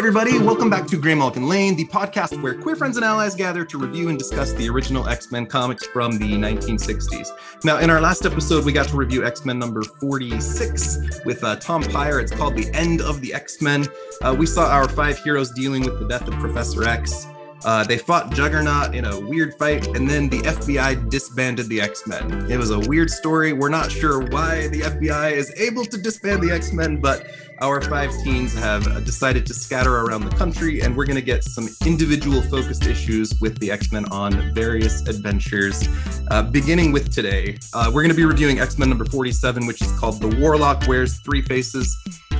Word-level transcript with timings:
everybody. 0.00 0.38
Welcome 0.38 0.70
back 0.70 0.86
to 0.86 0.96
Graymalkin 0.96 1.46
Lane, 1.46 1.76
the 1.76 1.84
podcast 1.84 2.40
where 2.40 2.54
queer 2.54 2.74
friends 2.74 2.96
and 2.96 3.04
allies 3.04 3.34
gather 3.34 3.66
to 3.66 3.76
review 3.76 4.08
and 4.08 4.18
discuss 4.18 4.54
the 4.54 4.66
original 4.66 5.06
X 5.06 5.30
Men 5.30 5.44
comics 5.44 5.86
from 5.88 6.12
the 6.12 6.32
1960s. 6.32 7.28
Now, 7.64 7.80
in 7.80 7.90
our 7.90 8.00
last 8.00 8.24
episode, 8.24 8.64
we 8.64 8.72
got 8.72 8.88
to 8.88 8.96
review 8.96 9.26
X 9.26 9.44
Men 9.44 9.58
number 9.58 9.82
46 9.82 11.20
with 11.26 11.44
uh, 11.44 11.56
Tom 11.56 11.82
Peyer. 11.82 12.18
It's 12.18 12.32
called 12.32 12.56
The 12.56 12.72
End 12.72 13.02
of 13.02 13.20
the 13.20 13.34
X 13.34 13.60
Men. 13.60 13.86
Uh, 14.22 14.34
we 14.38 14.46
saw 14.46 14.70
our 14.70 14.88
five 14.88 15.18
heroes 15.18 15.50
dealing 15.50 15.82
with 15.82 15.98
the 15.98 16.08
death 16.08 16.26
of 16.26 16.32
Professor 16.36 16.88
X. 16.88 17.26
Uh, 17.64 17.84
they 17.84 17.98
fought 17.98 18.32
Juggernaut 18.32 18.94
in 18.94 19.04
a 19.04 19.20
weird 19.20 19.54
fight, 19.54 19.86
and 19.88 20.08
then 20.08 20.28
the 20.28 20.38
FBI 20.38 21.10
disbanded 21.10 21.68
the 21.68 21.80
X 21.80 22.06
Men. 22.06 22.50
It 22.50 22.56
was 22.56 22.70
a 22.70 22.78
weird 22.78 23.10
story. 23.10 23.52
We're 23.52 23.68
not 23.68 23.90
sure 23.90 24.20
why 24.20 24.68
the 24.68 24.80
FBI 24.80 25.32
is 25.32 25.52
able 25.56 25.84
to 25.84 25.98
disband 25.98 26.42
the 26.42 26.50
X 26.50 26.72
Men, 26.72 27.00
but 27.00 27.26
our 27.60 27.82
five 27.82 28.10
teens 28.24 28.54
have 28.54 29.04
decided 29.04 29.44
to 29.46 29.54
scatter 29.54 29.98
around 29.98 30.24
the 30.24 30.34
country, 30.36 30.80
and 30.80 30.96
we're 30.96 31.04
going 31.04 31.16
to 31.16 31.22
get 31.22 31.44
some 31.44 31.68
individual 31.84 32.40
focused 32.40 32.86
issues 32.86 33.38
with 33.40 33.58
the 33.58 33.70
X 33.70 33.92
Men 33.92 34.06
on 34.06 34.54
various 34.54 35.06
adventures. 35.06 35.86
Uh, 36.30 36.42
beginning 36.42 36.92
with 36.92 37.12
today, 37.12 37.58
uh, 37.74 37.90
we're 37.92 38.02
going 38.02 38.08
to 38.08 38.16
be 38.16 38.24
reviewing 38.24 38.60
X 38.60 38.78
Men 38.78 38.88
number 38.88 39.04
47, 39.04 39.66
which 39.66 39.82
is 39.82 39.92
called 39.98 40.20
The 40.20 40.34
Warlock 40.40 40.86
Wears 40.88 41.18
Three 41.20 41.42
Faces. 41.42 41.96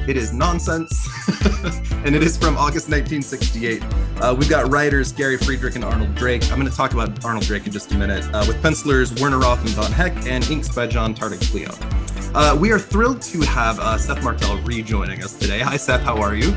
It 0.09 0.17
is 0.17 0.33
nonsense, 0.33 1.09
and 2.05 2.17
it 2.17 2.23
is 2.23 2.37
from 2.37 2.57
August 2.57 2.89
1968. 2.89 3.83
Uh, 4.21 4.35
we've 4.37 4.49
got 4.49 4.71
writers 4.71 5.13
Gary 5.13 5.37
Friedrich 5.37 5.77
and 5.77 5.85
Arnold 5.85 6.15
Drake. 6.15 6.43
I'm 6.51 6.59
going 6.59 6.71
to 6.71 6.77
talk 6.77 6.95
about 6.95 7.25
Arnold 7.25 7.45
Drake 7.45 7.67
in 7.67 7.73
just 7.73 7.93
a 7.93 7.97
minute, 7.97 8.25
uh, 8.35 8.45
with 8.49 8.61
pencilers 8.63 9.13
Werner 9.21 9.39
Roth 9.39 9.65
and 9.65 9.75
Don 9.77 9.93
Heck, 9.93 10.27
and 10.27 10.49
inks 10.51 10.75
by 10.75 10.87
John 10.87 11.15
Tartaglione. 11.15 12.35
Uh, 12.35 12.57
we 12.59 12.73
are 12.73 12.79
thrilled 12.79 13.21
to 13.23 13.41
have 13.43 13.79
uh, 13.79 13.99
Seth 13.99 14.23
Martell 14.25 14.57
rejoining 14.63 15.23
us 15.23 15.37
today. 15.37 15.61
Hi, 15.61 15.77
Seth. 15.77 16.01
How 16.01 16.17
are 16.21 16.35
you? 16.35 16.55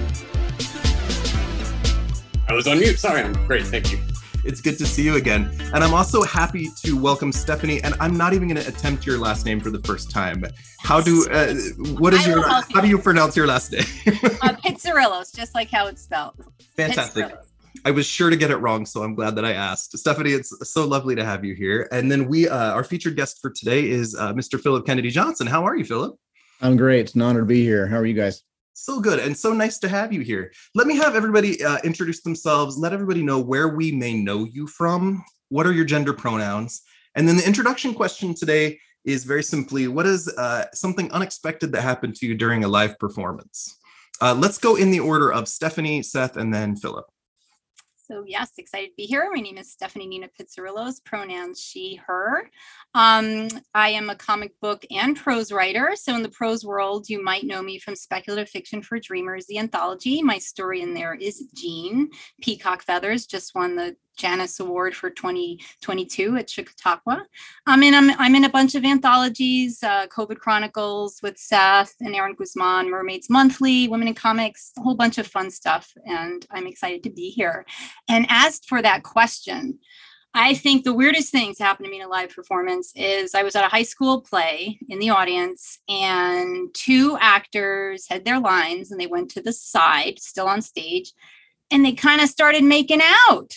I 2.47 2.53
was 2.53 2.67
on 2.67 2.79
mute. 2.79 2.99
Sorry. 2.99 3.21
I'm 3.21 3.33
great. 3.45 3.67
Thank 3.67 3.91
you. 3.91 3.99
It's 4.43 4.59
good 4.59 4.77
to 4.77 4.85
see 4.85 5.03
you 5.03 5.15
again. 5.15 5.49
And 5.73 5.83
I'm 5.83 5.93
also 5.93 6.21
happy 6.21 6.69
to 6.83 6.97
welcome 6.97 7.31
Stephanie. 7.31 7.81
And 7.83 7.95
I'm 7.99 8.17
not 8.17 8.33
even 8.33 8.49
going 8.49 8.61
to 8.61 8.67
attempt 8.67 9.05
your 9.05 9.17
last 9.17 9.45
name 9.45 9.59
for 9.59 9.69
the 9.69 9.79
first 9.79 10.11
time. 10.11 10.43
How 10.79 10.99
do, 10.99 11.25
uh, 11.31 11.53
what 11.97 12.13
is 12.13 12.27
your, 12.27 12.45
how 12.47 12.81
do 12.81 12.87
you 12.87 12.97
pronounce 12.97 13.37
your 13.37 13.47
last 13.47 13.71
name? 13.71 13.81
uh, 14.41 14.53
Pizzarillos, 14.63 15.33
just 15.33 15.55
like 15.55 15.71
how 15.71 15.87
it's 15.87 16.01
spelled. 16.01 16.43
Fantastic. 16.75 17.33
I 17.85 17.91
was 17.91 18.05
sure 18.05 18.29
to 18.29 18.35
get 18.35 18.51
it 18.51 18.57
wrong, 18.57 18.85
so 18.85 19.03
I'm 19.03 19.15
glad 19.15 19.35
that 19.35 19.45
I 19.45 19.53
asked. 19.53 19.97
Stephanie, 19.97 20.31
it's 20.31 20.53
so 20.69 20.85
lovely 20.85 21.15
to 21.15 21.25
have 21.25 21.43
you 21.43 21.55
here. 21.55 21.87
And 21.91 22.11
then 22.11 22.27
we, 22.27 22.47
uh, 22.47 22.73
our 22.73 22.83
featured 22.83 23.15
guest 23.15 23.39
for 23.41 23.49
today 23.49 23.89
is 23.89 24.15
uh, 24.15 24.33
Mr. 24.33 24.59
Philip 24.59 24.85
Kennedy 24.85 25.09
Johnson. 25.09 25.47
How 25.47 25.65
are 25.65 25.75
you, 25.75 25.85
Philip? 25.85 26.15
I'm 26.61 26.77
great. 26.77 27.01
It's 27.01 27.15
an 27.15 27.21
honor 27.21 27.41
to 27.41 27.45
be 27.45 27.63
here. 27.63 27.87
How 27.87 27.97
are 27.97 28.05
you 28.05 28.13
guys? 28.13 28.43
So 28.73 28.99
good 28.99 29.19
and 29.19 29.37
so 29.37 29.53
nice 29.53 29.77
to 29.79 29.89
have 29.89 30.11
you 30.11 30.21
here. 30.21 30.51
Let 30.73 30.87
me 30.87 30.97
have 30.97 31.15
everybody 31.15 31.63
uh, 31.63 31.77
introduce 31.83 32.21
themselves. 32.21 32.77
Let 32.77 32.91
everybody 32.91 33.21
know 33.21 33.39
where 33.39 33.69
we 33.69 33.91
may 33.91 34.13
know 34.13 34.45
you 34.45 34.65
from. 34.65 35.23
What 35.49 35.67
are 35.67 35.71
your 35.71 35.85
gender 35.85 36.11
pronouns? 36.11 36.81
And 37.15 37.27
then 37.27 37.37
the 37.37 37.45
introduction 37.45 37.93
question 37.93 38.33
today 38.33 38.79
is 39.05 39.25
very 39.25 39.43
simply 39.43 39.87
what 39.87 40.07
is 40.07 40.27
uh, 40.37 40.65
something 40.73 41.11
unexpected 41.11 41.71
that 41.71 41.81
happened 41.81 42.15
to 42.15 42.25
you 42.25 42.33
during 42.33 42.63
a 42.63 42.67
live 42.67 42.97
performance? 42.97 43.77
Uh, 44.19 44.33
let's 44.33 44.57
go 44.57 44.75
in 44.75 44.89
the 44.89 44.99
order 44.99 45.31
of 45.31 45.47
Stephanie, 45.47 46.01
Seth, 46.01 46.37
and 46.37 46.51
then 46.51 46.75
Philip. 46.75 47.05
So 47.95 48.23
yes, 48.27 48.51
excited 48.57 48.89
to 48.89 48.95
be 48.97 49.05
here. 49.05 49.29
My 49.33 49.39
name 49.39 49.57
is 49.57 49.71
Stephanie 49.71 50.07
Nina 50.07 50.29
Pizzarillos, 50.39 51.03
pronouns 51.03 51.61
she, 51.61 51.99
her. 52.07 52.49
Um, 52.95 53.47
I 53.73 53.89
am 53.89 54.09
a 54.09 54.15
comic 54.15 54.59
book 54.61 54.85
and 54.91 55.17
prose 55.17 55.51
writer. 55.51 55.93
So 55.95 56.15
in 56.15 56.21
the 56.21 56.29
prose 56.29 56.63
world, 56.63 57.09
you 57.09 57.23
might 57.23 57.43
know 57.43 57.61
me 57.61 57.79
from 57.79 57.95
Speculative 57.95 58.49
Fiction 58.49 58.83
for 58.83 58.99
Dreamers, 58.99 59.47
the 59.47 59.57
anthology. 59.57 60.21
My 60.21 60.37
story 60.37 60.81
in 60.81 60.93
there 60.93 61.15
is 61.15 61.47
Jean. 61.55 62.09
Peacock 62.41 62.83
Feathers 62.83 63.25
just 63.25 63.55
won 63.55 63.75
the 63.75 63.95
Janus 64.15 64.59
Award 64.59 64.95
for 64.95 65.09
2022 65.09 66.37
at 66.37 66.49
Chautauqua. 66.49 67.25
I 67.65 67.75
mean, 67.75 67.95
I'm, 67.95 68.11
I'm 68.19 68.35
in 68.35 68.43
a 68.43 68.49
bunch 68.49 68.75
of 68.75 68.85
anthologies, 68.85 69.81
uh, 69.81 70.05
COVID 70.07 70.37
Chronicles 70.37 71.19
with 71.23 71.37
Seth 71.37 71.95
and 71.99 72.15
Aaron 72.15 72.35
Guzman, 72.35 72.91
Mermaids 72.91 73.29
Monthly, 73.29 73.87
Women 73.87 74.09
in 74.09 74.13
Comics, 74.13 74.71
a 74.77 74.81
whole 74.81 74.95
bunch 74.95 75.17
of 75.17 75.25
fun 75.25 75.49
stuff. 75.49 75.91
And 76.05 76.45
I'm 76.51 76.67
excited 76.67 77.01
to 77.03 77.09
be 77.09 77.29
here. 77.29 77.65
And 78.07 78.27
as 78.29 78.59
for 78.59 78.83
that 78.83 79.01
question, 79.01 79.79
I 80.35 80.55
think 80.55 80.83
the 80.83 80.93
weirdest 80.93 81.31
thing 81.31 81.53
to 81.55 81.63
happen 81.63 81.85
to 81.85 81.91
me 81.91 81.99
in 81.99 82.05
a 82.05 82.09
live 82.09 82.33
performance 82.33 82.91
is 82.95 83.35
I 83.35 83.43
was 83.43 83.55
at 83.55 83.65
a 83.65 83.69
high 83.69 83.83
school 83.83 84.21
play 84.21 84.79
in 84.89 84.97
the 84.97 85.11
audience, 85.11 85.79
and 85.87 86.73
two 86.73 87.17
actors 87.19 88.07
had 88.09 88.25
their 88.25 88.39
lines 88.39 88.91
and 88.91 88.99
they 88.99 89.05
went 89.05 89.29
to 89.31 89.41
the 89.41 89.53
side, 89.53 90.19
still 90.19 90.47
on 90.47 90.63
stage, 90.63 91.13
and 91.69 91.85
they 91.85 91.91
kind 91.91 92.19
of 92.19 92.29
started 92.29 92.63
making 92.63 93.01
out. 93.29 93.53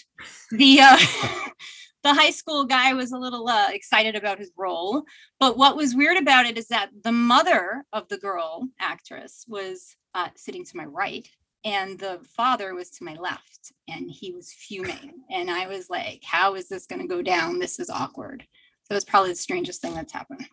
The 0.50 0.80
uh, 0.82 0.96
the 2.02 2.12
high 2.12 2.30
school 2.30 2.66
guy 2.66 2.92
was 2.92 3.10
a 3.10 3.18
little 3.18 3.48
uh, 3.48 3.68
excited 3.70 4.14
about 4.14 4.38
his 4.38 4.52
role, 4.56 5.04
but 5.40 5.56
what 5.56 5.76
was 5.76 5.94
weird 5.94 6.18
about 6.18 6.44
it 6.44 6.58
is 6.58 6.68
that 6.68 6.90
the 7.02 7.12
mother 7.12 7.84
of 7.94 8.06
the 8.08 8.18
girl 8.18 8.68
actress 8.78 9.46
was 9.48 9.96
uh, 10.14 10.28
sitting 10.36 10.64
to 10.64 10.76
my 10.76 10.84
right, 10.84 11.26
and 11.66 11.98
the 11.98 12.20
father 12.36 12.74
was 12.76 12.90
to 12.90 13.04
my 13.04 13.14
left, 13.14 13.72
and 13.88 14.08
he 14.08 14.32
was 14.32 14.52
fuming, 14.52 15.12
and 15.30 15.50
I 15.50 15.66
was 15.66 15.90
like, 15.90 16.22
"How 16.24 16.54
is 16.54 16.68
this 16.68 16.86
going 16.86 17.02
to 17.02 17.08
go 17.08 17.20
down? 17.20 17.58
This 17.58 17.80
is 17.80 17.90
awkward." 17.90 18.46
So 18.84 18.94
was 18.94 19.04
probably 19.04 19.30
the 19.30 19.36
strangest 19.36 19.82
thing 19.82 19.94
that's 19.94 20.12
happened. 20.12 20.46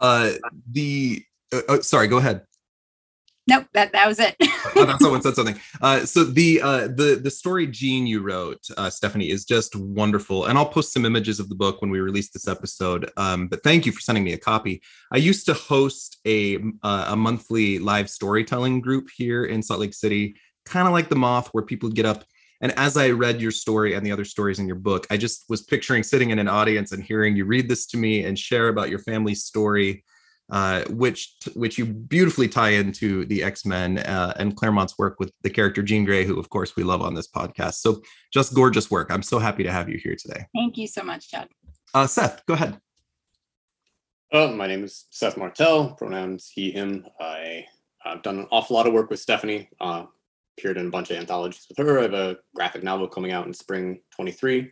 Uh, 0.00 0.32
the 0.68 1.24
uh, 1.54 1.62
oh, 1.68 1.80
sorry, 1.80 2.08
go 2.08 2.18
ahead. 2.18 2.42
Nope, 3.48 3.66
that 3.74 3.92
that 3.92 4.06
was 4.06 4.20
it. 4.20 4.36
oh, 4.76 4.84
that's 4.84 5.02
someone 5.02 5.20
said 5.20 5.34
something. 5.36 5.58
Uh, 5.80 6.06
so 6.06 6.22
the 6.22 6.60
uh, 6.62 6.86
the 6.88 7.20
the 7.22 7.30
story 7.30 7.66
Jean 7.66 8.06
you 8.06 8.20
wrote, 8.20 8.60
uh, 8.76 8.88
Stephanie, 8.88 9.30
is 9.30 9.44
just 9.44 9.74
wonderful, 9.74 10.46
and 10.46 10.56
I'll 10.56 10.66
post 10.68 10.92
some 10.92 11.04
images 11.04 11.40
of 11.40 11.48
the 11.48 11.56
book 11.56 11.80
when 11.82 11.90
we 11.90 11.98
release 11.98 12.30
this 12.30 12.46
episode. 12.46 13.10
Um, 13.16 13.48
but 13.48 13.64
thank 13.64 13.84
you 13.84 13.90
for 13.90 14.00
sending 14.00 14.22
me 14.22 14.32
a 14.32 14.38
copy. 14.38 14.80
I 15.12 15.16
used 15.16 15.46
to 15.46 15.54
host 15.54 16.20
a 16.24 16.58
uh, 16.84 17.06
a 17.08 17.16
monthly 17.16 17.80
live 17.80 18.08
storytelling 18.08 18.80
group 18.80 19.08
here 19.16 19.44
in 19.44 19.60
Salt 19.60 19.80
Lake 19.80 19.94
City, 19.94 20.36
kind 20.64 20.86
of 20.86 20.92
like 20.92 21.08
the 21.08 21.16
Moth, 21.16 21.48
where 21.48 21.64
people 21.64 21.88
get 21.88 22.06
up. 22.06 22.24
And 22.60 22.72
as 22.78 22.96
I 22.96 23.10
read 23.10 23.40
your 23.40 23.50
story 23.50 23.94
and 23.94 24.06
the 24.06 24.12
other 24.12 24.24
stories 24.24 24.60
in 24.60 24.68
your 24.68 24.76
book, 24.76 25.08
I 25.10 25.16
just 25.16 25.46
was 25.48 25.62
picturing 25.62 26.04
sitting 26.04 26.30
in 26.30 26.38
an 26.38 26.46
audience 26.46 26.92
and 26.92 27.02
hearing 27.02 27.34
you 27.34 27.44
read 27.44 27.68
this 27.68 27.86
to 27.86 27.96
me 27.96 28.24
and 28.24 28.38
share 28.38 28.68
about 28.68 28.88
your 28.88 29.00
family's 29.00 29.42
story 29.42 30.04
uh, 30.52 30.84
which 30.90 31.34
which 31.54 31.78
you 31.78 31.86
beautifully 31.86 32.46
tie 32.46 32.68
into 32.68 33.24
the 33.24 33.42
X 33.42 33.64
Men 33.64 33.98
uh, 33.98 34.34
and 34.36 34.54
Claremont's 34.54 34.98
work 34.98 35.18
with 35.18 35.32
the 35.42 35.50
character 35.50 35.82
Jean 35.82 36.04
Grey, 36.04 36.24
who 36.24 36.38
of 36.38 36.50
course 36.50 36.76
we 36.76 36.82
love 36.82 37.00
on 37.00 37.14
this 37.14 37.26
podcast. 37.26 37.74
So 37.76 38.02
just 38.32 38.54
gorgeous 38.54 38.90
work. 38.90 39.10
I'm 39.10 39.22
so 39.22 39.38
happy 39.38 39.62
to 39.62 39.72
have 39.72 39.88
you 39.88 39.98
here 39.98 40.14
today. 40.14 40.44
Thank 40.54 40.76
you 40.76 40.86
so 40.86 41.02
much, 41.02 41.30
Chad. 41.30 41.48
Uh, 41.94 42.06
Seth, 42.06 42.44
go 42.46 42.54
ahead. 42.54 42.78
Oh, 44.30 44.52
my 44.52 44.66
name 44.66 44.84
is 44.84 45.06
Seth 45.10 45.38
Martell. 45.38 45.94
Pronouns 45.94 46.50
he 46.54 46.70
him. 46.70 47.06
I 47.18 47.64
have 48.00 48.22
done 48.22 48.38
an 48.38 48.46
awful 48.50 48.76
lot 48.76 48.86
of 48.86 48.92
work 48.92 49.10
with 49.10 49.20
Stephanie. 49.20 49.70
Uh, 49.80 50.04
appeared 50.58 50.76
in 50.76 50.88
a 50.88 50.90
bunch 50.90 51.10
of 51.10 51.16
anthologies 51.16 51.66
with 51.66 51.78
her. 51.78 51.98
I 51.98 52.02
have 52.02 52.14
a 52.14 52.36
graphic 52.54 52.82
novel 52.82 53.08
coming 53.08 53.32
out 53.32 53.46
in 53.46 53.54
spring 53.54 54.00
23. 54.14 54.70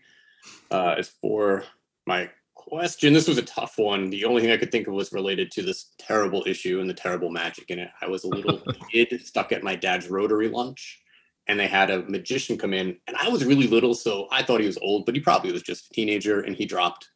Uh, 0.71 0.95
as 0.99 1.09
for 1.09 1.65
my 2.07 2.31
question. 2.61 3.13
This 3.13 3.29
was 3.29 3.39
a 3.39 3.43
tough 3.43 3.79
one. 3.79 4.11
The 4.11 4.25
only 4.25 4.43
thing 4.43 4.51
I 4.51 4.57
could 4.57 4.71
think 4.71 4.87
of 4.87 4.95
was 4.95 5.13
related 5.13 5.51
to 5.53 5.63
this 5.63 5.93
terrible 5.99 6.45
issue 6.47 6.81
and 6.81 6.89
the 6.89 6.95
terrible 6.95 7.31
magic 7.31 7.71
in 7.71 7.79
it. 7.79 7.91
I 8.01 8.09
was 8.09 8.25
a 8.25 8.29
little 8.29 8.61
kid 8.93 9.21
stuck 9.25 9.53
at 9.53 9.63
my 9.63 9.75
dad's 9.75 10.11
Rotary 10.11 10.49
lunch, 10.49 11.01
and 11.49 11.59
they 11.59 11.67
had 11.67 11.91
a 11.91 12.03
magician 12.03 12.59
come 12.59 12.75
in, 12.75 12.97
and 13.07 13.17
I 13.17 13.29
was 13.29 13.45
really 13.45 13.67
little, 13.67 13.95
so 13.95 14.29
I 14.31 14.43
thought 14.43 14.61
he 14.61 14.67
was 14.67 14.79
old, 14.79 15.07
but 15.07 15.15
he 15.15 15.21
probably 15.21 15.53
was 15.53 15.63
just 15.63 15.91
a 15.91 15.95
teenager, 15.95 16.43
and 16.43 16.55
he 16.55 16.67
dropped 16.67 17.09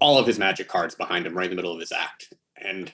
all 0.00 0.18
of 0.18 0.26
his 0.26 0.38
magic 0.38 0.68
cards 0.68 0.94
behind 0.94 1.26
him 1.26 1.36
right 1.36 1.44
in 1.44 1.50
the 1.50 1.56
middle 1.56 1.72
of 1.72 1.80
his 1.80 1.92
act. 1.92 2.32
And 2.56 2.92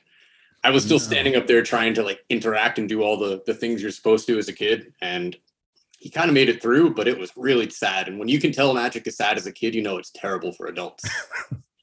I 0.63 0.71
was 0.71 0.85
still 0.85 0.99
no. 0.99 1.05
standing 1.05 1.37
up 1.37 1.47
there 1.47 1.63
trying 1.63 1.95
to 1.95 2.03
like 2.03 2.21
interact 2.29 2.79
and 2.79 2.89
do 2.89 3.03
all 3.03 3.17
the 3.17 3.43
the 3.47 3.55
things 3.55 3.83
you're 3.83 3.91
supposed 3.91 4.27
to 4.27 4.39
as 4.39 4.49
a 4.49 4.53
kid, 4.53 4.93
and 5.01 5.37
he 5.99 6.11
kind 6.11 6.29
of 6.29 6.35
made 6.35 6.51
it 6.51 6.61
through, 6.61 6.95
but 6.95 7.09
it 7.09 7.19
was 7.19 7.33
really 7.35 7.71
sad. 7.71 8.09
And 8.09 8.19
when 8.19 8.29
you 8.29 8.39
can 8.39 8.53
tell 8.53 8.75
magic 8.75 9.07
is 9.07 9.17
sad 9.17 9.39
as 9.39 9.47
a 9.47 9.53
kid, 9.53 9.75
you 9.75 9.81
know 9.83 9.97
it's 9.97 10.11
terrible 10.11 10.53
for 10.53 10.67
adults. 10.67 11.05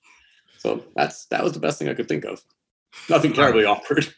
So 0.61 0.83
that's 0.95 1.25
that 1.27 1.43
was 1.43 1.53
the 1.53 1.59
best 1.59 1.79
thing 1.79 1.89
I 1.89 1.93
could 1.93 2.07
think 2.07 2.23
of. 2.23 2.41
Nothing 3.09 3.33
terribly 3.33 3.65
awkward. 3.65 4.13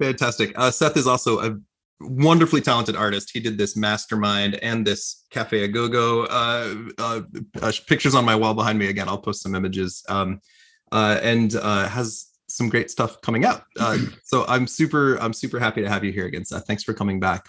Fantastic. 0.00 0.52
Uh, 0.56 0.70
Seth 0.70 0.96
is 0.96 1.08
also 1.08 1.40
a 1.40 1.58
wonderfully 2.00 2.60
talented 2.60 2.94
artist. 2.94 3.30
He 3.32 3.40
did 3.40 3.58
this 3.58 3.76
mastermind 3.76 4.54
and 4.62 4.86
this 4.86 5.24
Cafe 5.30 5.64
a 5.64 5.68
Go 5.68 5.88
Go 5.88 6.24
uh, 6.26 6.74
uh, 6.98 7.20
uh, 7.60 7.72
pictures 7.88 8.14
on 8.14 8.24
my 8.24 8.36
wall 8.36 8.54
behind 8.54 8.78
me. 8.78 8.88
Again, 8.88 9.08
I'll 9.08 9.18
post 9.18 9.42
some 9.42 9.56
images. 9.56 10.04
Um, 10.08 10.40
uh, 10.92 11.18
and 11.22 11.56
uh, 11.56 11.88
has 11.88 12.28
some 12.48 12.68
great 12.68 12.90
stuff 12.90 13.20
coming 13.20 13.44
out. 13.44 13.64
Uh, 13.78 13.98
so 14.22 14.44
I'm 14.46 14.66
super 14.66 15.16
I'm 15.16 15.32
super 15.32 15.58
happy 15.58 15.82
to 15.82 15.88
have 15.88 16.04
you 16.04 16.12
here 16.12 16.26
again, 16.26 16.44
Seth. 16.44 16.66
Thanks 16.66 16.84
for 16.84 16.94
coming 16.94 17.18
back. 17.18 17.48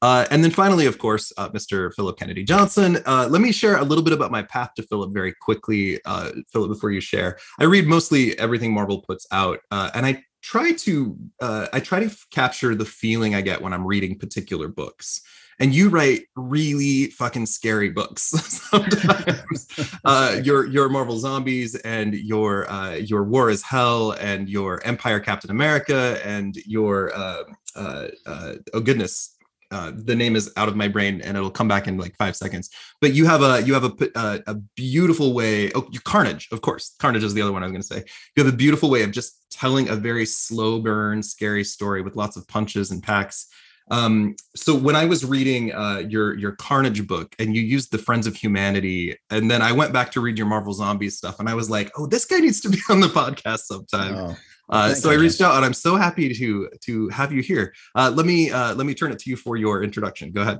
Uh, 0.00 0.26
and 0.30 0.44
then 0.44 0.50
finally, 0.50 0.86
of 0.86 0.98
course, 0.98 1.32
uh, 1.36 1.48
Mr. 1.50 1.92
Philip 1.94 2.18
Kennedy 2.18 2.44
Johnson. 2.44 2.98
Uh, 3.04 3.26
let 3.28 3.40
me 3.40 3.50
share 3.50 3.76
a 3.76 3.84
little 3.84 4.04
bit 4.04 4.12
about 4.12 4.30
my 4.30 4.42
path 4.42 4.70
to 4.76 4.82
Philip 4.82 5.12
very 5.12 5.34
quickly, 5.40 6.00
uh, 6.04 6.30
Philip, 6.52 6.70
before 6.70 6.90
you 6.90 7.00
share. 7.00 7.38
I 7.58 7.64
read 7.64 7.86
mostly 7.86 8.38
everything 8.38 8.72
Marvel 8.72 9.02
puts 9.02 9.26
out, 9.32 9.60
uh, 9.70 9.90
and 9.94 10.06
I 10.06 10.22
try 10.42 10.72
to 10.72 11.16
uh, 11.40 11.66
I 11.72 11.80
try 11.80 12.00
to 12.00 12.16
capture 12.30 12.74
the 12.74 12.84
feeling 12.84 13.34
I 13.34 13.40
get 13.40 13.60
when 13.60 13.72
I'm 13.72 13.86
reading 13.86 14.18
particular 14.18 14.68
books. 14.68 15.20
And 15.60 15.74
you 15.74 15.88
write 15.88 16.22
really 16.36 17.06
fucking 17.10 17.46
scary 17.46 17.90
books 17.90 18.22
sometimes. 18.70 19.66
uh, 20.04 20.40
your 20.44 20.66
your 20.66 20.88
Marvel 20.88 21.18
Zombies 21.18 21.74
and 21.74 22.14
your 22.14 22.70
uh, 22.70 22.94
your 22.94 23.24
War 23.24 23.50
is 23.50 23.62
Hell 23.62 24.12
and 24.12 24.48
your 24.48 24.80
Empire 24.84 25.18
Captain 25.18 25.50
America 25.50 26.20
and 26.24 26.56
your 26.64 27.12
uh, 27.16 27.42
uh, 27.74 28.08
uh, 28.24 28.54
oh 28.72 28.80
goodness 28.80 29.34
uh, 29.70 29.92
the 29.94 30.14
name 30.14 30.36
is 30.36 30.50
out 30.56 30.68
of 30.68 30.76
my 30.76 30.88
brain 30.88 31.20
and 31.20 31.36
it'll 31.36 31.50
come 31.50 31.68
back 31.68 31.86
in 31.86 31.98
like 31.98 32.16
five 32.16 32.36
seconds. 32.36 32.70
But 33.00 33.12
you 33.12 33.26
have 33.26 33.42
a 33.42 33.62
you 33.62 33.74
have 33.74 33.84
a 33.84 33.92
a, 34.14 34.40
a 34.46 34.54
beautiful 34.54 35.34
way. 35.34 35.70
Oh, 35.74 35.88
Carnage, 36.04 36.48
of 36.52 36.60
course. 36.60 36.94
Carnage 36.98 37.24
is 37.24 37.34
the 37.34 37.42
other 37.42 37.52
one 37.52 37.62
I 37.62 37.66
was 37.66 37.72
going 37.72 37.82
to 37.82 37.86
say. 37.86 38.04
You 38.36 38.44
have 38.44 38.52
a 38.52 38.56
beautiful 38.56 38.90
way 38.90 39.02
of 39.02 39.10
just 39.10 39.44
telling 39.50 39.88
a 39.88 39.96
very 39.96 40.26
slow 40.26 40.80
burn, 40.80 41.22
scary 41.22 41.64
story 41.64 42.02
with 42.02 42.16
lots 42.16 42.36
of 42.36 42.46
punches 42.48 42.90
and 42.90 43.02
packs. 43.02 43.48
Um, 43.90 44.36
so 44.54 44.74
when 44.74 44.96
I 44.96 45.06
was 45.06 45.24
reading 45.24 45.72
uh, 45.72 46.02
your 46.08 46.36
your 46.36 46.52
Carnage 46.52 47.06
book 47.06 47.34
and 47.38 47.54
you 47.54 47.62
used 47.62 47.90
the 47.90 47.98
Friends 47.98 48.26
of 48.26 48.36
Humanity, 48.36 49.16
and 49.30 49.50
then 49.50 49.62
I 49.62 49.72
went 49.72 49.92
back 49.92 50.12
to 50.12 50.20
read 50.20 50.38
your 50.38 50.46
Marvel 50.46 50.72
Zombies 50.72 51.16
stuff, 51.16 51.40
and 51.40 51.48
I 51.48 51.54
was 51.54 51.70
like, 51.70 51.90
oh, 51.96 52.06
this 52.06 52.24
guy 52.24 52.38
needs 52.38 52.60
to 52.62 52.68
be 52.68 52.78
on 52.90 53.00
the 53.00 53.08
podcast 53.08 53.60
sometime. 53.60 54.14
Oh. 54.16 54.36
Uh, 54.70 54.94
so 54.94 55.10
I 55.10 55.14
reached 55.14 55.40
out, 55.40 55.56
and 55.56 55.64
I'm 55.64 55.74
so 55.74 55.96
happy 55.96 56.32
to 56.32 56.68
to 56.82 57.08
have 57.08 57.32
you 57.32 57.42
here. 57.42 57.74
Uh, 57.94 58.12
let 58.14 58.26
me 58.26 58.50
uh, 58.50 58.74
let 58.74 58.86
me 58.86 58.94
turn 58.94 59.12
it 59.12 59.18
to 59.20 59.30
you 59.30 59.36
for 59.36 59.56
your 59.56 59.82
introduction. 59.82 60.30
Go 60.30 60.42
ahead. 60.42 60.58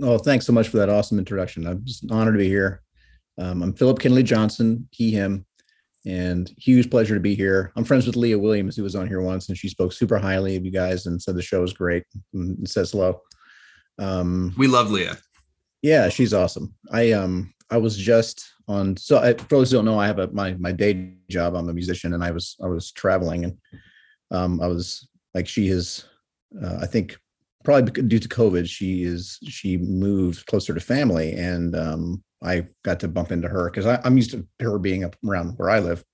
Oh, 0.00 0.18
thanks 0.18 0.46
so 0.46 0.52
much 0.52 0.68
for 0.68 0.78
that 0.78 0.88
awesome 0.88 1.18
introduction. 1.18 1.66
I'm 1.66 1.84
just 1.84 2.10
honored 2.10 2.34
to 2.34 2.38
be 2.38 2.48
here. 2.48 2.82
Um, 3.38 3.62
I'm 3.62 3.74
Philip 3.74 3.98
Kennedy 3.98 4.22
Johnson, 4.22 4.88
he, 4.90 5.10
him, 5.10 5.44
and 6.06 6.50
huge 6.58 6.90
pleasure 6.90 7.14
to 7.14 7.20
be 7.20 7.34
here. 7.34 7.72
I'm 7.76 7.84
friends 7.84 8.06
with 8.06 8.16
Leah 8.16 8.38
Williams, 8.38 8.76
who 8.76 8.82
was 8.82 8.96
on 8.96 9.06
here 9.06 9.20
once, 9.20 9.48
and 9.48 9.58
she 9.58 9.68
spoke 9.68 9.92
super 9.92 10.18
highly 10.18 10.56
of 10.56 10.64
you 10.64 10.70
guys 10.70 11.06
and 11.06 11.20
said 11.20 11.34
the 11.34 11.42
show 11.42 11.60
was 11.60 11.74
great 11.74 12.04
and 12.32 12.68
says 12.68 12.92
hello. 12.92 13.20
Um, 13.98 14.54
we 14.56 14.66
love 14.66 14.90
Leah. 14.90 15.18
Yeah, 15.82 16.08
she's 16.08 16.32
awesome. 16.32 16.74
I 16.92 17.12
um 17.12 17.52
I 17.72 17.78
was 17.78 17.96
just 17.96 18.52
on 18.68 18.96
so 18.98 19.18
I, 19.18 19.32
for 19.32 19.56
those 19.56 19.70
who 19.70 19.78
don't 19.78 19.86
know, 19.86 19.98
I 19.98 20.06
have 20.06 20.18
a 20.18 20.28
my 20.28 20.52
my 20.54 20.72
day 20.72 21.14
job. 21.30 21.54
I'm 21.54 21.70
a 21.70 21.72
musician, 21.72 22.12
and 22.12 22.22
I 22.22 22.30
was 22.30 22.56
I 22.62 22.66
was 22.66 22.92
traveling, 22.92 23.44
and 23.44 23.58
um, 24.30 24.60
I 24.60 24.66
was 24.66 25.08
like 25.34 25.48
she 25.48 25.68
is. 25.68 26.04
Uh, 26.62 26.76
I 26.82 26.86
think 26.86 27.16
probably 27.64 28.02
due 28.02 28.18
to 28.18 28.28
COVID, 28.28 28.68
she 28.68 29.04
is 29.04 29.38
she 29.48 29.78
moved 29.78 30.44
closer 30.46 30.74
to 30.74 30.80
family, 30.80 31.32
and 31.32 31.74
um, 31.74 32.22
I 32.42 32.66
got 32.84 33.00
to 33.00 33.08
bump 33.08 33.32
into 33.32 33.48
her 33.48 33.70
because 33.70 33.86
I'm 33.86 34.16
used 34.18 34.32
to 34.32 34.46
her 34.60 34.78
being 34.78 35.02
up 35.02 35.16
around 35.26 35.54
where 35.56 35.70
I 35.70 35.78
live. 35.78 36.04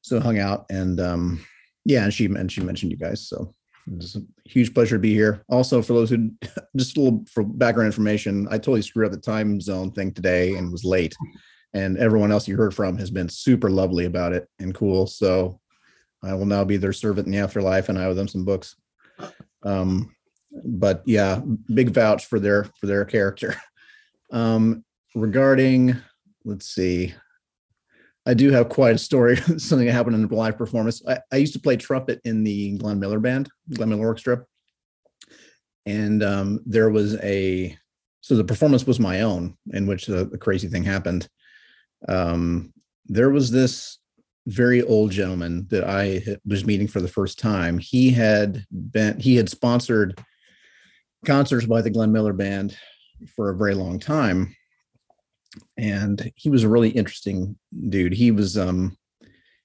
So 0.00 0.18
hung 0.18 0.40
out, 0.40 0.66
and 0.68 0.98
um, 0.98 1.44
yeah, 1.84 2.02
and 2.02 2.12
she 2.12 2.24
and 2.24 2.50
she 2.50 2.60
mentioned 2.60 2.90
you 2.90 2.98
guys, 2.98 3.28
so 3.28 3.54
it's 3.86 4.16
a 4.16 4.22
huge 4.44 4.74
pleasure 4.74 4.96
to 4.96 5.00
be 5.00 5.12
here. 5.12 5.44
Also, 5.48 5.82
for 5.82 5.92
those 5.92 6.10
who 6.10 6.30
just 6.76 6.96
a 6.96 7.00
little 7.00 7.24
for 7.30 7.42
background 7.42 7.86
information, 7.86 8.46
I 8.50 8.58
totally 8.58 8.82
screwed 8.82 9.06
up 9.06 9.12
the 9.12 9.18
time 9.18 9.60
zone 9.60 9.92
thing 9.92 10.12
today 10.12 10.54
and 10.54 10.70
was 10.70 10.84
late 10.84 11.14
and 11.74 11.96
everyone 11.98 12.32
else 12.32 12.46
you 12.46 12.56
heard 12.56 12.74
from 12.74 12.98
has 12.98 13.10
been 13.10 13.28
super 13.28 13.70
lovely 13.70 14.04
about 14.04 14.32
it 14.32 14.48
and 14.58 14.74
cool. 14.74 15.06
So 15.06 15.60
I 16.22 16.34
will 16.34 16.46
now 16.46 16.64
be 16.64 16.76
their 16.76 16.92
servant 16.92 17.26
in 17.26 17.32
the 17.32 17.38
afterlife, 17.38 17.88
and 17.88 17.98
I 17.98 18.04
owe 18.04 18.14
them 18.14 18.28
some 18.28 18.44
books. 18.44 18.76
Um, 19.62 20.14
but 20.64 21.02
yeah, 21.06 21.40
big 21.72 21.90
vouch 21.90 22.26
for 22.26 22.38
their 22.38 22.64
for 22.78 22.86
their 22.86 23.04
character. 23.04 23.56
Um, 24.30 24.82
regarding, 25.14 25.94
let's 26.46 26.64
see, 26.64 27.14
I 28.24 28.34
do 28.34 28.50
have 28.50 28.68
quite 28.68 28.94
a 28.94 28.98
story. 28.98 29.36
something 29.58 29.86
that 29.86 29.92
happened 29.92 30.16
in 30.16 30.24
a 30.24 30.34
live 30.34 30.56
performance. 30.56 31.02
I, 31.06 31.18
I, 31.32 31.36
used 31.36 31.54
to 31.54 31.60
play 31.60 31.76
trumpet 31.76 32.20
in 32.24 32.44
the 32.44 32.78
Glenn 32.78 33.00
Miller 33.00 33.18
band, 33.18 33.48
Glenn 33.74 33.88
Miller 33.88 34.06
Orchestra, 34.06 34.44
and 35.86 36.22
um, 36.22 36.60
there 36.64 36.90
was 36.90 37.16
a 37.22 37.76
so 38.20 38.36
the 38.36 38.44
performance 38.44 38.86
was 38.86 39.00
my 39.00 39.22
own, 39.22 39.56
in 39.72 39.86
which 39.86 40.06
the, 40.06 40.24
the 40.24 40.38
crazy 40.38 40.68
thing 40.68 40.84
happened 40.84 41.28
um, 42.08 42.72
there 43.06 43.30
was 43.30 43.50
this 43.50 43.98
very 44.46 44.82
old 44.82 45.10
gentleman 45.10 45.66
that 45.70 45.84
I 45.84 46.36
was 46.44 46.64
meeting 46.64 46.88
for 46.88 47.00
the 47.00 47.08
first 47.08 47.38
time. 47.38 47.78
He 47.78 48.10
had 48.10 48.64
been 48.70 49.18
he 49.20 49.36
had 49.36 49.48
sponsored 49.48 50.20
concerts 51.24 51.66
by 51.66 51.82
the 51.82 51.90
Glenn 51.90 52.12
Miller 52.12 52.32
Band 52.32 52.76
for 53.36 53.50
a 53.50 53.56
very 53.56 53.74
long 53.74 53.98
time, 53.98 54.54
and 55.76 56.32
he 56.36 56.50
was 56.50 56.62
a 56.62 56.68
really 56.68 56.90
interesting 56.90 57.56
dude. 57.88 58.12
He 58.12 58.30
was 58.30 58.56
um 58.56 58.96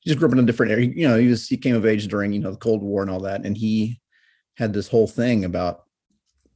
he 0.02 0.10
just 0.10 0.20
grew 0.20 0.28
up 0.28 0.34
in 0.34 0.40
a 0.40 0.46
different 0.46 0.72
area. 0.72 0.90
You 0.94 1.08
know, 1.08 1.18
he 1.18 1.28
was 1.28 1.48
he 1.48 1.58
came 1.58 1.76
of 1.76 1.86
age 1.86 2.08
during 2.08 2.34
you 2.34 2.40
know 2.40 2.52
the 2.52 2.58
Cold 2.58 2.82
War 2.82 3.02
and 3.02 3.12
all 3.12 3.22
that, 3.22 3.46
and 3.46 3.58
he 3.58 4.00
had 4.56 4.74
this 4.74 4.88
whole 4.88 5.08
thing 5.08 5.46
about 5.46 5.84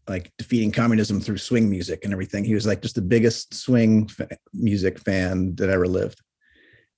like 0.08 0.32
defeating 0.38 0.72
communism 0.72 1.22
through 1.22 1.38
swing 1.38 1.70
music 1.70 2.04
and 2.04 2.14
everything. 2.14 2.44
He 2.44 2.54
was 2.54 2.66
like 2.66 2.82
just 2.82 2.96
the 2.96 3.02
biggest 3.02 3.54
swing 3.54 4.08
fa- 4.08 4.38
music 4.54 5.00
fan 5.00 5.56
that 5.56 5.70
ever 5.70 5.88
lived, 5.88 6.22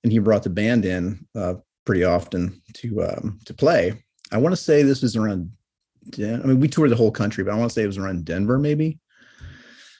and 0.02 0.12
he 0.12 0.18
brought 0.18 0.42
the 0.42 0.50
band 0.50 0.84
in 0.84 1.26
uh, 1.34 1.54
pretty 1.84 2.04
often 2.04 2.62
to 2.74 3.04
um, 3.04 3.38
to 3.44 3.54
play. 3.54 4.02
I 4.32 4.38
want 4.38 4.52
to 4.52 4.60
say 4.60 4.82
this 4.82 5.02
was 5.02 5.16
around. 5.16 5.50
Den- 6.10 6.42
I 6.42 6.46
mean, 6.46 6.60
we 6.60 6.68
toured 6.68 6.90
the 6.90 6.96
whole 6.96 7.10
country, 7.10 7.44
but 7.44 7.52
I 7.52 7.56
want 7.56 7.70
to 7.70 7.74
say 7.74 7.82
it 7.82 7.88
was 7.88 7.98
around 7.98 8.24
Denver, 8.24 8.58
maybe. 8.58 8.98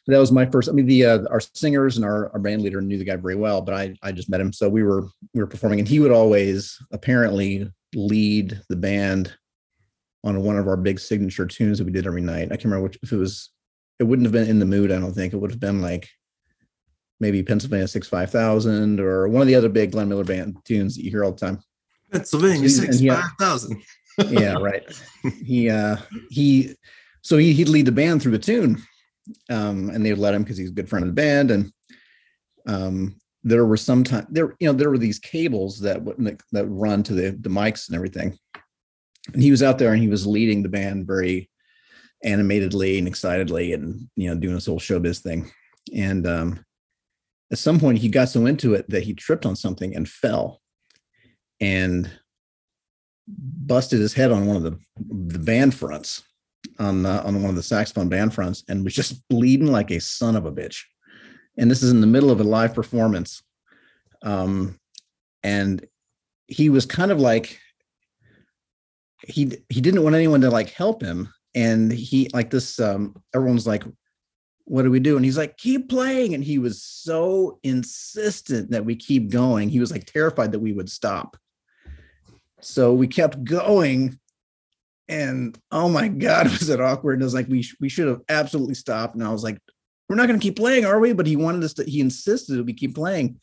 That 0.07 0.19
was 0.19 0.33
my 0.33 0.45
first. 0.45 0.69
I 0.69 0.73
mean, 0.73 0.87
the 0.87 1.07
uh, 1.07 1.19
our 1.31 1.41
singers 1.41 1.97
and 1.97 2.05
our, 2.05 2.31
our 2.33 2.39
band 2.39 2.63
leader 2.63 2.83
knew 2.83 2.99
the 2.99 3.05
guy 3.05 3.17
very 3.17 3.37
well, 3.37 3.63
but 3.63 3.75
I 3.75 3.97
I 4.03 4.13
just 4.13 4.29
met 4.29 4.41
him, 4.41 4.53
so 4.53 4.69
we 4.69 4.83
were 4.83 5.09
we 5.33 5.41
were 5.41 5.47
performing, 5.47 5.79
and 5.79 5.89
he 5.89 6.01
would 6.01 6.13
always 6.13 6.79
apparently 6.93 7.71
lead 7.95 8.61
the 8.69 8.77
band 8.77 9.35
on 10.23 10.43
one 10.43 10.59
of 10.59 10.69
our 10.69 10.77
big 10.77 10.99
signature 10.99 11.47
tunes 11.47 11.79
that 11.79 11.85
we 11.85 11.93
did 11.93 12.07
every 12.07 12.21
night. 12.21 12.47
I 12.47 12.57
can't 12.57 12.65
remember 12.65 12.85
which 12.85 12.99
if 13.03 13.13
it 13.13 13.17
was 13.17 13.51
it 13.99 14.05
wouldn't 14.05 14.27
have 14.27 14.33
been 14.33 14.49
in 14.49 14.59
the 14.59 14.67
mood, 14.67 14.93
I 14.93 14.99
don't 14.99 15.15
think. 15.15 15.33
It 15.33 15.37
would 15.37 15.51
have 15.51 15.61
been 15.61 15.81
like 15.81 16.09
maybe 17.21 17.43
Pennsylvania 17.43 17.89
Six 17.89 18.09
Five 18.09 18.31
Thousand 18.31 19.01
or 19.01 19.29
one 19.29 19.43
of 19.43 19.49
the 19.49 19.55
other 19.55 19.69
big 19.69 19.93
Glenn 19.93 20.09
Miller 20.09 20.25
band 20.25 20.57
tunes 20.65 20.97
that 20.97 21.05
you 21.05 21.11
hear 21.11 21.25
all 21.25 21.33
the 21.33 21.41
time. 21.41 21.63
Pennsylvania 22.13 22.69
Six 22.69 23.01
Five 23.01 23.31
Thousand. 23.39 23.83
yeah, 24.29 24.55
right. 24.55 24.85
He 25.45 25.71
uh 25.71 25.97
he 26.31 26.75
so 27.23 27.39
he 27.39 27.53
he'd 27.53 27.69
lead 27.69 27.87
the 27.87 27.93
band 27.93 28.23
through 28.23 28.33
the 28.33 28.39
tune. 28.39 28.83
Um 29.51 29.91
and 29.91 30.05
they 30.05 30.15
let 30.15 30.35
him 30.35 30.43
because 30.43 30.59
he's 30.59 30.71
a 30.71 30.75
good 30.75 30.89
friend 30.89 31.05
of 31.05 31.09
the 31.09 31.15
band. 31.15 31.51
And 31.51 31.73
um 32.67 33.17
there 33.43 33.67
were 33.67 33.77
sometimes 33.77 34.27
there, 34.31 34.55
you 34.59 34.67
know, 34.67 34.73
there 34.73 34.91
were 34.91 34.99
these 34.99 35.19
cables 35.19 35.81
that 35.81 36.03
would 36.03 36.41
that 36.53 36.67
run 36.67 37.03
to 37.05 37.15
the 37.15 37.31
the 37.31 37.51
mics 37.51 37.89
and 37.89 37.97
everything. 37.97 38.39
And 39.33 39.43
he 39.43 39.51
was 39.51 39.63
out 39.63 39.79
there 39.79 39.93
and 39.93 40.03
he 40.03 40.09
was 40.09 40.27
leading 40.27 40.63
the 40.63 40.69
band 40.69 41.07
very 41.07 41.51
animatedly 42.25 42.99
and 42.99 43.07
excitedly 43.07 43.75
and 43.75 44.09
you 44.17 44.29
know 44.29 44.35
doing 44.35 44.55
this 44.55 44.67
whole 44.67 44.81
showbiz 44.81 45.21
thing. 45.21 45.51
And 45.95 46.27
um 46.27 46.65
at 47.53 47.59
some 47.59 47.79
point 47.79 47.99
he 47.99 48.09
got 48.09 48.29
so 48.31 48.47
into 48.47 48.75
it 48.75 48.89
that 48.91 49.05
he 49.05 49.15
tripped 49.15 49.47
on 49.47 49.57
something 49.57 49.95
and 49.95 50.09
fell 50.09 50.61
and 51.61 52.11
busted 53.27 54.01
his 54.01 54.15
head 54.15 54.31
on 54.31 54.47
one 54.47 54.57
of 54.57 54.63
the 54.63 54.79
the 54.97 55.39
band 55.39 55.75
fronts 55.75 56.23
on 56.79 57.07
uh, 57.07 57.23
on 57.25 57.41
one 57.41 57.51
of 57.51 57.57
the 57.57 57.63
saxophone 57.63 58.09
band 58.09 58.35
fronts 58.35 58.65
and 58.69 58.85
was 58.85 58.95
just 58.95 59.27
bleeding 59.29 59.71
like 59.71 59.91
a 59.91 60.01
son 60.01 60.37
of 60.37 60.47
a 60.47 60.53
bitch. 60.53 60.83
And 61.57 61.71
this 61.71 61.83
is 61.83 61.91
in 61.91 62.01
the 62.01 62.07
middle 62.07 62.31
of 62.31 62.41
a 62.41 62.45
live 62.45 62.75
performance. 62.75 63.43
Um 64.23 64.79
and 65.43 65.87
he 66.47 66.71
was 66.71 66.87
kind 66.87 67.11
of 67.11 67.21
like 67.21 67.61
he 69.27 69.59
he 69.69 69.81
didn't 69.81 70.03
want 70.03 70.17
anyone 70.17 70.41
to 70.43 70.51
like 70.51 70.71
help 70.71 71.03
him. 71.03 71.33
And 71.55 71.93
he 71.93 72.29
like 72.33 72.51
this 72.51 72.81
um 72.81 73.15
everyone's 73.35 73.67
like 73.67 73.85
what 74.67 74.83
do 74.83 74.91
we 74.91 75.01
do? 75.01 75.17
And 75.17 75.25
he's 75.25 75.39
like 75.39 75.57
keep 75.59 75.89
playing. 75.89 76.35
And 76.35 76.43
he 76.43 76.59
was 76.59 76.83
so 76.83 77.59
insistent 77.63 78.71
that 78.71 78.85
we 78.85 78.97
keep 78.97 79.31
going. 79.31 79.69
He 79.69 79.81
was 79.81 79.93
like 79.93 80.07
terrified 80.07 80.53
that 80.53 80.61
we 80.61 80.73
would 80.73 80.91
stop. 80.91 81.37
So 82.61 82.95
we 82.95 83.07
kept 83.07 83.45
going 83.45 84.19
and 85.09 85.59
oh 85.71 85.89
my 85.89 86.09
god 86.09 86.45
was 86.59 86.69
it 86.69 86.81
awkward 86.81 87.15
and 87.15 87.23
it 87.23 87.25
was 87.25 87.35
like 87.35 87.49
we 87.49 87.67
we 87.81 87.89
should 87.89 88.09
have 88.09 88.23
absolutely 88.29 88.75
stopped 88.75 89.15
and 89.15 89.25
i 89.25 89.31
was 89.31 89.45
like 89.45 89.59
we're 90.09 90.17
not 90.17 90.29
going 90.29 90.39
to 90.39 90.43
keep 90.43 90.57
playing 90.57 90.85
are 90.85 91.01
we? 91.01 91.13
But 91.13 91.27
he 91.27 91.37
wanted 91.37 91.65
us 91.65 91.75
to 91.75 91.85
he 91.85 92.01
insisted 92.01 92.57
that 92.57 92.65
we 92.65 92.73
keep 92.73 92.95
playing 92.95 93.41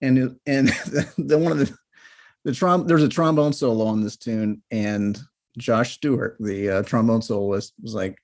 and 0.00 0.36
and 0.46 0.68
the, 1.18 1.38
one 1.38 1.52
of 1.52 1.58
the 1.58 1.74
the 2.44 2.52
trom 2.52 2.86
there's 2.86 3.02
a 3.02 3.08
trombone 3.08 3.52
solo 3.52 3.86
on 3.86 4.02
this 4.02 4.16
tune, 4.16 4.62
and 4.70 5.18
Josh 5.56 5.94
Stewart, 5.94 6.36
the 6.38 6.70
uh, 6.70 6.82
trombone 6.82 7.22
soloist, 7.22 7.72
was 7.82 7.94
like, 7.94 8.18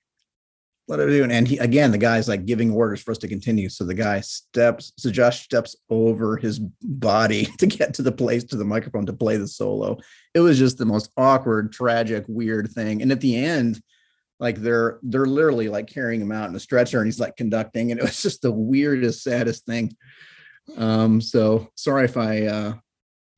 "What 0.85 0.99
are 0.99 1.05
we 1.05 1.13
doing?" 1.13 1.31
And 1.31 1.47
he 1.47 1.57
again, 1.57 1.91
the 1.91 1.97
guy's 1.97 2.27
like 2.27 2.45
giving 2.45 2.71
orders 2.71 3.01
for 3.01 3.11
us 3.11 3.17
to 3.19 3.27
continue. 3.27 3.69
So 3.69 3.83
the 3.83 3.93
guy 3.93 4.21
steps, 4.21 4.93
so 4.97 5.11
Josh 5.11 5.43
steps 5.43 5.75
over 5.89 6.37
his 6.37 6.59
body 6.59 7.45
to 7.59 7.65
get 7.65 7.93
to 7.95 8.01
the 8.01 8.11
place 8.11 8.43
to 8.45 8.57
the 8.57 8.65
microphone 8.65 9.05
to 9.05 9.13
play 9.13 9.37
the 9.37 9.47
solo. 9.47 9.97
It 10.33 10.39
was 10.39 10.57
just 10.59 10.77
the 10.77 10.85
most 10.85 11.11
awkward, 11.17 11.71
tragic, 11.71 12.25
weird 12.27 12.69
thing. 12.71 13.01
And 13.01 13.11
at 13.11 13.21
the 13.21 13.35
end, 13.35 13.81
like 14.39 14.57
they're 14.57 14.99
they're 15.03 15.25
literally 15.25 15.69
like 15.69 15.87
carrying 15.87 16.21
him 16.21 16.31
out 16.31 16.49
in 16.49 16.55
a 16.55 16.59
stretcher, 16.59 16.97
and 16.97 17.07
he's 17.07 17.19
like 17.19 17.35
conducting, 17.37 17.91
and 17.91 17.99
it 17.99 18.03
was 18.03 18.21
just 18.23 18.41
the 18.41 18.51
weirdest, 18.51 19.23
saddest 19.23 19.65
thing. 19.65 19.95
Um, 20.77 21.21
so 21.21 21.69
sorry 21.75 22.05
if 22.05 22.17
I 22.17 22.45
uh 22.45 22.73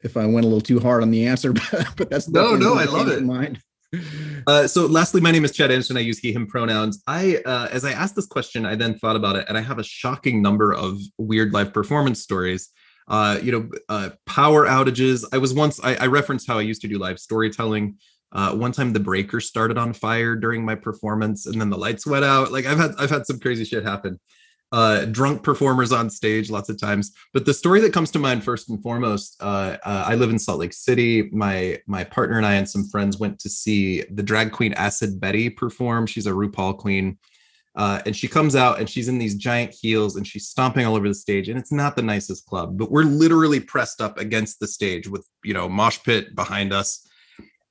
if 0.02 0.18
I 0.18 0.26
went 0.26 0.46
a 0.46 0.50
little 0.50 0.62
too 0.62 0.80
hard 0.80 1.02
on 1.02 1.12
the 1.12 1.28
answer, 1.28 1.54
but 1.98 2.10
that's 2.10 2.30
no, 2.30 2.56
no, 2.56 2.76
I 2.76 2.86
love 2.86 3.08
it. 3.08 3.24
Mind. 3.24 3.60
Uh, 4.48 4.68
so 4.68 4.86
lastly, 4.86 5.22
my 5.22 5.32
name 5.32 5.46
is 5.46 5.52
Chad 5.52 5.72
Anderson. 5.72 5.98
I 5.98 6.02
use 6.02 6.20
he, 6.20 6.34
him 6.34 6.48
pronouns. 6.48 7.02
I, 7.08 7.38
uh, 7.46 7.70
as 7.72 7.86
I 7.86 7.92
asked 7.92 8.16
this 8.16 8.26
question, 8.26 8.66
I 8.66 8.76
then 8.76 8.98
thought 8.98 9.16
about 9.16 9.36
it 9.36 9.46
and 9.48 9.58
I 9.58 9.62
have 9.62 9.80
a 9.80 9.84
shocking 9.84 10.42
number 10.42 10.74
of 10.74 11.00
weird 11.18 11.54
live 11.54 11.74
performance 11.74 12.22
stories. 12.22 12.70
Uh, 13.08 13.38
you 13.42 13.52
know, 13.52 13.70
uh, 13.90 14.10
power 14.26 14.66
outages. 14.66 15.26
I 15.32 15.38
was 15.38 15.54
once, 15.54 15.80
I, 15.84 15.96
I 15.96 16.08
referenced 16.08 16.48
how 16.48 16.58
I 16.58 16.62
used 16.62 16.82
to 16.82 16.88
do 16.88 16.98
live 16.98 17.20
storytelling. 17.20 17.98
Uh, 18.32 18.54
one 18.54 18.72
time 18.72 18.94
the 18.94 19.00
breaker 19.00 19.40
started 19.40 19.78
on 19.78 19.94
fire 19.94 20.36
during 20.36 20.66
my 20.66 20.76
performance 20.76 21.46
and 21.46 21.62
then 21.62 21.70
the 21.70 21.78
lights 21.78 22.08
went 22.08 22.26
out. 22.26 22.52
Like 22.52 22.66
I've 22.66 22.80
had, 22.80 22.92
I've 22.98 23.12
had 23.12 23.26
some 23.26 23.40
crazy 23.40 23.64
shit 23.64 23.84
happen 23.84 24.20
uh, 24.74 25.06
drunk 25.06 25.44
performers 25.44 25.92
on 25.92 26.10
stage 26.10 26.50
lots 26.50 26.68
of 26.68 26.80
times. 26.80 27.12
But 27.32 27.46
the 27.46 27.54
story 27.54 27.80
that 27.82 27.94
comes 27.94 28.10
to 28.12 28.20
mind 28.20 28.44
first 28.44 28.70
and 28.70 28.82
foremost, 28.82 29.38
uh, 29.40 29.78
uh, 29.84 30.06
I 30.08 30.16
live 30.16 30.32
in 30.32 30.40
Salt 30.40 30.60
Lake 30.60 30.74
City. 30.74 31.30
My 31.32 31.80
my 31.86 32.04
partner 32.04 32.38
and 32.38 32.46
I 32.46 32.56
and 32.56 32.68
some 32.68 32.90
friends 32.90 33.20
went 33.20 33.40
to 33.40 33.50
see 33.50 34.02
the 34.12 34.24
drag 34.24 34.52
queen 34.52 34.74
Acid 34.74 35.20
Betty 35.20 35.52
perform. 35.52 36.08
She's 36.08 36.26
a 36.26 36.32
RuPaul 36.32 36.78
queen. 36.78 37.20
Uh, 37.76 38.02
and 38.06 38.16
she 38.16 38.28
comes 38.28 38.56
out 38.56 38.80
and 38.80 38.88
she's 38.88 39.08
in 39.08 39.18
these 39.18 39.34
giant 39.34 39.74
heels 39.80 40.16
and 40.16 40.28
she's 40.28 40.48
stomping 40.48 40.86
all 40.86 40.96
over 40.96 41.08
the 41.08 41.16
stage 41.16 41.50
and 41.50 41.58
it's 41.58 41.72
not 41.72 41.96
the 41.96 42.04
nicest 42.04 42.46
club 42.46 42.78
but 42.78 42.92
we're 42.92 43.02
literally 43.02 43.60
pressed 43.60 44.00
up 44.00 44.20
against 44.20 44.60
the 44.60 44.68
stage 44.68 45.08
with 45.08 45.28
you 45.44 45.56
know 45.56 45.68
mosh 45.68 45.98
pit 46.04 46.36
behind 46.36 46.72
us 46.72 47.04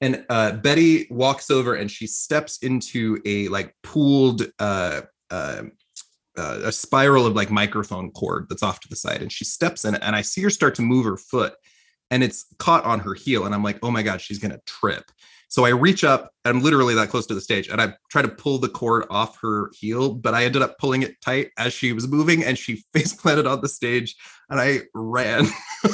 and 0.00 0.26
uh, 0.28 0.50
betty 0.54 1.06
walks 1.08 1.52
over 1.52 1.76
and 1.76 1.88
she 1.88 2.08
steps 2.08 2.58
into 2.64 3.22
a 3.24 3.46
like 3.46 3.76
pooled 3.84 4.50
uh, 4.58 5.02
uh, 6.36 6.60
a 6.64 6.72
spiral 6.72 7.26
of 7.26 7.34
like 7.34 7.50
microphone 7.50 8.10
cord 8.12 8.46
that's 8.48 8.62
off 8.62 8.80
to 8.80 8.88
the 8.88 8.96
side 8.96 9.20
and 9.20 9.32
she 9.32 9.44
steps 9.44 9.84
in 9.84 9.94
it 9.94 10.02
and 10.02 10.16
i 10.16 10.22
see 10.22 10.42
her 10.42 10.50
start 10.50 10.74
to 10.74 10.82
move 10.82 11.04
her 11.04 11.16
foot 11.16 11.54
and 12.10 12.22
it's 12.22 12.46
caught 12.58 12.84
on 12.84 13.00
her 13.00 13.14
heel 13.14 13.44
and 13.44 13.54
i'm 13.54 13.62
like 13.62 13.78
oh 13.82 13.90
my 13.90 14.02
god 14.02 14.20
she's 14.20 14.38
gonna 14.38 14.60
trip. 14.66 15.04
So 15.48 15.66
i 15.66 15.68
reach 15.68 16.02
up 16.04 16.30
i'm 16.46 16.62
literally 16.62 16.94
that 16.94 17.10
close 17.10 17.26
to 17.26 17.34
the 17.34 17.40
stage 17.40 17.68
and 17.68 17.80
i 17.80 17.92
try 18.10 18.22
to 18.22 18.28
pull 18.28 18.58
the 18.58 18.70
cord 18.70 19.04
off 19.10 19.38
her 19.42 19.70
heel 19.78 20.14
but 20.14 20.32
i 20.32 20.44
ended 20.44 20.62
up 20.62 20.78
pulling 20.78 21.02
it 21.02 21.20
tight 21.20 21.50
as 21.58 21.74
she 21.74 21.92
was 21.92 22.08
moving 22.08 22.42
and 22.42 22.56
she 22.56 22.76
face 22.94 23.12
planted 23.12 23.46
on 23.46 23.60
the 23.60 23.68
stage 23.68 24.16
and 24.48 24.60
i 24.60 24.80
ran. 24.94 25.46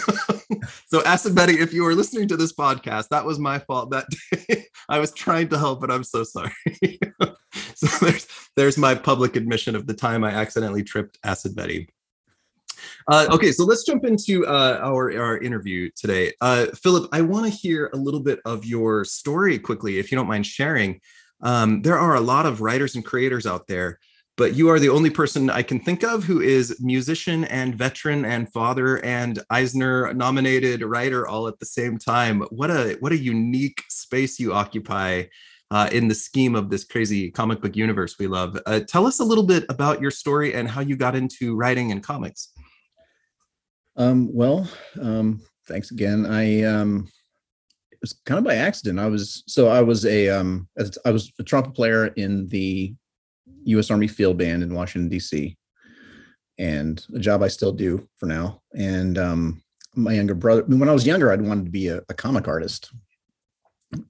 So 0.91 1.03
acid 1.05 1.35
betty 1.35 1.61
if 1.61 1.73
you 1.73 1.87
are 1.87 1.95
listening 1.95 2.29
to 2.29 2.37
this 2.37 2.53
podcast 2.53 3.09
that 3.09 3.25
was 3.25 3.39
my 3.39 3.59
fault 3.59 3.91
that 3.91 4.07
day. 4.31 4.67
I 4.89 4.99
was 4.99 5.13
trying 5.13 5.49
to 5.49 5.59
help 5.59 5.81
but 5.81 5.91
i'm 5.91 6.05
so 6.05 6.25
sorry. 6.25 6.53
So 7.75 7.87
there's 8.05 8.27
there's 8.59 8.77
my 8.77 8.93
public 8.93 9.37
admission 9.37 9.77
of 9.77 9.87
the 9.87 9.95
time 9.95 10.25
I 10.25 10.31
accidentally 10.31 10.83
tripped 10.83 11.17
Acid 11.23 11.55
Betty. 11.55 11.89
Uh, 13.07 13.27
okay, 13.31 13.53
so 13.53 13.65
let's 13.65 13.85
jump 13.85 14.05
into 14.05 14.45
uh, 14.47 14.81
our 14.83 15.17
our 15.17 15.39
interview 15.39 15.91
today. 15.97 16.33
Uh, 16.41 16.67
Philip, 16.75 17.09
I 17.13 17.21
want 17.21 17.45
to 17.47 17.51
hear 17.51 17.89
a 17.95 17.97
little 17.97 18.21
bit 18.21 18.41
of 18.45 18.65
your 18.65 19.05
story 19.05 19.59
quickly, 19.59 19.99
if 19.99 20.11
you 20.11 20.19
don't 20.19 20.27
mind 20.27 20.45
sharing. 20.45 21.01
Um, 21.41 21.83
there 21.83 21.99
are 21.99 22.17
a 22.17 22.21
lot 22.21 22.47
of 22.47 22.61
writers 22.61 22.97
and 22.97 23.05
creators 23.05 23.47
out 23.47 23.69
there, 23.69 24.01
but 24.37 24.55
you 24.55 24.69
are 24.71 24.81
the 24.81 24.89
only 24.89 25.11
person 25.11 25.51
I 25.51 25.63
can 25.63 25.79
think 25.79 26.03
of 26.03 26.25
who 26.25 26.41
is 26.41 26.81
musician 26.81 27.45
and 27.45 27.77
veteran 27.77 28.25
and 28.25 28.53
father 28.53 29.05
and 29.05 29.39
Eisner 29.51 30.13
nominated 30.15 30.83
writer 30.83 31.29
all 31.29 31.47
at 31.47 31.61
the 31.61 31.67
same 31.67 31.97
time. 31.97 32.41
What 32.51 32.71
a 32.71 32.97
what 32.99 33.13
a 33.13 33.19
unique 33.19 33.85
space 33.89 34.41
you 34.41 34.53
occupy 34.53 35.27
uh, 35.71 35.89
in 35.93 36.09
the 36.09 36.15
scheme 36.15 36.55
of 36.55 36.71
this 36.71 36.85
crazy 36.85 37.31
comic 37.31 37.61
book 37.61 37.77
universe 37.77 38.19
we 38.19 38.27
love. 38.27 38.59
Uh, 38.67 38.81
tell 38.81 39.07
us 39.07 39.21
a 39.21 39.25
little 39.25 39.45
bit 39.45 39.65
about 39.69 40.01
your 40.01 40.11
story 40.11 40.55
and 40.55 40.69
how 40.69 40.81
you 40.81 40.97
got 40.97 41.15
into 41.15 41.57
writing 41.57 41.93
and 41.93 42.03
comics. 42.03 42.53
Um, 43.97 44.33
well, 44.33 44.69
um, 45.01 45.43
thanks 45.67 45.91
again. 45.91 46.25
I 46.25 46.63
um, 46.63 47.09
it 47.91 47.99
was 48.01 48.15
kind 48.25 48.39
of 48.39 48.45
by 48.45 48.55
accident. 48.55 48.99
I 48.99 49.09
was 49.09 49.43
so 49.47 49.69
I 49.69 49.83
was 49.83 50.07
a 50.07 50.29
um, 50.29 50.69
I 51.05 51.11
was 51.11 51.33
a 51.39 51.43
trumpet 51.43 51.75
player 51.75 52.07
in 52.07 52.49
the 52.49 52.95
U.S. 53.65 53.91
Army 53.91 54.09
Field 54.09 54.39
Band 54.39 54.63
in 54.63 54.75
Washington 54.75 55.09
D.C. 55.09 55.57
and 56.59 57.05
a 57.15 57.19
job 57.19 57.43
I 57.43 57.49
still 57.49 57.73
do 57.73 58.09
for 58.17 58.27
now. 58.27 58.63
And 58.75 59.19
um, 59.19 59.63
my 59.95 60.13
younger 60.13 60.35
brother, 60.35 60.63
when 60.63 60.89
I 60.89 60.93
was 60.93 61.07
younger, 61.07 61.33
I'd 61.33 61.43
wanted 61.43 61.67
to 61.67 61.71
be 61.71 61.89
a, 61.89 62.01
a 62.09 62.15
comic 62.15 62.47
artist 62.47 62.93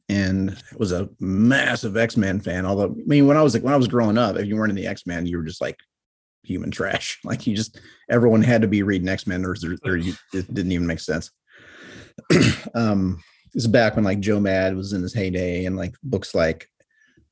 and 0.09 0.57
was 0.77 0.93
a 0.93 1.09
massive 1.21 1.97
X-Men 1.97 2.41
fan. 2.41 2.67
Although, 2.67 2.91
I 2.91 3.05
mean, 3.07 3.27
when 3.27 3.37
I 3.37 3.43
was 3.43 3.55
like 3.55 3.63
when 3.63 3.75
I 3.75 3.79
was 3.79 3.89
growing 3.89 4.19
up, 4.19 4.37
if 4.37 4.47
you 4.47 4.57
weren't 4.57 4.71
in 4.71 4.77
the 4.77 4.87
X-Men, 4.87 5.27
you 5.27 5.37
were 5.37 5.45
just 5.45 5.61
like 5.61 5.77
human 6.43 6.71
trash. 6.71 7.19
Like 7.25 7.47
you 7.47 7.55
just 7.55 7.81
everyone 8.11 8.43
had 8.43 8.63
to 8.63 8.69
be 8.69 8.83
reading 8.83 9.09
X-Men, 9.09 9.45
or, 9.45 9.55
or 9.85 9.97
you, 9.97 10.15
it 10.33 10.53
didn't 10.53 10.73
even 10.73 10.87
make 10.87 11.01
sense. 11.01 11.31
um, 12.75 13.23
this 13.55 13.65
is 13.65 13.69
back 13.69 13.97
when 13.97 14.05
like 14.05 14.21
Joe 14.21 14.41
Mad 14.41 14.77
was 14.77 14.93
in 14.93 15.03
his 15.03 15.15
heyday, 15.15 15.67
and 15.67 15.77
like 15.77 15.95
books 16.03 16.35
like 16.35 16.69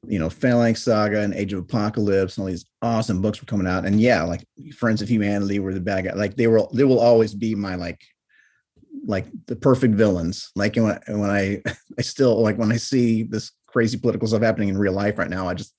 you 0.06 0.18
know 0.18 0.30
Phalanx 0.30 0.82
Saga 0.82 1.20
and 1.20 1.34
Age 1.34 1.52
of 1.52 1.60
Apocalypse, 1.60 2.36
and 2.36 2.42
all 2.42 2.48
these 2.48 2.66
awesome 2.82 3.20
books 3.20 3.40
were 3.40 3.46
coming 3.46 3.66
out. 3.66 3.86
And 3.86 4.00
yeah, 4.00 4.22
like 4.22 4.44
Friends 4.76 5.02
of 5.02 5.08
Humanity 5.08 5.58
were 5.58 5.74
the 5.74 5.80
bad 5.80 6.04
guy. 6.04 6.12
Like 6.12 6.36
they 6.36 6.46
were, 6.46 6.66
they 6.72 6.84
will 6.84 7.00
always 7.00 7.34
be 7.34 7.54
my 7.54 7.74
like 7.74 8.00
like 9.06 9.26
the 9.46 9.56
perfect 9.56 9.94
villains. 9.94 10.50
Like 10.54 10.76
when 10.76 10.98
I, 11.06 11.12
when 11.12 11.30
I 11.30 11.62
I 11.98 12.02
still 12.02 12.42
like 12.42 12.58
when 12.58 12.72
I 12.72 12.76
see 12.76 13.22
this 13.22 13.52
crazy 13.66 13.98
political 13.98 14.28
stuff 14.28 14.42
happening 14.42 14.68
in 14.68 14.78
real 14.78 14.92
life 14.92 15.18
right 15.18 15.30
now, 15.30 15.48
I 15.48 15.54
just 15.54 15.75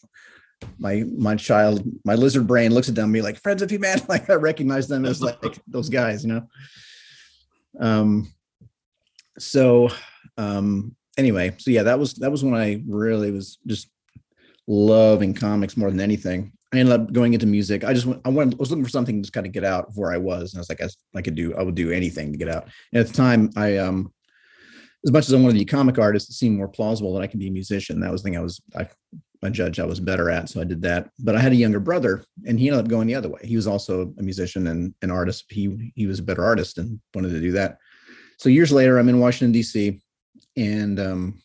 my 0.79 1.03
my 1.17 1.35
child 1.35 1.83
my 2.03 2.15
lizard 2.15 2.47
brain 2.47 2.73
looks 2.73 2.89
at 2.89 2.95
them 2.95 3.05
and 3.05 3.13
be 3.13 3.21
like 3.21 3.39
friends 3.39 3.61
of 3.61 3.69
humanity 3.69 4.05
like 4.09 4.29
i 4.29 4.33
recognize 4.33 4.87
them 4.87 5.05
as 5.05 5.21
like 5.21 5.59
those 5.67 5.89
guys 5.89 6.23
you 6.23 6.33
know? 6.33 6.47
Um 7.79 8.31
so 9.37 9.89
um 10.37 10.95
anyway 11.17 11.55
so 11.59 11.69
yeah 11.69 11.83
that 11.83 11.99
was 11.99 12.15
that 12.15 12.31
was 12.31 12.43
when 12.43 12.55
i 12.55 12.81
really 12.87 13.31
was 13.31 13.59
just 13.67 13.89
loving 14.67 15.33
comics 15.33 15.77
more 15.77 15.91
than 15.91 15.99
anything 15.99 16.53
I 16.73 16.79
ended 16.79 16.93
up 16.93 17.13
going 17.13 17.33
into 17.33 17.45
music. 17.45 17.83
I 17.83 17.93
just 17.93 18.05
went, 18.05 18.21
I 18.25 18.29
went, 18.29 18.59
was 18.59 18.69
looking 18.69 18.83
for 18.83 18.89
something 18.89 19.15
to 19.15 19.21
just 19.21 19.33
kind 19.33 19.45
of 19.45 19.53
get 19.53 19.63
out 19.63 19.87
of 19.87 19.97
where 19.97 20.11
I 20.11 20.17
was. 20.17 20.53
And 20.53 20.59
I 20.59 20.61
was 20.61 20.69
like, 20.69 20.81
I, 20.81 20.89
I 21.15 21.21
could 21.21 21.35
do, 21.35 21.55
I 21.55 21.63
would 21.63 21.75
do 21.75 21.91
anything 21.91 22.31
to 22.31 22.37
get 22.37 22.49
out. 22.49 22.67
And 22.91 22.99
at 22.99 23.07
the 23.07 23.13
time, 23.13 23.51
I, 23.55 23.77
um, 23.77 24.13
as 25.05 25.11
much 25.11 25.27
as 25.27 25.33
I 25.33 25.37
wanted 25.37 25.53
to 25.53 25.59
be 25.59 25.65
comic 25.65 25.97
artist, 25.97 26.29
it 26.29 26.33
seemed 26.33 26.57
more 26.57 26.67
plausible 26.67 27.13
that 27.13 27.21
I 27.21 27.27
could 27.27 27.39
be 27.39 27.47
a 27.47 27.51
musician. 27.51 28.01
That 28.01 28.11
was 28.11 28.21
the 28.21 28.29
thing 28.29 28.37
I 28.37 28.41
was, 28.41 28.61
I, 28.75 28.89
I 29.41 29.49
judged 29.49 29.79
I 29.79 29.85
was 29.85 30.01
better 30.01 30.29
at. 30.29 30.49
So 30.49 30.59
I 30.59 30.65
did 30.65 30.81
that. 30.81 31.09
But 31.19 31.35
I 31.35 31.39
had 31.39 31.53
a 31.53 31.55
younger 31.55 31.79
brother 31.79 32.25
and 32.45 32.59
he 32.59 32.67
ended 32.67 32.83
up 32.83 32.89
going 32.89 33.07
the 33.07 33.15
other 33.15 33.29
way. 33.29 33.39
He 33.43 33.55
was 33.55 33.67
also 33.67 34.13
a 34.17 34.23
musician 34.23 34.67
and 34.67 34.93
an 35.01 35.11
artist. 35.11 35.45
He, 35.49 35.93
he 35.95 36.05
was 36.05 36.19
a 36.19 36.23
better 36.23 36.43
artist 36.43 36.79
and 36.79 36.99
wanted 37.13 37.29
to 37.29 37.39
do 37.39 37.53
that. 37.53 37.77
So 38.39 38.49
years 38.49 38.73
later, 38.73 38.97
I'm 38.97 39.09
in 39.09 39.19
Washington, 39.19 39.53
D.C. 39.53 40.01
and 40.57 40.99
um, 40.99 41.41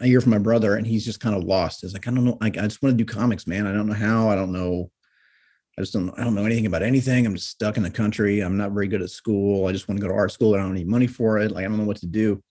I 0.00 0.06
hear 0.06 0.20
from 0.20 0.30
my 0.30 0.38
brother 0.38 0.76
and 0.76 0.86
he's 0.86 1.04
just 1.04 1.20
kind 1.20 1.34
of 1.34 1.44
lost. 1.44 1.80
He's 1.80 1.92
like, 1.92 2.06
I 2.06 2.10
don't 2.10 2.24
know. 2.24 2.38
Like, 2.40 2.56
I 2.56 2.62
just 2.62 2.82
want 2.82 2.96
to 2.96 3.04
do 3.04 3.12
comics, 3.12 3.46
man. 3.46 3.66
I 3.66 3.72
don't 3.72 3.86
know 3.86 3.94
how. 3.94 4.28
I 4.28 4.36
don't 4.36 4.52
know. 4.52 4.90
I 5.78 5.82
just 5.82 5.92
don't, 5.92 6.10
I 6.18 6.24
don't 6.24 6.34
know 6.34 6.44
anything 6.44 6.66
about 6.66 6.82
anything. 6.82 7.26
I'm 7.26 7.34
just 7.34 7.48
stuck 7.48 7.76
in 7.76 7.82
the 7.82 7.90
country. 7.90 8.40
I'm 8.40 8.56
not 8.56 8.72
very 8.72 8.86
good 8.86 9.02
at 9.02 9.10
school. 9.10 9.66
I 9.66 9.72
just 9.72 9.88
want 9.88 9.98
to 9.98 10.02
go 10.02 10.08
to 10.12 10.18
art 10.18 10.30
school. 10.30 10.54
I 10.54 10.58
don't 10.58 10.74
need 10.74 10.88
money 10.88 11.06
for 11.06 11.38
it. 11.38 11.50
Like, 11.50 11.64
I 11.64 11.68
don't 11.68 11.78
know 11.78 11.84
what 11.84 11.96
to 11.98 12.06
do. 12.06 12.42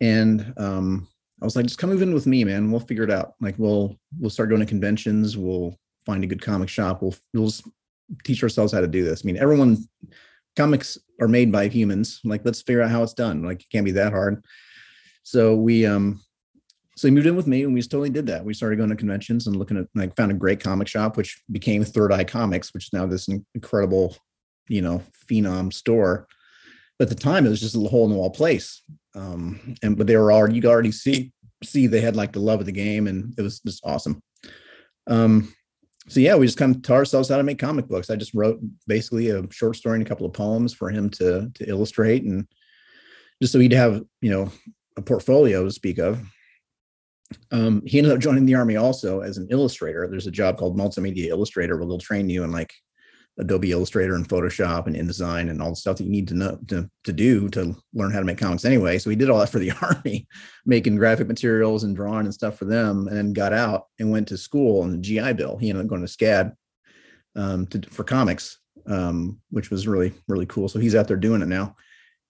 And 0.00 0.52
um, 0.56 1.08
I 1.40 1.44
was 1.44 1.56
like, 1.56 1.66
just 1.66 1.78
come 1.78 1.90
move 1.90 2.02
in 2.02 2.14
with 2.14 2.26
me, 2.26 2.44
man. 2.44 2.70
We'll 2.70 2.80
figure 2.80 3.04
it 3.04 3.10
out. 3.10 3.34
Like, 3.40 3.54
we'll, 3.58 3.96
we'll 4.18 4.30
start 4.30 4.48
going 4.48 4.60
to 4.60 4.66
conventions. 4.66 5.36
We'll 5.36 5.76
find 6.06 6.22
a 6.24 6.26
good 6.26 6.42
comic 6.42 6.68
shop. 6.68 7.02
We'll, 7.02 7.14
we'll 7.34 7.52
teach 8.24 8.42
ourselves 8.42 8.72
how 8.72 8.80
to 8.80 8.88
do 8.88 9.04
this. 9.04 9.22
I 9.22 9.26
mean, 9.26 9.36
everyone, 9.38 9.78
comics 10.56 10.98
are 11.20 11.28
made 11.28 11.52
by 11.52 11.68
humans. 11.68 12.20
Like, 12.24 12.44
let's 12.44 12.62
figure 12.62 12.82
out 12.82 12.90
how 12.90 13.02
it's 13.02 13.14
done. 13.14 13.42
Like, 13.42 13.60
it 13.60 13.70
can't 13.70 13.84
be 13.84 13.92
that 13.92 14.12
hard. 14.12 14.44
So 15.28 15.54
we 15.54 15.84
um 15.84 16.22
so 16.96 17.06
he 17.06 17.12
moved 17.12 17.26
in 17.26 17.36
with 17.36 17.46
me 17.46 17.62
and 17.62 17.74
we 17.74 17.80
just 17.80 17.90
totally 17.90 18.08
did 18.08 18.26
that. 18.28 18.46
We 18.46 18.54
started 18.54 18.76
going 18.76 18.88
to 18.88 18.96
conventions 18.96 19.46
and 19.46 19.56
looking 19.56 19.76
at 19.76 19.86
like 19.94 20.16
found 20.16 20.32
a 20.32 20.34
great 20.34 20.58
comic 20.58 20.88
shop, 20.88 21.18
which 21.18 21.42
became 21.52 21.84
Third 21.84 22.12
Eye 22.12 22.24
Comics, 22.24 22.72
which 22.72 22.86
is 22.86 22.92
now 22.94 23.04
this 23.04 23.28
incredible, 23.54 24.16
you 24.68 24.80
know, 24.80 25.02
phenom 25.30 25.70
store. 25.70 26.26
But 26.98 27.10
at 27.10 27.16
the 27.16 27.22
time 27.22 27.44
it 27.44 27.50
was 27.50 27.60
just 27.60 27.76
a 27.76 27.80
hole 27.80 28.06
in 28.06 28.10
the 28.10 28.16
wall 28.16 28.30
place. 28.30 28.82
Um, 29.14 29.76
and 29.82 29.98
but 29.98 30.06
they 30.06 30.16
were 30.16 30.32
already 30.32 30.54
you 30.54 30.62
could 30.62 30.70
already 30.70 30.92
see 30.92 31.30
see 31.62 31.86
they 31.86 32.00
had 32.00 32.16
like 32.16 32.32
the 32.32 32.40
love 32.40 32.60
of 32.60 32.66
the 32.66 32.72
game 32.72 33.06
and 33.06 33.34
it 33.36 33.42
was 33.42 33.60
just 33.60 33.84
awesome. 33.84 34.22
Um 35.08 35.52
so 36.08 36.20
yeah, 36.20 36.36
we 36.36 36.46
just 36.46 36.56
kind 36.56 36.74
of 36.74 36.80
taught 36.80 36.94
ourselves 36.94 37.28
how 37.28 37.36
to 37.36 37.42
make 37.42 37.58
comic 37.58 37.86
books. 37.86 38.08
I 38.08 38.16
just 38.16 38.32
wrote 38.32 38.60
basically 38.86 39.28
a 39.28 39.46
short 39.52 39.76
story 39.76 39.96
and 39.96 40.06
a 40.06 40.08
couple 40.08 40.24
of 40.24 40.32
poems 40.32 40.72
for 40.72 40.88
him 40.88 41.10
to 41.10 41.50
to 41.52 41.68
illustrate 41.68 42.22
and 42.24 42.48
just 43.42 43.52
so 43.52 43.60
he'd 43.60 43.72
have, 43.72 44.02
you 44.22 44.30
know, 44.30 44.50
a 44.98 45.02
portfolio 45.02 45.64
to 45.64 45.70
speak 45.70 45.98
of. 45.98 46.20
Um, 47.52 47.82
he 47.86 47.98
ended 47.98 48.12
up 48.12 48.18
joining 48.20 48.46
the 48.46 48.54
army 48.54 48.76
also 48.76 49.20
as 49.20 49.38
an 49.38 49.48
illustrator. 49.50 50.06
There's 50.08 50.26
a 50.26 50.32
job 50.32 50.58
called 50.58 50.78
multimedia 50.78 51.28
illustrator 51.28 51.76
where 51.76 51.86
they'll 51.86 51.98
train 51.98 52.28
you 52.28 52.42
in 52.42 52.50
like 52.50 52.72
Adobe 53.38 53.70
Illustrator 53.70 54.14
and 54.14 54.28
Photoshop 54.28 54.86
and 54.86 54.96
InDesign 54.96 55.48
and 55.48 55.62
all 55.62 55.70
the 55.70 55.76
stuff 55.76 55.98
that 55.98 56.04
you 56.04 56.10
need 56.10 56.26
to 56.28 56.34
know 56.34 56.58
to, 56.68 56.90
to 57.04 57.12
do 57.12 57.48
to 57.50 57.76
learn 57.94 58.10
how 58.10 58.18
to 58.18 58.24
make 58.24 58.38
comics 58.38 58.64
anyway. 58.64 58.98
So 58.98 59.10
he 59.10 59.16
did 59.16 59.30
all 59.30 59.38
that 59.38 59.50
for 59.50 59.60
the 59.60 59.72
army, 59.82 60.26
making 60.66 60.96
graphic 60.96 61.28
materials 61.28 61.84
and 61.84 61.94
drawing 61.94 62.24
and 62.24 62.34
stuff 62.34 62.58
for 62.58 62.64
them, 62.64 63.06
and 63.06 63.16
then 63.16 63.32
got 63.32 63.52
out 63.52 63.84
and 64.00 64.10
went 64.10 64.28
to 64.28 64.36
school 64.38 64.82
on 64.82 64.90
the 64.90 64.98
GI 64.98 65.34
Bill. 65.34 65.56
He 65.58 65.70
ended 65.70 65.84
up 65.84 65.88
going 65.88 66.04
to 66.04 66.08
SCAD 66.08 66.52
um, 67.36 67.66
to, 67.68 67.80
for 67.90 68.02
comics, 68.02 68.58
um, 68.86 69.38
which 69.50 69.70
was 69.70 69.86
really 69.86 70.12
really 70.26 70.46
cool. 70.46 70.68
So 70.68 70.80
he's 70.80 70.96
out 70.96 71.06
there 71.06 71.16
doing 71.16 71.42
it 71.42 71.48
now 71.48 71.76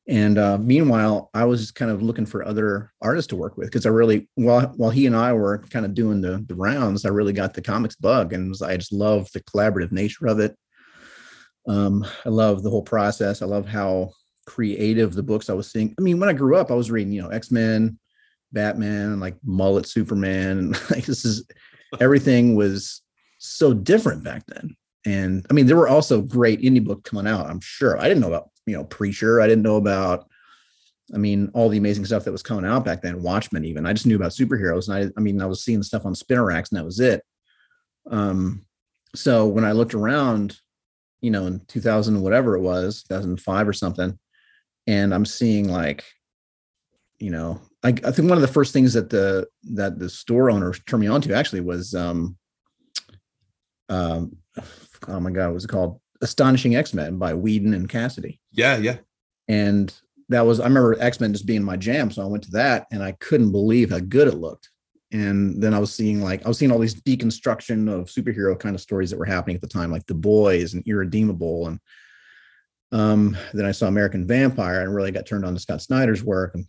And 0.09 0.38
uh, 0.38 0.57
meanwhile, 0.57 1.29
I 1.35 1.45
was 1.45 1.71
kind 1.71 1.91
of 1.91 2.03
looking 2.03 2.25
for 2.25 2.43
other 2.43 2.93
artists 3.03 3.29
to 3.29 3.37
work 3.37 3.59
with 3.59 3.67
because 3.67 3.85
I 3.85 3.91
really, 3.91 4.27
while 4.37 4.73
while 4.77 4.91
he 4.91 5.07
and 5.07 5.15
I 5.15 5.35
were 5.35 5.59
kind 5.71 5.85
of 5.85 5.93
doing 5.93 6.23
the, 6.23 6.43
the 6.49 6.55
rounds, 6.55 7.05
I 7.05 7.11
really 7.11 7.35
got 7.35 7.53
the 7.53 7.61
comics 7.61 7.95
bug, 7.95 8.33
and 8.33 8.49
was, 8.49 8.62
I 8.62 8.79
just 8.79 8.93
love 8.93 9.31
the 9.33 9.43
collaborative 9.43 9.93
nature 9.93 10.27
of 10.27 10.41
it. 10.41 10.57
Um, 11.69 12.07
I 12.25 12.31
love 12.31 12.62
the 12.62 12.71
whole 12.71 12.83
process. 12.83 13.43
I 13.43 13.47
love 13.47 13.67
how 13.67 14.12
creative 14.47 15.12
the 15.12 15.23
books 15.23 15.50
I 15.50 15.53
was 15.53 15.71
seeing. 15.71 15.95
I 15.99 16.00
mean, 16.00 16.19
when 16.19 16.31
I 16.31 16.33
grew 16.33 16.57
up, 16.57 16.71
I 16.71 16.75
was 16.75 16.91
reading, 16.91 17.12
you 17.12 17.21
know, 17.21 17.29
X 17.29 17.50
Men, 17.50 17.99
Batman, 18.50 19.21
like 19.21 19.37
mullet 19.45 19.87
Superman, 19.87 20.59
and 20.59 20.71
like 20.91 21.05
this 21.05 21.27
is 21.27 21.47
everything 22.00 22.57
was 22.57 23.03
so 23.37 23.75
different 23.75 24.25
back 24.25 24.45
then. 24.47 24.75
And 25.05 25.47
I 25.50 25.53
mean, 25.53 25.67
there 25.67 25.77
were 25.77 25.88
also 25.88 26.23
great 26.23 26.62
indie 26.62 26.83
books 26.83 27.11
coming 27.11 27.27
out. 27.27 27.49
I'm 27.49 27.61
sure 27.61 27.99
I 27.99 28.09
didn't 28.09 28.21
know 28.21 28.29
about 28.29 28.49
you 28.69 28.77
know 28.77 28.85
Preacher. 28.85 29.41
I 29.41 29.47
didn't 29.47 29.65
know 29.65 29.77
about. 29.77 30.29
I 31.15 31.17
mean, 31.17 31.51
all 31.55 31.71
the 31.71 31.79
amazing 31.79 32.05
stuff 32.05 32.25
that 32.25 32.33
was 32.33 32.43
coming 32.43 32.67
out 32.67 32.85
back 32.85 33.01
then. 33.01 33.23
Watchmen, 33.23 33.65
even 33.65 33.87
I 33.87 33.95
just 33.95 34.07
knew 34.07 34.17
about 34.17 34.33
superheroes, 34.33 34.89
and 34.89 35.09
I 35.09 35.13
I 35.17 35.21
mean, 35.21 35.41
I 35.41 35.47
was 35.47 35.65
seeing 35.65 35.83
stuff 35.83 36.05
on 36.05 36.15
spinner 36.15 36.45
racks, 36.45 36.71
and 36.71 36.79
that 36.79 36.85
was 36.85 37.01
it. 37.01 37.23
Um, 38.11 38.67
so 39.15 39.47
when 39.47 39.65
I 39.65 39.73
looked 39.73 39.95
around, 39.95 40.59
you 41.21 41.31
know, 41.31 41.47
in 41.47 41.61
2000 41.69 42.21
whatever 42.21 42.57
it 42.57 42.61
was, 42.61 43.03
2005 43.05 43.69
or 43.69 43.73
something, 43.73 44.19
and 44.87 45.15
I'm 45.15 45.25
seeing 45.25 45.69
like, 45.69 46.05
you 47.19 47.31
know, 47.31 47.61
I, 47.83 47.89
I 47.89 48.11
think 48.11 48.29
one 48.29 48.39
of 48.39 48.43
the 48.43 48.49
first 48.49 48.73
things 48.73 48.95
that 48.95 49.11
the 49.11 49.47
that 49.75 49.99
the 49.99 50.11
store 50.11 50.51
owner 50.51 50.73
turned 50.73 51.03
me 51.03 51.07
on 51.07 51.21
to 51.23 51.35
actually 51.35 51.61
was 51.61 51.95
um 51.95 52.37
um 53.89 54.37
oh 55.07 55.21
my 55.21 55.31
god, 55.31 55.47
what 55.47 55.55
was 55.55 55.65
it 55.65 55.69
called? 55.69 56.01
Astonishing 56.21 56.77
X-Men 56.77 57.19
by 57.19 57.35
Whedon 57.35 57.75
and 57.75 57.89
Cassidy. 57.89 58.41
Yeah, 58.53 58.77
yeah. 58.77 58.97
And 59.49 59.93
that 60.29 60.45
was 60.45 60.61
I 60.61 60.65
remember 60.65 60.97
X-Men 61.01 61.33
just 61.33 61.47
being 61.47 61.63
my 61.63 61.77
jam. 61.77 62.11
So 62.11 62.23
I 62.23 62.27
went 62.27 62.45
to 62.45 62.51
that 62.53 62.87
and 62.93 63.03
I 63.03 63.13
couldn't 63.13 63.53
believe 63.53 63.91
how 63.91 64.01
good 64.01 64.29
it 64.29 64.35
looked. 64.35 64.71
And 65.11 65.63
then 65.63 65.73
I 65.73 65.79
was 65.79 65.95
seeing 65.95 66.21
like 66.21 66.45
I 66.45 66.49
was 66.49 66.59
seeing 66.59 66.71
all 66.71 66.79
these 66.79 67.01
deconstruction 67.01 67.91
of 67.91 68.09
superhero 68.09 68.59
kind 68.59 68.75
of 68.75 68.83
stories 68.83 69.11
that 69.11 69.19
were 69.19 69.25
happening 69.25 69.57
at 69.57 69.63
the 69.63 69.69
time, 69.69 69.91
like 69.91 70.07
The 70.07 70.15
Boys 70.15 70.75
and 70.75 70.87
Irredeemable. 70.87 71.69
And 71.69 71.81
um, 72.93 73.37
then 73.55 73.65
I 73.65 73.73
saw 73.73 73.87
American 73.87 74.27
Vampire 74.27 74.83
and 74.83 74.95
really 74.95 75.11
got 75.11 75.27
turned 75.27 75.47
on 75.47 75.55
to 75.55 75.61
Scott 75.61 75.81
Snyder's 75.81 76.23
work 76.23 76.55
and 76.55 76.67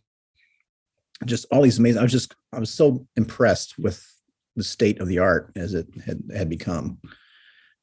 just 1.25 1.46
all 1.51 1.62
these 1.62 1.79
amazing. 1.79 2.00
I 2.00 2.03
was 2.03 2.13
just 2.13 2.34
I 2.53 2.60
was 2.60 2.72
so 2.72 3.06
impressed 3.18 3.77
with 3.77 4.06
the 4.56 4.63
state 4.63 5.01
of 5.01 5.08
the 5.08 5.20
art 5.20 5.51
as 5.56 5.74
it 5.74 5.88
had 6.06 6.22
had 6.34 6.50
become 6.50 6.98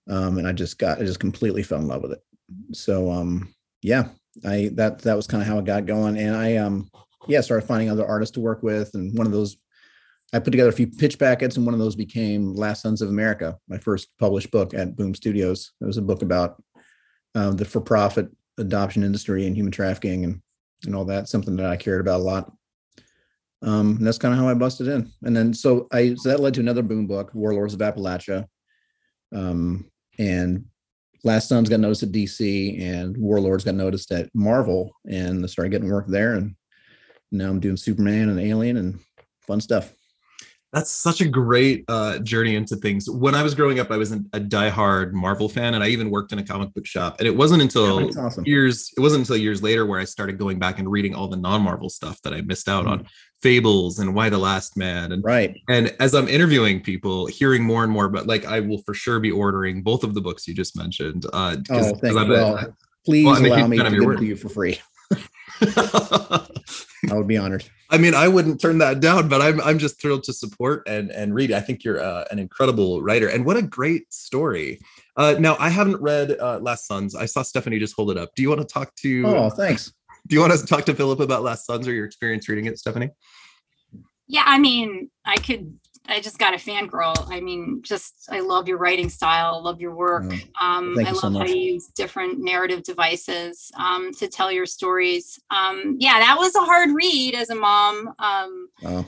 um, 0.09 0.39
and 0.39 0.47
I 0.47 0.53
just 0.53 0.79
got 0.79 0.99
I 0.99 1.05
just 1.05 1.21
completely 1.21 1.63
fell 1.63 1.81
in 1.81 1.89
love 1.89 2.03
with 2.03 2.13
it. 2.13 2.23
So 2.73 3.11
um, 3.11 3.55
yeah, 3.83 4.09
I 4.45 4.71
that 4.75 5.01
that 5.01 5.17
was 5.17 5.27
kind 5.27 5.43
of 5.43 5.49
how 5.49 5.59
it 5.59 5.65
got 5.65 5.87
going, 5.87 6.17
and 6.19 6.37
I 6.37 6.57
um 6.57 6.91
yeah 7.29 7.41
started 7.41 7.67
finding 7.67 7.91
other 7.91 8.07
artists 8.07 8.35
to 8.35 8.41
work 8.41 8.63
with, 8.63 8.95
and 8.95 9.17
one 9.17 9.27
of 9.27 9.33
those 9.33 9.57
I 10.33 10.39
put 10.41 10.51
together 10.51 10.71
a 10.71 10.73
few 10.73 10.89
pitch 10.89 11.19
packets, 11.19 11.57
and 11.57 11.65
one 11.65 11.75
of 11.75 11.81
those 11.81 11.97
became 11.97 12.55
Last 12.55 12.83
Sons 12.83 13.01
of 13.01 13.09
America, 13.09 13.57
my 13.69 13.79
first 13.79 14.09
published 14.19 14.51
book 14.51 14.75
at 14.75 14.97
Boom 14.97 15.15
Studios. 15.15 15.73
It 15.81 15.85
was 15.85 15.99
a 15.99 16.03
book 16.03 16.23
about 16.23 16.63
um, 17.35 17.57
the 17.57 17.65
for-profit 17.65 18.29
adoption 18.59 19.05
industry 19.05 19.47
and 19.47 19.57
human 19.57 19.73
trafficking 19.73 20.25
and 20.25 20.41
and 20.85 20.95
all 20.95 21.07
that, 21.07 21.29
something 21.29 21.57
that 21.57 21.67
I 21.67 21.77
cared 21.77 22.01
about 22.01 22.21
a 22.21 22.25
lot. 22.25 22.53
Um, 23.63 23.97
and 23.97 24.07
that's 24.07 24.19
kind 24.19 24.35
of 24.35 24.39
how 24.39 24.49
I 24.49 24.55
busted 24.55 24.89
in. 24.89 25.11
And 25.23 25.35
then 25.35 25.55
so 25.55 25.89
I 25.91 26.15
so 26.15 26.29
that 26.29 26.41
led 26.41 26.55
to 26.55 26.61
another 26.61 26.83
boom 26.83 27.07
book, 27.07 27.31
Warlords 27.35 27.75
of 27.75 27.81
Appalachia. 27.81 28.47
Um, 29.35 29.91
and 30.19 30.65
Last 31.25 31.49
Sons 31.49 31.69
got 31.69 31.81
noticed 31.81 32.05
at 32.05 32.13
DC, 32.13 32.81
and 32.81 33.17
Warlords 33.17 33.65
got 33.65 33.75
noticed 33.75 34.13
at 34.13 34.31
Marvel, 34.33 34.93
and 35.11 35.43
I 35.43 35.49
started 35.49 35.71
getting 35.71 35.91
work 35.91 36.07
there. 36.07 36.35
And 36.35 36.55
now 37.33 37.49
I'm 37.51 37.59
doing 37.59 37.77
Superman 37.77 38.29
and 38.29 38.39
Alien 38.39 38.77
and 38.77 39.01
fun 39.41 39.61
stuff. 39.61 39.93
That's 40.77 40.91
such 40.91 41.23
a 41.23 41.25
great 41.27 41.87
uh, 41.89 42.19
journey 42.19 42.55
into 42.55 42.77
things. 42.77 43.09
When 43.09 43.35
I 43.35 43.43
was 43.43 43.55
growing 43.55 43.81
up, 43.81 43.91
I 43.91 43.97
was 43.97 44.13
a 44.13 44.19
diehard 44.19 45.13
Marvel 45.13 45.49
fan, 45.49 45.73
and 45.73 45.83
I 45.83 45.89
even 45.89 46.11
worked 46.11 46.33
in 46.33 46.39
a 46.39 46.45
comic 46.45 46.75
book 46.75 46.85
shop. 46.85 47.17
And 47.19 47.27
it 47.27 47.35
wasn't 47.35 47.63
until 47.63 48.03
yeah, 48.03 48.21
awesome. 48.21 48.45
years 48.45 48.93
it 48.95 49.01
wasn't 49.01 49.21
until 49.21 49.39
years 49.39 49.63
later 49.63 49.87
where 49.87 49.99
I 49.99 50.05
started 50.05 50.37
going 50.37 50.59
back 50.59 50.79
and 50.79 50.91
reading 50.91 51.15
all 51.15 51.29
the 51.29 51.37
non-Marvel 51.39 51.89
stuff 51.89 52.21
that 52.25 52.35
I 52.35 52.43
missed 52.43 52.69
out 52.69 52.85
mm. 52.85 52.91
on. 52.91 53.07
Fables 53.41 54.01
and 54.01 54.15
Y: 54.15 54.29
The 54.29 54.37
Last 54.37 54.77
Man. 54.77 55.13
And 55.13 55.25
right. 55.25 55.57
And 55.71 55.97
as 55.99 56.15
I'm 56.15 56.29
interviewing 56.29 56.83
people, 56.83 57.25
hearing 57.25 57.65
more 57.65 57.83
and 57.83 57.91
more, 57.91 58.11
but 58.11 58.27
like 58.27 58.45
I 58.45 58.61
will 58.61 58.83
for 58.83 58.93
sure 58.93 59.19
be 59.19 59.31
ordering 59.31 59.83
both 59.83 60.05
of 60.05 60.13
the 60.13 60.21
books 60.21 60.47
you 60.47 60.53
just 60.53 60.77
mentioned. 60.77 61.25
Uh, 61.33 61.57
oh, 61.71 61.95
thank 61.95 62.19
you. 62.19 62.29
Well, 62.29 62.77
please 63.07 63.25
well, 63.25 63.47
allow 63.47 63.67
me 63.67 63.79
to 63.79 63.91
give 63.91 64.19
to 64.19 64.27
you 64.27 64.37
for 64.37 64.51
free. 64.51 64.79
I 65.63 67.15
would 67.15 67.27
be 67.27 67.39
honored. 67.39 67.65
I 67.91 67.99
mean, 67.99 68.15
I 68.15 68.29
wouldn't 68.29 68.61
turn 68.61 68.79
that 68.79 69.01
down, 69.01 69.29
but 69.29 69.41
I'm 69.41 69.61
I'm 69.61 69.79
just 69.79 70.01
thrilled 70.01 70.25
to 70.25 70.33
support 70.33 70.87
and 70.89 71.11
and 71.11 71.35
read. 71.35 71.53
I 71.53 71.61
think 71.61 71.85
you're 71.85 72.01
uh, 72.01 72.25
an 72.31 72.39
incredible 72.39 73.03
writer, 73.03 73.29
and 73.29 73.45
what 73.45 73.57
a 73.57 73.63
great 73.63 74.13
story. 74.13 74.81
Uh, 75.17 75.37
now, 75.39 75.57
I 75.59 75.71
haven't 75.71 76.01
read 76.03 76.37
uh, 76.39 76.59
Last 76.59 76.87
Sons. 76.87 77.15
I 77.15 77.27
saw 77.27 77.43
Stephanie 77.43 77.79
just 77.79 77.95
hold 77.95 78.11
it 78.11 78.19
up. 78.19 78.31
Do 78.35 78.43
you 78.43 78.49
want 78.49 78.61
to 78.61 78.67
talk 78.67 78.95
to? 78.97 79.27
Oh, 79.27 79.51
thanks. 79.51 79.93
Do 80.27 80.35
you 80.35 80.41
want 80.41 80.53
to 80.53 80.67
talk 80.67 80.85
to 80.87 80.95
Philip 80.95 81.21
about 81.21 81.43
Last 81.43 81.67
Sons 81.67 81.87
or 81.87 81.93
your 81.93 82.05
experience 82.05 82.49
reading 82.49 82.67
it, 82.67 82.79
Stephanie? 82.79 83.11
Yeah, 84.27 84.43
I 84.45 84.59
mean, 84.59 85.11
I 85.25 85.37
could 85.37 85.79
I 86.09 86.21
just 86.21 86.39
got 86.39 86.55
a 86.55 86.57
fangirl. 86.57 87.15
I 87.31 87.41
mean, 87.41 87.83
just 87.83 88.29
I 88.31 88.41
love 88.41 88.69
your 88.69 88.79
writing 88.79 89.09
style, 89.09 89.63
love 89.63 89.81
your 89.81 89.95
work. 89.95 90.25
um, 90.61 90.97
I 90.99 91.11
love 91.11 91.17
so 91.17 91.31
how 91.31 91.45
you 91.45 91.75
use 91.75 91.89
different 91.89 92.39
narrative 92.39 92.83
devices 92.83 93.71
um, 93.79 94.13
to 94.15 94.29
tell 94.29 94.51
your 94.51 94.67
stories. 94.67 95.39
Um, 95.51 95.97
yeah, 95.99 96.19
that 96.19 96.37
was 96.39 96.55
a 96.55 96.61
hard 96.61 96.91
read 96.95 97.35
as 97.35 97.51
a 97.51 97.55
mom. 97.55 98.15
Um, 98.19 98.69
oh, 98.85 99.07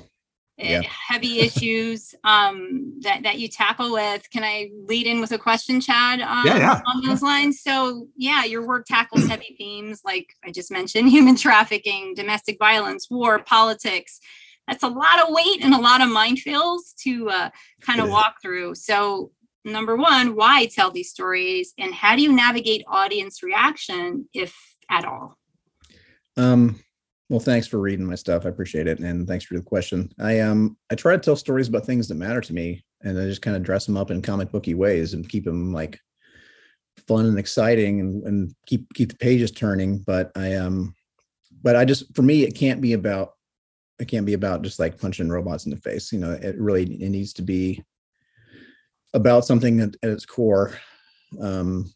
yeah. 0.59 0.83
Heavy 0.83 1.39
issues 1.41 2.15
um, 2.25 2.99
that 3.03 3.23
that 3.23 3.39
you 3.39 3.49
tackle 3.49 3.93
with. 3.93 4.29
Can 4.31 4.43
I 4.43 4.71
lead 4.87 5.07
in 5.07 5.21
with 5.21 5.33
a 5.33 5.39
question, 5.39 5.81
Chad? 5.81 6.21
Um, 6.21 6.43
yeah, 6.47 6.57
yeah. 6.57 6.81
On 6.87 7.07
those 7.07 7.23
lines. 7.23 7.63
So 7.63 8.09
yeah, 8.17 8.45
your 8.45 8.67
work 8.67 8.87
tackles 8.87 9.27
heavy 9.27 9.55
themes 9.57 10.03
like 10.05 10.35
I 10.45 10.51
just 10.51 10.71
mentioned: 10.71 11.09
human 11.11 11.37
trafficking, 11.37 12.15
domestic 12.15 12.59
violence, 12.59 13.09
war, 13.11 13.39
politics 13.39 14.21
that's 14.69 14.83
a 14.83 14.89
lot 14.89 15.21
of 15.21 15.35
weight 15.35 15.65
and 15.65 15.75
a 15.75 15.81
lot 15.81 16.03
of 16.03 16.09
minefields 16.09 16.95
to 17.03 17.31
uh, 17.31 17.51
kind 17.81 18.01
of 18.01 18.11
walk 18.11 18.37
through. 18.43 18.75
So, 18.75 19.33
number 19.65 19.97
one, 19.97 20.37
why 20.37 20.67
tell 20.67 20.91
these 20.91 21.11
stories, 21.11 21.73
and 21.79 21.95
how 21.95 22.15
do 22.15 22.23
you 22.23 22.33
navigate 22.33 22.85
audience 22.87 23.43
reaction, 23.43 24.29
if 24.35 24.55
at 24.91 25.05
all? 25.05 25.37
Um, 26.37 26.79
well, 27.31 27.41
thanks 27.41 27.67
for 27.67 27.79
reading 27.79 28.07
my 28.07 28.15
stuff. 28.15 28.47
I 28.47 28.51
appreciate 28.51 28.87
it, 28.87 29.01
and 29.01 29.27
thanks 29.27 29.45
for 29.45 29.55
the 29.55 29.63
question. 29.63 30.13
I 30.21 30.41
um 30.41 30.77
I 30.91 30.95
try 30.95 31.13
to 31.15 31.19
tell 31.19 31.37
stories 31.37 31.69
about 31.69 31.87
things 31.87 32.09
that 32.09 32.15
matter 32.15 32.41
to 32.43 32.53
me, 32.53 32.85
and 33.03 33.19
I 33.19 33.25
just 33.25 33.43
kind 33.43 33.57
of 33.57 33.63
dress 33.63 33.87
them 33.87 33.97
up 33.97 34.11
in 34.11 34.23
comic 34.23 34.53
booky 34.53 34.75
ways 34.75 35.15
and 35.15 35.29
keep 35.29 35.45
them 35.45 35.73
like 35.73 35.99
fun 37.07 37.27
and 37.27 37.39
exciting, 37.39 38.01
and, 38.01 38.23
and 38.25 38.55
keep 38.67 38.87
keep 38.95 39.11
the 39.11 39.19
pages 39.19 39.51
turning. 39.51 39.99
But 39.99 40.31
I 40.37 40.55
um, 40.57 40.95
but 41.63 41.75
I 41.75 41.85
just 41.85 42.15
for 42.15 42.23
me, 42.23 42.45
it 42.45 42.55
can't 42.55 42.81
be 42.81 42.93
about 42.93 43.33
it 43.99 44.09
can't 44.09 44.27
be 44.27 44.35
about 44.35 44.63
just 44.63 44.79
like 44.79 45.01
punching 45.01 45.29
robots 45.29 45.65
in 45.65 45.71
the 45.71 45.77
face 45.77 46.13
you 46.13 46.19
know 46.19 46.33
it 46.33 46.57
really 46.59 46.85
it 46.85 47.11
needs 47.11 47.33
to 47.33 47.43
be 47.43 47.83
about 49.15 49.45
something 49.45 49.81
at, 49.81 49.95
at 50.03 50.11
its 50.11 50.27
core 50.27 50.79
um 51.41 51.91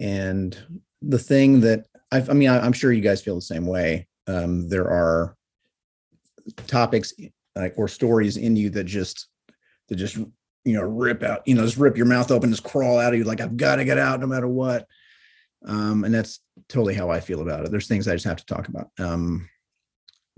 and 0.00 0.58
the 1.02 1.18
thing 1.18 1.60
that 1.60 1.86
i 2.12 2.18
i 2.28 2.32
mean 2.32 2.48
I, 2.48 2.64
am 2.64 2.72
sure 2.72 2.92
you 2.92 3.02
guys 3.02 3.22
feel 3.22 3.34
the 3.34 3.40
same 3.40 3.66
way 3.66 4.06
um 4.26 4.68
there 4.68 4.88
are 4.88 5.36
topics 6.66 7.12
like 7.56 7.74
or 7.76 7.88
stories 7.88 8.36
in 8.36 8.56
you 8.56 8.70
that 8.70 8.84
just 8.84 9.28
that 9.88 9.96
just 9.96 10.16
you 10.16 10.74
know 10.74 10.82
rip 10.82 11.22
out 11.22 11.42
you 11.46 11.54
know 11.54 11.64
just 11.64 11.76
rip 11.76 11.96
your 11.96 12.06
mouth 12.06 12.30
open 12.30 12.50
just 12.50 12.64
crawl 12.64 12.98
out 12.98 13.12
of 13.12 13.18
you 13.18 13.24
like 13.24 13.40
i've 13.40 13.56
got 13.56 13.76
to 13.76 13.84
get 13.84 13.98
out 13.98 14.20
no 14.20 14.26
matter 14.26 14.48
what 14.48 14.86
um 15.66 16.04
and 16.04 16.14
that's 16.14 16.40
totally 16.68 16.94
how 16.94 17.10
i 17.10 17.20
feel 17.20 17.40
about 17.40 17.64
it. 17.64 17.70
There's 17.70 17.88
things 17.88 18.06
i 18.06 18.14
just 18.14 18.24
have 18.26 18.36
to 18.36 18.46
talk 18.46 18.68
about 18.68 18.90
um 18.98 19.48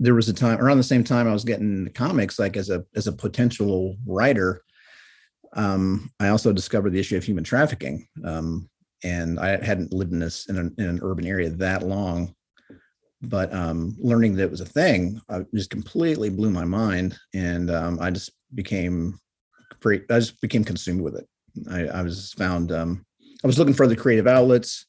there 0.01 0.15
was 0.15 0.27
a 0.27 0.33
time 0.33 0.59
around 0.59 0.77
the 0.77 0.83
same 0.83 1.03
time 1.03 1.27
I 1.27 1.33
was 1.33 1.45
getting 1.45 1.87
comics, 1.93 2.39
like 2.39 2.57
as 2.57 2.71
a 2.71 2.83
as 2.95 3.05
a 3.05 3.11
potential 3.11 3.95
writer. 4.07 4.63
Um, 5.53 6.09
I 6.19 6.29
also 6.29 6.51
discovered 6.51 6.89
the 6.89 6.99
issue 6.99 7.17
of 7.17 7.23
human 7.23 7.43
trafficking, 7.43 8.07
um, 8.25 8.67
and 9.03 9.39
I 9.39 9.63
hadn't 9.63 9.93
lived 9.93 10.11
in 10.11 10.19
this 10.19 10.47
in 10.47 10.57
an, 10.57 10.73
in 10.79 10.85
an 10.85 10.99
urban 11.03 11.27
area 11.27 11.51
that 11.51 11.83
long. 11.83 12.33
But 13.21 13.53
um, 13.53 13.95
learning 13.99 14.35
that 14.35 14.45
it 14.45 14.51
was 14.51 14.61
a 14.61 14.65
thing 14.65 15.21
I 15.29 15.45
just 15.53 15.69
completely 15.69 16.31
blew 16.31 16.49
my 16.49 16.65
mind, 16.65 17.15
and 17.35 17.69
um, 17.69 17.99
I 18.01 18.09
just 18.09 18.31
became. 18.55 19.19
I 19.85 20.19
just 20.19 20.41
became 20.41 20.63
consumed 20.63 21.01
with 21.01 21.15
it. 21.15 21.27
I, 21.69 21.99
I 21.99 22.01
was 22.01 22.33
found. 22.33 22.71
Um, 22.71 23.05
I 23.43 23.47
was 23.47 23.59
looking 23.59 23.75
for 23.75 23.83
other 23.83 23.95
creative 23.95 24.25
outlets. 24.25 24.87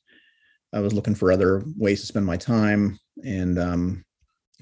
I 0.72 0.80
was 0.80 0.94
looking 0.94 1.14
for 1.14 1.30
other 1.30 1.62
ways 1.76 2.00
to 2.00 2.06
spend 2.06 2.24
my 2.24 2.38
time, 2.38 2.98
and 3.22 3.58
um, 3.58 4.04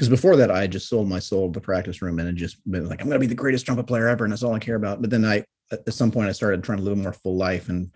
because 0.00 0.08
before 0.08 0.34
that 0.36 0.50
I 0.50 0.66
just 0.66 0.88
sold 0.88 1.10
my 1.10 1.18
soul 1.18 1.48
to 1.48 1.52
the 1.52 1.62
practice 1.62 2.00
room 2.00 2.20
and 2.20 2.26
it 2.26 2.34
just 2.34 2.56
been 2.70 2.88
like 2.88 3.02
I'm 3.02 3.08
gonna 3.08 3.18
be 3.18 3.26
the 3.26 3.34
greatest 3.34 3.66
trumpet 3.66 3.86
player 3.86 4.08
ever 4.08 4.24
and 4.24 4.32
that's 4.32 4.42
all 4.42 4.54
I 4.54 4.58
care 4.58 4.76
about. 4.76 5.02
But 5.02 5.10
then 5.10 5.26
I 5.26 5.44
at 5.70 5.92
some 5.92 6.10
point 6.10 6.30
I 6.30 6.32
started 6.32 6.64
trying 6.64 6.78
to 6.78 6.84
live 6.84 6.94
a 6.94 7.02
more 7.02 7.12
full 7.12 7.36
life 7.36 7.68
and 7.68 7.90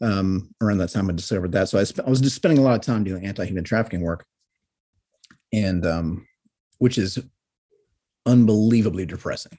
um, 0.00 0.54
around 0.62 0.78
that 0.78 0.88
time 0.88 1.10
I 1.10 1.12
discovered 1.12 1.52
that. 1.52 1.68
So 1.68 1.78
I, 1.78 1.84
sp- 1.84 2.00
I 2.06 2.08
was 2.08 2.22
just 2.22 2.34
spending 2.34 2.58
a 2.58 2.62
lot 2.62 2.76
of 2.76 2.80
time 2.80 3.04
doing 3.04 3.26
anti-human 3.26 3.62
trafficking 3.62 4.00
work. 4.00 4.24
and 5.52 5.84
um, 5.84 6.26
which 6.78 6.96
is 6.96 7.18
unbelievably 8.24 9.04
depressing 9.04 9.58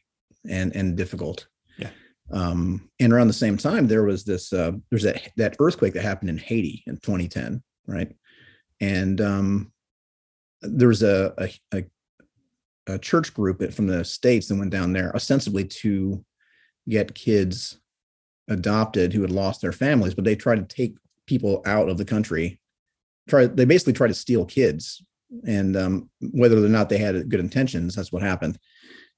and 0.49 0.75
and 0.75 0.97
difficult. 0.97 1.47
Yeah. 1.77 1.91
Um, 2.31 2.89
and 2.99 3.13
around 3.13 3.27
the 3.27 3.33
same 3.33 3.57
time, 3.57 3.87
there 3.87 4.03
was 4.03 4.23
this 4.23 4.51
uh, 4.51 4.71
there's 4.89 5.03
that 5.03 5.31
that 5.37 5.55
earthquake 5.59 5.93
that 5.93 6.03
happened 6.03 6.31
in 6.31 6.39
Haiti 6.39 6.83
in 6.87 6.95
2010, 6.95 7.61
right? 7.85 8.11
And 8.81 9.21
um, 9.21 9.72
there 10.63 10.87
was 10.87 11.03
a, 11.03 11.33
a, 11.37 11.77
a 11.77 11.83
a 12.87 12.99
church 12.99 13.33
group 13.33 13.71
from 13.73 13.87
the 13.87 14.03
states 14.03 14.47
that 14.47 14.57
went 14.57 14.71
down 14.71 14.91
there 14.91 15.15
ostensibly 15.15 15.63
to 15.63 16.23
get 16.89 17.15
kids 17.15 17.79
adopted 18.49 19.13
who 19.13 19.21
had 19.21 19.31
lost 19.31 19.61
their 19.61 19.71
families, 19.71 20.13
but 20.13 20.25
they 20.25 20.35
tried 20.35 20.67
to 20.67 20.75
take 20.75 20.97
people 21.25 21.61
out 21.65 21.87
of 21.87 21.97
the 21.97 22.05
country. 22.05 22.59
Try 23.29 23.45
they 23.45 23.65
basically 23.65 23.93
try 23.93 24.07
to 24.07 24.13
steal 24.13 24.45
kids, 24.45 25.01
and 25.47 25.77
um, 25.77 26.09
whether 26.19 26.57
or 26.57 26.67
not 26.67 26.89
they 26.89 26.97
had 26.97 27.29
good 27.29 27.39
intentions, 27.39 27.95
that's 27.95 28.11
what 28.11 28.21
happened. 28.21 28.57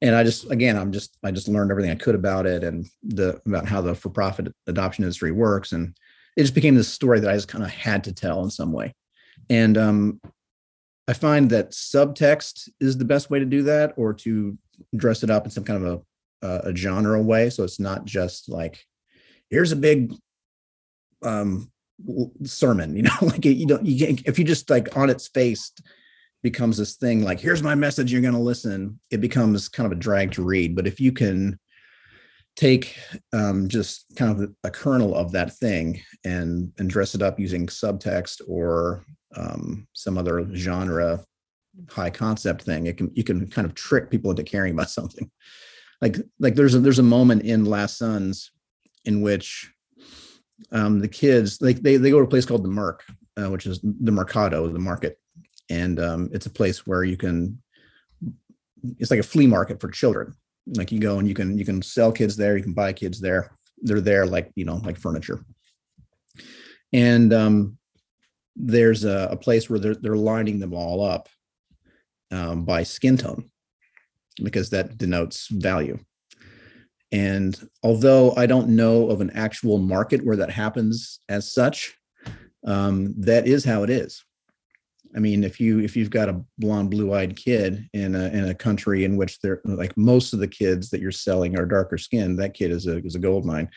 And 0.01 0.15
I 0.15 0.23
just 0.23 0.51
again, 0.51 0.77
I'm 0.77 0.91
just 0.91 1.17
I 1.23 1.31
just 1.31 1.47
learned 1.47 1.71
everything 1.71 1.91
I 1.91 1.95
could 1.95 2.15
about 2.15 2.45
it 2.45 2.63
and 2.63 2.86
the 3.01 3.41
about 3.47 3.67
how 3.67 3.81
the 3.81 3.95
for-profit 3.95 4.53
adoption 4.67 5.03
industry 5.03 5.31
works, 5.31 5.71
and 5.71 5.97
it 6.38 6.41
just 6.41 6.53
became 6.53 6.75
this 6.75 6.88
story 6.88 7.19
that 7.19 7.31
I 7.31 7.34
just 7.34 7.47
kind 7.47 7.63
of 7.63 7.71
had 7.71 8.03
to 8.03 8.13
tell 8.13 8.43
in 8.43 8.51
some 8.51 8.71
way. 8.71 8.93
And 9.49 9.75
um, 9.77 10.21
I 11.08 11.13
find 11.13 11.50
that 11.52 11.72
subtext 11.72 12.70
is 12.80 12.98
the 12.98 13.06
best 13.06 13.30
way 13.30 13.39
to 13.39 13.46
do 13.46 13.63
that, 13.63 13.94
or 13.98 14.13
to 14.13 14.58
dress 14.96 15.24
it 15.24 15.30
up 15.30 15.46
in 15.46 15.52
some 15.52 15.63
kind 15.63 15.86
of 15.86 16.04
a, 16.41 16.70
a 16.70 16.76
genre 16.76 17.22
way. 17.22 17.50
So 17.50 17.63
it's 17.63 17.80
not 17.80 18.06
just 18.06 18.50
like, 18.50 18.84
here's 19.50 19.72
a 19.72 19.78
big 19.78 20.13
um, 21.24 21.72
sermon, 22.44 22.96
you 22.96 23.04
know, 23.04 23.18
like 23.22 23.46
you 23.46 23.65
don't, 23.65 23.86
you 23.86 24.06
can't, 24.06 24.22
if 24.26 24.39
you 24.39 24.46
just 24.46 24.70
like 24.70 24.96
on 24.98 25.10
its 25.10 25.28
face 25.28 25.72
becomes 26.44 26.78
this 26.78 26.96
thing 26.96 27.24
like, 27.24 27.39
here's 27.39 27.63
my 27.63 27.76
message, 27.76 28.12
you're 28.12 28.22
going 28.22 28.34
to 28.34 28.39
listen, 28.39 29.00
it 29.12 29.22
becomes 29.22 29.70
kind 29.70 29.86
of 29.86 29.98
a 29.98 30.02
drag 30.02 30.32
to 30.34 30.44
read. 30.44 30.76
But 30.76 30.88
if 30.88 31.00
you 31.00 31.12
can 31.12 31.60
take 32.56 32.98
um, 33.34 33.68
just 33.68 34.06
kind 34.15 34.32
of 34.32 34.50
a 34.63 34.72
kernel 34.72 35.15
of 35.15 35.32
that 35.34 35.54
thing 35.58 36.02
and 36.24 36.72
and 36.78 36.89
dress 36.89 37.15
it 37.15 37.22
up 37.22 37.39
using 37.39 37.68
subtext 37.68 38.41
or 38.48 39.04
um, 39.36 39.88
some 39.93 40.17
other 40.17 40.48
genre 40.56 41.24
high 41.89 42.10
concept 42.10 42.62
thing 42.62 42.86
it 42.88 42.98
can 42.98 43.12
you 43.13 43.24
can 43.24 43.48
kind 43.48 43.65
of 43.65 43.76
trick 43.76 44.10
people 44.10 44.32
into 44.32 44.43
caring 44.43 44.74
about 44.74 44.89
something. 45.00 45.30
Like 46.02 46.17
like 46.39 46.56
there's 46.56 46.76
a 46.76 46.80
there's 46.80 47.00
a 47.00 47.04
moment 47.04 47.43
in 47.43 47.65
last 47.65 47.98
sons 47.98 48.52
in 49.06 49.21
which 49.21 49.71
um, 50.71 51.00
the 51.00 51.08
kids 51.08 51.62
like 51.62 51.82
they, 51.82 51.98
they 51.98 52.10
go 52.10 52.19
to 52.19 52.26
a 52.26 52.28
place 52.28 52.45
called 52.45 52.63
the 52.63 52.69
merc 52.69 53.04
uh, 53.38 53.50
which 53.50 53.65
is 53.65 53.80
the 53.84 54.12
mercado 54.12 54.67
the 54.67 54.80
market. 54.80 55.19
And 55.69 56.00
um, 56.00 56.30
it's 56.32 56.45
a 56.45 56.52
place 56.52 56.86
where 56.86 57.04
you 57.04 57.17
can 57.17 57.62
it's 59.00 59.10
like 59.10 59.19
a 59.19 59.24
flea 59.24 59.48
market 59.48 59.82
for 59.82 59.89
children. 59.89 60.36
Like 60.67 60.91
you 60.91 61.00
go 61.00 61.19
and 61.19 61.28
you 61.28 61.34
can 61.34 61.58
you 61.58 61.65
can 61.65 61.82
sell 61.82 62.12
kids 62.12 62.36
there 62.36 62.58
you 62.58 62.63
can 62.63 62.74
buy 62.74 62.93
kids 62.93 63.19
there. 63.19 63.52
They're 63.82 64.02
there 64.02 64.26
like 64.26 64.52
you 64.56 64.65
know 64.65 64.76
like 64.84 64.98
furniture. 64.98 65.43
And 66.93 67.34
um, 67.34 67.78
there's 68.56 69.04
a, 69.04 69.30
a, 69.32 69.38
place 69.38 69.70
where 69.70 69.80
they're, 69.80 69.96
they're 69.96 70.15
lining 70.15 70.60
them 70.60 70.74
all 70.74 71.04
up 71.04 71.28
um, 72.32 72.63
by 72.63 72.84
skin 72.84 73.18
tone 73.18 73.50
because 74.44 74.70
that 74.70 74.98
denotes 74.98 75.48
value. 75.48 76.00
And 77.12 77.58
although 77.84 78.34
I 78.36 78.46
don't 78.46 78.70
know 78.70 79.10
of 79.10 79.22
an 79.22 79.32
actual 79.32 79.78
market 79.78 80.26
where 80.26 80.38
that 80.38 80.50
happens 80.50 81.20
as 81.30 81.54
such, 81.54 81.96
um, 82.65 83.13
that 83.20 83.48
is 83.48 83.63
how 83.63 83.84
it 83.84 83.89
is. 83.89 84.24
I 85.15 85.20
mean, 85.20 85.46
if 85.46 85.62
you 85.62 85.80
if 85.80 85.96
you've 85.96 86.10
got 86.10 86.28
a 86.28 86.41
blonde, 86.58 86.91
blue-eyed 86.91 87.38
kid 87.38 87.88
in 87.94 88.15
a 88.15 88.26
in 88.28 88.50
a 88.50 88.54
country 88.54 89.06
in 89.06 89.15
which 89.15 89.39
they're 89.39 89.62
like 89.63 89.96
most 89.96 90.34
of 90.34 90.39
the 90.39 90.48
kids 90.48 90.89
that 90.89 91.00
you're 91.00 91.12
selling 91.12 91.58
are 91.58 91.65
darker 91.65 91.98
skinned, 91.98 92.38
that 92.39 92.54
kid 92.54 92.72
is 92.72 92.86
a 92.88 92.98
is 93.06 93.15
a 93.15 93.20
gold 93.20 93.46
mine 93.46 93.70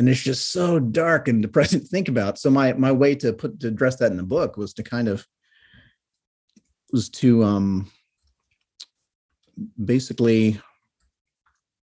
and 0.00 0.08
it's 0.08 0.22
just 0.22 0.50
so 0.50 0.80
dark 0.80 1.28
and 1.28 1.42
depressing 1.42 1.78
to 1.78 1.86
think 1.86 2.08
about. 2.08 2.38
So 2.38 2.48
my 2.48 2.72
my 2.72 2.90
way 2.90 3.14
to 3.16 3.34
put 3.34 3.60
to 3.60 3.68
address 3.68 3.96
that 3.96 4.10
in 4.10 4.16
the 4.16 4.22
book 4.22 4.56
was 4.56 4.72
to 4.74 4.82
kind 4.82 5.08
of 5.08 5.26
was 6.90 7.10
to 7.10 7.44
um 7.44 7.92
basically 9.84 10.58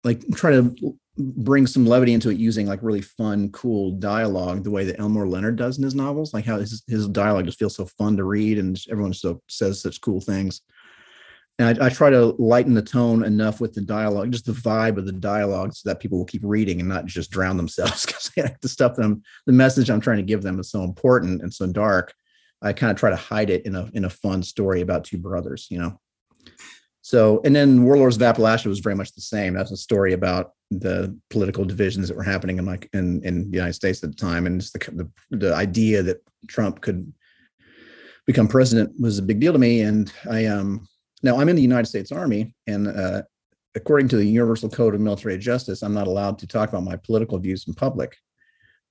like 0.03 0.21
try 0.35 0.51
to 0.51 0.75
bring 1.17 1.65
some 1.65 1.85
levity 1.85 2.11
into 2.11 2.29
it 2.29 2.37
using 2.37 2.67
like 2.67 2.83
really 2.83 3.01
fun, 3.01 3.49
cool 3.53 3.91
dialogue, 3.91 4.65
the 4.65 4.71
way 4.71 4.83
that 4.83 4.99
Elmore 4.99 5.27
Leonard 5.27 5.55
does 5.55 5.77
in 5.77 5.83
his 5.85 5.95
novels. 5.95 6.33
Like 6.33 6.43
how 6.43 6.59
his, 6.59 6.83
his 6.87 7.07
dialogue 7.07 7.45
just 7.45 7.59
feels 7.59 7.77
so 7.77 7.85
fun 7.85 8.17
to 8.17 8.25
read, 8.25 8.59
and 8.59 8.77
everyone 8.91 9.13
so 9.13 9.41
says 9.47 9.81
such 9.81 10.01
cool 10.01 10.19
things 10.19 10.59
and 11.59 11.79
I, 11.79 11.85
I, 11.85 11.89
try 11.89 12.09
to 12.09 12.35
lighten 12.39 12.73
the 12.73 12.81
tone 12.81 13.23
enough 13.23 13.61
with 13.61 13.73
the 13.73 13.81
dialogue, 13.81 14.31
just 14.31 14.45
the 14.45 14.53
vibe 14.53 14.97
of 14.97 15.05
the 15.05 15.11
dialogue, 15.11 15.73
so 15.73 15.87
that 15.87 15.99
people 15.99 16.17
will 16.17 16.25
keep 16.25 16.41
reading 16.43 16.79
and 16.79 16.89
not 16.89 17.05
just 17.05 17.31
drown 17.31 17.57
themselves. 17.57 18.05
Because 18.35 18.57
the 18.61 18.67
stuff 18.67 18.95
that 18.95 19.03
I'm, 19.03 19.21
the 19.45 19.53
message 19.53 19.89
I'm 19.91 20.01
trying 20.01 20.17
to 20.17 20.23
give 20.23 20.41
them 20.41 20.59
is 20.59 20.71
so 20.71 20.83
important 20.83 21.43
and 21.43 21.53
so 21.53 21.67
dark. 21.67 22.13
I 22.63 22.73
kind 22.73 22.91
of 22.91 22.97
try 22.97 23.11
to 23.11 23.15
hide 23.15 23.49
it 23.49 23.65
in 23.65 23.75
a 23.75 23.89
in 23.93 24.05
a 24.05 24.09
fun 24.09 24.41
story 24.41 24.81
about 24.81 25.03
two 25.03 25.17
brothers, 25.17 25.67
you 25.69 25.77
know. 25.77 25.99
So, 27.01 27.41
and 27.43 27.53
then 27.55 27.83
Warlords 27.83 28.15
of 28.15 28.21
Appalachia 28.21 28.67
was 28.67 28.79
very 28.79 28.95
much 28.95 29.13
the 29.13 29.21
same. 29.21 29.53
That's 29.53 29.71
a 29.71 29.77
story 29.77 30.13
about 30.13 30.53
the 30.71 31.15
political 31.29 31.65
divisions 31.65 32.07
that 32.07 32.15
were 32.15 32.23
happening 32.23 32.57
in 32.57 32.65
like 32.65 32.89
in, 32.93 33.21
in 33.23 33.51
the 33.51 33.57
United 33.57 33.73
States 33.73 34.01
at 34.03 34.11
the 34.11 34.15
time, 34.15 34.47
and 34.47 34.61
just 34.61 34.73
the, 34.73 35.09
the 35.29 35.37
the 35.37 35.53
idea 35.53 36.01
that 36.01 36.23
Trump 36.47 36.81
could 36.81 37.13
become 38.25 38.47
president 38.47 38.99
was 38.99 39.19
a 39.19 39.23
big 39.23 39.39
deal 39.39 39.53
to 39.53 39.59
me. 39.59 39.81
And 39.81 40.11
I 40.31 40.45
um 40.45 40.87
now, 41.23 41.39
I'm 41.39 41.47
in 41.47 41.55
the 41.55 41.61
United 41.61 41.87
States 41.87 42.11
Army, 42.11 42.53
and 42.67 42.87
uh, 42.87 43.23
according 43.75 44.09
to 44.09 44.17
the 44.17 44.25
Universal 44.25 44.69
Code 44.69 44.93
of 44.93 44.99
Military 45.01 45.37
Justice, 45.37 45.81
I'm 45.81 45.93
not 45.93 46.07
allowed 46.07 46.37
to 46.39 46.47
talk 46.47 46.67
about 46.69 46.83
my 46.83 46.97
political 46.97 47.39
views 47.39 47.65
in 47.67 47.73
public. 47.73 48.17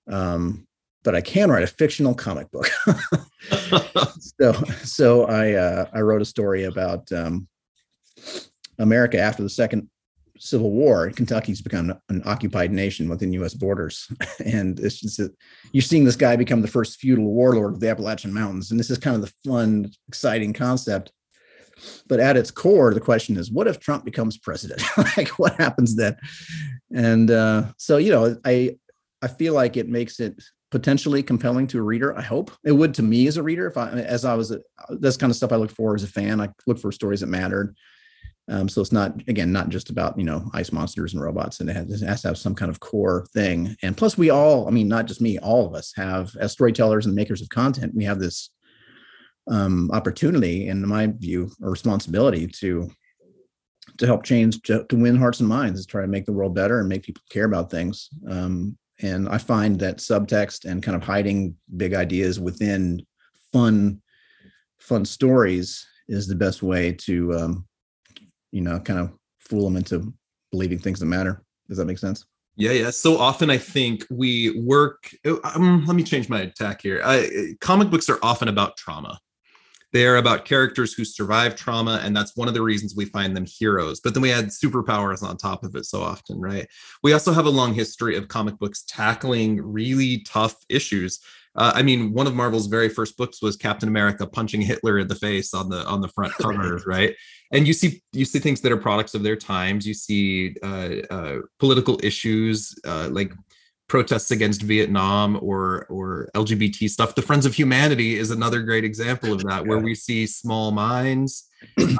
Um, 0.09 0.67
but 1.05 1.15
I 1.15 1.21
can 1.21 1.51
write 1.51 1.63
a 1.63 1.69
fictional 1.69 2.15
comic 2.15 2.51
book. 2.51 2.71
so, 4.41 4.53
so 4.83 5.25
I 5.27 5.53
uh, 5.53 5.87
I 5.93 6.01
wrote 6.01 6.23
a 6.23 6.27
story 6.27 6.65
about 6.65 7.11
um, 7.13 7.49
America 8.79 9.19
after 9.19 9.43
the 9.43 9.51
Second 9.51 9.91
Civil 10.39 10.71
War. 10.71 11.11
Kentucky's 11.11 11.61
become 11.61 11.93
an 12.09 12.23
occupied 12.25 12.73
nation 12.73 13.09
within 13.09 13.33
U.S. 13.35 13.53
borders, 13.53 14.09
and 14.45 14.79
it's 14.81 15.01
just 15.01 15.19
a, 15.19 15.31
you're 15.73 15.83
seeing 15.83 16.05
this 16.05 16.17
guy 16.17 16.37
become 16.37 16.63
the 16.63 16.69
first 16.69 17.01
feudal 17.01 17.27
warlord 17.27 17.75
of 17.75 17.81
the 17.81 17.91
Appalachian 17.91 18.33
Mountains, 18.33 18.71
and 18.71 18.79
this 18.79 18.91
is 18.91 18.99
kind 18.99 19.17
of 19.17 19.23
the 19.23 19.33
fun, 19.45 19.91
exciting 20.09 20.53
concept 20.53 21.13
but 22.09 22.21
at 22.21 22.37
its 22.37 22.51
core, 22.51 22.95
the 22.95 23.01
question 23.01 23.37
is, 23.37 23.51
what 23.51 23.67
if 23.67 23.81
Trump 23.81 24.05
becomes 24.05 24.39
president? 24.39 24.83
like, 25.17 25.29
what 25.39 25.55
happens 25.57 25.97
then? 25.97 26.17
And 26.95 27.31
uh, 27.31 27.73
so, 27.77 27.97
you 27.97 28.11
know, 28.11 28.37
I 28.45 28.77
I 29.23 29.29
feel 29.29 29.55
like 29.55 29.77
it 29.77 29.89
makes 29.89 30.19
it 30.21 30.43
potentially 30.73 31.23
compelling 31.23 31.67
to 31.69 31.79
a 31.79 31.83
reader. 31.83 32.17
I 32.17 32.23
hope 32.23 32.51
it 32.65 32.73
would 32.73 32.95
to 32.95 33.03
me 33.03 33.27
as 33.29 33.37
a 33.37 33.43
reader. 33.43 33.67
If 33.67 33.77
I, 33.77 33.91
as 33.91 34.25
I 34.25 34.35
was, 34.35 34.51
a, 34.51 34.61
that's 34.99 35.17
kind 35.17 35.31
of 35.31 35.37
stuff 35.37 35.53
I 35.53 35.57
look 35.57 35.71
for 35.71 35.95
as 35.95 36.03
a 36.03 36.09
fan. 36.09 36.41
I 36.41 36.49
look 36.67 36.79
for 36.79 36.91
stories 36.91 37.21
that 37.21 37.29
mattered. 37.29 37.77
Um, 38.49 38.69
so 38.69 38.81
it's 38.81 38.91
not 38.91 39.15
again 39.29 39.53
not 39.53 39.69
just 39.69 39.89
about 39.89 40.19
you 40.19 40.25
know 40.25 40.51
ice 40.53 40.73
monsters 40.73 41.15
and 41.15 41.23
robots, 41.23 41.61
and 41.61 41.71
it 41.71 41.77
has, 41.77 42.03
it 42.03 42.07
has, 42.07 42.23
to 42.23 42.29
have 42.29 42.39
some 42.39 42.57
kind 42.57 42.71
of 42.71 42.81
core 42.81 43.27
thing. 43.33 43.77
And 43.83 43.97
plus, 43.97 44.19
we 44.19 44.31
all, 44.31 44.67
I 44.67 44.73
mean, 44.73 44.89
not 44.89 45.07
just 45.07 45.21
me, 45.21 45.39
all 45.39 45.65
of 45.65 45.75
us 45.75 45.93
have 45.95 46.35
as 46.37 46.51
storytellers 46.51 47.07
and 47.07 47.15
makers 47.15 47.41
of 47.41 47.49
content, 47.51 47.95
we 47.95 48.05
have 48.05 48.19
this 48.19 48.51
um, 49.51 49.91
opportunity, 49.93 50.69
in 50.69 50.87
my 50.87 51.07
view, 51.07 51.51
a 51.63 51.71
responsibility 51.71 52.47
to 52.47 52.91
to 53.99 54.07
help 54.07 54.23
change 54.23 54.63
to, 54.63 54.85
to, 54.89 54.97
win 54.97 55.17
hearts 55.17 55.41
and 55.41 55.49
minds, 55.49 55.81
to 55.81 55.87
try 55.87 56.01
to 56.01 56.09
make 56.09 56.25
the 56.25 56.33
world 56.33 56.55
better 56.55 56.79
and 56.79 56.89
make 56.89 57.03
people 57.03 57.23
care 57.31 57.45
about 57.45 57.71
things. 57.71 58.09
Um, 58.31 58.79
and 59.03 59.29
I 59.29 59.39
find 59.39 59.79
that 59.81 59.99
subtext 59.99 60.65
and 60.65 60.83
kind 60.83 60.97
of 60.97 61.03
hiding 61.03 61.57
big 61.77 61.93
ideas 61.93 62.39
within 62.41 63.05
fun 63.53 64.01
fun 64.79 65.05
stories 65.05 65.87
is 66.09 66.27
the 66.27 66.35
best 66.35 66.63
way 66.63 66.93
to 66.93 67.33
um, 67.35 67.67
you 68.51 68.61
know 68.61 68.79
kind 68.81 69.01
of 69.01 69.13
fool 69.41 69.65
them 69.65 69.77
into 69.77 70.13
believing 70.51 70.79
things 70.79 71.01
that 71.01 71.07
matter. 71.07 71.43
Does 71.69 71.79
that 71.79 71.87
make 71.87 71.99
sense? 71.99 72.25
Yeah, 72.57 72.73
yeah. 72.73 72.91
So 72.91 73.19
often 73.19 73.51
I 73.51 73.59
think 73.59 74.07
we 74.11 74.61
work. 74.61 75.11
Um, 75.55 75.85
let 75.87 75.97
me 75.97 76.03
change 76.03 76.29
my 76.29 76.43
attack 76.43 76.83
here. 76.83 77.01
I, 77.05 77.55
comic 77.61 77.91
books 77.91 78.09
are 78.11 78.19
often 78.23 78.49
about 78.49 78.77
trauma. 78.77 79.19
They're 79.93 80.17
about 80.17 80.45
characters 80.45 80.95
who 80.95 81.05
survive 81.05 81.55
trauma, 81.55 82.01
and 82.03 82.17
that's 82.17 82.37
one 82.37 82.49
of 82.49 82.55
the 82.55 82.63
reasons 82.63 82.95
we 82.97 83.05
find 83.05 83.37
them 83.37 83.47
heroes. 83.47 84.01
But 84.01 84.15
then 84.15 84.23
we 84.23 84.33
add 84.33 84.47
superpowers 84.47 85.23
on 85.23 85.37
top 85.37 85.65
of 85.65 85.77
it 85.77 85.85
so 85.85 86.01
often, 86.01 86.41
right? 86.41 86.67
We 87.03 87.13
also 87.13 87.33
have 87.33 87.47
a 87.47 87.51
long 87.51 87.75
history 87.75 88.17
of 88.17 88.29
comic 88.29 88.59
books 88.59 88.85
tackling 88.89 89.61
really 89.61 90.21
tough 90.21 90.57
issues. 90.69 91.21
Uh, 91.55 91.73
I 91.75 91.83
mean, 91.83 92.15
one 92.15 92.27
of 92.27 92.35
Marvel's 92.35 92.67
very 92.67 92.89
first 92.89 93.19
books 93.19 93.43
was 93.43 93.57
Captain 93.57 93.89
America 93.89 94.27
punching 94.27 94.63
Hitler 94.63 94.99
in 94.99 95.09
the 95.09 95.15
face 95.15 95.53
on 95.53 95.69
the 95.69 95.85
on 95.87 96.01
the 96.01 96.09
front 96.09 96.33
cover, 96.41 96.81
right? 96.87 97.15
And 97.51 97.67
you 97.67 97.75
see 97.75 98.03
you 98.13 98.25
see 98.25 98.39
things 98.39 98.63
that 98.63 98.73
are 98.73 98.79
products 98.79 99.15
of 99.15 99.23
their 99.23 99.37
times. 99.37 99.87
You 99.87 99.93
see 99.93 100.57
uh, 100.63 100.89
uh, 101.11 101.39
political 101.59 102.01
issues 102.03 102.75
uh, 102.87 103.09
like 103.11 103.35
protests 103.93 104.31
against 104.31 104.63
Vietnam 104.63 105.39
or 105.43 105.85
or 105.91 106.31
LGBT 106.35 106.89
stuff. 106.89 107.15
The 107.15 107.21
Friends 107.21 107.45
of 107.45 107.53
Humanity 107.53 108.19
is 108.19 108.31
another 108.31 108.63
great 108.63 108.85
example 108.85 109.35
of 109.35 109.43
that, 109.43 109.67
where 109.67 109.81
we 109.81 109.95
see 109.95 110.27
small 110.27 110.71
minds 110.71 111.51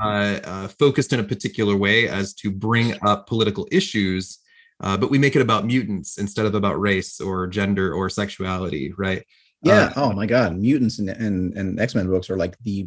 uh, 0.01 0.41
uh, 0.43 0.69
focused 0.69 1.13
in 1.13 1.21
a 1.21 1.23
particular 1.23 1.77
way 1.77 2.09
as 2.09 2.33
to 2.41 2.51
bring 2.51 2.95
up 3.07 3.27
political 3.27 3.69
issues, 3.71 4.39
uh, 4.81 4.97
but 4.97 5.11
we 5.11 5.19
make 5.19 5.37
it 5.37 5.43
about 5.43 5.67
mutants 5.67 6.17
instead 6.17 6.47
of 6.47 6.55
about 6.55 6.81
race 6.81 7.21
or 7.21 7.47
gender 7.47 7.93
or 7.93 8.09
sexuality, 8.09 8.95
right? 8.97 9.23
Yeah. 9.63 9.75
Uh, 9.75 9.93
oh 9.97 10.13
my 10.15 10.25
God, 10.25 10.57
mutants 10.57 10.99
and 10.99 11.11
and, 11.11 11.55
and 11.59 11.79
X 11.79 11.95
Men 11.95 12.07
books 12.09 12.31
are 12.31 12.39
like 12.39 12.57
the 12.61 12.87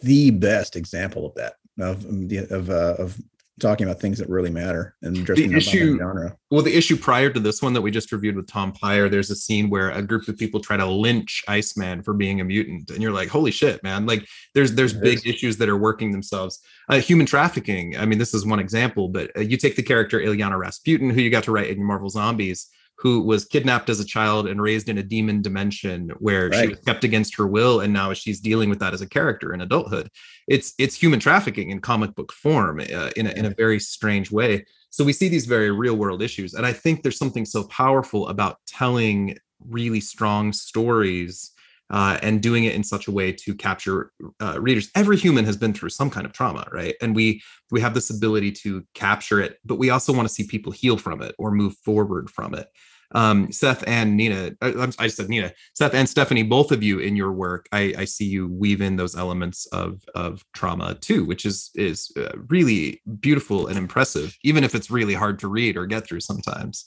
the 0.00 0.30
best 0.30 0.76
example 0.76 1.26
of 1.26 1.34
that 1.34 1.54
of 1.80 2.06
of 2.52 2.70
uh, 2.70 2.94
of 3.00 3.20
talking 3.60 3.86
about 3.86 4.00
things 4.00 4.18
that 4.18 4.28
really 4.28 4.50
matter 4.50 4.96
and 5.02 5.16
addressing 5.16 5.50
the 5.50 5.56
issue 5.56 5.96
genre. 5.98 6.36
well 6.50 6.62
the 6.62 6.76
issue 6.76 6.96
prior 6.96 7.30
to 7.30 7.38
this 7.38 7.62
one 7.62 7.72
that 7.72 7.80
we 7.80 7.90
just 7.90 8.10
reviewed 8.10 8.34
with 8.34 8.48
tom 8.48 8.72
Peyer, 8.72 9.08
there's 9.08 9.30
a 9.30 9.36
scene 9.36 9.70
where 9.70 9.90
a 9.90 10.02
group 10.02 10.26
of 10.26 10.36
people 10.36 10.60
try 10.60 10.76
to 10.76 10.86
lynch 10.86 11.44
iceman 11.46 12.02
for 12.02 12.14
being 12.14 12.40
a 12.40 12.44
mutant 12.44 12.90
and 12.90 13.00
you're 13.00 13.12
like 13.12 13.28
holy 13.28 13.52
shit 13.52 13.82
man 13.84 14.06
like 14.06 14.26
there's 14.54 14.74
there's 14.74 14.94
it 14.94 15.02
big 15.02 15.18
is. 15.18 15.26
issues 15.26 15.56
that 15.56 15.68
are 15.68 15.76
working 15.76 16.10
themselves 16.10 16.60
uh, 16.88 16.98
human 16.98 17.26
trafficking 17.26 17.96
i 17.96 18.04
mean 18.04 18.18
this 18.18 18.34
is 18.34 18.44
one 18.44 18.58
example 18.58 19.08
but 19.08 19.30
uh, 19.36 19.40
you 19.40 19.56
take 19.56 19.76
the 19.76 19.82
character 19.82 20.18
Illyana 20.18 20.58
Rasputin 20.58 21.10
who 21.10 21.20
you 21.20 21.30
got 21.30 21.44
to 21.44 21.52
write 21.52 21.70
in 21.70 21.82
marvel 21.82 22.10
zombies 22.10 22.68
who 22.98 23.20
was 23.20 23.44
kidnapped 23.44 23.90
as 23.90 24.00
a 24.00 24.04
child 24.04 24.46
and 24.46 24.62
raised 24.62 24.88
in 24.88 24.98
a 24.98 25.02
demon 25.02 25.42
dimension 25.42 26.10
where 26.18 26.48
right. 26.48 26.60
she 26.60 26.68
was 26.68 26.78
kept 26.80 27.04
against 27.04 27.34
her 27.36 27.46
will 27.46 27.80
and 27.80 27.92
now 27.92 28.12
she's 28.12 28.40
dealing 28.40 28.70
with 28.70 28.78
that 28.78 28.94
as 28.94 29.02
a 29.02 29.08
character 29.08 29.52
in 29.52 29.60
adulthood. 29.60 30.08
It's 30.48 30.74
it's 30.78 30.94
human 30.94 31.20
trafficking 31.20 31.70
in 31.70 31.80
comic 31.80 32.14
book 32.14 32.32
form 32.32 32.80
uh, 32.80 33.10
in, 33.16 33.26
a, 33.26 33.30
in 33.30 33.46
a 33.46 33.50
very 33.50 33.80
strange 33.80 34.30
way. 34.30 34.64
So 34.90 35.04
we 35.04 35.12
see 35.12 35.28
these 35.28 35.46
very 35.46 35.70
real 35.70 35.96
world 35.96 36.22
issues 36.22 36.54
and 36.54 36.64
i 36.64 36.72
think 36.72 37.02
there's 37.02 37.18
something 37.18 37.44
so 37.44 37.64
powerful 37.64 38.28
about 38.28 38.58
telling 38.66 39.36
really 39.68 40.00
strong 40.00 40.52
stories 40.52 41.52
uh, 41.90 42.18
and 42.22 42.42
doing 42.42 42.64
it 42.64 42.74
in 42.74 42.82
such 42.82 43.06
a 43.08 43.10
way 43.12 43.32
to 43.32 43.54
capture 43.54 44.12
uh, 44.40 44.60
readers. 44.60 44.90
Every 44.94 45.16
human 45.16 45.44
has 45.44 45.56
been 45.56 45.74
through 45.74 45.90
some 45.90 46.10
kind 46.10 46.26
of 46.26 46.32
trauma, 46.32 46.66
right? 46.72 46.94
And 47.00 47.14
we 47.14 47.42
we 47.70 47.80
have 47.80 47.94
this 47.94 48.10
ability 48.10 48.52
to 48.52 48.84
capture 48.94 49.40
it, 49.40 49.58
but 49.64 49.76
we 49.76 49.90
also 49.90 50.12
want 50.12 50.26
to 50.28 50.34
see 50.34 50.46
people 50.46 50.72
heal 50.72 50.96
from 50.96 51.22
it 51.22 51.34
or 51.38 51.50
move 51.50 51.76
forward 51.78 52.30
from 52.30 52.54
it. 52.54 52.68
Um, 53.14 53.52
Seth 53.52 53.84
and 53.86 54.16
Nina, 54.16 54.52
uh, 54.60 54.92
I, 54.98 55.04
I 55.04 55.06
said 55.06 55.28
Nina, 55.28 55.52
Seth 55.74 55.94
and 55.94 56.08
Stephanie, 56.08 56.42
both 56.42 56.72
of 56.72 56.82
you 56.82 56.98
in 56.98 57.14
your 57.14 57.32
work, 57.32 57.68
I, 57.70 57.94
I 57.98 58.04
see 58.06 58.24
you 58.24 58.48
weave 58.48 58.80
in 58.80 58.96
those 58.96 59.14
elements 59.14 59.66
of 59.66 60.02
of 60.14 60.44
trauma 60.52 60.94
too, 60.94 61.24
which 61.24 61.44
is 61.44 61.70
is 61.74 62.10
uh, 62.16 62.32
really 62.48 63.02
beautiful 63.20 63.68
and 63.68 63.78
impressive, 63.78 64.36
even 64.42 64.64
if 64.64 64.74
it's 64.74 64.90
really 64.90 65.14
hard 65.14 65.38
to 65.40 65.48
read 65.48 65.76
or 65.76 65.86
get 65.86 66.06
through 66.06 66.20
sometimes. 66.20 66.86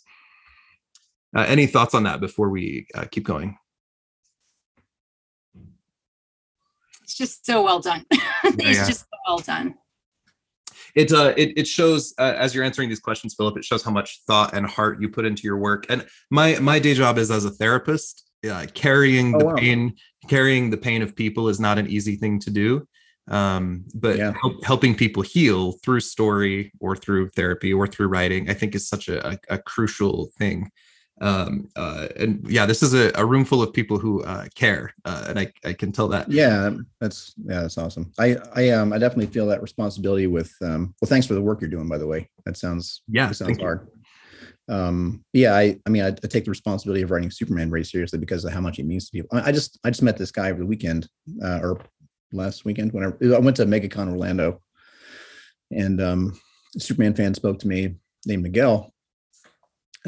Uh, 1.35 1.45
any 1.47 1.67
thoughts 1.67 1.93
on 1.93 2.03
that 2.03 2.19
before 2.19 2.49
we 2.49 2.87
uh, 2.95 3.05
keep 3.11 3.23
going? 3.23 3.57
Just 7.17 7.45
so 7.45 7.63
well 7.63 7.79
done. 7.79 8.05
it's 8.11 8.77
yeah. 8.79 8.87
just 8.87 9.01
so 9.01 9.17
well 9.27 9.39
done. 9.39 9.75
It, 10.95 11.11
uh, 11.11 11.33
it, 11.37 11.53
it 11.57 11.67
shows 11.67 12.13
uh, 12.17 12.33
as 12.37 12.55
you're 12.55 12.63
answering 12.63 12.89
these 12.89 12.99
questions, 12.99 13.35
Philip. 13.35 13.57
It 13.57 13.65
shows 13.65 13.83
how 13.83 13.91
much 13.91 14.21
thought 14.25 14.55
and 14.55 14.65
heart 14.65 15.01
you 15.01 15.09
put 15.09 15.25
into 15.25 15.43
your 15.43 15.57
work. 15.57 15.85
And 15.89 16.05
my 16.31 16.57
my 16.59 16.79
day 16.79 16.93
job 16.93 17.17
is 17.17 17.29
as 17.31 17.45
a 17.45 17.51
therapist. 17.51 18.23
Uh, 18.47 18.65
carrying 18.73 19.35
oh, 19.35 19.39
the 19.39 19.45
wow. 19.45 19.55
pain, 19.55 19.95
carrying 20.27 20.69
the 20.69 20.77
pain 20.77 21.01
of 21.01 21.15
people 21.15 21.49
is 21.49 21.59
not 21.59 21.77
an 21.77 21.87
easy 21.87 22.15
thing 22.15 22.39
to 22.39 22.49
do. 22.49 22.87
Um, 23.29 23.85
but 23.93 24.17
yeah. 24.17 24.33
help, 24.39 24.63
helping 24.63 24.95
people 24.95 25.21
heal 25.21 25.73
through 25.83 25.99
story 25.99 26.71
or 26.79 26.95
through 26.95 27.29
therapy 27.29 27.73
or 27.73 27.85
through 27.85 28.07
writing, 28.07 28.49
I 28.49 28.53
think, 28.53 28.73
is 28.73 28.87
such 28.87 29.09
a, 29.09 29.31
a, 29.31 29.37
a 29.49 29.57
crucial 29.57 30.29
thing 30.37 30.71
um 31.21 31.67
uh 31.75 32.07
and 32.17 32.45
yeah 32.47 32.65
this 32.65 32.83
is 32.83 32.93
a, 32.93 33.11
a 33.15 33.25
room 33.25 33.43
full 33.43 33.63
of 33.63 33.73
people 33.73 33.97
who 33.97 34.23
uh 34.23 34.45
care 34.53 34.93
uh, 35.05 35.25
and 35.29 35.39
i 35.39 35.51
i 35.65 35.73
can 35.73 35.91
tell 35.91 36.07
that. 36.07 36.29
Yeah 36.29 36.71
that's 37.01 37.33
yeah 37.43 37.61
that's 37.61 37.77
awesome. 37.77 38.11
I 38.19 38.37
i 38.55 38.69
um 38.69 38.93
i 38.93 38.97
definitely 38.97 39.27
feel 39.27 39.47
that 39.47 39.61
responsibility 39.61 40.27
with 40.27 40.53
um 40.61 40.93
well 41.01 41.09
thanks 41.09 41.25
for 41.25 41.33
the 41.33 41.41
work 41.41 41.61
you're 41.61 41.69
doing 41.69 41.89
by 41.89 41.97
the 41.97 42.07
way. 42.07 42.29
That 42.45 42.57
sounds 42.57 43.01
yeah 43.07 43.27
that 43.27 43.35
sounds 43.35 43.57
hard 43.57 43.87
you. 44.69 44.75
um 44.75 45.25
yeah 45.33 45.55
i 45.55 45.79
i 45.85 45.89
mean 45.89 46.03
I, 46.03 46.09
I, 46.09 46.27
take 46.27 46.45
the 46.45 46.51
responsibility 46.51 47.01
of 47.01 47.11
writing 47.11 47.31
superman 47.31 47.69
very 47.69 47.83
seriously 47.83 48.19
because 48.19 48.45
of 48.45 48.53
how 48.53 48.61
much 48.61 48.77
it 48.79 48.85
means 48.85 49.05
to 49.05 49.11
people. 49.11 49.37
I, 49.37 49.49
I 49.49 49.51
just 49.51 49.79
i 49.83 49.89
just 49.89 50.03
met 50.03 50.17
this 50.17 50.31
guy 50.31 50.51
over 50.51 50.59
the 50.59 50.65
weekend 50.65 51.07
uh, 51.43 51.59
or 51.63 51.81
last 52.31 52.65
weekend 52.65 52.93
whenever 52.93 53.17
i 53.35 53.39
went 53.39 53.57
to 53.57 53.65
megacon 53.65 54.11
orlando 54.11 54.61
and 55.71 56.01
um 56.01 56.39
superman 56.77 57.15
fan 57.15 57.33
spoke 57.33 57.57
to 57.59 57.67
me 57.67 57.95
named 58.25 58.43
miguel 58.43 58.93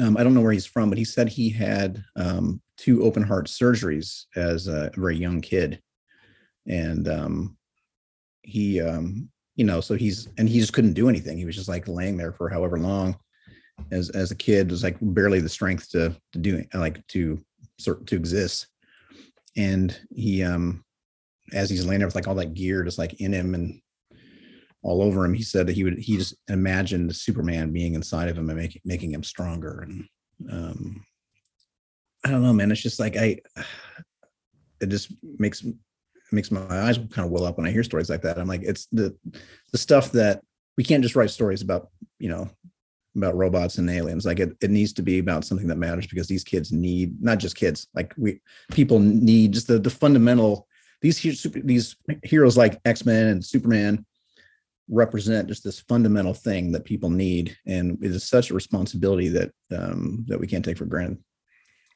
um, 0.00 0.16
I 0.16 0.24
don't 0.24 0.34
know 0.34 0.40
where 0.40 0.52
he's 0.52 0.66
from, 0.66 0.88
but 0.88 0.98
he 0.98 1.04
said 1.04 1.28
he 1.28 1.50
had 1.50 2.02
um, 2.16 2.60
two 2.76 3.04
open 3.04 3.22
heart 3.22 3.46
surgeries 3.46 4.24
as 4.34 4.66
a 4.66 4.90
very 4.96 5.16
young 5.16 5.40
kid, 5.40 5.80
and 6.66 7.06
um, 7.08 7.56
he, 8.42 8.80
um, 8.80 9.28
you 9.56 9.64
know, 9.64 9.80
so 9.80 9.94
he's 9.94 10.28
and 10.38 10.48
he 10.48 10.58
just 10.58 10.72
couldn't 10.72 10.94
do 10.94 11.08
anything. 11.08 11.36
He 11.36 11.44
was 11.44 11.56
just 11.56 11.68
like 11.68 11.86
laying 11.86 12.16
there 12.16 12.32
for 12.32 12.48
however 12.48 12.78
long. 12.78 13.18
As 13.90 14.10
as 14.10 14.30
a 14.30 14.36
kid, 14.36 14.70
was 14.70 14.82
like 14.82 14.96
barely 15.00 15.40
the 15.40 15.48
strength 15.48 15.90
to 15.90 16.16
to 16.32 16.38
do 16.38 16.64
like 16.74 17.06
to 17.08 17.38
sort 17.78 18.06
to 18.06 18.16
exist, 18.16 18.66
and 19.56 19.98
he 20.10 20.42
um 20.42 20.84
as 21.52 21.68
he's 21.68 21.84
laying 21.84 21.98
there 21.98 22.06
with 22.08 22.14
like 22.14 22.28
all 22.28 22.34
that 22.36 22.54
gear 22.54 22.84
just 22.84 22.98
like 22.98 23.20
in 23.20 23.32
him 23.32 23.54
and 23.54 23.80
all 24.82 25.02
over 25.02 25.24
him. 25.24 25.34
He 25.34 25.42
said 25.42 25.66
that 25.66 25.74
he 25.74 25.84
would 25.84 25.98
he 25.98 26.16
just 26.16 26.34
imagined 26.48 27.14
Superman 27.14 27.72
being 27.72 27.94
inside 27.94 28.28
of 28.28 28.38
him 28.38 28.48
and 28.48 28.58
making 28.58 28.82
making 28.84 29.12
him 29.12 29.22
stronger. 29.22 29.80
And 29.80 30.08
um, 30.50 31.04
I 32.24 32.30
don't 32.30 32.42
know, 32.42 32.52
man. 32.52 32.70
It's 32.70 32.82
just 32.82 33.00
like 33.00 33.16
I 33.16 33.38
it 34.80 34.88
just 34.88 35.12
makes 35.38 35.64
makes 36.32 36.50
my 36.50 36.60
eyes 36.70 36.96
kind 36.96 37.26
of 37.26 37.30
well 37.30 37.44
up 37.44 37.58
when 37.58 37.66
I 37.66 37.70
hear 37.70 37.82
stories 37.82 38.08
like 38.10 38.22
that. 38.22 38.38
I'm 38.38 38.48
like, 38.48 38.62
it's 38.62 38.86
the 38.92 39.16
the 39.72 39.78
stuff 39.78 40.12
that 40.12 40.42
we 40.76 40.84
can't 40.84 41.02
just 41.02 41.16
write 41.16 41.30
stories 41.30 41.62
about, 41.62 41.88
you 42.18 42.28
know, 42.28 42.48
about 43.16 43.36
robots 43.36 43.78
and 43.78 43.90
aliens. 43.90 44.24
Like 44.24 44.40
it, 44.40 44.56
it 44.62 44.70
needs 44.70 44.92
to 44.94 45.02
be 45.02 45.18
about 45.18 45.44
something 45.44 45.66
that 45.66 45.76
matters 45.76 46.06
because 46.06 46.28
these 46.28 46.44
kids 46.44 46.72
need 46.72 47.20
not 47.22 47.38
just 47.38 47.56
kids, 47.56 47.88
like 47.94 48.14
we 48.16 48.40
people 48.70 48.98
need 48.98 49.52
just 49.52 49.66
the 49.66 49.78
the 49.78 49.90
fundamental 49.90 50.66
these 51.02 51.20
these 51.54 51.96
heroes 52.22 52.56
like 52.56 52.80
X-Men 52.84 53.26
and 53.28 53.44
Superman 53.44 54.04
represent 54.90 55.48
just 55.48 55.64
this 55.64 55.80
fundamental 55.80 56.34
thing 56.34 56.72
that 56.72 56.84
people 56.84 57.10
need 57.10 57.56
and 57.66 58.02
it 58.02 58.10
is 58.10 58.28
such 58.28 58.50
a 58.50 58.54
responsibility 58.54 59.28
that 59.28 59.50
um, 59.76 60.24
that 60.28 60.38
we 60.40 60.46
can't 60.46 60.64
take 60.64 60.76
for 60.76 60.84
granted. 60.84 61.18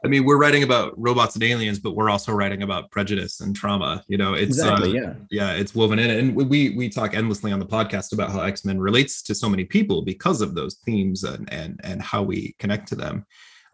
I 0.05 0.09
mean 0.09 0.25
we're 0.25 0.39
writing 0.39 0.63
about 0.63 0.93
robots 0.97 1.35
and 1.35 1.43
aliens 1.43 1.79
but 1.79 1.97
we're 1.97 2.11
also 2.11 2.33
writing 2.33 2.63
about 2.63 2.91
prejudice 2.91 3.41
and 3.41 3.57
trauma 3.57 4.05
you 4.07 4.19
know 4.19 4.35
it's 4.35 4.59
exactly, 4.59 4.99
uh, 4.99 5.03
yeah. 5.03 5.15
yeah 5.31 5.53
it's 5.53 5.75
woven 5.75 5.99
in 5.99 6.11
and 6.11 6.37
we 6.37 6.71
we 6.77 6.89
talk 6.89 7.15
endlessly 7.15 7.53
on 7.53 7.59
the 7.59 7.67
podcast 7.67 8.13
about 8.13 8.31
how 8.31 8.43
x-men 8.43 8.79
relates 8.79 9.23
to 9.23 9.35
so 9.35 9.49
many 9.49 9.65
people 9.65 10.03
because 10.03 10.41
of 10.41 10.55
those 10.55 10.77
themes 10.85 11.25
and 11.25 11.51
and 11.53 11.81
and 11.83 12.03
how 12.03 12.23
we 12.23 12.55
connect 12.59 12.87
to 12.89 12.95
them 12.95 13.25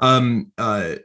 um, 0.01 0.51
uh, 0.57 0.97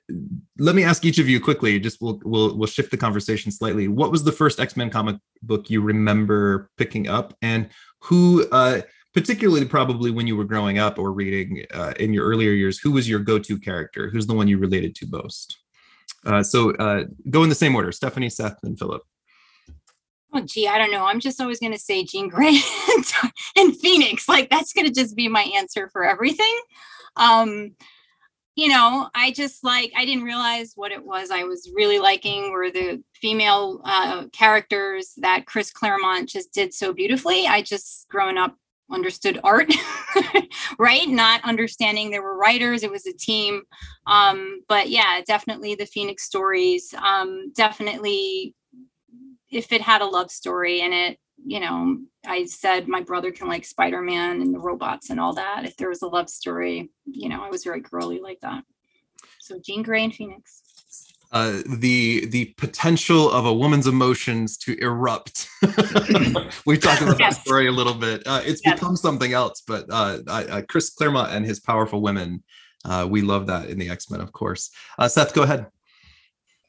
let 0.57 0.75
me 0.75 0.83
ask 0.83 1.03
each 1.05 1.19
of 1.19 1.27
you 1.27 1.39
quickly. 1.39 1.79
Just 1.79 2.01
we'll 2.01 2.19
we'll 2.23 2.57
we'll 2.57 2.67
shift 2.67 2.91
the 2.91 2.97
conversation 2.97 3.51
slightly. 3.51 3.87
What 3.87 4.11
was 4.11 4.23
the 4.23 4.31
first 4.31 4.59
X 4.59 4.77
Men 4.77 4.89
comic 4.89 5.17
book 5.43 5.69
you 5.69 5.81
remember 5.81 6.69
picking 6.77 7.07
up, 7.07 7.35
and 7.41 7.69
who 7.99 8.47
uh, 8.51 8.81
particularly 9.13 9.65
probably 9.65 10.11
when 10.11 10.27
you 10.27 10.37
were 10.37 10.45
growing 10.45 10.77
up 10.77 10.97
or 10.97 11.11
reading 11.11 11.65
uh, 11.73 11.93
in 11.99 12.13
your 12.13 12.25
earlier 12.25 12.51
years 12.51 12.79
who 12.79 12.91
was 12.91 13.07
your 13.07 13.19
go-to 13.19 13.59
character? 13.59 14.09
Who's 14.09 14.27
the 14.27 14.33
one 14.33 14.47
you 14.47 14.57
related 14.57 14.95
to 14.95 15.07
most? 15.07 15.57
Uh, 16.25 16.41
so 16.41 16.71
uh, 16.75 17.03
go 17.29 17.43
in 17.43 17.49
the 17.49 17.55
same 17.55 17.75
order 17.75 17.91
stephanie 17.91 18.29
seth 18.29 18.57
and 18.63 18.79
philip. 18.79 19.01
Oh 20.33 20.41
gee 20.41 20.67
i 20.67 20.77
don't 20.77 20.91
know. 20.91 21.05
I'm 21.05 21.19
just 21.19 21.41
always 21.41 21.59
going 21.59 21.73
to 21.73 21.79
say 21.79 22.05
jean 22.05 22.29
grey 22.29 22.59
and 23.57 23.75
phoenix. 23.77 24.29
Like 24.29 24.49
that's 24.49 24.71
going 24.71 24.87
to 24.87 24.93
just 24.93 25.15
be 25.15 25.27
my 25.27 25.43
answer 25.55 25.89
for 25.89 26.05
everything. 26.05 26.55
Um, 27.17 27.75
you 28.55 28.69
know, 28.69 29.09
I 29.13 29.31
just 29.31 29.63
like 29.63 29.91
I 29.97 30.05
didn't 30.05 30.23
realize 30.23 30.73
what 30.75 30.91
it 30.91 31.05
was 31.05 31.29
I 31.29 31.43
was 31.43 31.69
really 31.75 31.99
liking 31.99 32.51
were 32.51 32.71
the 32.71 33.03
female 33.13 33.81
uh, 33.83 34.25
characters 34.31 35.13
that 35.17 35.45
Chris 35.45 35.71
Claremont 35.71 36.29
just 36.29 36.53
did 36.53 36.73
so 36.73 36.93
beautifully. 36.93 37.47
I 37.47 37.61
just 37.61 38.07
growing 38.09 38.37
up 38.37 38.55
understood 38.89 39.39
art, 39.43 39.73
right? 40.79 41.09
Not 41.09 41.43
understanding 41.43 42.11
there 42.11 42.21
were 42.21 42.37
writers, 42.37 42.83
it 42.83 42.91
was 42.91 43.05
a 43.07 43.13
team. 43.13 43.63
Um, 44.07 44.61
but 44.69 44.89
yeah, 44.89 45.21
definitely 45.25 45.75
the 45.75 45.85
Phoenix 45.85 46.23
stories. 46.23 46.93
Um, 46.97 47.51
definitely 47.53 48.55
if 49.51 49.71
it 49.71 49.81
had 49.81 50.01
a 50.01 50.05
love 50.05 50.31
story 50.31 50.81
in 50.81 50.93
it, 50.93 51.17
you 51.45 51.59
know, 51.59 51.99
I 52.25 52.45
said 52.45 52.87
my 52.87 53.01
brother 53.01 53.31
can 53.31 53.47
like 53.47 53.65
Spider 53.65 54.01
Man 54.01 54.41
and 54.41 54.53
the 54.53 54.59
robots 54.59 55.11
and 55.11 55.19
all 55.19 55.33
that. 55.33 55.63
If 55.63 55.77
there 55.77 55.89
was 55.89 56.01
a 56.01 56.07
love 56.07 56.29
story, 56.29 56.89
you 57.05 57.29
know, 57.29 57.43
I 57.43 57.49
was 57.49 57.63
very 57.63 57.81
girly 57.81 58.19
like 58.19 58.39
that. 58.41 58.63
So 59.39 59.59
Jean 59.63 59.83
Grey 59.83 60.03
and 60.03 60.13
Phoenix. 60.13 60.63
Uh, 61.31 61.61
the 61.67 62.25
the 62.27 62.45
potential 62.57 63.29
of 63.31 63.45
a 63.45 63.53
woman's 63.53 63.87
emotions 63.87 64.57
to 64.57 64.75
erupt. 64.81 65.47
we 66.65 66.77
talked 66.77 67.01
about 67.01 67.19
yes. 67.19 67.37
that 67.37 67.41
story 67.45 67.67
a 67.67 67.71
little 67.71 67.93
bit. 67.93 68.23
Uh, 68.25 68.41
it's 68.43 68.61
yes. 68.65 68.79
become 68.79 68.95
something 68.95 69.33
else, 69.33 69.61
but 69.67 69.85
uh, 69.91 70.19
uh, 70.27 70.61
Chris 70.67 70.89
Claremont 70.91 71.31
and 71.31 71.45
his 71.45 71.59
powerful 71.59 72.01
women 72.01 72.43
Uh, 72.85 73.07
we 73.09 73.21
love 73.21 73.47
that 73.47 73.69
in 73.69 73.79
the 73.79 73.89
X 73.89 74.09
Men, 74.09 74.21
of 74.21 74.31
course. 74.31 74.71
Uh, 74.97 75.07
Seth, 75.07 75.33
go 75.33 75.43
ahead. 75.43 75.65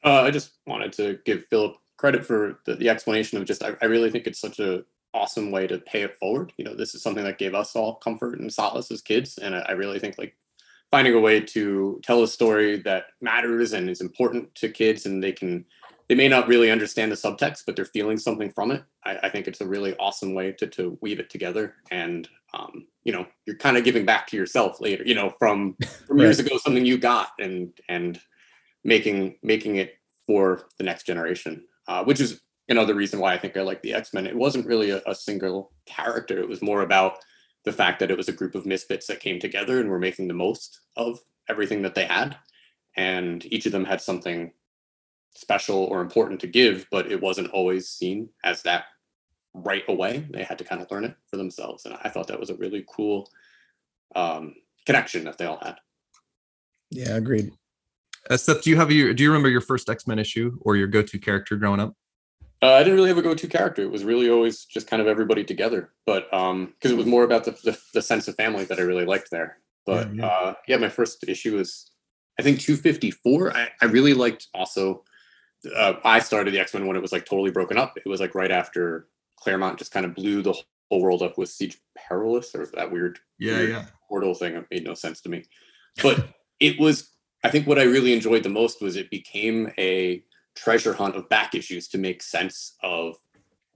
Uh, 0.03 0.21
I 0.23 0.31
just 0.31 0.51
wanted 0.65 0.93
to 0.93 1.19
give 1.25 1.45
Philip 1.49 1.75
credit 1.97 2.25
for 2.25 2.59
the, 2.65 2.75
the 2.75 2.89
explanation 2.89 3.37
of 3.37 3.45
just. 3.45 3.63
I, 3.63 3.75
I 3.81 3.85
really 3.85 4.11
think 4.11 4.27
it's 4.27 4.39
such 4.39 4.59
a 4.59 4.83
awesome 5.13 5.51
way 5.51 5.67
to 5.67 5.79
pay 5.79 6.03
it 6.03 6.17
forward. 6.17 6.53
You 6.57 6.65
know, 6.65 6.75
this 6.75 6.93
is 6.95 7.01
something 7.01 7.23
that 7.23 7.39
gave 7.39 7.55
us 7.55 7.75
all 7.75 7.95
comfort 7.95 8.39
and 8.39 8.53
solace 8.53 8.91
as 8.91 9.01
kids, 9.01 9.37
and 9.37 9.55
I, 9.55 9.59
I 9.69 9.71
really 9.71 9.99
think 9.99 10.17
like 10.17 10.35
finding 10.91 11.13
a 11.13 11.19
way 11.19 11.41
to 11.41 11.99
tell 12.03 12.23
a 12.23 12.27
story 12.27 12.77
that 12.81 13.07
matters 13.21 13.73
and 13.73 13.89
is 13.89 14.01
important 14.01 14.53
to 14.55 14.69
kids, 14.69 15.05
and 15.05 15.23
they 15.23 15.31
can 15.31 15.65
they 16.07 16.15
may 16.15 16.29
not 16.29 16.47
really 16.47 16.71
understand 16.71 17.11
the 17.11 17.15
subtext, 17.15 17.63
but 17.65 17.75
they're 17.75 17.85
feeling 17.85 18.17
something 18.17 18.49
from 18.51 18.71
it. 18.71 18.83
I, 19.05 19.17
I 19.23 19.29
think 19.29 19.47
it's 19.47 19.61
a 19.61 19.67
really 19.67 19.95
awesome 19.97 20.33
way 20.33 20.53
to 20.53 20.67
to 20.67 20.97
weave 21.01 21.19
it 21.19 21.29
together, 21.29 21.75
and 21.91 22.27
um, 22.53 22.87
you 23.03 23.11
know, 23.11 23.25
you're 23.45 23.57
kind 23.57 23.77
of 23.77 23.83
giving 23.83 24.05
back 24.05 24.27
to 24.27 24.37
yourself 24.37 24.79
later. 24.79 25.03
You 25.05 25.15
know, 25.15 25.33
from 25.37 25.75
from 26.07 26.19
years 26.19 26.39
ago, 26.39 26.57
something 26.57 26.85
you 26.85 26.97
got, 26.97 27.31
and 27.39 27.71
and 27.89 28.19
making 28.83 29.37
making 29.43 29.77
it 29.77 29.95
for 30.25 30.67
the 30.77 30.83
next 30.83 31.05
generation, 31.05 31.63
uh, 31.87 32.03
which 32.03 32.19
is 32.19 32.41
another 32.69 32.95
reason 32.95 33.19
why 33.19 33.33
I 33.33 33.37
think 33.37 33.55
I 33.55 33.61
like 33.61 33.81
the 33.81 33.93
X 33.93 34.13
Men. 34.13 34.27
It 34.27 34.35
wasn't 34.35 34.67
really 34.67 34.91
a, 34.91 35.01
a, 35.05 35.15
single 35.15 35.71
character; 35.85 36.39
it 36.39 36.49
was 36.49 36.61
more 36.61 36.81
about 36.81 37.19
the 37.63 37.73
fact 37.73 37.99
that 37.99 38.11
it 38.11 38.17
was 38.17 38.29
a 38.29 38.33
group 38.33 38.55
of 38.55 38.65
misfits 38.65 39.07
that 39.07 39.19
came 39.19 39.39
together 39.39 39.79
and 39.79 39.89
were 39.89 39.99
making 39.99 40.27
the 40.27 40.33
most 40.33 40.81
of 40.95 41.19
everything 41.49 41.81
that 41.81 41.95
they 41.95 42.05
had, 42.05 42.37
and 42.95 43.45
each 43.51 43.65
of 43.65 43.71
them 43.71 43.85
had 43.85 44.01
something 44.01 44.51
special 45.33 45.83
or 45.85 46.01
important 46.01 46.39
to 46.41 46.47
give, 46.47 46.87
but 46.89 47.11
it 47.11 47.21
wasn't 47.21 47.49
always 47.51 47.87
seen 47.87 48.29
as 48.43 48.63
that 48.63 48.85
right 49.53 49.83
away. 49.87 50.25
They 50.31 50.43
had 50.43 50.57
to 50.57 50.63
kind 50.63 50.81
of 50.81 50.89
learn 50.91 51.05
it 51.05 51.15
for 51.27 51.37
themselves, 51.37 51.85
and 51.85 51.97
I 52.03 52.09
thought 52.09 52.27
that 52.27 52.39
was 52.39 52.49
a 52.49 52.55
really 52.55 52.85
cool 52.87 53.29
um, 54.15 54.55
connection 54.85 55.23
that 55.25 55.37
they 55.37 55.45
all 55.45 55.59
had. 55.61 55.75
Yeah, 56.89 57.15
agreed. 57.15 57.51
Uh, 58.29 58.37
Seth, 58.37 58.63
do 58.63 58.69
you 58.69 58.75
have 58.75 58.91
your 58.91 59.13
do 59.13 59.23
you 59.23 59.29
remember 59.29 59.49
your 59.49 59.61
first 59.61 59.89
X 59.89 60.07
Men 60.07 60.19
issue 60.19 60.57
or 60.61 60.75
your 60.75 60.87
go 60.87 61.01
to 61.01 61.19
character 61.19 61.55
growing 61.55 61.79
up? 61.79 61.93
Uh, 62.61 62.73
I 62.73 62.79
didn't 62.79 62.95
really 62.95 63.09
have 63.09 63.19
a 63.19 63.21
go-to 63.21 63.47
character. 63.47 63.83
It 63.83 63.91
was 63.91 64.03
really 64.03 64.31
always 64.31 64.65
just 64.65 64.87
kind 64.87 64.99
of 64.99 65.07
everybody 65.07 65.43
together. 65.43 65.91
But 66.07 66.33
um, 66.33 66.73
because 66.73 66.91
it 66.91 66.97
was 66.97 67.05
more 67.05 67.23
about 67.23 67.43
the, 67.43 67.51
the, 67.51 67.77
the 67.93 68.01
sense 68.01 68.27
of 68.27 68.35
family 68.35 68.63
that 68.65 68.79
I 68.79 68.81
really 68.81 69.05
liked 69.05 69.29
there. 69.29 69.59
But 69.85 70.13
yeah, 70.15 70.23
yeah. 70.23 70.27
Uh, 70.27 70.53
yeah, 70.67 70.77
my 70.77 70.89
first 70.89 71.23
issue 71.27 71.55
was 71.55 71.91
I 72.39 72.43
think 72.43 72.59
254. 72.59 73.55
I, 73.55 73.69
I 73.81 73.85
really 73.85 74.13
liked 74.13 74.47
also. 74.53 75.03
Uh, 75.75 75.93
I 76.03 76.19
started 76.19 76.53
the 76.53 76.59
X 76.59 76.73
Men 76.73 76.87
when 76.87 76.95
it 76.95 77.01
was 77.01 77.11
like 77.11 77.25
totally 77.25 77.51
broken 77.51 77.77
up. 77.77 77.93
It 77.97 78.07
was 78.07 78.19
like 78.19 78.35
right 78.35 78.51
after 78.51 79.07
Claremont 79.37 79.79
just 79.79 79.91
kind 79.91 80.05
of 80.05 80.15
blew 80.15 80.41
the 80.41 80.53
whole 80.89 81.01
world 81.01 81.21
up 81.21 81.37
with 81.37 81.49
Siege 81.49 81.77
Perilous 81.95 82.53
or 82.55 82.67
that 82.75 82.91
weird, 82.91 83.19
yeah, 83.39 83.57
weird 83.57 83.69
yeah, 83.69 83.85
portal 84.07 84.33
thing. 84.33 84.55
It 84.55 84.65
made 84.71 84.83
no 84.83 84.93
sense 84.93 85.21
to 85.21 85.29
me. 85.29 85.45
But 86.01 86.27
it 86.59 86.79
was. 86.79 87.09
I 87.47 87.49
think 87.49 87.65
what 87.65 87.79
I 87.79 87.83
really 87.83 88.11
enjoyed 88.11 88.43
the 88.43 88.49
most 88.49 88.81
was 88.81 88.97
it 88.97 89.09
became 89.09 89.71
a 89.77 90.21
treasure 90.53 90.91
hunt 90.91 91.15
of 91.15 91.29
back 91.29 91.55
issues 91.55 91.87
to 91.87 91.97
make 91.97 92.21
sense 92.21 92.75
of 92.83 93.15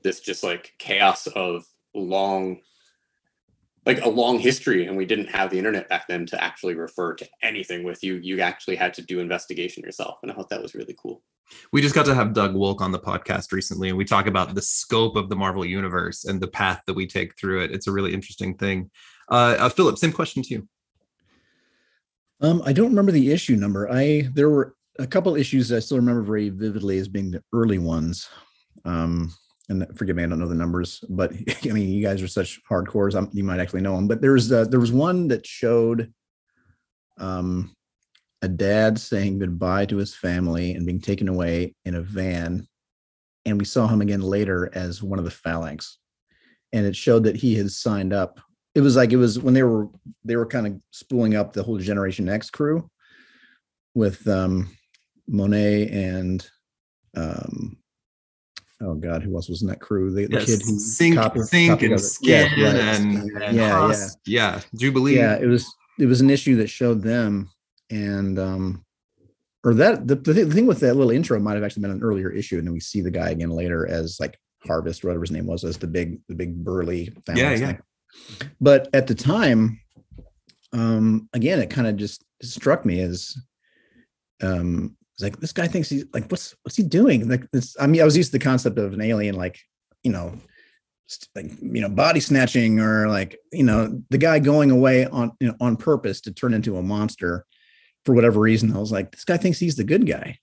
this 0.04 0.20
just 0.20 0.44
like 0.44 0.74
chaos 0.78 1.26
of 1.28 1.64
long 1.96 2.60
like 3.86 4.04
a 4.04 4.10
long 4.10 4.40
history 4.40 4.88
and 4.88 4.98
we 4.98 5.06
didn't 5.06 5.30
have 5.30 5.50
the 5.50 5.58
internet 5.58 5.88
back 5.88 6.06
then 6.10 6.26
to 6.26 6.44
actually 6.44 6.76
refer 6.76 7.14
to 7.14 7.26
anything 7.42 7.86
with 7.86 8.04
you. 8.04 8.16
You 8.16 8.42
actually 8.42 8.76
had 8.76 8.94
to 8.96 9.02
do 9.02 9.22
investigation 9.22 9.84
yourself 9.84 10.20
and 10.22 10.30
i 10.30 10.36
thought 10.36 10.50
that 10.50 10.62
was 10.62 10.76
really 10.76 10.96
cool. 11.02 11.24
We 11.72 11.82
just 11.82 11.96
got 11.96 12.06
to 12.08 12.16
have 12.16 12.34
doug 12.34 12.54
wolk 12.54 12.82
on 12.82 12.92
the 12.92 13.00
podcast 13.00 13.54
recently 13.54 13.88
and 13.88 13.98
we 13.98 14.04
talk 14.04 14.28
about 14.28 14.54
the 14.54 14.62
scope 14.62 15.16
of 15.16 15.30
the 15.30 15.38
marvel 15.38 15.64
universe 15.64 16.26
and 16.26 16.42
the 16.42 16.48
path 16.50 16.82
that 16.88 16.94
we 16.94 17.08
take 17.08 17.40
through 17.40 17.64
it. 17.64 17.72
It's 17.72 17.88
a 17.88 17.92
really 17.94 18.14
interesting 18.14 18.58
thing. 18.58 18.92
Uh, 19.30 19.56
uh 19.60 19.70
philip 19.70 19.98
same 19.98 20.12
question 20.12 20.44
to 20.44 20.56
you 20.56 20.68
um 22.42 22.62
i 22.66 22.74
don't 22.74 22.90
remember 22.90 23.12
the 23.12 23.32
issue 23.32 23.56
number 23.56 23.90
i 23.92 24.28
there 24.34 24.50
were 24.50 24.76
a 25.00 25.08
couple 25.08 25.36
issues 25.36 25.72
I 25.72 25.80
still 25.80 25.98
remember 25.98 26.22
very 26.22 26.50
vividly 26.50 26.98
as 26.98 27.08
being 27.08 27.32
the 27.32 27.44
early 27.54 27.78
ones. 27.78 28.30
Um, 28.86 29.34
and 29.70 29.88
forgive 29.98 30.16
me, 30.16 30.24
I 30.24 30.28
don't 30.28 30.40
know 30.40 30.48
the 30.48 30.56
numbers, 30.56 31.04
but 31.10 31.34
I 31.64 31.70
mean, 31.70 31.90
you 31.90 32.04
guys 32.04 32.22
are 32.22 32.28
such 32.28 32.60
hardcores. 32.70 33.16
I'm, 33.16 33.30
you 33.34 33.44
might 33.44 33.60
actually 33.60 33.82
know 33.82 33.96
them. 33.96 34.08
But 34.08 34.22
there's 34.22 34.52
uh, 34.52 34.66
there 34.66 34.80
was 34.80 34.92
one 34.92 35.28
that 35.30 35.46
showed 35.46 36.14
um, 37.18 37.76
a 38.42 38.48
dad 38.48 39.00
saying 39.00 39.40
goodbye 39.40 39.86
to 39.88 39.98
his 39.98 40.16
family 40.16 40.74
and 40.74 40.86
being 40.86 41.02
taken 41.02 41.28
away 41.30 41.76
in 41.86 41.96
a 41.96 42.02
van, 42.02 42.68
and 43.46 43.58
we 43.58 43.66
saw 43.66 43.88
him 43.88 44.02
again 44.02 44.22
later 44.22 44.70
as 44.74 45.02
one 45.02 45.20
of 45.20 45.26
the 45.26 45.32
phalanx, 45.32 46.00
and 46.74 46.86
it 46.86 46.96
showed 46.96 47.24
that 47.24 47.38
he 47.38 47.56
had 47.56 47.72
signed 47.72 48.14
up. 48.14 48.40
It 48.74 48.82
was 48.82 48.96
like 48.96 49.12
it 49.12 49.18
was 49.18 49.40
when 49.40 49.54
they 49.54 49.64
were 49.64 49.88
they 50.24 50.36
were 50.36 50.46
kind 50.46 50.68
of 50.68 50.80
spooling 50.92 51.36
up 51.36 51.54
the 51.54 51.64
whole 51.64 51.78
Generation 51.78 52.30
X 52.30 52.50
crew 52.50 52.90
with 53.94 54.26
um 54.28 54.70
Monet 55.28 55.90
and 55.90 56.48
um 57.16 57.78
oh 58.82 58.96
god, 58.96 59.24
who 59.24 59.36
else 59.36 59.50
was 59.50 59.62
in 59.62 59.68
that 59.68 59.82
crew? 59.82 60.12
The, 60.12 60.28
the 60.28 60.40
yes, 60.40 60.46
kid 60.46 60.62
who 60.62 60.78
Synch, 60.78 61.16
copied, 61.16 61.42
Synch 61.44 61.68
copied 61.68 61.92
and 61.92 62.02
Skin 62.02 62.50
yeah, 62.56 62.66
right. 62.66 62.76
and, 62.76 63.32
and 63.42 63.56
yeah, 63.56 63.90
yeah, 63.92 64.08
yeah, 64.26 64.62
Jubilee. 64.76 65.18
Yeah, 65.18 65.38
it 65.38 65.48
was 65.48 65.74
it 66.00 66.06
was 66.06 66.22
an 66.22 66.30
issue 66.30 66.56
that 66.58 66.70
showed 66.70 67.02
them 67.02 67.50
and 67.90 68.40
um 68.40 68.86
or 69.64 69.74
that 69.76 70.08
the, 70.08 70.16
the, 70.16 70.46
thing 70.46 70.66
with 70.66 70.80
that 70.80 70.96
little 70.96 71.12
intro 71.12 71.40
might 71.40 71.54
have 71.54 71.64
actually 71.64 71.82
been 71.82 71.92
an 71.92 72.02
earlier 72.02 72.32
issue 72.32 72.58
and 72.58 72.66
then 72.66 72.74
we 72.74 72.80
see 72.80 73.02
the 73.02 73.12
guy 73.12 73.30
again 73.30 73.52
later 73.52 73.88
as 73.88 74.18
like 74.20 74.40
harvest 74.66 75.04
whatever 75.04 75.22
his 75.22 75.32
name 75.32 75.46
was 75.46 75.64
as 75.64 75.78
the 75.78 75.88
big 75.88 76.20
the 76.28 76.36
big 76.36 76.64
burly 76.64 77.14
yeah 77.36 77.54
yeah. 77.54 77.78
But 78.60 78.90
at 78.94 79.08
the 79.08 79.16
time 79.16 79.80
um 80.74 81.28
again 81.34 81.60
it 81.60 81.70
kind 81.70 81.88
of 81.88 81.96
just 81.98 82.24
struck 82.42 82.86
me 82.86 83.02
as 83.02 83.38
um 84.42 84.96
like 85.22 85.40
this 85.40 85.54
guy 85.54 85.68
thinks 85.68 85.90
he's 85.90 86.06
like 86.14 86.30
what's 86.32 86.56
what's 86.64 86.76
he 86.76 86.84
doing? 86.84 87.30
Like 87.30 87.50
this 87.52 87.76
i 87.80 87.88
mean 87.88 88.02
i 88.02 88.06
was 88.06 88.18
used 88.18 88.32
to 88.32 88.38
the 88.38 88.44
concept 88.44 88.78
of 88.78 88.94
an 88.94 89.02
alien 89.02 89.36
like 89.36 89.60
you 90.04 90.12
know 90.12 90.38
like 91.36 91.52
you 91.62 91.82
know 91.82 91.90
body 91.90 92.20
snatching 92.20 92.80
or 92.80 93.08
like 93.08 93.38
you 93.52 93.64
know 93.64 94.02
the 94.10 94.18
guy 94.18 94.40
going 94.40 94.72
away 94.72 95.06
on 95.06 95.32
you 95.40 95.50
know, 95.50 95.56
on 95.60 95.76
purpose 95.76 96.22
to 96.22 96.32
turn 96.32 96.54
into 96.54 96.78
a 96.78 96.82
monster 96.82 97.46
for 98.06 98.16
whatever 98.16 98.40
reason. 98.40 98.76
I 98.76 98.80
was 98.80 98.92
like 98.92 99.12
this 99.12 99.26
guy 99.26 99.38
thinks 99.38 99.60
he's 99.60 99.76
the 99.76 99.84
good 99.84 100.08
guy. 100.08 100.40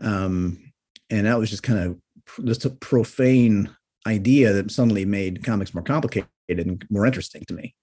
Um 0.00 0.72
and 1.10 1.26
that 1.26 1.38
was 1.38 1.50
just 1.50 1.62
kind 1.62 1.78
of 1.78 2.44
just 2.44 2.64
a 2.64 2.70
profane 2.70 3.70
idea 4.06 4.52
that 4.54 4.70
suddenly 4.70 5.04
made 5.04 5.44
comics 5.44 5.74
more 5.74 5.82
complicated 5.82 6.28
and 6.48 6.84
more 6.90 7.06
interesting 7.06 7.44
to 7.46 7.54
me 7.54 7.74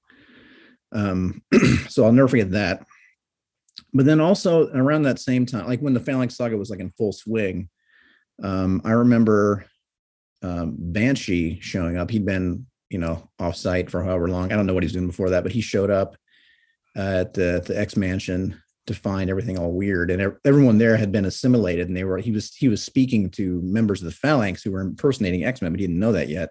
um 0.91 1.41
so 1.87 2.05
i'll 2.05 2.11
never 2.11 2.27
forget 2.27 2.51
that 2.51 2.85
but 3.93 4.05
then 4.05 4.19
also 4.19 4.67
around 4.73 5.03
that 5.03 5.19
same 5.19 5.45
time, 5.45 5.67
like 5.67 5.79
when 5.79 5.93
the 5.93 5.99
Phalanx 5.99 6.35
Saga 6.35 6.57
was 6.57 6.69
like 6.69 6.79
in 6.79 6.91
full 6.97 7.13
swing, 7.13 7.69
um, 8.43 8.81
I 8.83 8.91
remember 8.91 9.65
um, 10.41 10.75
Banshee 10.77 11.59
showing 11.61 11.97
up. 11.97 12.11
He'd 12.11 12.25
been, 12.25 12.65
you 12.89 12.99
know, 12.99 13.29
off 13.39 13.55
site 13.55 13.89
for 13.89 14.03
however 14.03 14.27
long. 14.27 14.51
I 14.51 14.55
don't 14.55 14.65
know 14.65 14.73
what 14.73 14.83
he's 14.83 14.93
doing 14.93 15.07
before 15.07 15.29
that, 15.29 15.43
but 15.43 15.51
he 15.51 15.61
showed 15.61 15.89
up 15.89 16.17
at 16.95 17.33
the, 17.33 17.63
the 17.65 17.79
X 17.79 17.95
Mansion 17.95 18.61
to 18.87 18.93
find 18.93 19.29
everything 19.29 19.57
all 19.57 19.71
weird, 19.71 20.11
and 20.11 20.35
everyone 20.45 20.77
there 20.77 20.95
had 20.95 21.11
been 21.11 21.25
assimilated, 21.25 21.87
and 21.87 21.97
they 21.97 22.03
were 22.03 22.17
he 22.17 22.31
was 22.31 22.53
he 22.53 22.67
was 22.67 22.83
speaking 22.83 23.29
to 23.31 23.61
members 23.63 24.01
of 24.01 24.05
the 24.05 24.11
Phalanx 24.11 24.61
who 24.61 24.71
were 24.71 24.81
impersonating 24.81 25.43
X 25.43 25.61
Men, 25.61 25.71
but 25.71 25.79
he 25.79 25.87
didn't 25.87 25.99
know 25.99 26.11
that 26.11 26.29
yet 26.29 26.49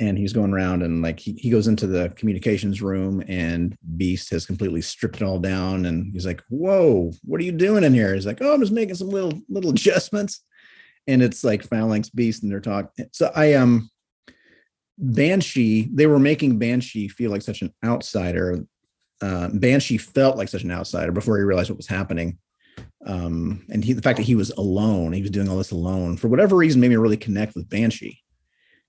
and 0.00 0.18
he's 0.18 0.32
going 0.32 0.52
around 0.52 0.82
and 0.82 1.02
like 1.02 1.20
he, 1.20 1.32
he 1.34 1.50
goes 1.50 1.68
into 1.68 1.86
the 1.86 2.12
communications 2.16 2.82
room 2.82 3.22
and 3.28 3.76
beast 3.96 4.30
has 4.30 4.44
completely 4.44 4.82
stripped 4.82 5.16
it 5.16 5.22
all 5.22 5.38
down 5.38 5.86
and 5.86 6.12
he's 6.12 6.26
like 6.26 6.42
whoa 6.48 7.12
what 7.24 7.40
are 7.40 7.44
you 7.44 7.52
doing 7.52 7.84
in 7.84 7.94
here? 7.94 8.14
He's 8.14 8.26
like 8.26 8.38
oh 8.40 8.52
i'm 8.52 8.60
just 8.60 8.72
making 8.72 8.96
some 8.96 9.08
little 9.08 9.40
little 9.48 9.70
adjustments. 9.72 10.42
And 11.06 11.22
it's 11.22 11.44
like 11.44 11.62
phalanx 11.62 12.08
beast 12.10 12.42
and 12.42 12.50
they're 12.50 12.60
talking 12.60 13.06
so 13.12 13.30
i 13.34 13.54
um 13.54 13.90
banshee 14.98 15.88
they 15.92 16.06
were 16.06 16.20
making 16.20 16.58
banshee 16.58 17.08
feel 17.08 17.30
like 17.30 17.42
such 17.42 17.62
an 17.62 17.72
outsider. 17.84 18.64
Uh, 19.20 19.48
banshee 19.54 19.96
felt 19.96 20.36
like 20.36 20.48
such 20.48 20.64
an 20.64 20.70
outsider 20.70 21.12
before 21.12 21.36
he 21.36 21.44
realized 21.44 21.70
what 21.70 21.76
was 21.76 21.86
happening. 21.86 22.38
Um 23.06 23.64
and 23.70 23.84
he 23.84 23.92
the 23.92 24.02
fact 24.02 24.16
that 24.16 24.26
he 24.26 24.34
was 24.34 24.50
alone 24.50 25.12
he 25.12 25.22
was 25.22 25.30
doing 25.30 25.48
all 25.48 25.58
this 25.58 25.70
alone 25.70 26.16
for 26.16 26.26
whatever 26.26 26.56
reason 26.56 26.80
made 26.80 26.88
me 26.88 26.96
really 26.96 27.16
connect 27.16 27.54
with 27.54 27.68
banshee. 27.68 28.20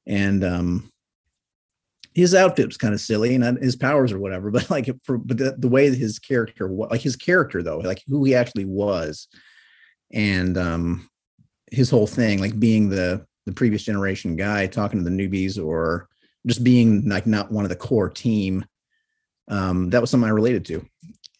And 0.07 0.43
um 0.43 0.91
his 2.15 2.33
outfit 2.33 2.67
was 2.67 2.77
kind 2.77 2.93
of 2.93 3.01
silly 3.01 3.35
and 3.35 3.57
his 3.59 3.75
powers 3.75 4.11
or 4.13 4.19
whatever, 4.19 4.49
but 4.51 4.69
like 4.69 4.89
for 5.03 5.17
but 5.17 5.37
the, 5.37 5.55
the 5.57 5.67
way 5.67 5.93
his 5.93 6.17
character 6.17 6.67
like 6.67 7.01
his 7.01 7.15
character 7.15 7.61
though, 7.61 7.79
like 7.79 8.01
who 8.07 8.23
he 8.23 8.33
actually 8.33 8.65
was, 8.65 9.27
and 10.11 10.57
um 10.57 11.09
his 11.71 11.89
whole 11.89 12.07
thing, 12.07 12.39
like 12.39 12.59
being 12.59 12.89
the 12.89 13.25
the 13.45 13.51
previous 13.51 13.83
generation 13.83 14.35
guy 14.35 14.65
talking 14.65 15.03
to 15.03 15.09
the 15.09 15.15
newbies 15.15 15.63
or 15.63 16.07
just 16.47 16.63
being 16.63 17.07
like 17.07 17.27
not 17.27 17.51
one 17.51 17.65
of 17.65 17.69
the 17.69 17.75
core 17.75 18.09
team. 18.09 18.65
Um, 19.47 19.91
that 19.91 20.01
was 20.01 20.09
something 20.09 20.27
I 20.27 20.33
related 20.33 20.65
to, 20.65 20.85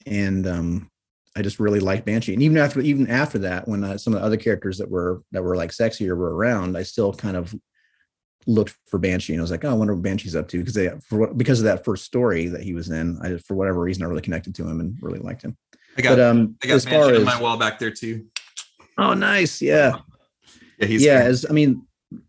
and 0.05 0.45
um, 0.45 0.91
I 1.35 1.41
just 1.41 1.59
really 1.59 1.79
liked 1.79 2.05
Banshee. 2.05 2.33
And 2.33 2.43
even 2.43 2.57
after 2.57 2.81
even 2.81 3.09
after 3.09 3.39
that, 3.39 3.67
when 3.67 3.83
uh, 3.83 3.97
some 3.97 4.13
of 4.13 4.19
the 4.19 4.25
other 4.25 4.37
characters 4.37 4.77
that 4.77 4.91
were 4.91 5.23
that 5.31 5.43
were 5.43 5.55
like 5.55 5.71
sexier 5.71 6.15
were 6.17 6.35
around, 6.35 6.77
I 6.77 6.83
still 6.83 7.13
kind 7.13 7.37
of 7.37 7.55
looked 8.47 8.75
for 8.87 8.97
Banshee 8.97 9.33
and 9.33 9.41
I 9.41 9.43
was 9.43 9.51
like, 9.51 9.63
oh, 9.63 9.69
I 9.69 9.73
wonder 9.73 9.93
what 9.93 10.03
Banshee's 10.03 10.35
up 10.35 10.47
to 10.49 10.59
because 10.59 10.73
they 10.73 10.89
for 11.07 11.17
what 11.19 11.37
because 11.37 11.59
of 11.59 11.65
that 11.65 11.83
first 11.83 12.05
story 12.05 12.47
that 12.47 12.61
he 12.61 12.73
was 12.73 12.89
in. 12.89 13.19
I 13.21 13.37
for 13.37 13.55
whatever 13.55 13.81
reason 13.81 14.03
I 14.03 14.07
really 14.07 14.21
connected 14.21 14.55
to 14.55 14.67
him 14.67 14.79
and 14.79 14.97
really 15.01 15.19
liked 15.19 15.41
him. 15.41 15.57
I 15.97 16.01
got 16.01 16.17
But 16.17 16.19
um, 16.21 16.55
I 16.63 16.67
got 16.67 16.75
as 16.75 16.85
far 16.85 17.07
Banshee 17.07 17.13
as 17.13 17.19
on 17.19 17.25
my 17.25 17.41
wall 17.41 17.57
back 17.57 17.79
there 17.79 17.91
too. 17.91 18.25
oh, 18.97 19.13
nice, 19.13 19.61
yeah, 19.61 19.99
Yeah, 20.79 20.87
he's 20.87 21.03
yeah. 21.05 21.17
great. 21.21 21.27
As 21.27 21.45
I 21.49 21.53
mean, 21.53 21.85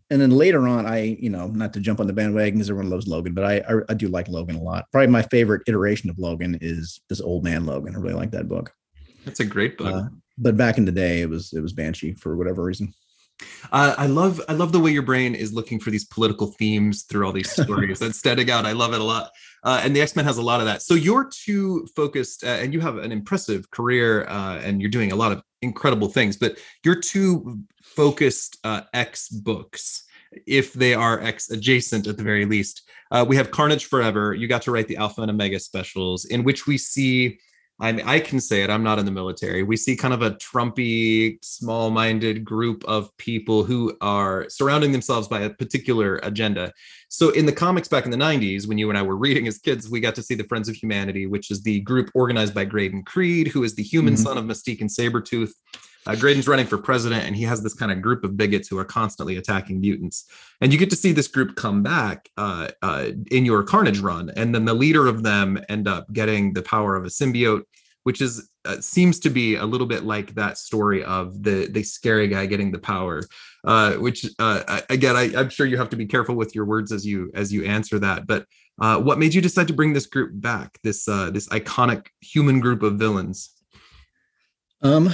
and 0.09 0.21
then 0.21 0.31
later 0.31 0.67
on, 0.67 0.85
I 0.85 1.17
you 1.19 1.29
know 1.29 1.47
not 1.47 1.73
to 1.73 1.79
jump 1.79 1.99
on 1.99 2.07
the 2.07 2.13
bandwagon 2.13 2.55
because 2.55 2.69
everyone 2.69 2.89
loves 2.89 3.07
Logan, 3.07 3.33
but 3.33 3.43
I, 3.43 3.57
I 3.57 3.81
I 3.89 3.93
do 3.93 4.07
like 4.07 4.27
Logan 4.27 4.55
a 4.55 4.61
lot. 4.61 4.85
Probably 4.91 5.07
my 5.07 5.21
favorite 5.23 5.63
iteration 5.67 6.09
of 6.09 6.17
Logan 6.17 6.57
is 6.61 7.01
this 7.09 7.21
Old 7.21 7.43
Man 7.43 7.65
Logan. 7.65 7.95
I 7.95 7.99
really 7.99 8.15
like 8.15 8.31
that 8.31 8.47
book. 8.47 8.73
That's 9.25 9.39
a 9.39 9.45
great 9.45 9.77
book. 9.77 9.93
Uh, 9.93 10.07
but 10.37 10.55
back 10.55 10.77
in 10.77 10.85
the 10.85 10.91
day, 10.91 11.21
it 11.21 11.29
was 11.29 11.53
it 11.53 11.61
was 11.61 11.73
Banshee 11.73 12.13
for 12.13 12.37
whatever 12.37 12.63
reason. 12.63 12.93
Uh, 13.71 13.93
I 13.97 14.07
love 14.07 14.41
I 14.49 14.53
love 14.53 14.71
the 14.71 14.79
way 14.79 14.91
your 14.91 15.03
brain 15.03 15.35
is 15.35 15.53
looking 15.53 15.79
for 15.79 15.91
these 15.91 16.05
political 16.05 16.47
themes 16.47 17.03
through 17.03 17.25
all 17.25 17.33
these 17.33 17.51
stories. 17.51 17.99
That's 18.01 18.17
standing 18.17 18.49
out. 18.49 18.65
I 18.65 18.71
love 18.71 18.93
it 18.93 19.01
a 19.01 19.03
lot. 19.03 19.31
Uh, 19.63 19.81
and 19.83 19.95
the 19.95 20.01
X 20.01 20.15
Men 20.15 20.25
has 20.25 20.37
a 20.37 20.41
lot 20.41 20.59
of 20.59 20.65
that. 20.65 20.81
So 20.81 20.93
you're 20.93 21.29
too 21.29 21.87
focused, 21.95 22.43
uh, 22.43 22.47
and 22.47 22.73
you 22.73 22.79
have 22.79 22.97
an 22.97 23.11
impressive 23.11 23.69
career, 23.71 24.27
uh, 24.27 24.59
and 24.59 24.81
you're 24.81 24.91
doing 24.91 25.11
a 25.11 25.15
lot 25.15 25.31
of 25.31 25.41
incredible 25.61 26.07
things. 26.07 26.37
But 26.37 26.57
you're 26.83 26.99
too 26.99 27.59
focused 27.83 28.57
uh, 28.63 28.81
X 28.93 29.29
books, 29.29 30.05
if 30.45 30.73
they 30.73 30.93
are 30.93 31.21
X 31.21 31.49
adjacent 31.51 32.07
at 32.07 32.17
the 32.17 32.23
very 32.23 32.45
least. 32.45 32.89
Uh, 33.11 33.25
we 33.27 33.35
have 33.35 33.51
Carnage 33.51 33.85
Forever. 33.85 34.33
You 34.33 34.47
got 34.47 34.61
to 34.63 34.71
write 34.71 34.87
the 34.87 34.97
Alpha 34.97 35.21
and 35.21 35.31
Omega 35.31 35.59
specials, 35.59 36.25
in 36.25 36.43
which 36.43 36.67
we 36.67 36.77
see 36.77 37.39
I 37.79 37.91
mean, 37.91 38.07
I 38.07 38.19
can 38.19 38.39
say 38.39 38.63
it. 38.63 38.71
I'm 38.71 38.81
not 38.81 38.97
in 38.97 39.05
the 39.05 39.11
military. 39.11 39.61
We 39.61 39.77
see 39.77 39.95
kind 39.95 40.13
of 40.13 40.23
a 40.23 40.31
Trumpy, 40.31 41.37
small-minded 41.43 42.43
group 42.43 42.83
of 42.85 43.15
people 43.17 43.63
who 43.63 43.95
are 44.01 44.49
surrounding 44.49 44.91
themselves 44.91 45.27
by 45.27 45.41
a 45.41 45.49
particular 45.51 46.19
agenda. 46.23 46.73
So, 47.09 47.29
in 47.29 47.45
the 47.45 47.51
comics 47.51 47.87
back 47.87 48.05
in 48.05 48.11
the 48.11 48.17
'90s, 48.17 48.67
when 48.67 48.79
you 48.79 48.89
and 48.89 48.97
I 48.97 49.03
were 49.03 49.15
reading 49.15 49.47
as 49.47 49.59
kids, 49.59 49.89
we 49.89 49.99
got 49.99 50.15
to 50.15 50.23
see 50.23 50.33
the 50.33 50.43
Friends 50.45 50.67
of 50.67 50.75
Humanity, 50.75 51.27
which 51.27 51.51
is 51.51 51.61
the 51.61 51.81
group 51.81 52.09
organized 52.15 52.55
by 52.55 52.65
Graydon 52.65 53.03
Creed, 53.03 53.49
who 53.49 53.63
is 53.63 53.75
the 53.75 53.83
human 53.83 54.15
Mhm. 54.15 54.23
son 54.23 54.37
of 54.39 54.45
Mystique 54.45 54.81
and 54.81 54.89
Sabretooth. 54.89 55.51
Uh, 56.07 56.15
Graydon's 56.15 56.47
running 56.47 56.65
for 56.65 56.77
president, 56.77 57.25
and 57.25 57.35
he 57.35 57.43
has 57.43 57.61
this 57.61 57.73
kind 57.73 57.91
of 57.91 58.01
group 58.01 58.23
of 58.23 58.37
bigots 58.37 58.69
who 58.69 58.77
are 58.79 58.85
constantly 58.85 59.35
attacking 59.35 59.81
mutants. 59.81 60.25
And 60.61 60.71
you 60.71 60.79
get 60.79 60.89
to 60.91 60.95
see 60.95 61.11
this 61.11 61.27
group 61.27 61.57
come 61.57 61.83
back 61.83 62.29
uh, 62.37 62.69
uh, 62.81 63.09
in 63.29 63.43
your 63.43 63.61
Carnage 63.63 63.99
run, 63.99 64.31
and 64.37 64.55
then 64.55 64.63
the 64.63 64.73
leader 64.73 65.07
of 65.07 65.23
them 65.23 65.59
end 65.67 65.87
up 65.87 66.11
getting 66.13 66.53
the 66.53 66.61
power 66.61 66.95
of 66.95 67.03
a 67.03 67.09
symbiote, 67.09 67.63
which 68.03 68.21
is 68.21 68.49
uh, 68.63 68.79
seems 68.79 69.19
to 69.19 69.29
be 69.29 69.55
a 69.55 69.65
little 69.65 69.85
bit 69.85 70.05
like 70.05 70.33
that 70.35 70.57
story 70.57 71.03
of 71.03 71.43
the 71.43 71.67
the 71.67 71.83
scary 71.83 72.29
guy 72.29 72.45
getting 72.45 72.71
the 72.71 72.79
power. 72.79 73.21
Uh, 73.65 73.95
which 73.95 74.25
uh, 74.39 74.79
again, 74.89 75.17
I, 75.17 75.23
I'm 75.37 75.49
sure 75.49 75.65
you 75.65 75.75
have 75.75 75.89
to 75.89 75.97
be 75.97 76.05
careful 76.05 76.35
with 76.35 76.55
your 76.55 76.63
words 76.63 76.93
as 76.93 77.05
you 77.05 77.31
as 77.33 77.51
you 77.51 77.65
answer 77.65 77.99
that. 77.99 78.25
But 78.25 78.45
what 78.77 79.19
made 79.19 79.33
you 79.33 79.41
decide 79.41 79.67
to 79.67 79.73
bring 79.73 79.91
this 79.91 80.05
group 80.05 80.31
back? 80.33 80.79
This 80.83 81.03
this 81.03 81.49
iconic 81.49 82.07
human 82.21 82.61
group 82.61 82.81
of 82.81 82.93
villains. 82.93 83.49
Um, 84.81 85.13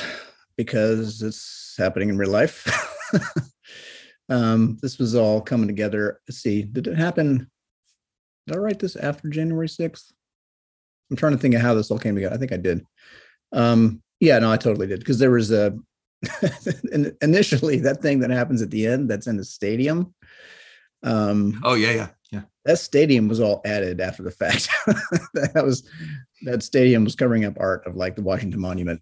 because 0.57 1.21
it's 1.21 1.75
happening 1.77 2.09
in 2.09 2.17
real 2.17 2.29
life. 2.29 2.67
um, 4.29 4.77
this 4.81 4.97
was 4.97 5.15
all 5.15 5.41
coming 5.41 5.67
together. 5.67 6.19
Let's 6.27 6.39
see, 6.39 6.63
did 6.63 6.87
it 6.87 6.97
happen? 6.97 7.49
Did 8.47 8.55
I 8.55 8.59
write 8.59 8.79
this 8.79 8.95
after 8.95 9.29
January 9.29 9.67
6th? 9.67 10.11
I'm 11.09 11.17
trying 11.17 11.33
to 11.33 11.37
think 11.37 11.55
of 11.55 11.61
how 11.61 11.73
this 11.73 11.91
all 11.91 11.99
came 11.99 12.15
together. 12.15 12.35
I 12.35 12.37
think 12.37 12.51
I 12.51 12.57
did. 12.57 12.85
Um, 13.51 14.01
yeah, 14.19 14.39
no, 14.39 14.51
I 14.51 14.57
totally 14.57 14.87
did. 14.87 14.99
Because 14.99 15.19
there 15.19 15.31
was 15.31 15.51
a 15.51 15.77
initially 17.21 17.79
that 17.79 18.01
thing 18.01 18.19
that 18.19 18.29
happens 18.29 18.61
at 18.61 18.71
the 18.71 18.87
end 18.87 19.09
that's 19.09 19.27
in 19.27 19.37
the 19.37 19.43
stadium. 19.43 20.13
Um, 21.03 21.59
Oh 21.63 21.73
yeah, 21.73 21.91
yeah, 21.91 22.07
yeah. 22.31 22.41
that 22.65 22.79
stadium 22.79 23.27
was 23.27 23.39
all 23.39 23.61
added 23.65 23.99
after 23.99 24.23
the 24.23 24.31
fact. 24.31 24.69
that 25.33 25.63
was 25.63 25.87
that 26.43 26.63
stadium 26.63 27.03
was 27.03 27.15
covering 27.15 27.45
up 27.45 27.57
art 27.59 27.85
of 27.85 27.95
like 27.95 28.15
the 28.15 28.21
Washington 28.21 28.61
Monument. 28.61 29.01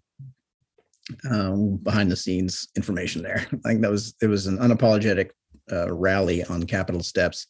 Um, 1.30 1.76
behind 1.76 2.10
the 2.10 2.16
scenes 2.16 2.68
information 2.76 3.22
there. 3.22 3.46
I 3.64 3.68
think 3.68 3.82
that 3.82 3.90
was 3.90 4.14
it 4.22 4.26
was 4.26 4.46
an 4.46 4.58
unapologetic 4.58 5.30
uh, 5.70 5.92
rally 5.92 6.44
on 6.44 6.64
Capitol 6.64 7.02
steps, 7.02 7.46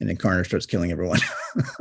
and 0.00 0.08
then 0.08 0.16
Carter 0.16 0.44
starts 0.44 0.66
killing 0.66 0.92
everyone. 0.92 1.20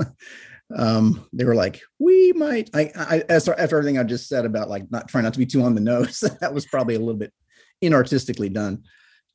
um, 0.75 1.27
they 1.33 1.45
were 1.45 1.55
like, 1.55 1.81
"We 1.99 2.33
might." 2.33 2.69
I, 2.73 2.91
I 2.95 3.23
after 3.29 3.53
after 3.53 3.77
everything 3.77 3.97
I 3.97 4.03
just 4.03 4.27
said 4.27 4.45
about 4.45 4.69
like 4.69 4.89
not 4.91 5.07
trying 5.07 5.23
not 5.23 5.33
to 5.33 5.39
be 5.39 5.45
too 5.45 5.63
on 5.63 5.75
the 5.75 5.81
nose, 5.81 6.19
that 6.41 6.53
was 6.53 6.65
probably 6.65 6.95
a 6.95 6.99
little 6.99 7.15
bit 7.15 7.33
inartistically 7.81 8.49
done. 8.49 8.83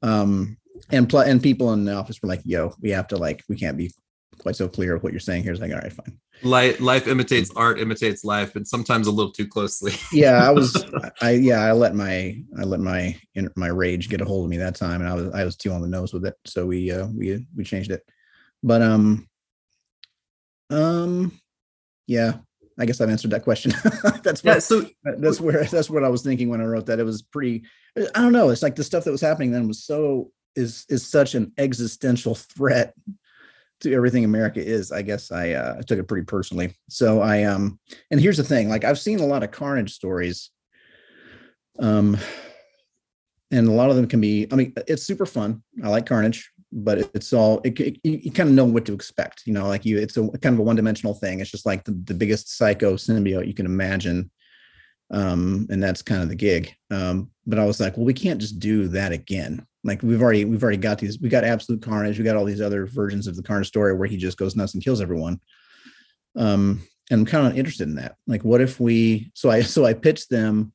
Um, 0.02 0.58
and 0.90 1.08
pl- 1.08 1.20
and 1.20 1.42
people 1.42 1.72
in 1.72 1.84
the 1.84 1.94
office 1.94 2.20
were 2.22 2.28
like, 2.28 2.42
"Yo, 2.44 2.74
we 2.80 2.90
have 2.90 3.08
to 3.08 3.16
like, 3.16 3.42
we 3.48 3.56
can't 3.56 3.76
be 3.76 3.92
quite 4.38 4.56
so 4.56 4.68
clear 4.68 4.94
of 4.94 5.02
what 5.02 5.12
you're 5.12 5.20
saying 5.20 5.42
here." 5.42 5.52
It's 5.52 5.60
like, 5.60 5.72
all 5.72 5.78
right, 5.78 5.92
fine. 5.92 6.18
Life, 6.42 6.80
life 6.80 7.06
imitates 7.06 7.50
art, 7.56 7.80
imitates 7.80 8.24
life, 8.24 8.56
and 8.56 8.66
sometimes 8.66 9.06
a 9.06 9.10
little 9.10 9.32
too 9.32 9.46
closely. 9.46 9.92
Yeah, 10.12 10.46
I 10.46 10.50
was, 10.50 10.84
I 11.20 11.30
yeah, 11.32 11.60
I 11.60 11.72
let 11.72 11.94
my 11.94 12.42
I 12.58 12.62
let 12.62 12.80
my 12.80 13.16
my 13.56 13.68
rage 13.68 14.08
get 14.08 14.20
a 14.20 14.24
hold 14.24 14.44
of 14.44 14.50
me 14.50 14.58
that 14.58 14.76
time, 14.76 15.00
and 15.00 15.08
I 15.08 15.14
was 15.14 15.34
I 15.34 15.44
was 15.44 15.56
too 15.56 15.72
on 15.72 15.82
the 15.82 15.88
nose 15.88 16.12
with 16.12 16.24
it, 16.26 16.34
so 16.44 16.66
we 16.66 16.90
uh 16.90 17.06
we 17.06 17.46
we 17.56 17.64
changed 17.64 17.90
it. 17.90 18.02
But 18.62 18.82
um, 18.82 19.28
um, 20.70 21.38
yeah, 22.06 22.38
I 22.78 22.86
guess 22.86 23.00
I've 23.00 23.10
answered 23.10 23.30
that 23.30 23.44
question. 23.44 23.72
that's 24.22 24.42
yeah. 24.42 24.58
So 24.58 24.86
that's 25.04 25.40
where 25.40 25.64
that's 25.64 25.90
what 25.90 26.04
I 26.04 26.08
was 26.08 26.22
thinking 26.22 26.48
when 26.48 26.60
I 26.60 26.64
wrote 26.64 26.86
that. 26.86 26.98
It 26.98 27.04
was 27.04 27.22
pretty. 27.22 27.64
I 27.96 28.20
don't 28.20 28.32
know. 28.32 28.50
It's 28.50 28.62
like 28.62 28.76
the 28.76 28.84
stuff 28.84 29.04
that 29.04 29.12
was 29.12 29.20
happening 29.20 29.52
then 29.52 29.68
was 29.68 29.84
so 29.84 30.32
is 30.56 30.84
is 30.88 31.06
such 31.06 31.34
an 31.34 31.52
existential 31.58 32.34
threat 32.34 32.94
to 33.84 33.94
everything 33.94 34.24
America 34.24 34.60
is. 34.64 34.92
I 34.92 35.02
guess 35.02 35.30
I 35.32 35.52
uh, 35.52 35.82
took 35.82 35.98
it 35.98 36.08
pretty 36.08 36.24
personally. 36.26 36.74
So 36.88 37.20
I 37.22 37.44
um 37.44 37.78
and 38.10 38.20
here's 38.20 38.36
the 38.36 38.44
thing. 38.44 38.68
Like 38.68 38.84
I've 38.84 38.98
seen 38.98 39.20
a 39.20 39.26
lot 39.26 39.42
of 39.42 39.50
carnage 39.52 39.94
stories. 39.94 40.50
Um, 41.78 42.16
and 43.50 43.68
a 43.68 43.72
lot 43.72 43.90
of 43.90 43.96
them 43.96 44.08
can 44.08 44.20
be. 44.20 44.46
I 44.50 44.56
mean, 44.56 44.72
it's 44.88 45.02
super 45.04 45.26
fun. 45.26 45.62
I 45.82 45.88
like 45.88 46.06
carnage. 46.06 46.50
But 46.72 46.98
it- 46.98 47.10
it's 47.14 47.32
all 47.32 47.60
it, 47.62 47.78
it, 47.78 48.00
you, 48.02 48.32
kind 48.32 48.48
of 48.48 48.54
know 48.56 48.64
what 48.64 48.84
to 48.86 48.94
expect, 48.94 49.42
you 49.46 49.52
know. 49.52 49.68
Like 49.68 49.84
you, 49.84 49.96
it's 49.98 50.16
a 50.16 50.26
kind 50.38 50.54
of 50.54 50.58
a 50.58 50.62
one-dimensional 50.62 51.14
thing. 51.14 51.38
It's 51.38 51.50
just 51.50 51.66
like 51.66 51.84
the, 51.84 51.92
the 51.92 52.14
biggest 52.14 52.56
psycho 52.56 52.94
symbiote 52.96 53.46
you 53.46 53.54
can 53.54 53.66
imagine, 53.66 54.28
um 55.10 55.66
and 55.70 55.82
that's 55.82 56.02
kind 56.02 56.22
of 56.22 56.28
the 56.28 56.34
gig. 56.34 56.74
Um 56.90 57.30
but 57.46 57.58
i 57.58 57.64
was 57.64 57.78
like 57.78 57.96
well 57.96 58.06
we 58.06 58.14
can't 58.14 58.40
just 58.40 58.58
do 58.58 58.88
that 58.88 59.12
again. 59.12 59.66
Like 59.82 60.02
we've 60.02 60.22
already 60.22 60.44
we've 60.44 60.62
already 60.62 60.78
got 60.78 60.98
these 60.98 61.20
we 61.20 61.28
got 61.28 61.44
absolute 61.44 61.82
carnage 61.82 62.18
we 62.18 62.24
got 62.24 62.36
all 62.36 62.44
these 62.44 62.60
other 62.60 62.86
versions 62.86 63.26
of 63.26 63.36
the 63.36 63.42
carnage 63.42 63.68
story 63.68 63.94
where 63.94 64.08
he 64.08 64.16
just 64.16 64.38
goes 64.38 64.56
nuts 64.56 64.74
and 64.74 64.82
kills 64.82 65.00
everyone. 65.00 65.40
Um 66.36 66.82
and 67.10 67.20
i'm 67.20 67.26
kind 67.26 67.46
of 67.46 67.58
interested 67.58 67.88
in 67.88 67.96
that. 67.96 68.16
Like 68.26 68.44
what 68.44 68.60
if 68.60 68.80
we 68.80 69.30
so 69.34 69.50
i 69.50 69.62
so 69.74 69.84
i 69.84 69.92
pitched 69.92 70.30
them 70.30 70.72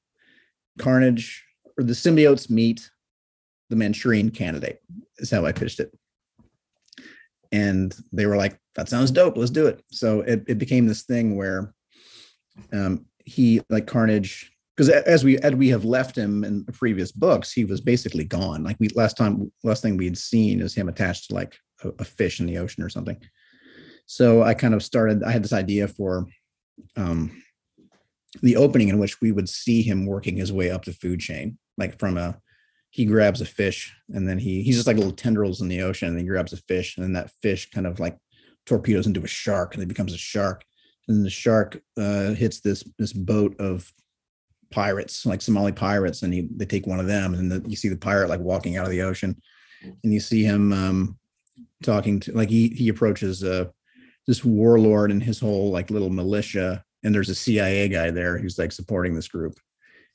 carnage 0.77 1.43
or 1.77 1.83
the 1.83 1.93
symbiotes 1.93 2.49
meet 2.49 2.89
the 3.69 3.75
manchurian 3.75 4.31
candidate 4.31 4.79
is 5.17 5.31
how 5.31 5.45
i 5.45 5.51
pitched 5.51 5.79
it. 5.79 5.91
And 7.51 7.95
they 8.13 8.27
were 8.27 8.37
like 8.37 8.59
that 8.75 8.89
sounds 8.89 9.11
dope 9.11 9.37
let's 9.37 9.51
do 9.51 9.65
it. 9.65 9.83
So 9.91 10.21
it, 10.21 10.43
it 10.47 10.57
became 10.59 10.85
this 10.85 11.03
thing 11.03 11.35
where 11.35 11.73
um 12.71 13.05
he 13.29 13.61
like 13.69 13.87
Carnage 13.87 14.51
because 14.75 14.89
as 14.89 15.23
we 15.23 15.37
as 15.39 15.53
we 15.53 15.69
have 15.69 15.85
left 15.85 16.17
him 16.17 16.43
in 16.43 16.65
previous 16.65 17.11
books, 17.11 17.51
he 17.51 17.65
was 17.65 17.81
basically 17.81 18.23
gone. 18.23 18.63
Like 18.63 18.77
we 18.79 18.89
last 18.89 19.17
time 19.17 19.51
last 19.63 19.81
thing 19.81 19.97
we 19.97 20.05
had 20.05 20.17
seen 20.17 20.61
is 20.61 20.73
him 20.73 20.89
attached 20.89 21.29
to 21.29 21.35
like 21.35 21.57
a, 21.83 21.89
a 21.99 22.05
fish 22.05 22.39
in 22.39 22.45
the 22.45 22.57
ocean 22.57 22.83
or 22.83 22.89
something. 22.89 23.19
So 24.05 24.41
I 24.41 24.53
kind 24.53 24.73
of 24.73 24.81
started. 24.81 25.23
I 25.23 25.31
had 25.31 25.43
this 25.43 25.53
idea 25.53 25.87
for 25.87 26.25
um, 26.95 27.43
the 28.41 28.55
opening 28.55 28.89
in 28.89 28.97
which 28.97 29.21
we 29.21 29.31
would 29.31 29.49
see 29.49 29.81
him 29.81 30.05
working 30.05 30.37
his 30.37 30.51
way 30.51 30.71
up 30.71 30.85
the 30.85 30.93
food 30.93 31.19
chain, 31.19 31.57
like 31.77 31.99
from 31.99 32.17
a 32.17 32.39
he 32.91 33.05
grabs 33.05 33.41
a 33.41 33.45
fish 33.45 33.93
and 34.09 34.27
then 34.27 34.39
he 34.39 34.63
he's 34.63 34.75
just 34.75 34.87
like 34.87 34.97
little 34.97 35.11
tendrils 35.11 35.61
in 35.61 35.67
the 35.67 35.81
ocean 35.81 36.07
and 36.07 36.19
he 36.19 36.25
grabs 36.25 36.53
a 36.53 36.57
fish 36.57 36.97
and 36.97 37.03
then 37.03 37.13
that 37.13 37.29
fish 37.41 37.69
kind 37.69 37.85
of 37.85 37.99
like 37.99 38.17
torpedoes 38.65 39.05
into 39.05 39.23
a 39.23 39.27
shark 39.27 39.73
and 39.73 39.83
it 39.83 39.87
becomes 39.87 40.13
a 40.13 40.17
shark 40.17 40.63
and 41.09 41.25
the 41.25 41.29
shark 41.29 41.81
uh, 41.97 42.33
hits 42.33 42.61
this 42.61 42.83
this 42.97 43.11
boat 43.11 43.59
of 43.59 43.91
pirates, 44.71 45.25
like 45.25 45.41
Somali 45.41 45.71
pirates, 45.71 46.21
and 46.21 46.33
he, 46.33 46.47
they 46.55 46.65
take 46.65 46.87
one 46.87 46.99
of 46.99 47.07
them, 47.07 47.33
and 47.33 47.51
the, 47.51 47.67
you 47.67 47.75
see 47.75 47.89
the 47.89 47.97
pirate 47.97 48.29
like 48.29 48.39
walking 48.39 48.77
out 48.77 48.85
of 48.85 48.91
the 48.91 49.01
ocean, 49.01 49.35
and 49.81 50.13
you 50.13 50.19
see 50.19 50.43
him 50.43 50.71
um, 50.71 51.17
talking 51.83 52.19
to 52.21 52.31
like 52.31 52.49
he 52.49 52.69
he 52.69 52.89
approaches 52.89 53.43
uh, 53.43 53.65
this 54.27 54.45
warlord 54.45 55.11
and 55.11 55.21
his 55.21 55.39
whole 55.39 55.71
like 55.71 55.89
little 55.89 56.11
militia, 56.11 56.83
and 57.03 57.13
there's 57.13 57.29
a 57.29 57.35
CIA 57.35 57.89
guy 57.89 58.11
there 58.11 58.37
who's 58.37 58.59
like 58.59 58.71
supporting 58.71 59.15
this 59.15 59.27
group. 59.27 59.59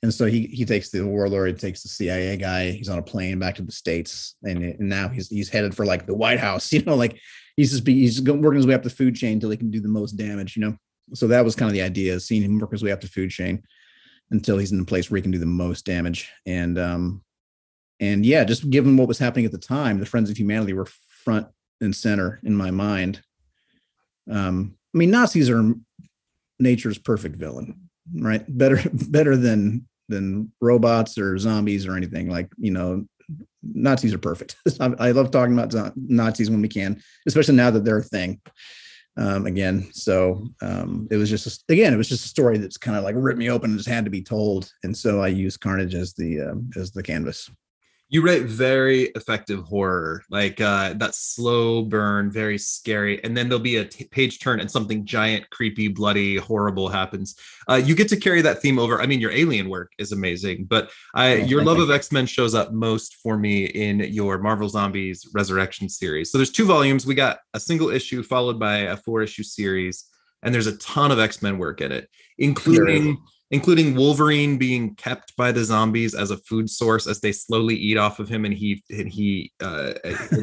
And 0.03 0.13
so 0.13 0.27
he 0.27 0.47
he 0.47 0.65
takes 0.65 0.91
the 0.91 1.05
warlord, 1.05 1.59
takes 1.59 1.83
the 1.83 1.89
CIA 1.89 2.37
guy. 2.37 2.71
He's 2.71 2.89
on 2.89 2.99
a 2.99 3.03
plane 3.03 3.39
back 3.39 3.57
to 3.57 3.63
the 3.63 3.73
states, 3.73 4.37
and, 4.45 4.63
and 4.63 4.89
now 4.89 5.09
he's 5.09 5.29
he's 5.29 5.49
headed 5.49 5.75
for 5.75 5.85
like 5.85 6.07
the 6.07 6.15
White 6.15 6.41
House. 6.41 6.73
You 6.73 6.83
know, 6.83 6.95
like 6.95 7.19
he's 7.57 7.71
just 7.71 7.85
be, 7.85 8.01
he's 8.01 8.21
working 8.23 8.57
his 8.57 8.67
way 8.67 8.75
up 8.75 8.83
the 8.83 8.91
food 8.91 9.15
chain 9.17 9.35
until 9.35 9.51
he 9.51 9.57
can 9.57 9.71
do 9.71 9.81
the 9.81 9.89
most 9.89 10.13
damage. 10.13 10.57
You 10.57 10.63
know, 10.63 10.77
so 11.13 11.27
that 11.29 11.45
was 11.45 11.55
kind 11.55 11.69
of 11.69 11.75
the 11.75 11.83
idea: 11.83 12.21
seeing 12.21 12.43
him 12.43 12.59
work 12.59 12.73
his 12.73 12.83
way 12.83 12.93
up 12.93 13.01
the 13.01 13.09
food 13.09 13.31
chain 13.31 13.63
until 14.31 14.59
he's 14.59 14.73
in 14.73 14.81
a 14.81 14.85
place 14.85 15.11
where 15.11 15.17
he 15.17 15.23
can 15.23 15.31
do 15.31 15.39
the 15.39 15.47
most 15.47 15.85
damage. 15.85 16.31
And 16.47 16.79
um, 16.79 17.23
and 18.01 18.25
yeah, 18.25 18.45
just 18.45 18.69
given 18.71 18.97
what 18.97 19.09
was 19.09 19.19
happening 19.19 19.45
at 19.45 19.53
the 19.53 19.59
time, 19.59 19.99
the 19.99 20.07
Friends 20.07 20.31
of 20.31 20.39
Humanity 20.39 20.73
were 20.73 20.89
front 21.25 21.47
and 21.81 21.95
center 21.95 22.41
in 22.45 22.55
my 22.57 22.71
mind. 22.71 23.23
Um, 24.31 24.77
I 24.95 24.99
mean, 24.99 25.11
Nazis 25.11 25.51
are 25.51 25.75
nature's 26.59 26.99
perfect 26.99 27.37
villain, 27.37 27.89
right? 28.15 28.45
Better 28.49 28.81
better 28.93 29.37
than 29.37 29.87
than 30.09 30.53
robots 30.61 31.17
or 31.19 31.39
zombies 31.39 31.87
or 31.87 31.97
anything. 31.97 32.29
Like 32.29 32.49
you 32.59 32.71
know, 32.71 33.07
Nazis 33.62 34.14
are 34.14 34.18
perfect. 34.18 34.57
I 34.81 35.11
love 35.12 35.31
talking 35.31 35.59
about 35.59 35.93
Nazis 35.97 36.51
when 36.51 36.62
we 36.62 36.68
can, 36.68 37.03
especially 37.27 37.55
now 37.55 37.70
that 37.70 37.85
they're 37.85 37.99
a 37.99 38.03
thing 38.03 38.41
um, 39.16 39.47
again. 39.47 39.89
So 39.93 40.47
um, 40.61 41.09
it 41.11 41.16
was 41.16 41.31
just 41.31 41.64
again, 41.68 41.93
it 41.95 41.97
was 41.97 42.09
just 42.09 42.25
a 42.25 42.29
story 42.29 42.59
that's 42.59 42.77
kind 42.77 42.97
of 42.97 43.05
like 43.05 43.14
ripped 43.18 43.39
me 43.39 43.51
open 43.51 43.70
and 43.70 43.79
just 43.79 43.89
had 43.89 44.05
to 44.05 44.11
be 44.11 44.22
told. 44.22 44.70
And 44.83 44.97
so 44.97 45.22
I 45.22 45.29
used 45.29 45.61
Carnage 45.61 45.95
as 45.95 46.14
the 46.14 46.41
uh, 46.41 46.81
as 46.81 46.93
the 46.93 47.03
canvas 47.03 47.51
you 48.11 48.23
write 48.23 48.43
very 48.43 49.05
effective 49.17 49.61
horror 49.61 50.23
like 50.31 50.61
uh 50.61 50.93
that 50.95 51.15
slow 51.15 51.83
burn 51.83 52.31
very 52.31 52.59
scary 52.59 53.23
and 53.25 53.37
then 53.37 53.49
there'll 53.49 53.63
be 53.63 53.77
a 53.77 53.85
t- 53.85 54.05
page 54.11 54.41
turn 54.41 54.61
and 54.61 54.71
something 54.71 55.05
giant 55.05 55.49
creepy 55.51 55.89
bloody 55.89 56.37
horrible 56.37 56.89
happens. 56.89 57.35
Uh 57.69 57.75
you 57.75 57.95
get 57.95 58.09
to 58.09 58.17
carry 58.17 58.43
that 58.43 58.61
theme 58.61 58.79
over. 58.79 59.01
I 59.01 59.07
mean 59.07 59.21
your 59.21 59.33
alien 59.33 59.69
work 59.69 59.93
is 59.99 60.13
amazing 60.13 60.67
but 60.67 60.91
i 61.15 61.33
oh, 61.33 61.37
your 61.37 61.65
love 61.65 61.79
of 61.79 61.91
x-men 61.91 62.27
shows 62.27 62.55
up 62.55 62.73
most 62.73 63.17
for 63.17 63.39
me 63.39 63.65
in 63.65 64.01
your 64.01 64.39
marvel 64.39 64.69
zombies 64.69 65.29
resurrection 65.35 65.89
series. 65.89 66.31
So 66.31 66.39
there's 66.39 66.53
two 66.53 66.67
volumes. 66.67 67.07
We 67.07 67.15
got 67.15 67.39
a 67.55 67.61
single 67.61 67.91
issue 67.91 68.23
followed 68.23 68.59
by 68.59 68.77
a 68.79 68.97
four 68.97 69.23
issue 69.23 69.43
series 69.43 70.05
and 70.43 70.55
there's 70.55 70.67
a 70.67 70.77
ton 70.77 71.11
of 71.11 71.19
x-men 71.19 71.59
work 71.59 71.81
in 71.81 71.91
it 71.91 72.09
including 72.39 73.17
including 73.51 73.95
Wolverine 73.95 74.59
being 74.59 74.95
kept 74.95 75.37
by 75.37 75.53
the 75.53 75.65
zombies 75.65 76.15
as 76.15 76.31
a 76.31 76.39
food 76.39 76.69
source 76.69 77.07
as 77.07 77.21
they 77.21 77.33
slowly 77.33 77.77
eat 77.77 77.97
off 77.97 78.19
of 78.19 78.29
him 78.29 78.45
and 78.45 78.55
he 78.55 78.83
and 78.91 79.09
he 79.09 79.53
uh, 79.61 79.93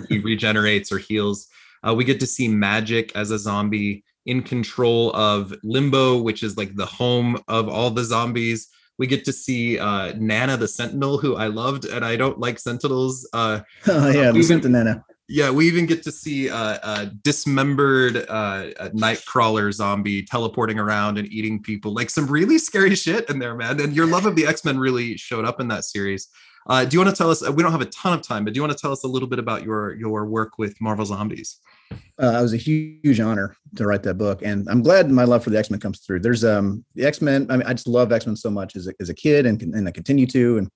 he 0.10 0.20
regenerates 0.24 0.92
or 0.92 0.98
heals. 0.98 1.48
Uh, 1.88 1.94
we 1.94 2.04
get 2.04 2.20
to 2.20 2.28
see 2.28 2.48
Magik 2.48 3.12
as 3.16 3.32
a 3.32 3.40
zombie 3.40 4.04
in 4.26 4.44
control 4.44 5.12
of 5.16 5.54
Limbo, 5.64 6.22
which 6.22 6.44
is 6.44 6.58
like 6.58 6.76
the 6.76 6.86
home 6.86 7.42
of 7.48 7.68
all 7.68 7.90
the 7.90 8.04
zombies. 8.04 8.68
We 9.00 9.08
get 9.08 9.26
to 9.26 9.34
see 9.34 9.80
uh, 9.80 10.14
Nana 10.18 10.58
the 10.58 10.68
Sentinel, 10.68 11.18
who 11.18 11.36
I 11.36 11.48
loved, 11.48 11.86
and 11.86 12.06
I 12.06 12.16
don't 12.16 12.40
like 12.40 12.60
Sentinels. 12.60 13.28
Uh, 13.34 13.62
oh 13.88 14.10
yeah, 14.10 14.32
the 14.32 14.44
Sentinel 14.44 15.04
yeah, 15.32 15.50
we 15.50 15.66
even 15.66 15.86
get 15.86 16.04
to 16.04 16.12
see 16.12 16.50
uh, 16.50 16.78
a 16.84 17.06
dismembered 17.06 18.26
uh, 18.28 18.66
a 18.82 18.90
nightcrawler 18.90 19.72
zombie 19.72 20.24
teleporting 20.24 20.78
around 20.78 21.18
and 21.18 21.26
eating 21.32 21.64
people. 21.64 21.94
Like 21.94 22.10
some 22.10 22.28
really 22.28 22.58
scary 22.58 22.96
shit 22.96 23.30
in 23.30 23.40
there, 23.40 23.56
man. 23.56 23.80
And 23.80 23.96
your 23.96 24.08
love 24.08 24.26
of 24.26 24.36
the 24.36 24.46
X 24.46 24.66
Men 24.66 24.78
really 24.78 25.16
showed 25.16 25.46
up 25.46 25.62
in 25.62 25.70
that 25.70 25.86
series. 25.86 26.28
Uh, 26.68 26.84
do 26.84 26.96
you 26.96 27.00
want 27.00 27.16
to 27.16 27.18
tell 27.18 27.32
us? 27.32 27.48
We 27.50 27.64
don't 27.64 27.72
have 27.72 27.82
a 27.82 27.86
ton 27.86 28.12
of 28.12 28.22
time, 28.28 28.44
but 28.44 28.54
do 28.54 28.58
you 28.58 28.62
want 28.62 28.74
to 28.74 28.78
tell 28.78 28.92
us 28.92 29.06
a 29.06 29.08
little 29.08 29.28
bit 29.28 29.40
about 29.40 29.64
your 29.64 29.96
your 29.96 30.26
work 30.26 30.58
with 30.58 30.80
Marvel 30.82 31.06
Zombies? 31.06 31.60
Uh, 31.92 32.38
it 32.38 32.42
was 32.42 32.54
a 32.54 32.58
huge 32.58 33.22
honor 33.22 33.56
to 33.78 33.88
write 33.88 34.04
that 34.04 34.16
book, 34.16 34.42
and 34.44 34.68
I'm 34.70 34.84
glad 34.84 35.10
my 35.10 35.24
love 35.24 35.46
for 35.46 35.50
the 35.50 35.58
X 35.58 35.72
Men 35.72 35.80
comes 35.80 36.00
through. 36.00 36.20
There's 36.20 36.44
um 36.44 36.84
the 36.96 37.06
X 37.06 37.22
Men. 37.22 37.48
I 37.50 37.56
mean, 37.56 37.66
I 37.66 37.74
just 37.74 37.88
love 37.88 38.12
X 38.12 38.26
Men 38.26 38.36
so 38.36 38.50
much 38.50 38.76
as 38.76 38.88
a, 38.88 38.94
as 39.00 39.08
a 39.08 39.14
kid, 39.14 39.46
and 39.46 39.62
and 39.62 39.88
I 39.88 39.92
continue 39.92 40.28
to. 40.28 40.58
And 40.58 40.70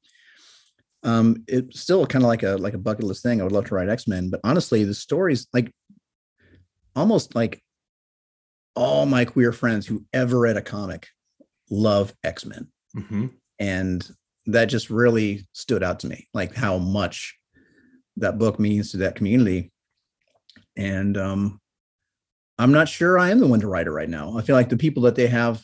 um, 1.05 1.43
it's 1.47 1.79
still 1.79 2.05
kind 2.07 2.23
of 2.25 2.27
like 2.27 2.43
a 2.43 2.57
like 2.57 2.73
a 2.73 2.79
bucket 2.79 3.05
list 3.05 3.21
thing. 3.23 3.39
I 3.39 3.43
would 3.43 3.53
love 3.53 3.65
to 3.65 3.75
write 3.75 3.89
X 3.89 4.07
Men, 4.07 4.29
but 4.29 4.41
honestly, 4.43 4.83
the 4.83 4.93
stories 4.93 5.47
like 5.53 5.71
almost 6.95 7.35
like 7.35 7.61
all 8.75 9.05
my 9.05 9.23
queer 9.23 9.51
friends 9.51 9.85
who 9.85 10.03
ever 10.11 10.39
read 10.39 10.57
a 10.57 10.61
comic 10.61 11.07
love 11.69 12.13
X 12.23 12.45
Men, 12.45 12.67
mm-hmm. 12.97 13.27
and 13.59 14.09
that 14.47 14.65
just 14.65 14.89
really 14.89 15.47
stood 15.53 15.83
out 15.83 15.99
to 15.99 16.07
me, 16.07 16.27
like 16.33 16.55
how 16.55 16.79
much 16.79 17.37
that 18.17 18.39
book 18.39 18.59
means 18.59 18.91
to 18.91 18.97
that 18.97 19.15
community. 19.15 19.71
And 20.75 21.17
um, 21.17 21.61
I'm 22.57 22.71
not 22.71 22.89
sure 22.89 23.19
I 23.19 23.29
am 23.29 23.39
the 23.39 23.47
one 23.47 23.59
to 23.59 23.67
write 23.67 23.87
it 23.87 23.91
right 23.91 24.09
now. 24.09 24.37
I 24.37 24.41
feel 24.41 24.55
like 24.55 24.69
the 24.69 24.77
people 24.77 25.03
that 25.03 25.15
they 25.15 25.27
have 25.27 25.63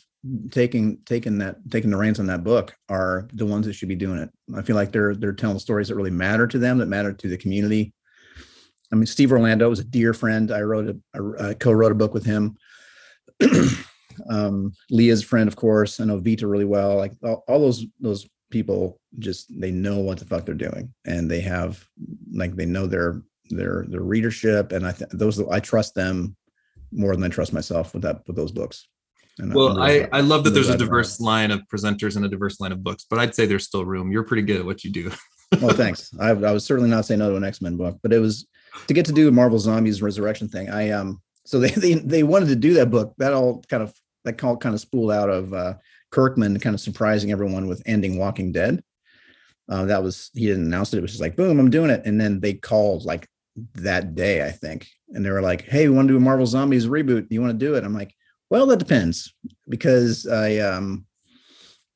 taking 0.50 0.98
taking 1.04 1.38
that 1.38 1.56
taking 1.70 1.90
the 1.90 1.96
reins 1.96 2.20
on 2.20 2.26
that 2.26 2.44
book 2.44 2.74
are 2.88 3.28
the 3.32 3.46
ones 3.46 3.66
that 3.66 3.72
should 3.72 3.88
be 3.88 3.96
doing 3.96 4.18
it. 4.18 4.30
I 4.56 4.62
feel 4.62 4.76
like 4.76 4.92
they're 4.92 5.14
they're 5.14 5.32
telling 5.32 5.58
stories 5.58 5.88
that 5.88 5.96
really 5.96 6.10
matter 6.10 6.46
to 6.46 6.58
them, 6.58 6.78
that 6.78 6.86
matter 6.86 7.12
to 7.12 7.28
the 7.28 7.36
community. 7.36 7.92
I 8.92 8.96
mean, 8.96 9.06
Steve 9.06 9.32
Orlando 9.32 9.68
was 9.68 9.80
a 9.80 9.84
dear 9.84 10.12
friend. 10.12 10.52
I 10.52 10.60
wrote 10.60 10.96
a 11.14 11.22
I 11.40 11.54
co-wrote 11.54 11.92
a 11.92 11.96
book 11.96 12.14
with 12.14 12.24
him. 12.24 12.56
um, 14.30 14.72
Leah's 14.90 15.24
friend, 15.24 15.48
of 15.48 15.56
course. 15.56 15.98
I 15.98 16.04
know 16.04 16.18
Vita 16.18 16.46
really 16.46 16.66
well. 16.66 16.96
Like 16.96 17.12
all, 17.24 17.42
all 17.48 17.60
those 17.60 17.84
those 18.00 18.28
people, 18.50 19.00
just 19.18 19.48
they 19.58 19.70
know 19.70 19.98
what 19.98 20.18
the 20.18 20.24
fuck 20.24 20.46
they're 20.46 20.54
doing, 20.54 20.92
and 21.04 21.30
they 21.30 21.40
have 21.40 21.84
like 22.32 22.54
they 22.54 22.66
know 22.66 22.86
their 22.86 23.22
their 23.50 23.86
their 23.88 24.02
readership, 24.02 24.72
and 24.72 24.86
I 24.86 24.92
th- 24.92 25.10
those 25.12 25.40
I 25.48 25.58
trust 25.58 25.94
them 25.94 26.36
more 26.92 27.14
than 27.14 27.24
I 27.24 27.28
trust 27.28 27.52
myself 27.52 27.94
with 27.94 28.02
that 28.02 28.20
with 28.26 28.36
those 28.36 28.52
books. 28.52 28.88
And 29.38 29.54
well, 29.54 29.80
I, 29.80 30.08
I 30.12 30.20
love 30.20 30.44
that 30.44 30.50
there's 30.50 30.68
a 30.68 30.76
diverse 30.76 31.18
line 31.18 31.50
of 31.50 31.62
presenters 31.72 32.16
and 32.16 32.24
a 32.24 32.28
diverse 32.28 32.60
line 32.60 32.72
of 32.72 32.84
books, 32.84 33.06
but 33.08 33.18
I'd 33.18 33.34
say 33.34 33.46
there's 33.46 33.64
still 33.64 33.84
room. 33.84 34.12
You're 34.12 34.24
pretty 34.24 34.42
good 34.42 34.60
at 34.60 34.64
what 34.64 34.84
you 34.84 34.90
do. 34.90 35.10
well, 35.60 35.74
thanks. 35.74 36.10
I, 36.20 36.30
I 36.30 36.52
was 36.52 36.64
certainly 36.64 36.90
not 36.90 37.06
saying 37.06 37.20
no 37.20 37.30
to 37.30 37.36
an 37.36 37.44
X 37.44 37.62
Men 37.62 37.76
book, 37.76 37.98
but 38.02 38.12
it 38.12 38.18
was 38.18 38.46
to 38.86 38.94
get 38.94 39.06
to 39.06 39.12
do 39.12 39.30
Marvel 39.30 39.58
Zombies 39.58 40.02
Resurrection 40.02 40.48
thing. 40.48 40.68
I 40.68 40.90
um, 40.90 41.22
so 41.44 41.58
they 41.60 41.70
they 41.70 41.94
they 41.94 42.22
wanted 42.22 42.48
to 42.48 42.56
do 42.56 42.74
that 42.74 42.90
book. 42.90 43.14
That 43.18 43.32
all 43.32 43.62
kind 43.68 43.82
of 43.82 43.94
that 44.24 44.34
call 44.34 44.56
kind 44.56 44.74
of 44.74 44.80
spooled 44.80 45.12
out 45.12 45.30
of 45.30 45.54
uh, 45.54 45.74
Kirkman 46.10 46.60
kind 46.60 46.74
of 46.74 46.80
surprising 46.80 47.32
everyone 47.32 47.68
with 47.68 47.82
ending 47.86 48.18
Walking 48.18 48.52
Dead. 48.52 48.82
Uh, 49.68 49.86
that 49.86 50.02
was 50.02 50.30
he 50.34 50.46
didn't 50.46 50.66
announce 50.66 50.92
it. 50.92 50.98
It 50.98 51.02
was 51.02 51.12
just 51.12 51.22
like 51.22 51.36
boom, 51.36 51.58
I'm 51.58 51.70
doing 51.70 51.90
it, 51.90 52.02
and 52.04 52.20
then 52.20 52.40
they 52.40 52.54
called 52.54 53.04
like 53.04 53.26
that 53.74 54.14
day, 54.14 54.46
I 54.46 54.50
think, 54.50 54.88
and 55.08 55.24
they 55.24 55.30
were 55.30 55.42
like, 55.42 55.62
"Hey, 55.62 55.88
we 55.88 55.94
want 55.94 56.08
to 56.08 56.12
do 56.12 56.18
a 56.18 56.20
Marvel 56.20 56.46
Zombies 56.46 56.86
reboot. 56.86 57.28
Do 57.28 57.34
you 57.34 57.40
want 57.40 57.58
to 57.58 57.66
do 57.66 57.74
it?" 57.74 57.84
I'm 57.84 57.94
like, 57.94 58.14
well, 58.52 58.66
that 58.66 58.78
depends 58.78 59.32
because 59.66 60.26
I, 60.26 60.58
um, 60.58 61.06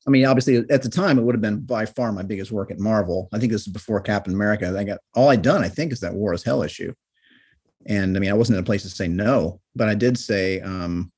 I 0.07 0.09
mean, 0.09 0.25
obviously 0.25 0.57
at 0.71 0.81
the 0.81 0.89
time 0.89 1.19
it 1.19 1.21
would 1.21 1.35
have 1.35 1.41
been 1.41 1.59
by 1.59 1.85
far 1.85 2.11
my 2.11 2.23
biggest 2.23 2.51
work 2.51 2.71
at 2.71 2.79
Marvel. 2.79 3.29
I 3.31 3.37
think 3.37 3.51
this 3.51 3.67
is 3.67 3.71
before 3.71 4.01
Captain 4.01 4.33
America. 4.33 4.75
I 4.75 4.83
got 4.83 4.97
all 5.13 5.29
I'd 5.29 5.43
done, 5.43 5.63
I 5.63 5.69
think, 5.69 5.91
is 5.91 5.99
that 5.99 6.15
War 6.15 6.33
is 6.33 6.41
Hell 6.41 6.63
issue. 6.63 6.95
And 7.85 8.17
I 8.17 8.19
mean, 8.19 8.31
I 8.31 8.33
wasn't 8.33 8.57
in 8.57 8.63
a 8.63 8.65
place 8.65 8.81
to 8.81 8.89
say 8.89 9.07
no, 9.07 9.61
but 9.75 9.87
I 9.87 9.93
did 9.93 10.17
say 10.17 10.59
um, 10.61 11.11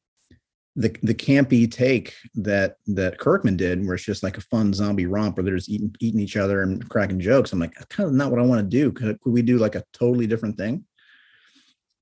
the 0.75 0.93
the 1.03 1.15
campy 1.15 1.71
take 1.71 2.15
that 2.35 2.75
that 2.87 3.17
Kirkman 3.17 3.55
did, 3.55 3.85
where 3.85 3.95
it's 3.95 4.03
just 4.03 4.23
like 4.23 4.37
a 4.37 4.41
fun 4.41 4.73
zombie 4.73 5.05
romp 5.05 5.37
where 5.37 5.45
they're 5.45 5.55
just 5.55 5.69
eating 5.69 5.95
eating 6.01 6.19
each 6.19 6.35
other 6.35 6.63
and 6.63 6.87
cracking 6.89 7.21
jokes. 7.21 7.53
I'm 7.53 7.59
like, 7.59 7.75
that's 7.75 7.95
kind 7.95 8.09
of 8.09 8.13
not 8.13 8.29
what 8.29 8.41
I 8.41 8.45
want 8.45 8.59
to 8.59 8.77
do. 8.77 8.91
Could, 8.91 9.21
could 9.21 9.31
we 9.31 9.41
do 9.41 9.57
like 9.57 9.75
a 9.75 9.85
totally 9.93 10.27
different 10.27 10.57
thing? 10.57 10.83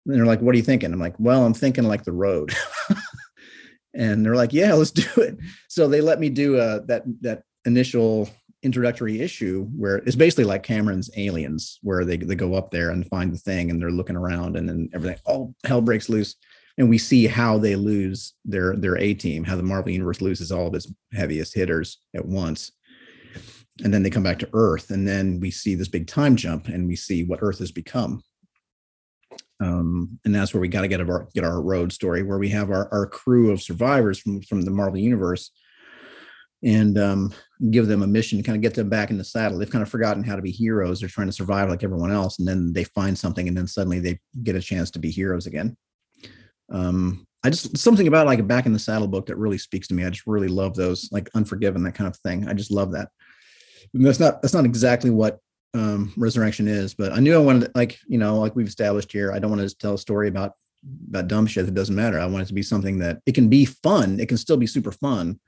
And 0.07 0.15
they're 0.15 0.25
like, 0.25 0.41
what 0.41 0.55
are 0.55 0.57
you 0.57 0.63
thinking? 0.63 0.91
I'm 0.93 0.99
like, 0.99 1.15
well, 1.19 1.45
I'm 1.45 1.53
thinking 1.53 1.83
like 1.83 2.05
the 2.05 2.13
road. 2.13 2.55
and 3.93 4.25
they're 4.25 4.35
like 4.35 4.53
yeah 4.53 4.73
let's 4.73 4.91
do 5.05 5.21
it. 5.21 5.37
So 5.67 5.87
they 5.87 6.01
let 6.01 6.19
me 6.19 6.29
do 6.29 6.57
uh, 6.57 6.79
that 6.87 7.03
that 7.21 7.43
initial 7.65 8.29
introductory 8.63 9.21
issue 9.21 9.65
where 9.75 9.97
it's 9.97 10.15
basically 10.15 10.43
like 10.43 10.63
cameron's 10.63 11.09
aliens 11.15 11.79
where 11.83 12.03
they, 12.03 12.17
they 12.17 12.35
go 12.35 12.55
up 12.55 12.71
there 12.71 12.89
and 12.89 13.07
find 13.07 13.31
the 13.31 13.37
thing 13.37 13.69
and 13.69 13.79
they're 13.79 13.91
looking 13.91 14.15
around 14.15 14.57
and 14.57 14.67
then 14.67 14.89
everything 14.93 15.17
all 15.25 15.53
hell 15.63 15.81
breaks 15.81 16.09
loose. 16.09 16.35
And 16.79 16.89
we 16.89 16.97
see 16.97 17.25
how 17.25 17.57
they 17.57 17.75
lose 17.75 18.33
their 18.45 18.75
their 18.75 18.97
a 18.97 19.13
team 19.13 19.43
how 19.43 19.55
the 19.55 19.63
marvel 19.63 19.91
universe 19.91 20.21
loses 20.21 20.51
all 20.51 20.67
of 20.67 20.75
its 20.75 20.91
heaviest 21.13 21.53
hitters 21.53 21.99
at 22.15 22.25
once. 22.25 22.71
And 23.83 23.93
then 23.93 24.01
they 24.01 24.09
come 24.09 24.23
back 24.23 24.39
to 24.39 24.49
earth 24.53 24.89
and 24.89 25.07
then 25.07 25.39
we 25.39 25.51
see 25.51 25.75
this 25.75 25.87
big 25.87 26.07
time 26.07 26.35
jump 26.35 26.67
and 26.67 26.87
we 26.87 26.95
see 26.95 27.23
what 27.23 27.39
earth 27.41 27.59
has 27.59 27.71
become 27.71 28.23
um, 29.59 30.19
and 30.23 30.35
that's 30.35 30.53
where 30.53 30.61
we 30.61 30.67
got 30.67 30.81
to 30.81 30.87
get 30.87 31.01
our 31.01 31.27
get 31.33 31.43
our 31.43 31.61
road 31.61 31.91
story 31.91 32.23
where 32.23 32.37
we 32.37 32.49
have 32.49 32.69
our, 32.69 32.91
our 32.91 33.07
crew 33.07 33.51
of 33.51 33.61
survivors 33.61 34.19
from 34.19 34.41
from 34.41 34.61
the 34.61 34.71
Marvel 34.71 34.99
universe 34.99 35.51
and 36.63 36.97
um, 36.97 37.33
give 37.69 37.87
them 37.87 38.01
a 38.01 38.07
mission 38.07 38.37
to 38.37 38.43
kind 38.43 38.55
of 38.55 38.61
get 38.61 38.73
them 38.73 38.89
back 38.89 39.11
in 39.11 39.17
the 39.17 39.23
saddle. 39.23 39.57
They've 39.57 39.69
kind 39.69 39.83
of 39.83 39.89
forgotten 39.89 40.23
how 40.23 40.35
to 40.35 40.41
be 40.41 40.51
heroes. 40.51 40.99
They're 40.99 41.09
trying 41.09 41.27
to 41.27 41.33
survive 41.33 41.69
like 41.69 41.83
everyone 41.83 42.11
else, 42.11 42.39
and 42.39 42.47
then 42.47 42.73
they 42.73 42.83
find 42.83 43.17
something, 43.17 43.47
and 43.47 43.55
then 43.55 43.67
suddenly 43.67 43.99
they 43.99 44.19
get 44.43 44.55
a 44.55 44.61
chance 44.61 44.91
to 44.91 44.99
be 44.99 45.11
heroes 45.11 45.47
again. 45.47 45.77
Um, 46.71 47.25
I 47.43 47.49
just 47.49 47.77
something 47.77 48.07
about 48.07 48.27
like 48.27 48.39
a 48.39 48.43
back 48.43 48.65
in 48.65 48.73
the 48.73 48.79
saddle 48.79 49.07
book 49.07 49.27
that 49.27 49.37
really 49.37 49.57
speaks 49.57 49.87
to 49.87 49.93
me. 49.93 50.03
I 50.03 50.09
just 50.09 50.27
really 50.27 50.47
love 50.47 50.75
those, 50.75 51.09
like 51.11 51.29
Unforgiven, 51.33 51.83
that 51.83 51.95
kind 51.95 52.07
of 52.07 52.17
thing. 52.17 52.47
I 52.47 52.53
just 52.53 52.71
love 52.71 52.91
that. 52.91 53.09
And 53.93 54.05
that's 54.05 54.19
not 54.19 54.41
that's 54.41 54.53
not 54.53 54.65
exactly 54.65 55.09
what 55.09 55.39
um, 55.77 56.13
resurrection 56.17 56.67
is. 56.67 56.93
But 56.93 57.13
I 57.13 57.19
knew 57.19 57.35
I 57.35 57.39
wanted, 57.39 57.65
to, 57.65 57.71
like 57.75 57.99
you 58.07 58.17
know, 58.17 58.39
like 58.39 58.55
we've 58.55 58.67
established 58.67 59.11
here, 59.11 59.31
I 59.31 59.39
don't 59.39 59.51
want 59.51 59.67
to 59.67 59.77
tell 59.77 59.93
a 59.93 59.97
story 59.97 60.27
about 60.27 60.53
about 61.09 61.27
dumb 61.27 61.47
shit 61.47 61.65
that 61.65 61.73
doesn't 61.73 61.95
matter. 61.95 62.19
I 62.19 62.25
want 62.25 62.43
it 62.43 62.47
to 62.47 62.53
be 62.53 62.63
something 62.63 62.99
that 62.99 63.19
it 63.25 63.35
can 63.35 63.49
be 63.49 63.65
fun. 63.65 64.19
It 64.19 64.27
can 64.27 64.37
still 64.37 64.57
be 64.57 64.67
super 64.67 64.91
fun, 64.91 65.39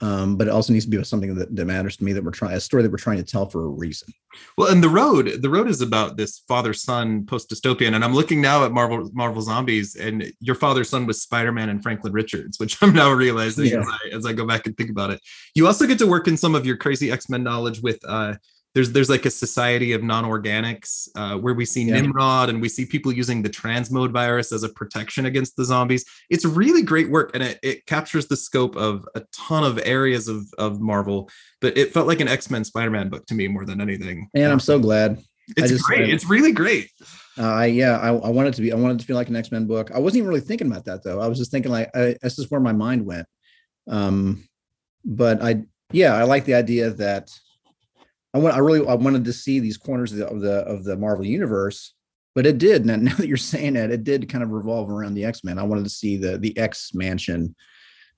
um, 0.00 0.36
but 0.36 0.46
it 0.46 0.50
also 0.50 0.72
needs 0.72 0.84
to 0.86 0.90
be 0.90 1.02
something 1.04 1.34
that, 1.34 1.54
that 1.54 1.64
matters 1.64 1.96
to 1.96 2.04
me. 2.04 2.12
That 2.12 2.24
we're 2.24 2.30
trying 2.30 2.54
a 2.54 2.60
story 2.60 2.82
that 2.82 2.90
we're 2.90 2.98
trying 2.98 3.18
to 3.18 3.24
tell 3.24 3.48
for 3.48 3.64
a 3.64 3.68
reason. 3.68 4.12
Well, 4.56 4.70
and 4.70 4.82
the 4.82 4.88
road, 4.88 5.42
the 5.42 5.50
road 5.50 5.68
is 5.68 5.80
about 5.80 6.16
this 6.16 6.40
father 6.48 6.72
son 6.72 7.26
post 7.26 7.50
dystopian. 7.50 7.94
And 7.94 8.04
I'm 8.04 8.14
looking 8.14 8.40
now 8.40 8.64
at 8.64 8.72
Marvel 8.72 9.10
Marvel 9.12 9.42
Zombies, 9.42 9.96
and 9.96 10.32
your 10.40 10.56
father 10.56 10.84
son 10.84 11.06
was 11.06 11.22
Spider 11.22 11.52
Man 11.52 11.68
and 11.68 11.82
Franklin 11.82 12.12
Richards, 12.12 12.58
which 12.58 12.76
I'm 12.82 12.92
now 12.92 13.10
realizing 13.10 13.66
yeah. 13.66 13.80
as, 13.80 13.86
I, 13.88 14.16
as 14.16 14.26
I 14.26 14.32
go 14.32 14.46
back 14.46 14.66
and 14.66 14.76
think 14.76 14.90
about 14.90 15.10
it. 15.10 15.20
You 15.54 15.66
also 15.66 15.86
get 15.86 15.98
to 15.98 16.06
work 16.06 16.28
in 16.28 16.36
some 16.36 16.54
of 16.54 16.64
your 16.64 16.76
crazy 16.76 17.10
X 17.10 17.28
Men 17.28 17.42
knowledge 17.42 17.80
with. 17.80 17.98
Uh, 18.06 18.34
there's 18.74 18.92
there's 18.92 19.08
like 19.10 19.24
a 19.24 19.30
society 19.30 19.92
of 19.92 20.02
non-organics 20.02 21.08
uh, 21.16 21.36
where 21.38 21.54
we 21.54 21.64
see 21.64 21.82
Yeah. 21.84 22.00
Nimrod 22.00 22.48
and 22.48 22.60
we 22.60 22.68
see 22.68 22.84
people 22.84 23.12
using 23.12 23.42
the 23.42 23.48
transmode 23.50 24.10
virus 24.10 24.52
as 24.52 24.62
a 24.64 24.68
protection 24.68 25.26
against 25.26 25.56
the 25.56 25.64
zombies. 25.64 26.04
It's 26.30 26.44
really 26.44 26.82
great 26.82 27.08
work 27.10 27.30
and 27.34 27.42
it, 27.42 27.58
it 27.62 27.86
captures 27.86 28.26
the 28.26 28.36
scope 28.36 28.76
of 28.76 29.06
a 29.14 29.22
ton 29.32 29.64
of 29.64 29.78
areas 29.84 30.28
of 30.28 30.44
of 30.58 30.80
Marvel. 30.80 31.30
But 31.60 31.78
it 31.78 31.92
felt 31.92 32.06
like 32.06 32.20
an 32.20 32.28
X-Men 32.28 32.64
Spider-Man 32.64 33.08
book 33.08 33.26
to 33.26 33.34
me 33.34 33.48
more 33.48 33.64
than 33.64 33.80
anything. 33.80 34.28
And 34.34 34.52
I'm 34.52 34.60
so 34.60 34.78
glad. 34.78 35.18
it's 35.56 35.70
just- 35.70 35.84
great. 35.84 36.08
It's 36.10 36.28
really 36.28 36.52
great. 36.52 36.90
Uh, 37.36 37.42
I 37.52 37.66
yeah, 37.66 37.98
I, 37.98 38.08
I 38.08 38.30
wanted 38.30 38.54
to 38.54 38.62
be. 38.62 38.72
I 38.72 38.76
wanted 38.76 39.00
to 39.00 39.06
feel 39.06 39.16
like 39.16 39.28
an 39.28 39.36
X 39.36 39.50
Men 39.50 39.66
book. 39.66 39.90
I 39.92 39.98
wasn't 39.98 40.18
even 40.18 40.28
really 40.28 40.40
thinking 40.40 40.68
about 40.70 40.84
that 40.84 41.02
though. 41.02 41.20
I 41.20 41.26
was 41.26 41.36
just 41.38 41.50
thinking 41.50 41.72
like 41.72 41.90
I, 41.94 42.16
that's 42.22 42.36
just 42.36 42.50
where 42.50 42.60
my 42.60 42.72
mind 42.72 43.04
went. 43.04 43.26
Um, 43.88 44.44
but 45.04 45.42
I 45.42 45.62
yeah, 45.92 46.14
I 46.14 46.22
like 46.24 46.44
the 46.44 46.54
idea 46.54 46.90
that 46.90 47.30
I 48.34 48.38
want. 48.38 48.54
I 48.54 48.58
really 48.58 48.86
I 48.86 48.94
wanted 48.94 49.24
to 49.24 49.32
see 49.32 49.60
these 49.60 49.76
corners 49.76 50.12
of 50.12 50.18
the 50.18 50.26
of 50.26 50.40
the, 50.40 50.52
of 50.66 50.84
the 50.84 50.96
Marvel 50.96 51.24
universe. 51.24 51.94
But 52.34 52.46
it 52.46 52.58
did. 52.58 52.84
Now, 52.86 52.96
now 52.96 53.14
that 53.14 53.28
you're 53.28 53.36
saying 53.36 53.74
that, 53.74 53.92
it 53.92 54.04
did 54.04 54.28
kind 54.28 54.42
of 54.42 54.50
revolve 54.50 54.90
around 54.90 55.14
the 55.14 55.24
X 55.24 55.44
Men. 55.44 55.58
I 55.58 55.62
wanted 55.62 55.84
to 55.84 55.90
see 55.90 56.16
the 56.16 56.36
the 56.36 56.56
X 56.58 56.92
Mansion, 56.92 57.54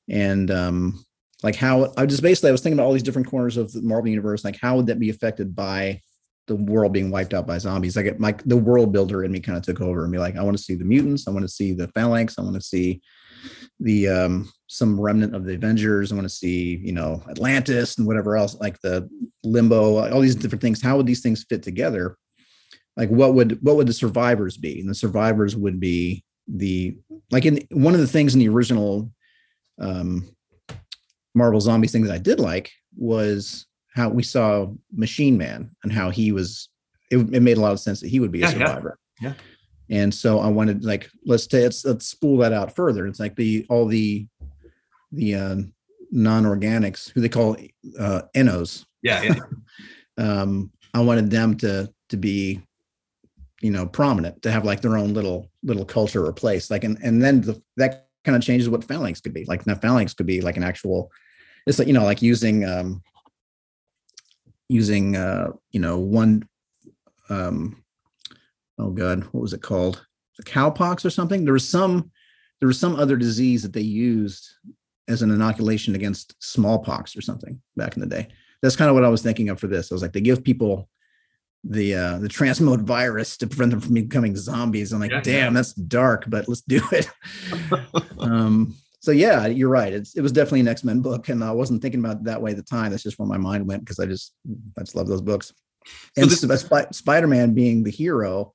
and 0.08 0.50
um, 0.50 1.04
like 1.42 1.54
how 1.54 1.92
I 1.96 2.06
just 2.06 2.22
basically 2.22 2.48
I 2.48 2.52
was 2.52 2.62
thinking 2.62 2.78
about 2.78 2.86
all 2.86 2.94
these 2.94 3.02
different 3.02 3.28
corners 3.28 3.56
of 3.56 3.72
the 3.72 3.82
Marvel 3.82 4.08
universe. 4.08 4.44
Like 4.44 4.58
how 4.60 4.76
would 4.76 4.86
that 4.86 4.98
be 4.98 5.10
affected 5.10 5.54
by 5.54 6.00
the 6.46 6.56
world 6.56 6.92
being 6.92 7.10
wiped 7.10 7.34
out 7.34 7.46
by 7.46 7.58
zombies. 7.58 7.96
Like 7.96 8.04
get 8.04 8.20
my 8.20 8.34
the 8.44 8.56
world 8.56 8.92
builder 8.92 9.24
in 9.24 9.32
me 9.32 9.40
kind 9.40 9.58
of 9.58 9.64
took 9.64 9.80
over 9.80 10.04
and 10.04 10.12
be 10.12 10.18
like, 10.18 10.36
I 10.36 10.42
want 10.42 10.56
to 10.56 10.62
see 10.62 10.74
the 10.74 10.84
mutants, 10.84 11.26
I 11.26 11.32
want 11.32 11.42
to 11.42 11.48
see 11.48 11.72
the 11.72 11.88
phalanx, 11.88 12.38
I 12.38 12.42
want 12.42 12.54
to 12.54 12.60
see 12.60 13.02
the 13.80 14.08
um 14.08 14.50
some 14.68 15.00
remnant 15.00 15.34
of 15.34 15.44
the 15.44 15.54
Avengers, 15.54 16.10
I 16.10 16.16
want 16.16 16.24
to 16.24 16.34
see, 16.34 16.76
you 16.82 16.92
know, 16.92 17.22
Atlantis 17.30 17.98
and 17.98 18.06
whatever 18.06 18.36
else, 18.36 18.56
like 18.56 18.80
the 18.80 19.08
limbo, 19.44 20.10
all 20.10 20.20
these 20.20 20.34
different 20.34 20.62
things. 20.62 20.82
How 20.82 20.96
would 20.96 21.06
these 21.06 21.22
things 21.22 21.44
fit 21.48 21.62
together? 21.62 22.16
Like 22.96 23.10
what 23.10 23.34
would 23.34 23.58
what 23.62 23.76
would 23.76 23.86
the 23.86 23.92
survivors 23.92 24.56
be? 24.56 24.80
And 24.80 24.88
the 24.88 24.94
survivors 24.94 25.54
would 25.54 25.78
be 25.78 26.24
the 26.48 26.96
like 27.30 27.44
in 27.44 27.66
one 27.70 27.94
of 27.94 28.00
the 28.00 28.06
things 28.06 28.34
in 28.34 28.40
the 28.40 28.48
original 28.48 29.10
um 29.80 30.28
Marvel 31.34 31.60
Zombies 31.60 31.92
thing 31.92 32.04
that 32.04 32.14
I 32.14 32.18
did 32.18 32.40
like 32.40 32.72
was 32.96 33.66
how 33.94 34.08
we 34.08 34.22
saw 34.22 34.68
Machine 34.94 35.36
Man 35.36 35.70
and 35.82 35.92
how 35.92 36.10
he 36.10 36.32
was. 36.32 36.68
It, 37.10 37.18
it 37.32 37.40
made 37.40 37.56
a 37.56 37.60
lot 37.60 37.72
of 37.72 37.78
sense 37.78 38.00
that 38.00 38.08
he 38.08 38.18
would 38.18 38.32
be 38.32 38.42
a 38.42 38.46
Yeah, 38.46 38.58
yeah. 38.58 38.66
survivor. 38.66 38.98
Yeah. 39.20 39.34
And 39.90 40.12
so 40.12 40.40
I 40.40 40.48
wanted 40.48 40.84
like 40.84 41.08
let's 41.24 41.46
ta- 41.46 41.58
let's 41.58 41.84
let's 41.84 42.06
spool 42.06 42.38
that 42.38 42.52
out 42.52 42.74
further. 42.74 43.06
It's 43.06 43.20
like 43.20 43.36
the 43.36 43.66
all 43.68 43.86
the 43.86 44.26
the 45.12 45.34
uh, 45.34 45.56
non-organics 46.10 47.10
who 47.10 47.20
they 47.20 47.28
call 47.28 47.56
uh, 47.98 48.22
enos. 48.34 48.86
Yeah, 49.02 49.22
yeah. 49.22 49.34
Um, 50.18 50.72
I 50.94 51.00
wanted 51.00 51.30
them 51.30 51.58
to 51.58 51.92
to 52.08 52.16
be 52.16 52.62
you 53.60 53.70
know 53.70 53.86
prominent 53.86 54.42
to 54.42 54.50
have 54.50 54.64
like 54.64 54.80
their 54.80 54.96
own 54.96 55.12
little 55.14 55.50
little 55.62 55.84
culture 55.84 56.24
or 56.24 56.32
place 56.32 56.70
like 56.70 56.84
and 56.84 56.98
and 57.02 57.22
then 57.22 57.40
the, 57.40 57.60
that 57.76 58.08
kind 58.24 58.36
of 58.36 58.42
changes 58.42 58.68
what 58.68 58.84
phalanx 58.84 59.20
could 59.20 59.32
be 59.32 59.44
like 59.46 59.66
now 59.66 59.74
phalanx 59.74 60.14
could 60.14 60.26
be 60.26 60.40
like 60.40 60.56
an 60.56 60.64
actual 60.64 61.10
it's 61.66 61.78
like 61.78 61.88
you 61.88 61.94
know 61.94 62.04
like 62.04 62.22
using 62.22 62.64
um 62.64 63.02
using 64.68 65.16
uh 65.16 65.48
you 65.70 65.80
know 65.80 65.98
one 65.98 66.46
um 67.28 67.82
oh 68.78 68.90
god. 68.90 69.24
What 69.32 69.40
was 69.42 69.52
it 69.52 69.62
called? 69.62 70.04
The 70.38 70.44
cowpox 70.44 71.04
or 71.04 71.10
something? 71.10 71.44
There 71.44 71.54
was 71.54 71.68
some 71.68 72.10
there 72.60 72.66
was 72.66 72.78
some 72.80 72.96
other 72.96 73.16
disease 73.16 73.62
that 73.62 73.72
they 73.72 73.80
used 73.82 74.48
as 75.08 75.22
an 75.22 75.30
inoculation 75.30 75.94
against 75.94 76.34
smallpox 76.42 77.16
or 77.16 77.20
something 77.20 77.60
back 77.76 77.94
in 77.96 78.00
the 78.00 78.06
day. 78.06 78.28
That's 78.62 78.76
kind 78.76 78.88
of 78.88 78.94
what 78.94 79.04
i 79.04 79.08
was 79.08 79.22
thinking 79.22 79.50
of 79.50 79.60
for 79.60 79.66
this. 79.66 79.90
I 79.90 79.94
was 79.94 80.02
like 80.02 80.12
they 80.12 80.20
give 80.20 80.42
people 80.42 80.88
the 81.64 81.94
uh 81.94 82.18
the 82.18 82.28
transmode 82.28 82.82
virus 82.82 83.36
to 83.38 83.46
prevent 83.46 83.70
them 83.72 83.80
from 83.80 83.94
becoming 83.94 84.36
zombies. 84.36 84.92
I'm 84.92 85.00
like 85.00 85.10
Yeah, 85.10 85.20
damn 85.20 85.52
yeah. 85.52 85.56
that's 85.58 85.72
dark 85.74 86.24
but 86.28 86.48
let's 86.48 86.62
do 86.62 86.80
it. 86.92 87.10
Um 88.18 88.74
so 89.00 89.12
yeah 89.12 89.46
you're 89.46 89.68
right. 89.68 89.92
It's, 89.92 90.16
it 90.16 90.20
was 90.22 90.32
definitely 90.32 90.60
an 90.60 90.68
x-men 90.68 91.00
book 91.00 91.28
and 91.28 91.42
i 91.44 91.50
wasn't 91.52 91.82
thinking 91.82 92.00
about 92.00 92.16
it 92.18 92.24
that 92.24 92.42
way 92.42 92.50
at 92.52 92.56
the 92.56 92.62
time. 92.62 92.90
That's 92.90 93.02
just 93.02 93.18
where 93.18 93.28
my 93.28 93.38
mind 93.38 93.66
went 93.66 93.84
because 93.84 93.98
i 94.00 94.06
just 94.06 94.34
i 94.78 94.82
just 94.82 94.96
love 94.96 95.06
those 95.08 95.20
books. 95.22 95.48
So 95.86 96.22
and 96.22 96.30
this- 96.30 96.40
Sp- 96.42 96.58
Sp- 96.66 96.92
spider-man 96.92 97.54
being 97.54 97.82
the 97.84 97.90
hero 97.90 98.54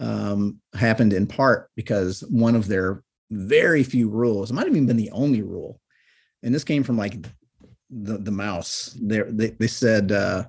um 0.00 0.58
happened 0.74 1.12
in 1.12 1.26
part 1.26 1.70
because 1.76 2.20
one 2.30 2.56
of 2.56 2.66
their 2.66 3.02
very 3.30 3.84
few 3.84 4.08
rules 4.08 4.50
it 4.50 4.54
might 4.54 4.66
have 4.66 4.74
even 4.74 4.86
been 4.86 4.96
the 4.96 5.10
only 5.10 5.42
rule 5.42 5.80
and 6.42 6.54
this 6.54 6.64
came 6.64 6.82
from 6.82 6.96
like 6.96 7.16
the 7.90 8.18
the 8.18 8.30
mouse. 8.30 8.96
They 9.00 9.22
they, 9.22 9.66
said 9.66 10.12
uh 10.12 10.44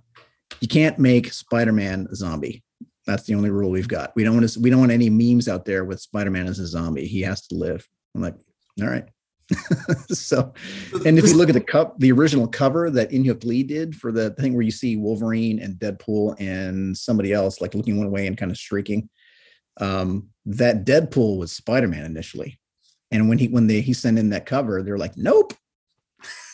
you 0.59 0.67
can't 0.67 0.99
make 0.99 1.33
spider-man 1.33 2.07
a 2.11 2.15
zombie. 2.15 2.63
That's 3.07 3.23
the 3.23 3.35
only 3.35 3.49
rule 3.49 3.71
we've 3.71 3.87
got. 3.87 4.11
We 4.15 4.23
don't 4.23 4.35
want 4.35 4.49
to 4.49 4.59
we 4.59 4.69
don't 4.69 4.79
want 4.79 4.91
any 4.91 5.09
memes 5.09 5.47
out 5.47 5.65
there 5.65 5.85
with 5.85 6.01
spider-man 6.01 6.47
as 6.47 6.59
a 6.59 6.67
zombie. 6.67 7.07
He 7.07 7.21
has 7.21 7.47
to 7.47 7.55
live. 7.55 7.87
I'm 8.15 8.21
like 8.21 8.35
all 8.81 8.89
right. 8.89 9.07
So 10.07 10.53
and 11.05 11.17
if 11.17 11.25
you 11.25 11.35
look 11.35 11.49
at 11.49 11.53
the 11.53 11.61
cup 11.61 11.99
the 11.99 12.11
original 12.11 12.47
cover 12.47 12.89
that 12.91 13.11
Inhyuk 13.11 13.43
Lee 13.43 13.63
did 13.63 13.95
for 13.95 14.11
the 14.11 14.31
thing 14.31 14.53
where 14.53 14.61
you 14.61 14.71
see 14.71 14.97
Wolverine 14.97 15.59
and 15.59 15.75
Deadpool 15.75 16.39
and 16.39 16.97
somebody 16.97 17.33
else 17.33 17.59
like 17.59 17.75
looking 17.75 17.97
one 17.97 18.11
way 18.11 18.27
and 18.27 18.37
kind 18.37 18.51
of 18.51 18.57
shrieking 18.57 19.09
um 19.79 20.29
that 20.45 20.85
Deadpool 20.85 21.37
was 21.37 21.51
Spider-Man 21.51 22.03
initially. 22.03 22.59
And 23.11 23.29
when 23.29 23.37
he 23.37 23.47
when 23.47 23.67
they 23.67 23.81
he 23.81 23.93
sent 23.93 24.19
in 24.19 24.29
that 24.29 24.45
cover 24.45 24.83
they're 24.83 24.97
like 24.97 25.17
nope. 25.17 25.53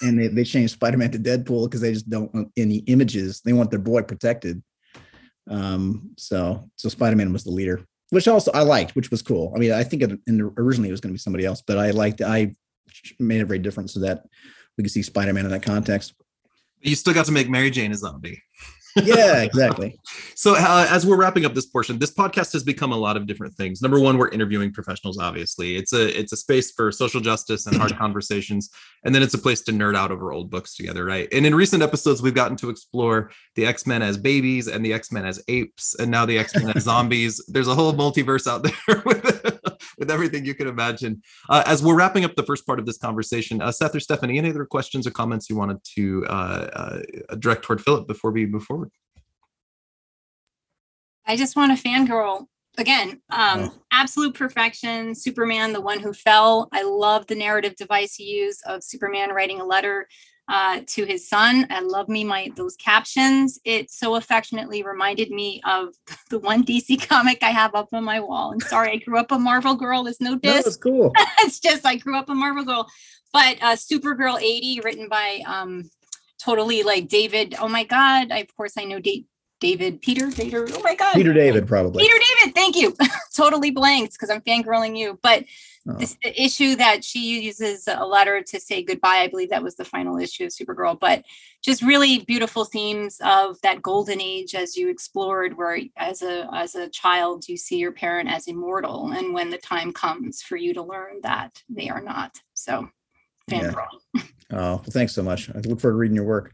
And 0.02 0.18
they, 0.20 0.28
they 0.28 0.44
changed 0.44 0.74
Spider-Man 0.74 1.12
to 1.12 1.20
Deadpool 1.20 1.66
because 1.66 1.82
they 1.82 1.92
just 1.92 2.10
don't 2.10 2.34
want 2.34 2.52
any 2.56 2.78
images. 2.88 3.42
They 3.42 3.54
want 3.54 3.70
their 3.70 3.80
boy 3.80 4.04
protected. 4.04 4.64
Um 5.50 6.12
so 6.18 6.70
so 6.76 6.90
Spider-Man 6.90 7.34
was 7.34 7.44
the 7.44 7.52
leader 7.52 7.82
which 8.10 8.28
also 8.28 8.52
I 8.54 8.62
liked 8.62 8.96
which 8.96 9.12
was 9.12 9.22
cool. 9.22 9.54
I 9.56 9.60
mean 9.60 9.72
I 9.72 9.84
think 9.84 10.04
it, 10.04 10.20
originally 10.58 10.90
it 10.90 10.94
was 10.94 11.02
going 11.02 11.12
to 11.12 11.18
be 11.18 11.20
somebody 11.20 11.46
else 11.46 11.62
but 11.62 11.78
I 11.78 11.92
liked 11.92 12.22
I 12.22 12.56
made 13.20 13.42
it 13.42 13.46
very 13.46 13.60
different 13.60 13.90
so 13.90 14.00
that 14.02 14.24
we 14.78 14.84
could 14.84 14.92
see 14.92 15.02
Spider-Man 15.02 15.46
in 15.46 15.52
that 15.52 15.64
context. 15.64 16.14
you 16.82 16.96
still 16.96 17.14
got 17.14 17.26
to 17.26 17.32
make 17.32 17.50
Mary 17.50 17.72
Jane 17.72 17.92
a 17.92 17.96
zombie. 17.96 18.42
Yeah, 19.04 19.42
exactly. 19.44 20.00
So, 20.36 20.56
uh, 20.56 20.88
as 20.90 21.06
we're 21.06 21.18
wrapping 21.18 21.46
up 21.46 21.54
this 21.54 21.66
portion, 21.66 22.00
this 22.00 22.12
podcast 22.12 22.54
has 22.54 22.64
become 22.64 22.92
a 22.92 22.98
lot 22.98 23.18
of 23.18 23.28
different 23.28 23.56
things. 23.56 23.82
Number 23.82 24.00
one, 24.00 24.18
we're 24.18 24.30
interviewing 24.30 24.72
professionals. 24.72 25.18
Obviously, 25.18 25.76
it's 25.76 25.94
a 25.94 26.20
it's 26.20 26.34
a 26.34 26.38
space 26.38 26.72
for 26.72 26.92
social 26.92 27.22
justice 27.22 27.66
and 27.68 27.76
hard 27.76 27.98
conversations, 27.98 28.70
and 29.04 29.14
then 29.14 29.22
it's 29.22 29.34
a 29.34 29.38
place 29.38 29.62
to 29.62 29.72
nerd 29.72 29.96
out 29.96 30.12
over 30.12 30.32
old 30.32 30.50
books 30.50 30.76
together, 30.76 31.06
right? 31.06 31.28
And 31.32 31.46
in 31.46 31.56
recent 31.56 31.84
episodes, 31.84 32.22
we've 32.22 32.34
gotten 32.34 32.58
to 32.58 32.70
explore 32.70 33.32
the 33.56 33.66
X 33.66 33.86
Men 33.86 34.02
as 34.02 34.18
babies 34.18 34.68
and 34.68 34.86
the 34.86 34.94
X 34.94 35.12
Men 35.12 35.26
as 35.26 35.44
apes, 35.48 35.96
and 35.96 36.12
now 36.12 36.26
the 36.26 36.38
X 36.38 36.56
Men 36.56 36.76
as 36.76 36.84
zombies. 36.88 37.44
There's 37.48 37.68
a 37.68 37.76
whole 37.76 37.94
multiverse 37.94 38.48
out 38.48 38.64
there 38.64 39.02
with 39.06 39.37
with 39.98 40.12
everything 40.12 40.46
you 40.46 40.54
can 40.54 40.68
imagine. 40.68 41.22
Uh, 41.50 41.64
as 41.66 41.84
we're 41.84 41.96
wrapping 41.96 42.24
up 42.24 42.36
the 42.36 42.44
first 42.44 42.66
part 42.66 42.80
of 42.80 42.86
this 42.86 42.98
conversation, 42.98 43.62
uh, 43.62 43.72
Seth 43.72 43.96
or 43.96 44.00
Stephanie, 44.00 44.38
any 44.38 44.50
other 44.50 44.66
questions 44.66 45.08
or 45.08 45.12
comments 45.12 45.50
you 45.50 45.56
wanted 45.56 45.84
to 45.96 46.26
uh, 46.28 47.02
uh, 47.32 47.36
direct 47.36 47.64
toward 47.64 47.82
Philip 47.82 48.08
before 48.08 48.32
we 48.32 48.46
move 48.46 48.64
forward? 48.64 48.92
I 51.26 51.36
just 51.36 51.56
want 51.56 51.78
to 51.78 51.84
fangirl 51.88 52.46
again. 52.78 53.22
Um, 53.32 53.72
absolute 53.92 54.34
perfection. 54.34 55.14
Superman, 55.14 55.74
the 55.74 55.82
one 55.82 56.00
who 56.00 56.14
fell. 56.14 56.70
I 56.72 56.84
love 56.84 57.28
the 57.28 57.36
narrative 57.36 57.76
device 57.76 58.16
he 58.16 58.24
used 58.26 58.62
of 58.66 58.84
Superman 58.84 59.32
writing 59.32 59.60
a 59.60 59.66
letter 59.66 60.08
uh, 60.48 60.82
to 60.88 61.06
his 61.06 61.28
son. 61.28 61.68
I 61.70 61.82
love 61.82 62.08
me 62.08 62.24
my 62.24 62.52
those 62.56 62.76
captions. 62.78 63.60
It 63.66 63.92
so 63.92 64.16
affectionately 64.16 64.84
reminded 64.84 65.30
me 65.30 65.62
of 65.66 65.94
the 66.30 66.40
one 66.40 66.64
DC 66.64 67.08
comic 67.08 67.40
I 67.42 67.50
have 67.50 67.76
up 67.76 67.90
on 67.94 68.04
my 68.04 68.20
wall. 68.20 68.52
And 68.52 68.64
sorry, 68.64 68.92
I 68.92 68.96
grew 68.98 69.18
up 69.18 69.32
a 69.32 69.40
Marvel 69.40 69.76
girl. 69.76 70.04
There's 70.04 70.22
no 70.22 70.32
No, 70.32 70.38
diss 70.38 70.66
that's 70.66 70.78
cool. 70.78 71.12
it's 71.40 71.60
just 71.60 71.86
I 71.86 71.98
grew 71.98 72.18
up 72.18 72.30
a 72.30 72.36
Marvel 72.36 72.64
girl. 72.64 72.88
But 73.34 73.58
uh 73.62 73.76
Supergirl 73.76 74.42
80, 74.42 74.82
written 74.84 75.10
by 75.10 75.42
um 75.46 75.90
totally 76.40 76.84
like 76.84 77.08
David. 77.08 77.56
Oh 77.60 77.68
my 77.68 77.84
god, 77.84 78.32
I, 78.32 78.40
of 78.40 78.56
course 78.56 78.74
I 78.78 78.86
know 78.86 79.00
da- 79.00 79.26
David 79.60 80.02
Peter 80.02 80.32
Peter. 80.32 80.68
Oh 80.72 80.82
my 80.82 80.96
god. 80.96 81.16
Peter 81.16 81.34
David, 81.34 81.68
probably. 81.68 82.04
Peter 82.04 82.18
David, 82.40 82.56
thank 82.56 82.78
you. 82.78 82.96
totally 83.36 83.72
blanked 83.72 84.14
because 84.14 84.30
I'm 84.30 84.42
fangirling 84.42 84.98
you. 84.98 85.20
But. 85.22 85.44
Uh-huh. 85.88 85.98
this 86.00 86.18
the 86.22 86.42
issue 86.42 86.76
that 86.76 87.04
she 87.04 87.42
uses 87.42 87.88
a 87.88 88.06
letter 88.06 88.42
to 88.42 88.60
say 88.60 88.84
goodbye. 88.84 89.20
I 89.20 89.28
believe 89.28 89.50
that 89.52 89.64
was 89.64 89.76
the 89.76 89.86
final 89.86 90.18
issue 90.18 90.46
of 90.46 90.52
Supergirl. 90.52 91.00
But 91.00 91.24
just 91.64 91.82
really 91.82 92.20
beautiful 92.20 92.66
themes 92.66 93.20
of 93.24 93.60
that 93.62 93.82
golden 93.82 94.20
age 94.20 94.54
as 94.54 94.76
you 94.76 94.90
explored, 94.90 95.58
where 95.58 95.80
as 95.96 96.22
a 96.22 96.50
as 96.54 96.76
a 96.76 96.90
child 96.90 97.48
you 97.48 97.58
see 97.58 97.78
your 97.78 97.92
parent 97.92 98.30
as 98.30 98.48
immortal, 98.48 99.12
and 99.12 99.34
when 99.34 99.50
the 99.50 99.58
time 99.58 99.94
comes 99.94 100.42
for 100.42 100.58
you 100.58 100.74
to 100.74 100.84
learn 100.84 101.22
that 101.24 101.62
they 101.70 101.90
are 101.90 102.02
not. 102.02 102.40
So, 102.54 102.90
Yeah. 103.50 103.74
Oh, 104.50 104.56
well, 104.56 104.84
thanks 104.92 105.14
so 105.14 105.22
much. 105.22 105.50
I 105.50 105.60
look 105.60 105.82
forward 105.82 105.96
to 105.96 105.98
reading 105.98 106.16
your 106.16 106.24
work. 106.24 106.54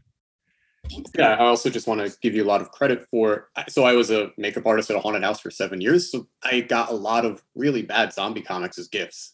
Yeah, 1.16 1.34
I 1.34 1.44
also 1.46 1.70
just 1.70 1.86
want 1.86 2.00
to 2.00 2.16
give 2.20 2.34
you 2.34 2.44
a 2.44 2.46
lot 2.46 2.60
of 2.60 2.70
credit 2.70 3.06
for. 3.10 3.48
So 3.68 3.84
I 3.84 3.94
was 3.94 4.10
a 4.10 4.30
makeup 4.36 4.66
artist 4.66 4.90
at 4.90 4.96
a 4.96 5.00
haunted 5.00 5.22
house 5.22 5.40
for 5.40 5.50
seven 5.50 5.80
years, 5.80 6.10
so 6.10 6.26
I 6.42 6.60
got 6.60 6.90
a 6.90 6.94
lot 6.94 7.24
of 7.24 7.42
really 7.54 7.82
bad 7.82 8.12
zombie 8.12 8.42
comics 8.42 8.78
as 8.78 8.88
gifts, 8.88 9.32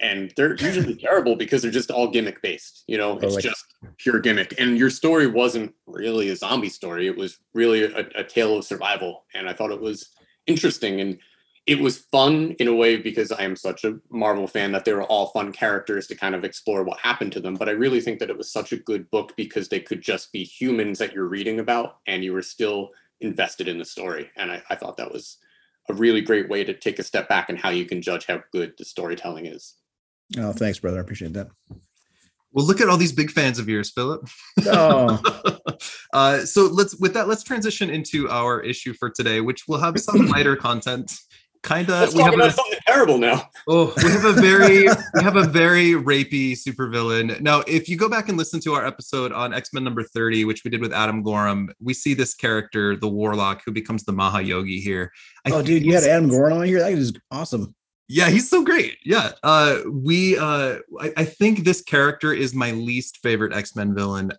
and 0.00 0.32
they're 0.36 0.54
usually 0.58 0.94
terrible 0.96 1.36
because 1.36 1.62
they're 1.62 1.70
just 1.70 1.90
all 1.90 2.08
gimmick 2.10 2.40
based. 2.42 2.84
You 2.86 2.98
know, 2.98 3.12
Oh, 3.12 3.18
it's 3.26 3.34
like- 3.34 3.44
just 3.44 3.64
pure 3.98 4.20
gimmick. 4.20 4.54
And 4.58 4.78
your 4.78 4.90
story 4.90 5.26
wasn't 5.26 5.74
really 5.86 6.30
a 6.30 6.36
zombie 6.36 6.68
story; 6.68 7.06
it 7.06 7.16
was 7.16 7.38
really 7.54 7.82
a, 7.84 8.06
a 8.14 8.24
tale 8.24 8.56
of 8.56 8.64
survival. 8.64 9.24
And 9.34 9.48
I 9.48 9.52
thought 9.52 9.70
it 9.72 9.80
was 9.80 10.10
interesting 10.46 11.00
and 11.00 11.18
it 11.66 11.80
was 11.80 11.98
fun 11.98 12.54
in 12.58 12.68
a 12.68 12.74
way 12.74 12.96
because 12.96 13.32
I 13.32 13.42
am 13.42 13.56
such 13.56 13.84
a 13.84 13.98
Marvel 14.10 14.46
fan 14.46 14.72
that 14.72 14.84
they 14.84 14.92
were 14.92 15.04
all 15.04 15.28
fun 15.28 15.50
characters 15.50 16.06
to 16.08 16.14
kind 16.14 16.34
of 16.34 16.44
explore 16.44 16.84
what 16.84 17.00
happened 17.00 17.32
to 17.32 17.40
them. 17.40 17.54
But 17.54 17.70
I 17.70 17.72
really 17.72 18.02
think 18.02 18.18
that 18.18 18.28
it 18.28 18.36
was 18.36 18.52
such 18.52 18.72
a 18.72 18.76
good 18.76 19.10
book 19.10 19.34
because 19.36 19.68
they 19.68 19.80
could 19.80 20.02
just 20.02 20.30
be 20.30 20.44
humans 20.44 20.98
that 20.98 21.14
you're 21.14 21.28
reading 21.28 21.60
about 21.60 21.98
and 22.06 22.22
you 22.22 22.34
were 22.34 22.42
still 22.42 22.90
invested 23.20 23.66
in 23.66 23.78
the 23.78 23.84
story. 23.84 24.30
And 24.36 24.52
I, 24.52 24.62
I 24.68 24.74
thought 24.74 24.98
that 24.98 25.12
was 25.12 25.38
a 25.88 25.94
really 25.94 26.20
great 26.20 26.50
way 26.50 26.64
to 26.64 26.74
take 26.74 26.98
a 26.98 27.02
step 27.02 27.28
back 27.28 27.48
and 27.48 27.58
how 27.58 27.70
you 27.70 27.86
can 27.86 28.02
judge 28.02 28.26
how 28.26 28.42
good 28.52 28.74
the 28.76 28.84
storytelling 28.84 29.46
is. 29.46 29.74
Oh, 30.38 30.52
thanks, 30.52 30.78
brother. 30.78 30.98
I 30.98 31.00
appreciate 31.00 31.32
that. 31.32 31.48
Well, 32.52 32.66
look 32.66 32.80
at 32.80 32.88
all 32.88 32.96
these 32.96 33.12
big 33.12 33.32
fans 33.32 33.58
of 33.58 33.68
yours, 33.68 33.90
Philip. 33.90 34.28
Oh, 34.66 35.20
uh, 36.12 36.38
so 36.44 36.66
let's 36.66 36.96
with 37.00 37.12
that 37.14 37.26
let's 37.26 37.42
transition 37.42 37.90
into 37.90 38.30
our 38.30 38.60
issue 38.60 38.94
for 38.94 39.10
today, 39.10 39.40
which 39.40 39.66
will 39.66 39.80
have 39.80 39.98
some 39.98 40.26
lighter 40.28 40.54
content. 40.54 41.12
Kind 41.64 41.88
of, 41.88 42.12
we 42.12 42.20
have 42.20 42.34
about 42.34 42.48
a, 42.48 42.52
something 42.52 42.78
terrible 42.86 43.16
now. 43.16 43.48
oh, 43.68 43.94
we 43.96 44.10
have 44.10 44.26
a 44.26 44.34
very 44.34 44.82
we 45.14 45.22
have 45.22 45.36
a 45.36 45.44
very 45.44 45.92
rapey 45.92 46.52
supervillain. 46.52 47.40
Now, 47.40 47.60
if 47.66 47.88
you 47.88 47.96
go 47.96 48.06
back 48.06 48.28
and 48.28 48.36
listen 48.36 48.60
to 48.60 48.74
our 48.74 48.86
episode 48.86 49.32
on 49.32 49.54
X 49.54 49.72
Men 49.72 49.82
number 49.82 50.02
thirty, 50.02 50.44
which 50.44 50.62
we 50.62 50.70
did 50.70 50.82
with 50.82 50.92
Adam 50.92 51.22
Gorham, 51.22 51.70
we 51.80 51.94
see 51.94 52.12
this 52.12 52.34
character, 52.34 52.96
the 52.96 53.08
Warlock, 53.08 53.62
who 53.64 53.72
becomes 53.72 54.04
the 54.04 54.12
Mahayogi 54.12 54.82
here. 54.82 55.10
I 55.46 55.52
oh, 55.52 55.62
dude, 55.62 55.86
you 55.86 55.94
had 55.94 56.04
Adam 56.04 56.28
Gorham 56.28 56.58
on 56.58 56.66
here. 56.66 56.80
That 56.80 56.92
is 56.92 57.14
awesome. 57.30 57.74
yeah 58.08 58.28
he's 58.28 58.50
so 58.50 58.62
great 58.62 58.98
yeah 59.02 59.30
uh 59.42 59.78
we 59.90 60.36
uh 60.36 60.76
I, 61.00 61.12
I 61.16 61.24
think 61.24 61.64
this 61.64 61.80
character 61.80 62.34
is 62.34 62.54
my 62.54 62.72
least 62.72 63.20
favorite 63.22 63.54
x-men 63.54 63.94
villain 63.94 64.30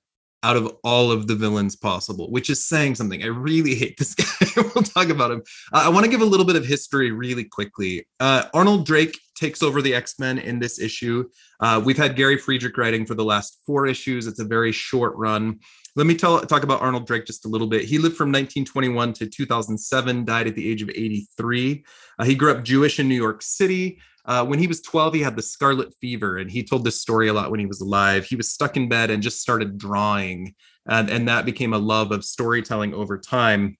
out 0.46 0.56
of 0.56 0.72
all 0.84 1.12
of 1.12 1.28
the 1.28 1.36
villains 1.36 1.76
possible 1.76 2.30
which 2.30 2.50
is 2.50 2.66
saying 2.66 2.96
something. 2.96 3.24
I 3.24 3.28
really 3.28 3.76
hate 3.76 3.98
this 3.98 4.14
guy. 4.22 4.26
We'll 4.56 4.84
talk 4.84 5.10
about 5.10 5.32
him. 5.32 5.42
Uh, 5.74 5.84
i 5.86 5.90
want 5.90 6.06
to 6.06 6.12
give 6.12 6.22
a 6.22 6.32
little 6.34 6.46
bit 6.46 6.56
of 6.56 6.66
history 6.66 7.12
really 7.12 7.44
quickly. 7.44 8.08
Uh 8.20 8.44
arnold 8.54 8.86
drake 8.86 9.18
takes 9.36 9.62
over 9.62 9.82
the 9.82 9.94
x-men 9.94 10.38
in 10.38 10.60
this 10.60 10.80
issue. 10.80 11.18
Uh 11.60 11.82
we've 11.84 11.98
had 11.98 12.16
gary 12.16 12.38
friedrich 12.38 12.78
writing 12.78 13.06
for 13.06 13.16
the 13.16 13.26
last 13.34 13.62
four 13.66 13.88
issues. 13.88 14.28
It's 14.28 14.40
a 14.40 14.46
very 14.46 14.72
short 14.72 15.16
run. 15.16 15.60
Let 15.96 16.08
me 16.08 16.16
tell 16.16 16.40
talk 16.42 16.64
about 16.64 16.82
arnold 16.82 17.08
drake 17.08 17.26
just 17.26 17.46
a 17.46 17.50
little 17.50 17.68
bit. 17.68 17.86
He 17.86 17.98
lived 17.98 18.18
from 18.18 18.30
1921 18.30 19.14
to 19.14 19.28
2007 19.28 20.26
died 20.26 20.48
at 20.48 20.56
the 20.56 20.70
age 20.70 20.82
of 20.82 20.90
83 20.90 21.84
uh, 22.20 22.26
he 22.26 22.36
grew 22.36 22.52
up 22.52 22.64
Jewish 22.64 23.00
in 23.00 23.08
New 23.08 23.16
York 23.16 23.42
City. 23.42 24.00
Uh, 24.26 24.44
when 24.44 24.58
he 24.58 24.68
was 24.68 24.82
12, 24.82 25.14
he 25.14 25.22
had 25.22 25.36
the 25.36 25.42
scarlet 25.42 25.94
fever, 26.02 26.38
and 26.38 26.50
he 26.50 26.64
told 26.64 26.84
this 26.84 27.00
story 27.00 27.28
a 27.28 27.34
lot 27.34 27.52
when 27.52 27.60
he 27.60 27.66
was 27.66 27.82
alive. 27.82 28.26
He 28.26 28.36
was 28.36 28.50
stuck 28.50 28.76
in 28.76 28.90
bed 28.90 29.12
and 29.12 29.22
just 29.22 29.40
started 29.40 29.78
drawing, 29.78 30.56
and, 30.88 31.10
and 31.10 31.28
that 31.28 31.46
became 31.46 31.74
a 31.74 31.78
love 31.78 32.12
of 32.12 32.26
storytelling 32.26 32.94
over 32.94 33.18
time. 33.18 33.78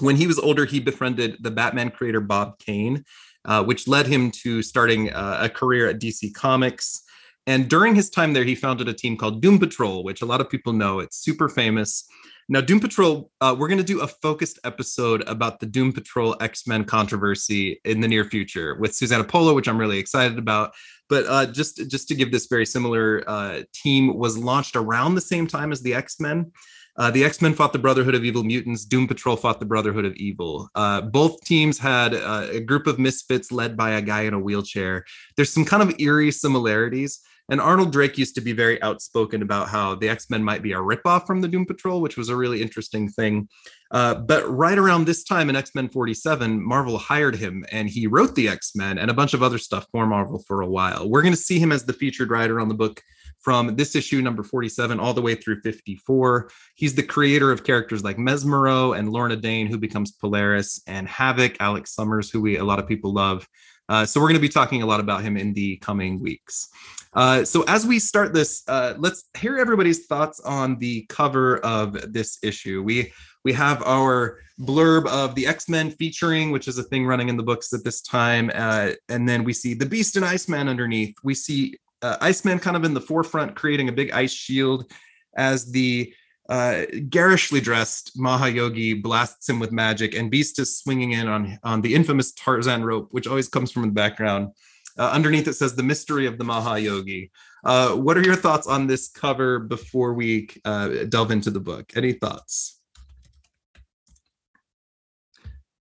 When 0.00 0.16
he 0.16 0.26
was 0.26 0.38
older, 0.38 0.64
he 0.64 0.80
befriended 0.80 1.36
the 1.40 1.50
Batman 1.50 1.90
creator 1.90 2.20
Bob 2.20 2.58
Kane, 2.58 3.04
uh, 3.44 3.62
which 3.64 3.86
led 3.86 4.06
him 4.06 4.30
to 4.42 4.62
starting 4.62 5.12
uh, 5.12 5.38
a 5.42 5.48
career 5.48 5.88
at 5.88 6.00
DC 6.00 6.34
Comics. 6.34 7.02
And 7.46 7.68
during 7.68 7.94
his 7.94 8.10
time 8.10 8.32
there, 8.32 8.44
he 8.44 8.54
founded 8.54 8.88
a 8.88 8.94
team 8.94 9.16
called 9.16 9.40
Doom 9.40 9.58
Patrol, 9.58 10.04
which 10.04 10.22
a 10.22 10.26
lot 10.26 10.40
of 10.40 10.50
people 10.50 10.72
know. 10.72 10.98
It's 10.98 11.16
super 11.16 11.48
famous. 11.48 12.04
Now, 12.50 12.62
Doom 12.62 12.80
Patrol, 12.80 13.30
uh, 13.42 13.54
we're 13.58 13.68
going 13.68 13.76
to 13.78 13.84
do 13.84 14.00
a 14.00 14.06
focused 14.06 14.58
episode 14.64 15.22
about 15.28 15.60
the 15.60 15.66
Doom 15.66 15.92
Patrol 15.92 16.34
X 16.40 16.66
Men 16.66 16.82
controversy 16.84 17.78
in 17.84 18.00
the 18.00 18.08
near 18.08 18.24
future 18.24 18.74
with 18.76 18.94
Susana 18.94 19.24
Polo, 19.24 19.52
which 19.54 19.68
I'm 19.68 19.76
really 19.76 19.98
excited 19.98 20.38
about. 20.38 20.72
But 21.10 21.26
uh, 21.26 21.46
just 21.46 21.90
just 21.90 22.08
to 22.08 22.14
give 22.14 22.32
this 22.32 22.46
very 22.46 22.64
similar 22.64 23.22
uh, 23.26 23.62
team 23.74 24.16
was 24.16 24.38
launched 24.38 24.76
around 24.76 25.14
the 25.14 25.20
same 25.20 25.46
time 25.46 25.72
as 25.72 25.82
the 25.82 25.92
X 25.92 26.20
Men. 26.20 26.50
Uh, 26.96 27.10
the 27.10 27.22
X 27.22 27.42
Men 27.42 27.52
fought 27.52 27.74
the 27.74 27.78
Brotherhood 27.78 28.14
of 28.14 28.24
Evil 28.24 28.44
Mutants. 28.44 28.86
Doom 28.86 29.06
Patrol 29.06 29.36
fought 29.36 29.60
the 29.60 29.66
Brotherhood 29.66 30.06
of 30.06 30.14
Evil. 30.16 30.70
Uh, 30.74 31.02
both 31.02 31.38
teams 31.42 31.78
had 31.78 32.14
uh, 32.14 32.46
a 32.50 32.60
group 32.60 32.86
of 32.86 32.98
misfits 32.98 33.52
led 33.52 33.76
by 33.76 33.90
a 33.90 34.02
guy 34.02 34.22
in 34.22 34.32
a 34.32 34.38
wheelchair. 34.38 35.04
There's 35.36 35.52
some 35.52 35.66
kind 35.66 35.82
of 35.82 36.00
eerie 36.00 36.32
similarities. 36.32 37.20
And 37.50 37.60
Arnold 37.60 37.92
Drake 37.92 38.18
used 38.18 38.34
to 38.34 38.40
be 38.40 38.52
very 38.52 38.80
outspoken 38.82 39.42
about 39.42 39.68
how 39.68 39.94
the 39.94 40.08
X 40.08 40.28
Men 40.28 40.44
might 40.44 40.62
be 40.62 40.72
a 40.72 40.78
ripoff 40.78 41.26
from 41.26 41.40
the 41.40 41.48
Doom 41.48 41.64
Patrol, 41.64 42.00
which 42.00 42.16
was 42.16 42.28
a 42.28 42.36
really 42.36 42.60
interesting 42.60 43.08
thing. 43.08 43.48
Uh, 43.90 44.14
but 44.14 44.46
right 44.48 44.76
around 44.76 45.06
this 45.06 45.24
time 45.24 45.48
in 45.48 45.56
X 45.56 45.74
Men 45.74 45.88
47, 45.88 46.62
Marvel 46.62 46.98
hired 46.98 47.36
him 47.36 47.64
and 47.72 47.88
he 47.88 48.06
wrote 48.06 48.34
the 48.34 48.48
X 48.48 48.72
Men 48.74 48.98
and 48.98 49.10
a 49.10 49.14
bunch 49.14 49.34
of 49.34 49.42
other 49.42 49.58
stuff 49.58 49.86
for 49.90 50.06
Marvel 50.06 50.42
for 50.46 50.60
a 50.60 50.66
while. 50.66 51.08
We're 51.08 51.22
going 51.22 51.34
to 51.34 51.40
see 51.40 51.58
him 51.58 51.72
as 51.72 51.84
the 51.84 51.92
featured 51.92 52.30
writer 52.30 52.60
on 52.60 52.68
the 52.68 52.74
book 52.74 53.02
from 53.40 53.76
this 53.76 53.94
issue, 53.94 54.20
number 54.20 54.42
47, 54.42 54.98
all 54.98 55.14
the 55.14 55.22
way 55.22 55.34
through 55.34 55.60
54. 55.60 56.50
He's 56.74 56.94
the 56.94 57.02
creator 57.02 57.52
of 57.52 57.64
characters 57.64 58.02
like 58.02 58.16
Mesmero 58.16 58.98
and 58.98 59.10
Lorna 59.10 59.36
Dane, 59.36 59.68
who 59.68 59.78
becomes 59.78 60.10
Polaris, 60.10 60.82
and 60.86 61.08
Havoc, 61.08 61.56
Alex 61.60 61.94
Summers, 61.94 62.30
who 62.30 62.40
we 62.40 62.56
a 62.56 62.64
lot 62.64 62.78
of 62.78 62.88
people 62.88 63.12
love. 63.12 63.46
Uh, 63.88 64.04
so 64.04 64.20
we're 64.20 64.28
going 64.28 64.34
to 64.34 64.40
be 64.40 64.48
talking 64.48 64.82
a 64.82 64.86
lot 64.86 65.00
about 65.00 65.22
him 65.22 65.36
in 65.36 65.52
the 65.52 65.76
coming 65.78 66.20
weeks. 66.20 66.68
Uh, 67.14 67.44
so 67.44 67.64
as 67.68 67.86
we 67.86 67.98
start 67.98 68.34
this, 68.34 68.62
uh, 68.68 68.94
let's 68.98 69.24
hear 69.38 69.58
everybody's 69.58 70.06
thoughts 70.06 70.40
on 70.40 70.78
the 70.78 71.06
cover 71.08 71.58
of 71.58 72.12
this 72.12 72.38
issue. 72.42 72.82
We 72.82 73.12
we 73.44 73.52
have 73.54 73.82
our 73.84 74.40
blurb 74.60 75.06
of 75.06 75.34
the 75.34 75.46
X-Men 75.46 75.92
featuring, 75.92 76.50
which 76.50 76.68
is 76.68 76.76
a 76.76 76.82
thing 76.82 77.06
running 77.06 77.28
in 77.28 77.36
the 77.36 77.42
books 77.42 77.72
at 77.72 77.84
this 77.84 78.02
time, 78.02 78.50
uh, 78.54 78.90
and 79.08 79.28
then 79.28 79.44
we 79.44 79.52
see 79.52 79.74
the 79.74 79.86
Beast 79.86 80.16
and 80.16 80.24
Iceman 80.24 80.68
underneath. 80.68 81.14
We 81.22 81.34
see 81.34 81.78
uh, 82.02 82.16
Iceman 82.20 82.58
kind 82.58 82.76
of 82.76 82.84
in 82.84 82.94
the 82.94 83.00
forefront, 83.00 83.56
creating 83.56 83.88
a 83.88 83.92
big 83.92 84.10
ice 84.12 84.32
shield 84.32 84.90
as 85.36 85.70
the 85.70 86.12
uh, 86.48 86.82
garishly 87.08 87.60
dressed 87.60 88.16
Mahayogi 88.18 89.02
blasts 89.02 89.48
him 89.48 89.58
with 89.58 89.72
magic, 89.72 90.14
and 90.14 90.30
Beast 90.30 90.58
is 90.58 90.78
swinging 90.78 91.12
in 91.12 91.28
on 91.28 91.58
on 91.62 91.80
the 91.82 91.94
infamous 91.94 92.32
Tarzan 92.32 92.84
rope, 92.84 93.08
which 93.10 93.26
always 93.26 93.48
comes 93.48 93.70
from 93.70 93.82
the 93.82 93.92
background. 93.92 94.52
Uh, 94.98 95.10
underneath 95.10 95.46
it 95.46 95.52
says 95.54 95.76
the 95.76 95.82
mystery 95.82 96.26
of 96.26 96.38
the 96.38 96.44
Mahayogi. 96.44 97.30
Uh, 97.64 97.90
what 97.90 98.16
are 98.16 98.22
your 98.22 98.34
thoughts 98.34 98.66
on 98.66 98.86
this 98.86 99.08
cover 99.08 99.58
before 99.60 100.14
we 100.14 100.48
uh, 100.64 101.04
delve 101.08 101.30
into 101.30 101.50
the 101.50 101.60
book? 101.60 101.92
Any 101.94 102.12
thoughts? 102.12 102.80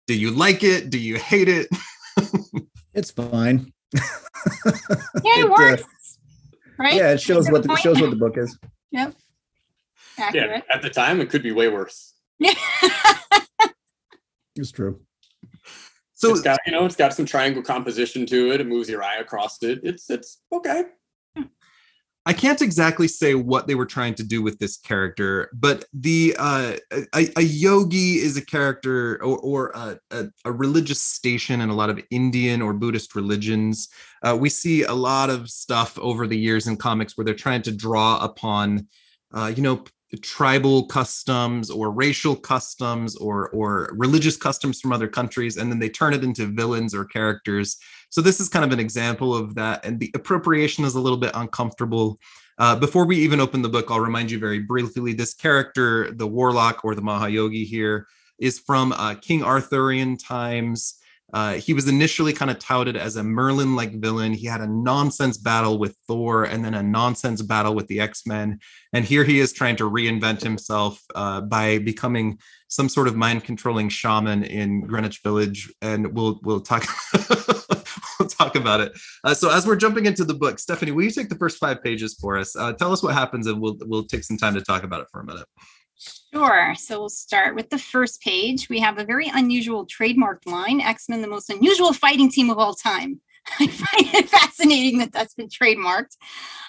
Do 0.07 0.15
you 0.17 0.31
like 0.31 0.63
it? 0.63 0.89
Do 0.89 0.97
you 0.99 1.17
hate 1.17 1.49
it? 1.49 1.67
It's 2.95 3.11
fine. 3.11 3.73
Yeah, 3.93 4.01
It, 4.65 5.23
it 5.25 5.45
uh, 5.45 5.49
works. 5.49 6.17
right? 6.79 6.93
Yeah, 6.93 7.11
it 7.11 7.19
shows 7.21 7.51
what 7.51 7.63
the, 7.63 7.73
it 7.73 7.79
shows 7.79 7.99
what 7.99 8.09
the 8.09 8.15
book 8.15 8.37
is. 8.37 8.57
Yeah, 8.89 9.11
Accurate. 10.17 10.63
at 10.73 10.81
the 10.81 10.89
time, 10.89 11.21
it 11.21 11.29
could 11.29 11.43
be 11.43 11.51
way 11.51 11.69
worse. 11.69 12.13
Yeah. 12.39 12.53
It's 14.57 14.71
true. 14.71 15.01
So 16.13 16.31
it's 16.31 16.41
got 16.41 16.59
you 16.65 16.71
know, 16.71 16.85
it's 16.85 16.95
got 16.95 17.13
some 17.13 17.25
triangle 17.25 17.61
composition 17.61 18.25
to 18.27 18.51
it. 18.51 18.61
It 18.61 18.67
moves 18.67 18.89
your 18.89 19.03
eye 19.03 19.17
across 19.17 19.61
it. 19.63 19.81
It's 19.83 20.09
it's 20.09 20.41
okay. 20.51 20.85
I 22.27 22.33
can't 22.33 22.61
exactly 22.61 23.07
say 23.07 23.35
what 23.35 23.67
they 23.67 23.75
were 23.75 23.85
trying 23.85 24.15
to 24.15 24.23
do 24.23 24.41
with 24.41 24.57
this 24.57 24.77
character, 24.77 25.51
but 25.53 25.85
the 25.93 26.35
uh, 26.39 26.75
a, 27.13 27.29
a 27.35 27.41
yogi 27.41 28.15
is 28.15 28.35
a 28.35 28.43
character 28.43 29.23
or, 29.23 29.37
or 29.37 29.71
a, 29.75 29.99
a, 30.09 30.25
a 30.45 30.51
religious 30.51 30.99
station 30.99 31.61
in 31.61 31.69
a 31.69 31.75
lot 31.75 31.91
of 31.91 32.01
Indian 32.09 32.63
or 32.63 32.73
Buddhist 32.73 33.13
religions. 33.13 33.89
Uh, 34.23 34.35
we 34.39 34.49
see 34.49 34.81
a 34.83 34.93
lot 34.93 35.29
of 35.29 35.51
stuff 35.51 35.99
over 35.99 36.25
the 36.25 36.37
years 36.37 36.65
in 36.65 36.77
comics 36.77 37.15
where 37.15 37.25
they're 37.25 37.35
trying 37.35 37.61
to 37.61 37.71
draw 37.71 38.17
upon, 38.23 38.87
uh, 39.31 39.53
you 39.55 39.61
know, 39.61 39.83
tribal 40.21 40.85
customs 40.87 41.69
or 41.69 41.91
racial 41.91 42.35
customs 42.35 43.15
or 43.15 43.49
or 43.49 43.91
religious 43.93 44.37
customs 44.37 44.79
from 44.79 44.91
other 44.91 45.07
countries, 45.07 45.57
and 45.57 45.71
then 45.71 45.79
they 45.79 45.89
turn 45.89 46.13
it 46.13 46.23
into 46.23 46.45
villains 46.47 46.93
or 46.93 47.05
characters 47.05 47.77
so 48.15 48.21
this 48.21 48.39
is 48.39 48.47
kind 48.47 48.63
of 48.63 48.71
an 48.71 48.79
example 48.79 49.35
of 49.35 49.55
that. 49.55 49.85
And 49.85 49.99
the 49.99 50.09
appropriation 50.15 50.85
is 50.85 50.95
a 50.95 51.01
little 51.01 51.17
bit 51.17 51.31
uncomfortable. 51.33 52.17
Uh, 52.57 52.73
before 52.73 53.05
we 53.05 53.17
even 53.17 53.41
open 53.41 53.61
the 53.61 53.67
book, 53.67 53.91
I'll 53.91 53.99
remind 53.99 54.31
you 54.31 54.39
very 54.39 54.59
briefly 54.59 55.11
this 55.11 55.33
character, 55.33 56.11
the 56.11 56.25
warlock 56.25 56.85
or 56.85 56.95
the 56.95 57.01
Mahayogi 57.01 57.65
here, 57.65 58.07
is 58.39 58.57
from 58.57 58.93
uh, 58.93 59.15
King 59.15 59.43
Arthurian 59.43 60.15
times. 60.15 60.95
Uh, 61.33 61.53
he 61.53 61.73
was 61.73 61.87
initially 61.87 62.33
kind 62.33 62.51
of 62.51 62.59
touted 62.59 62.95
as 62.95 63.15
a 63.15 63.23
Merlin 63.23 63.75
like 63.75 63.99
villain. 63.99 64.33
He 64.33 64.45
had 64.45 64.61
a 64.61 64.67
nonsense 64.67 65.37
battle 65.37 65.77
with 65.77 65.97
Thor 66.07 66.43
and 66.43 66.63
then 66.63 66.73
a 66.73 66.83
nonsense 66.83 67.41
battle 67.41 67.73
with 67.73 67.87
the 67.87 67.99
X 67.99 68.25
Men. 68.25 68.59
And 68.93 69.03
here 69.03 69.23
he 69.23 69.39
is 69.39 69.51
trying 69.51 69.75
to 69.77 69.89
reinvent 69.89 70.41
himself 70.41 71.01
uh, 71.15 71.41
by 71.41 71.79
becoming 71.79 72.39
some 72.67 72.89
sort 72.89 73.07
of 73.07 73.15
mind 73.15 73.43
controlling 73.43 73.89
shaman 73.89 74.43
in 74.43 74.81
Greenwich 74.81 75.21
Village. 75.23 75.73
And 75.81 76.13
we'll, 76.15 76.39
we'll 76.43 76.61
talk. 76.61 76.85
we'll 78.19 78.29
talk 78.29 78.55
about 78.55 78.81
it. 78.81 78.93
Uh, 79.23 79.33
so 79.33 79.49
as 79.49 79.65
we're 79.65 79.75
jumping 79.75 80.05
into 80.05 80.23
the 80.23 80.33
book, 80.33 80.59
Stephanie, 80.59 80.91
will 80.91 81.03
you 81.03 81.11
take 81.11 81.29
the 81.29 81.37
first 81.37 81.57
five 81.57 81.83
pages 81.83 82.15
for 82.19 82.37
us? 82.37 82.55
Uh, 82.55 82.73
tell 82.73 82.91
us 82.91 83.03
what 83.03 83.13
happens, 83.13 83.47
and 83.47 83.59
we'll 83.59 83.77
we'll 83.81 84.05
take 84.05 84.23
some 84.23 84.37
time 84.37 84.53
to 84.53 84.61
talk 84.61 84.83
about 84.83 85.01
it 85.01 85.07
for 85.11 85.21
a 85.21 85.25
minute. 85.25 85.45
Sure. 85.97 86.75
So 86.75 86.99
we'll 86.99 87.09
start 87.09 87.55
with 87.55 87.69
the 87.69 87.77
first 87.77 88.21
page. 88.21 88.69
We 88.69 88.79
have 88.79 88.97
a 88.97 89.05
very 89.05 89.29
unusual 89.33 89.85
trademarked 89.85 90.45
line 90.45 90.81
X 90.81 91.07
Men, 91.07 91.21
the 91.21 91.27
most 91.27 91.49
unusual 91.49 91.93
fighting 91.93 92.29
team 92.29 92.49
of 92.49 92.57
all 92.57 92.73
time. 92.73 93.21
I 93.59 93.67
find 93.67 94.13
it 94.15 94.29
fascinating 94.29 94.97
that 94.99 95.11
that's 95.11 95.35
been 95.35 95.49
trademarked. 95.49 96.17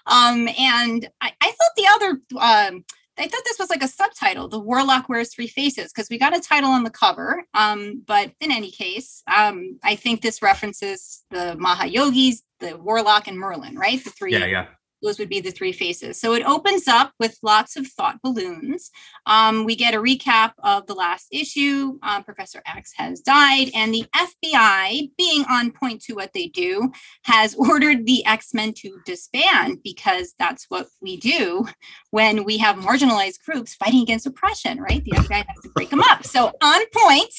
Um, 0.07 0.49
and 0.59 1.09
I, 1.21 1.33
I, 1.41 1.47
thought 1.47 1.71
the 1.77 1.87
other, 1.89 2.11
um, 2.39 2.85
I 3.19 3.29
thought 3.29 3.43
this 3.45 3.59
was 3.59 3.71
like 3.71 3.83
a 3.83 3.89
subtitle, 3.89 4.49
The 4.49 4.59
Warlock 4.59 5.09
Wears 5.09 5.35
Three 5.35 5.49
Faces, 5.49 5.91
because 5.93 6.11
we 6.11 6.19
got 6.19 6.37
a 6.37 6.41
title 6.41 6.71
on 6.71 6.85
the 6.85 6.91
cover. 6.91 7.45
Um, 7.55 8.03
but 8.07 8.33
in 8.41 8.53
any 8.53 8.71
case, 8.71 9.23
um, 9.35 9.79
I 9.83 9.97
think 9.97 10.21
this 10.21 10.43
references 10.43 11.25
the 11.31 11.57
Mahayogis, 11.59 12.43
the 12.61 12.77
Warlock, 12.77 13.27
and 13.27 13.39
Merlin, 13.39 13.77
right? 13.77 14.05
The 14.05 14.11
three 14.11 14.33
yeah, 14.33 14.45
yeah 14.45 14.67
those 15.03 15.19
would 15.19 15.29
be 15.29 15.41
the 15.41 15.51
three 15.51 15.73
faces. 15.73 16.21
So 16.21 16.35
it 16.35 16.45
opens 16.45 16.89
up 16.89 17.13
with 17.19 17.39
lots 17.43 17.77
of 17.77 17.87
thought 17.87 18.21
balloons. 18.23 18.91
Um, 19.27 19.65
we 19.65 19.77
get 19.77 19.95
a 19.95 19.99
recap 19.99 20.53
of 20.63 20.87
the 20.87 20.95
last 20.95 21.29
issue. 21.31 21.99
Um, 22.03 22.25
Professor 22.25 22.63
X 22.67 22.93
has 22.97 23.21
died, 23.21 23.71
and 23.75 23.93
the 23.93 24.07
FBI, 24.15 25.11
being 25.17 25.45
on 25.51 25.71
point 25.71 26.03
to 26.03 26.15
what 26.15 26.33
they 26.33 26.49
do, 26.49 26.91
has 27.25 27.55
ordered 27.59 28.07
the 28.07 28.25
X 28.27 28.55
Men 28.55 28.73
to 28.79 29.01
disband 29.05 29.79
because 29.83 30.35
that's 30.39 30.67
what 30.69 30.87
we 31.01 31.17
do 31.17 31.67
when 32.11 32.45
we 32.45 32.59
have 32.59 32.77
marginalized 32.77 33.43
groups 33.45 33.75
fighting 33.75 34.03
against 34.03 34.27
oppression, 34.27 34.81
right? 34.81 35.05
The 35.05 35.13
FBI 35.13 35.45
has 35.47 35.63
to 35.63 35.71
break 35.71 35.91
them 35.91 36.03
up. 36.03 36.25
So 36.25 36.53
on 36.63 36.81
point. 36.93 37.33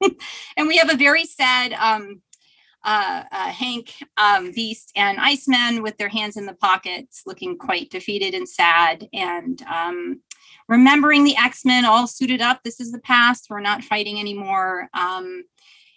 and 0.56 0.68
we 0.68 0.76
have 0.76 0.90
a 0.90 0.96
very 0.96 1.24
sad. 1.24 1.72
Um, 1.72 2.22
uh, 2.84 3.24
uh, 3.30 3.48
Hank, 3.48 3.92
um, 4.16 4.52
Beast, 4.52 4.92
and 4.96 5.18
Iceman 5.18 5.82
with 5.82 5.96
their 5.98 6.08
hands 6.08 6.36
in 6.36 6.46
the 6.46 6.54
pockets, 6.54 7.22
looking 7.26 7.58
quite 7.58 7.90
defeated 7.90 8.34
and 8.34 8.48
sad. 8.48 9.06
And 9.12 9.62
um, 9.62 10.20
remembering 10.68 11.24
the 11.24 11.36
X 11.36 11.64
Men 11.64 11.84
all 11.84 12.06
suited 12.06 12.40
up. 12.40 12.62
This 12.62 12.80
is 12.80 12.92
the 12.92 13.00
past. 13.00 13.48
We're 13.50 13.60
not 13.60 13.84
fighting 13.84 14.18
anymore. 14.18 14.88
Um, 14.94 15.44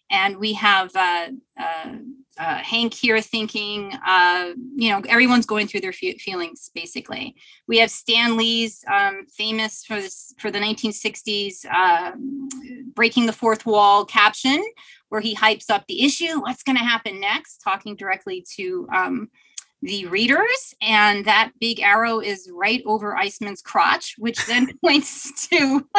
and 0.09 0.37
we 0.37 0.53
have 0.53 0.95
uh, 0.95 1.27
uh, 1.59 1.95
uh, 2.37 2.57
Hank 2.57 2.93
here 2.93 3.21
thinking, 3.21 3.93
uh, 4.05 4.53
you 4.75 4.89
know, 4.89 5.01
everyone's 5.07 5.45
going 5.45 5.67
through 5.67 5.81
their 5.81 5.93
feelings 5.93 6.69
basically. 6.73 7.35
We 7.67 7.79
have 7.79 7.89
Stan 7.89 8.37
Lee's 8.37 8.83
um, 8.91 9.25
famous 9.35 9.83
for 9.85 9.95
this 9.95 10.33
for 10.39 10.51
the 10.51 10.59
1960s 10.59 11.65
um, 11.71 12.49
breaking 12.95 13.25
the 13.25 13.33
fourth 13.33 13.65
wall 13.65 14.05
caption, 14.05 14.63
where 15.13 15.21
he 15.21 15.35
hypes 15.35 15.69
up 15.69 15.85
the 15.87 16.03
issue, 16.03 16.41
what's 16.41 16.63
going 16.63 16.75
to 16.75 16.83
happen 16.83 17.19
next, 17.19 17.59
talking 17.59 17.95
directly 17.95 18.43
to 18.55 18.87
um, 18.91 19.29
the 19.83 20.07
readers. 20.07 20.73
And 20.81 21.23
that 21.25 21.51
big 21.61 21.79
arrow 21.81 22.19
is 22.19 22.49
right 22.51 22.81
over 22.87 23.15
Iceman's 23.15 23.61
crotch, 23.61 24.15
which 24.17 24.43
then 24.47 24.75
points 24.83 25.47
to 25.49 25.87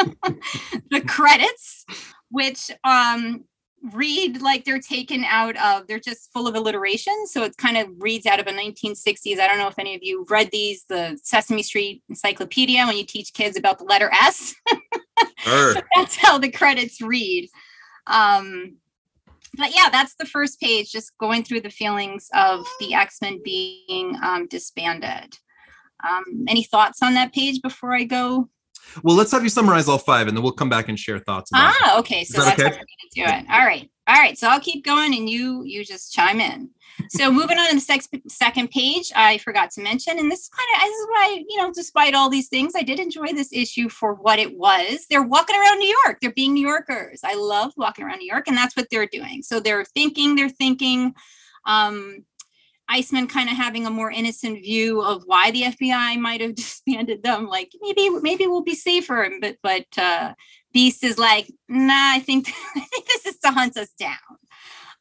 the 0.91 0.99
credits, 1.07 1.85
which 2.29 2.69
um, 2.83 3.45
read 3.93 4.41
like 4.41 4.65
they're 4.65 4.79
taken 4.79 5.23
out 5.23 5.55
of, 5.59 5.87
they're 5.87 5.97
just 5.97 6.33
full 6.33 6.45
of 6.45 6.55
alliteration. 6.55 7.25
So 7.27 7.43
it 7.43 7.55
kind 7.55 7.77
of 7.77 7.87
reads 7.99 8.25
out 8.25 8.41
of 8.41 8.47
a 8.47 8.51
1960s. 8.51 9.39
I 9.39 9.47
don't 9.47 9.59
know 9.59 9.69
if 9.69 9.79
any 9.79 9.95
of 9.95 10.03
you 10.03 10.25
read 10.29 10.49
these, 10.51 10.83
the 10.89 11.17
Sesame 11.23 11.63
Street 11.63 12.03
Encyclopedia, 12.09 12.85
when 12.85 12.97
you 12.97 13.05
teach 13.05 13.33
kids 13.33 13.55
about 13.55 13.77
the 13.77 13.85
letter 13.85 14.11
S. 14.11 14.53
sure. 15.37 15.75
That's 15.95 16.17
how 16.17 16.37
the 16.37 16.51
credits 16.51 17.01
read. 17.01 17.49
Um, 18.07 18.75
but 19.57 19.75
yeah, 19.75 19.89
that's 19.91 20.15
the 20.15 20.25
first 20.25 20.59
page, 20.59 20.91
just 20.91 21.17
going 21.17 21.43
through 21.43 21.61
the 21.61 21.69
feelings 21.69 22.29
of 22.33 22.65
the 22.79 22.93
X 22.93 23.17
Men 23.21 23.39
being 23.43 24.17
um, 24.23 24.47
disbanded. 24.47 25.37
Um, 26.07 26.45
any 26.47 26.63
thoughts 26.63 27.01
on 27.01 27.13
that 27.15 27.33
page 27.33 27.61
before 27.61 27.93
I 27.93 28.03
go? 28.03 28.49
Well, 29.03 29.15
let's 29.15 29.31
have 29.31 29.43
you 29.43 29.49
summarize 29.49 29.87
all 29.87 29.97
five, 29.97 30.27
and 30.27 30.37
then 30.37 30.43
we'll 30.43 30.53
come 30.53 30.69
back 30.69 30.89
and 30.89 30.99
share 30.99 31.19
thoughts. 31.19 31.49
ah, 31.53 31.99
okay. 31.99 32.23
So 32.23 32.41
that 32.43 32.57
that's 32.57 32.59
okay? 32.59 32.69
how 32.69 32.75
we're 32.75 33.23
gonna 33.23 33.29
do 33.29 33.37
it. 33.37 33.51
All 33.51 33.65
right, 33.65 33.89
all 34.07 34.15
right. 34.15 34.37
So 34.37 34.47
I'll 34.47 34.59
keep 34.59 34.85
going, 34.85 35.15
and 35.15 35.29
you 35.29 35.63
you 35.63 35.83
just 35.83 36.13
chime 36.13 36.39
in. 36.39 36.69
So 37.09 37.31
moving 37.31 37.57
on 37.57 37.69
to 37.69 37.75
the 37.75 37.81
sex, 37.81 38.07
second 38.27 38.69
page, 38.71 39.11
I 39.15 39.39
forgot 39.39 39.71
to 39.71 39.81
mention, 39.81 40.17
and 40.17 40.31
this 40.31 40.41
is 40.43 40.49
kind 40.49 40.67
of 40.75 40.81
this 40.87 40.95
is 40.95 41.07
why 41.09 41.43
you 41.49 41.57
know, 41.57 41.71
despite 41.73 42.13
all 42.13 42.29
these 42.29 42.47
things, 42.47 42.73
I 42.75 42.83
did 42.83 42.99
enjoy 42.99 43.33
this 43.33 43.51
issue 43.51 43.89
for 43.89 44.13
what 44.13 44.39
it 44.39 44.57
was. 44.57 45.05
They're 45.09 45.23
walking 45.23 45.55
around 45.55 45.79
New 45.79 45.97
York. 46.05 46.19
They're 46.21 46.31
being 46.31 46.53
New 46.53 46.67
Yorkers. 46.67 47.21
I 47.23 47.33
love 47.35 47.73
walking 47.77 48.05
around 48.05 48.19
New 48.19 48.31
York, 48.31 48.47
and 48.47 48.55
that's 48.55 48.77
what 48.77 48.87
they're 48.91 49.07
doing. 49.07 49.41
So 49.41 49.59
they're 49.59 49.85
thinking. 49.85 50.35
They're 50.35 50.49
thinking. 50.49 51.13
Um, 51.65 52.23
Iceman 52.87 53.27
kind 53.27 53.49
of 53.49 53.57
having 53.57 53.87
a 53.87 53.89
more 53.89 54.11
innocent 54.11 54.61
view 54.61 55.01
of 55.01 55.23
why 55.25 55.49
the 55.49 55.63
FBI 55.63 56.19
might 56.19 56.41
have 56.41 56.53
disbanded 56.55 57.23
them. 57.23 57.47
Like 57.47 57.71
maybe 57.81 58.09
maybe 58.21 58.45
we'll 58.47 58.63
be 58.63 58.75
safer. 58.75 59.29
But 59.41 59.57
but 59.63 59.85
uh, 59.97 60.33
Beast 60.75 61.05
is 61.05 61.17
like, 61.17 61.49
nah, 61.69 62.11
I 62.11 62.19
think 62.19 62.49
I 62.75 62.81
think 62.81 63.07
this 63.07 63.25
is 63.25 63.39
to 63.39 63.51
hunt 63.51 63.77
us 63.77 63.91
down. 63.97 64.17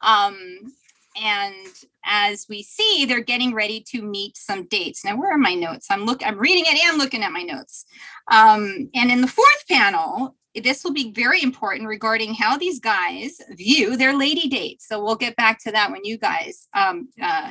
Um, 0.01 0.73
and 1.21 1.67
as 2.05 2.47
we 2.49 2.63
see 2.63 3.05
they're 3.07 3.21
getting 3.21 3.53
ready 3.55 3.81
to 3.89 4.03
meet 4.03 4.37
some 4.37 4.67
dates. 4.67 5.05
Now 5.05 5.17
where 5.17 5.33
are 5.33 5.39
my 5.39 5.55
notes? 5.55 5.89
I'm 5.91 6.05
look 6.05 6.25
i'm 6.25 6.39
reading 6.39 6.65
it 6.67 6.79
and 6.85 6.99
looking 6.99 7.23
at 7.23 7.33
my 7.33 7.43
notes. 7.43 7.87
Um, 8.31 8.89
and 8.95 9.11
in 9.11 9.21
the 9.21 9.27
fourth 9.29 9.65
panel 9.69 10.37
this 10.63 10.85
will 10.85 10.93
be 10.93 11.13
very 11.13 11.43
important 11.43 11.89
regarding 11.89 12.35
how 12.35 12.57
these 12.57 12.79
guys 12.79 13.41
view 13.51 13.97
their 13.97 14.17
lady 14.17 14.49
dates. 14.49 14.87
So 14.87 15.03
we'll 15.03 15.17
get 15.17 15.35
back 15.35 15.59
to 15.65 15.73
that 15.73 15.91
when 15.91 16.05
you 16.05 16.17
guys 16.17 16.69
um, 16.75 17.09
uh, 17.21 17.51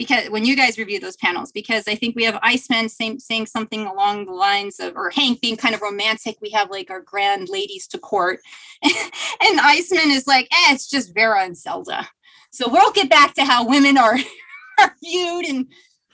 because 0.00 0.30
when 0.30 0.46
you 0.46 0.56
guys 0.56 0.78
review 0.78 0.98
those 0.98 1.18
panels 1.18 1.52
because 1.52 1.84
i 1.86 1.94
think 1.94 2.16
we 2.16 2.24
have 2.24 2.38
iceman 2.42 2.88
saying, 2.88 3.18
saying 3.18 3.44
something 3.44 3.86
along 3.86 4.24
the 4.24 4.32
lines 4.32 4.80
of 4.80 4.96
or 4.96 5.10
hank 5.10 5.38
being 5.42 5.58
kind 5.58 5.74
of 5.74 5.82
romantic 5.82 6.38
we 6.40 6.48
have 6.48 6.70
like 6.70 6.90
our 6.90 7.02
grand 7.02 7.50
ladies 7.50 7.86
to 7.86 7.98
court 7.98 8.40
and 8.82 9.60
iceman 9.60 10.10
is 10.10 10.26
like 10.26 10.46
eh, 10.46 10.72
it's 10.72 10.88
just 10.88 11.12
vera 11.12 11.44
and 11.44 11.54
zelda 11.54 12.08
so 12.50 12.66
we'll 12.70 12.92
get 12.92 13.10
back 13.10 13.34
to 13.34 13.44
how 13.44 13.66
women 13.66 13.98
are, 13.98 14.16
are 14.80 14.96
viewed 15.04 15.44
and 15.44 15.66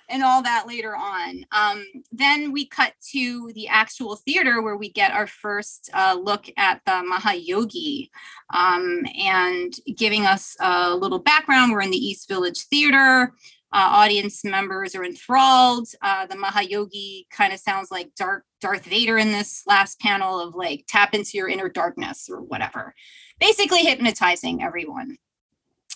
and 0.08 0.22
all 0.22 0.42
that 0.42 0.66
later 0.66 0.94
on. 0.94 1.44
Um, 1.52 1.84
then 2.12 2.52
we 2.52 2.66
cut 2.66 2.92
to 3.12 3.50
the 3.54 3.68
actual 3.68 4.16
theater 4.16 4.62
where 4.62 4.76
we 4.76 4.90
get 4.90 5.12
our 5.12 5.26
first 5.26 5.90
uh, 5.92 6.16
look 6.20 6.48
at 6.56 6.80
the 6.84 6.92
Mahayogi 6.92 8.10
um, 8.54 9.04
and 9.18 9.74
giving 9.96 10.24
us 10.24 10.56
a 10.60 10.94
little 10.94 11.18
background. 11.18 11.72
We're 11.72 11.80
in 11.80 11.90
the 11.90 11.96
East 11.96 12.28
Village 12.28 12.60
Theater. 12.66 13.32
Uh, 13.72 13.88
audience 13.92 14.44
members 14.44 14.94
are 14.94 15.04
enthralled. 15.04 15.88
Uh, 16.00 16.24
the 16.26 16.36
Mahayogi 16.36 17.26
kind 17.30 17.52
of 17.52 17.58
sounds 17.58 17.90
like 17.90 18.14
Dark 18.16 18.44
Darth 18.60 18.84
Vader 18.84 19.18
in 19.18 19.32
this 19.32 19.62
last 19.66 20.00
panel 20.00 20.40
of 20.40 20.54
like 20.54 20.84
tap 20.88 21.14
into 21.14 21.32
your 21.36 21.48
inner 21.48 21.68
darkness 21.68 22.28
or 22.30 22.40
whatever. 22.40 22.94
Basically 23.40 23.80
hypnotizing 23.80 24.62
everyone. 24.62 25.16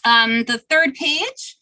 Um, 0.04 0.44
the 0.44 0.58
third 0.58 0.94
page, 0.94 1.56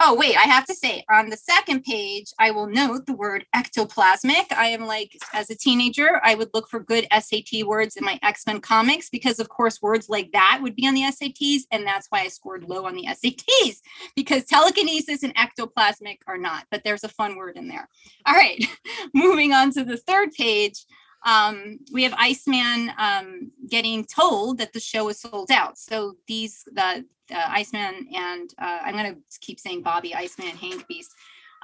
oh, 0.00 0.14
wait, 0.14 0.36
I 0.36 0.42
have 0.42 0.64
to 0.66 0.74
say 0.74 1.04
on 1.10 1.28
the 1.28 1.36
second 1.36 1.82
page, 1.82 2.32
I 2.38 2.52
will 2.52 2.68
note 2.68 3.06
the 3.06 3.14
word 3.14 3.44
ectoplasmic. 3.54 4.52
I 4.52 4.68
am 4.68 4.86
like, 4.86 5.16
as 5.32 5.50
a 5.50 5.56
teenager, 5.56 6.20
I 6.22 6.34
would 6.34 6.50
look 6.54 6.68
for 6.68 6.80
good 6.80 7.06
SAT 7.10 7.64
words 7.66 7.96
in 7.96 8.04
my 8.04 8.18
X 8.22 8.46
Men 8.46 8.60
comics 8.60 9.10
because, 9.10 9.40
of 9.40 9.48
course, 9.48 9.82
words 9.82 10.08
like 10.08 10.30
that 10.32 10.60
would 10.62 10.76
be 10.76 10.86
on 10.86 10.94
the 10.94 11.02
SATs. 11.02 11.62
And 11.72 11.86
that's 11.86 12.06
why 12.10 12.20
I 12.20 12.28
scored 12.28 12.64
low 12.64 12.86
on 12.86 12.94
the 12.94 13.06
SATs 13.06 13.78
because 14.14 14.44
telekinesis 14.44 15.22
and 15.22 15.34
ectoplasmic 15.34 16.18
are 16.26 16.38
not, 16.38 16.66
but 16.70 16.82
there's 16.84 17.04
a 17.04 17.08
fun 17.08 17.36
word 17.36 17.56
in 17.56 17.68
there. 17.68 17.88
All 18.26 18.34
right, 18.34 18.64
moving 19.14 19.52
on 19.52 19.72
to 19.72 19.84
the 19.84 19.96
third 19.96 20.32
page 20.32 20.84
um, 21.24 21.78
we 21.92 22.02
have 22.04 22.14
Iceman 22.16 22.92
um, 22.98 23.50
getting 23.68 24.04
told 24.04 24.58
that 24.58 24.72
the 24.72 24.80
show 24.80 25.08
is 25.08 25.20
sold 25.20 25.50
out. 25.50 25.78
So 25.78 26.14
these 26.26 26.64
the 26.72 27.04
uh, 27.30 27.46
Iceman 27.48 28.08
and 28.14 28.50
uh, 28.58 28.78
I'm 28.84 28.94
going 28.94 29.14
to 29.14 29.20
keep 29.40 29.60
saying 29.60 29.82
Bobby 29.82 30.14
Iceman 30.14 30.56
Hank 30.56 30.86
Beast. 30.86 31.12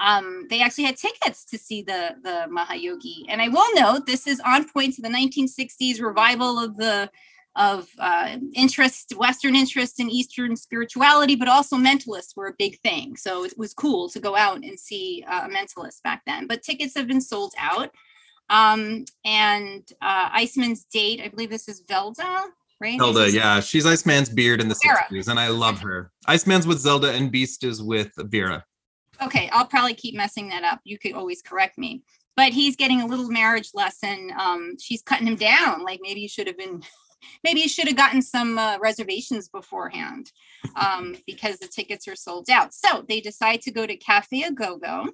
Um, 0.03 0.47
they 0.51 0.61
actually 0.61 0.85
had 0.85 0.97
tickets 0.97 1.45
to 1.47 1.59
see 1.59 1.83
the 1.83 2.17
the 2.23 2.47
Mahayogi, 2.51 3.27
and 3.29 3.41
I 3.41 3.49
will 3.49 3.75
note 3.75 4.07
this 4.07 4.27
is 4.27 4.41
on 4.41 4.69
point 4.69 4.95
to 4.95 5.03
the 5.03 5.09
1960s 5.09 6.03
revival 6.03 6.59
of 6.59 6.77
the 6.77 7.11
of 7.57 7.89
uh, 7.99 8.37
interest, 8.55 9.15
Western 9.17 9.55
interest 9.55 10.01
in 10.01 10.11
Eastern 10.11 10.57
spirituality, 10.57 11.37
but 11.37 11.49
also 11.49 11.77
mentalists 11.77 12.37
were 12.37 12.49
a 12.49 12.55
big 12.59 12.81
thing. 12.81 13.17
So 13.17 13.45
it 13.45 13.57
was 13.57 13.73
cool 13.73 14.09
to 14.09 14.19
go 14.19 14.35
out 14.35 14.65
and 14.65 14.79
see 14.79 15.25
uh, 15.29 15.47
a 15.47 15.49
mentalist 15.49 16.03
back 16.03 16.23
then. 16.27 16.47
But 16.49 16.63
tickets 16.63 16.97
have 16.97 17.07
been 17.07 17.21
sold 17.21 17.55
out. 17.59 17.91
Um, 18.51 19.05
and 19.25 19.83
uh, 20.03 20.29
Iceman's 20.33 20.85
date, 20.85 21.21
I 21.25 21.29
believe 21.29 21.51
this 21.51 21.69
is 21.69 21.83
Velda, 21.83 22.45
right? 22.81 22.99
Zelda, 22.99 23.31
yeah. 23.31 23.61
She's 23.61 23.87
Iceman's 23.87 24.29
beard 24.29 24.61
in 24.61 24.69
the 24.69 24.79
Vera. 24.83 25.05
60s, 25.11 25.29
and 25.29 25.41
I 25.41 25.49
love 25.49 25.81
her. 25.81 26.11
Iceman's 26.27 26.67
with 26.67 26.79
Zelda, 26.79 27.13
and 27.13 27.31
Beast 27.31 27.65
is 27.65 27.83
with 27.83 28.13
Vera. 28.17 28.65
Okay, 29.23 29.49
I'll 29.53 29.67
probably 29.67 29.95
keep 29.95 30.15
messing 30.15 30.49
that 30.49 30.65
up. 30.65 30.81
You 30.85 30.99
could 30.99 31.13
always 31.13 31.43
correct 31.43 31.79
me. 31.79 32.03
But 32.37 32.53
he's 32.53 32.75
getting 32.75 33.01
a 33.01 33.07
little 33.07 33.29
marriage 33.29 33.71
lesson. 33.75 34.33
Um, 34.39 34.75
she's 34.81 35.03
cutting 35.03 35.29
him 35.29 35.37
down. 35.37 35.85
Like 35.85 36.01
maybe 36.03 36.21
you 36.21 36.29
should 36.29 36.49
have 36.49 36.59
been, 36.59 36.83
maybe 37.45 37.61
you 37.61 37.69
should 37.69 37.87
have 37.87 37.97
gotten 37.97 38.21
some 38.21 38.59
uh, 38.59 38.77
reservations 38.81 39.49
beforehand 39.49 40.33
um, 40.75 41.17
because 41.29 41.59
the 41.59 41.69
tickets 41.69 42.09
are 42.09 42.17
sold 42.17 42.51
out. 42.51 42.75
So 42.75 43.05
they 43.09 43.21
decide 43.21 43.63
to 43.63 43.71
go 43.71 43.87
to 43.87 43.97
Cafe 43.97 44.43
A 44.43 44.51
Go 44.51 44.79
Go 44.79 45.11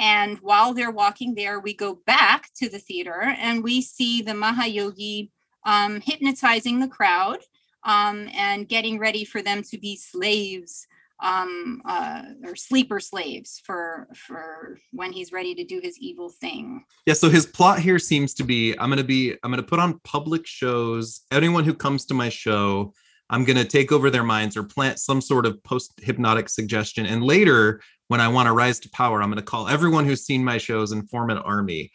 and 0.00 0.38
while 0.38 0.72
they're 0.72 0.90
walking 0.90 1.34
there, 1.34 1.60
we 1.60 1.74
go 1.74 2.00
back 2.06 2.48
to 2.54 2.70
the 2.70 2.78
theater 2.78 3.34
and 3.38 3.62
we 3.62 3.82
see 3.82 4.22
the 4.22 4.32
Mahayogi 4.32 5.30
um, 5.66 6.00
hypnotizing 6.00 6.80
the 6.80 6.88
crowd 6.88 7.40
um, 7.84 8.26
and 8.32 8.66
getting 8.66 8.98
ready 8.98 9.26
for 9.26 9.42
them 9.42 9.62
to 9.64 9.78
be 9.78 9.96
slaves 9.96 10.86
um, 11.22 11.82
uh, 11.84 12.22
or 12.44 12.56
sleeper 12.56 12.98
slaves 12.98 13.60
for 13.66 14.08
for 14.14 14.78
when 14.92 15.12
he's 15.12 15.32
ready 15.32 15.54
to 15.54 15.64
do 15.64 15.78
his 15.82 15.98
evil 15.98 16.30
thing. 16.30 16.82
Yeah, 17.04 17.12
so 17.12 17.28
his 17.28 17.44
plot 17.44 17.78
here 17.78 17.98
seems 17.98 18.32
to 18.34 18.42
be 18.42 18.72
I'm 18.78 18.88
gonna 18.88 19.04
be 19.04 19.32
I'm 19.42 19.50
gonna 19.50 19.62
put 19.62 19.80
on 19.80 20.00
public 20.02 20.46
shows. 20.46 21.20
Anyone 21.30 21.64
who 21.64 21.74
comes 21.74 22.06
to 22.06 22.14
my 22.14 22.30
show, 22.30 22.94
I'm 23.30 23.44
gonna 23.44 23.64
take 23.64 23.92
over 23.92 24.10
their 24.10 24.24
minds 24.24 24.56
or 24.56 24.62
plant 24.62 24.98
some 24.98 25.22
sort 25.22 25.46
of 25.46 25.62
post 25.64 25.92
hypnotic 26.02 26.48
suggestion. 26.48 27.06
And 27.06 27.22
later, 27.22 27.80
when 28.08 28.20
I 28.20 28.28
want 28.28 28.48
to 28.48 28.52
rise 28.52 28.78
to 28.80 28.90
power, 28.90 29.22
I'm 29.22 29.30
gonna 29.30 29.40
call 29.42 29.68
everyone 29.68 30.04
who's 30.04 30.26
seen 30.26 30.44
my 30.44 30.58
shows 30.58 30.92
and 30.92 31.08
form 31.08 31.30
an 31.30 31.38
army 31.38 31.90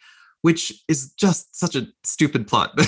which 0.46 0.84
is 0.86 1.12
just 1.14 1.58
such 1.58 1.74
a 1.74 1.88
stupid 2.04 2.46
plot. 2.46 2.70
but 2.76 2.86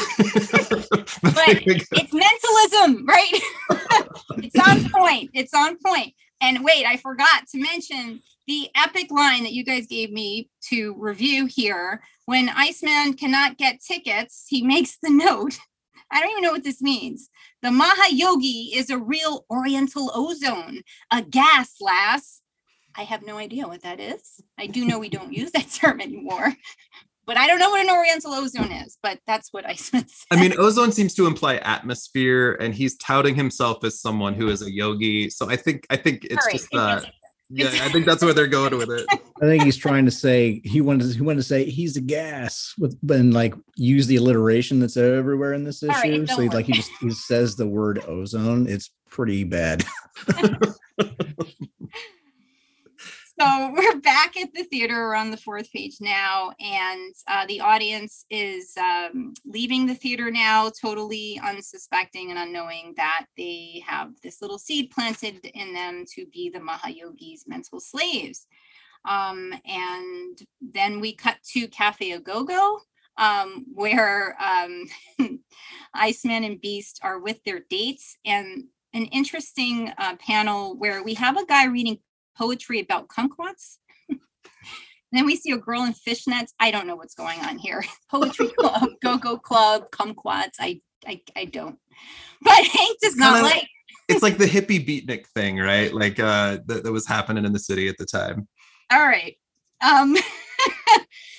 it's 0.93 2.13
mentalism, 2.13 3.05
right? 3.05 3.41
it's 4.37 4.69
on 4.69 4.89
point. 4.91 5.31
It's 5.35 5.53
on 5.53 5.77
point. 5.85 6.15
And 6.41 6.63
wait, 6.63 6.87
I 6.87 6.99
forgot 6.99 7.49
to 7.51 7.61
mention 7.61 8.21
the 8.47 8.69
epic 8.77 9.11
line 9.11 9.43
that 9.43 9.53
you 9.53 9.65
guys 9.65 9.89
gave 9.89 10.13
me 10.13 10.49
to 10.69 10.95
review 10.99 11.47
here. 11.47 12.01
When 12.27 12.49
Iceman 12.49 13.15
cannot 13.15 13.59
get 13.59 13.81
tickets, 13.81 14.47
he 14.49 14.63
makes 14.63 14.99
the 15.03 15.11
note. 15.11 15.59
I 16.11 16.21
don't 16.21 16.31
even 16.31 16.43
know 16.43 16.53
what 16.53 16.65
this 16.65 16.81
means. 16.81 17.29
The 17.63 17.69
Mahayogi 17.69 18.75
is 18.75 18.91
a 18.91 18.99
real 18.99 19.45
Oriental 19.51 20.11
ozone, 20.15 20.83
a 21.13 21.23
gas, 21.23 21.75
lass. 21.81 22.41
I 22.97 23.03
have 23.03 23.25
no 23.25 23.37
idea 23.37 23.69
what 23.69 23.83
that 23.83 24.01
is. 24.01 24.41
I 24.59 24.67
do 24.67 24.85
know 24.85 24.99
we 24.99 25.09
don't 25.09 25.33
use 25.33 25.53
that 25.53 25.71
term 25.73 26.01
anymore, 26.01 26.55
but 27.27 27.37
I 27.37 27.47
don't 27.47 27.59
know 27.59 27.71
what 27.71 27.81
an 27.81 27.91
Oriental 27.91 28.33
ozone 28.33 28.73
is. 28.73 28.99
But 29.03 29.21
that's 29.27 29.53
what 29.53 29.67
I 29.67 29.75
said. 29.75 30.07
I 30.31 30.41
mean, 30.41 30.55
ozone 30.59 30.93
seems 30.93 31.15
to 31.15 31.27
imply 31.27 31.57
atmosphere, 31.57 32.55
and 32.55 32.75
he's 32.75 32.97
touting 32.97 33.35
himself 33.35 33.85
as 33.85 34.01
someone 34.01 34.35
who 34.35 34.49
is 34.49 34.63
a 34.63 34.73
yogi. 34.73 35.31
So 35.31 35.49
I 35.49 35.57
think 35.57 35.87
I 35.91 35.97
think 35.97 36.25
it's 36.25 36.47
just 36.51 36.75
uh, 36.75 37.03
yeah, 37.51 37.69
I 37.83 37.89
think 37.89 38.05
that's 38.07 38.23
where 38.23 38.35
they're 38.35 38.47
going 38.47 38.77
with 38.77 38.91
it. 38.91 39.07
I 39.11 39.41
think 39.41 39.63
he's 39.63 39.77
trying 39.77 40.05
to 40.05 40.11
say 40.11 40.61
he 40.65 40.81
wanted 40.81 41.11
to, 41.11 41.17
he 41.17 41.23
wanted 41.23 41.39
to 41.39 41.43
say 41.45 41.65
he's 41.65 41.97
a 41.97 42.01
gas 42.01 42.75
with 42.79 42.99
and 43.11 43.33
like 43.33 43.55
use 43.77 44.07
the 44.07 44.17
alliteration 44.17 44.81
that's 44.81 44.97
everywhere 44.97 45.55
in 45.55 45.65
this 45.65 45.83
issue. 45.83 45.93
Right, 45.93 46.29
so 46.29 46.43
he, 46.43 46.49
like 46.49 46.67
he 46.67 46.73
just 46.73 46.91
he 47.01 47.11
says 47.11 47.57
the 47.57 47.67
word 47.67 48.05
ozone. 48.07 48.69
It's 48.69 48.91
pretty 49.09 49.45
bad. 49.45 49.85
so 53.39 53.73
we're 53.77 54.01
back 54.01 54.37
at 54.37 54.53
the 54.53 54.65
theater 54.65 54.95
We're 54.95 55.15
on 55.15 55.31
the 55.31 55.37
fourth 55.37 55.71
page 55.73 55.97
now, 56.01 56.53
and 56.61 57.15
uh, 57.27 57.47
the 57.47 57.61
audience 57.61 58.25
is 58.31 58.77
um, 58.77 59.35
leaving 59.45 59.87
the 59.87 59.95
theater 59.95 60.31
now, 60.31 60.71
totally 60.71 61.41
unsuspecting 61.45 62.31
and 62.31 62.39
unknowing 62.39 62.95
that 62.97 63.27
they 63.37 63.83
have 63.87 64.13
this 64.23 64.43
little 64.43 64.59
seed 64.59 64.91
planted 64.91 65.45
in 65.55 65.73
them 65.73 66.05
to 66.15 66.27
be 66.27 66.51
the 66.51 66.61
Mahayogi's 66.61 67.45
mental 67.47 67.81
slaves. 67.81 68.47
Um, 69.05 69.55
and 69.65 70.39
then 70.61 71.01
we 71.01 71.15
cut 71.15 71.37
to 71.53 71.69
Cafe 71.69 72.13
A 72.13 72.21
Go 72.21 72.45
Go, 72.45 72.81
um, 73.17 73.67
where 73.73 74.37
um, 74.43 74.85
Iceman 75.95 76.45
and 76.45 76.61
Beast 76.61 77.01
are 77.03 77.21
with 77.21 77.43
their 77.45 77.61
dates, 77.71 78.17
and 78.25 78.65
an 78.95 79.05
interesting 79.07 79.93
uh, 79.99 80.17
panel 80.17 80.77
where 80.77 81.03
we 81.03 81.15
have 81.15 81.37
a 81.37 81.47
guy 81.47 81.67
reading 81.67 81.99
poetry 82.39 82.81
about 82.81 83.09
kumquats. 83.09 83.79
then 85.13 85.27
we 85.27 85.37
see 85.37 85.51
a 85.51 85.59
girl 85.59 85.85
in 85.85 85.93
fishnets. 85.93 86.53
I 86.61 86.71
don't 86.71 86.87
know 86.87 86.97
what's 86.97 87.15
going 87.15 87.41
on 87.41 87.59
here. 87.59 87.85
Poetry 88.11 88.49
club, 88.59 88.91
go-go 89.03 89.39
club, 89.39 89.91
kumquats. 89.91 90.55
I, 90.61 90.81
I, 91.07 91.21
I 91.37 91.45
don't. 91.47 91.79
But 92.43 92.65
Hank 92.65 92.99
does 93.03 93.17
not 93.17 93.43
like. 93.43 93.67
it's 94.09 94.23
like 94.23 94.39
the 94.39 94.47
hippie 94.47 94.87
beatnik 94.87 95.27
thing, 95.27 95.59
right? 95.59 95.93
Like 95.93 96.21
uh, 96.21 96.59
that, 96.67 96.85
that 96.85 96.93
was 96.93 97.07
happening 97.07 97.45
in 97.45 97.53
the 97.53 97.59
city 97.59 97.89
at 97.89 97.99
the 97.99 98.07
time. 98.07 98.47
All 98.91 99.01
right. 99.01 99.37
Um, 99.81 100.17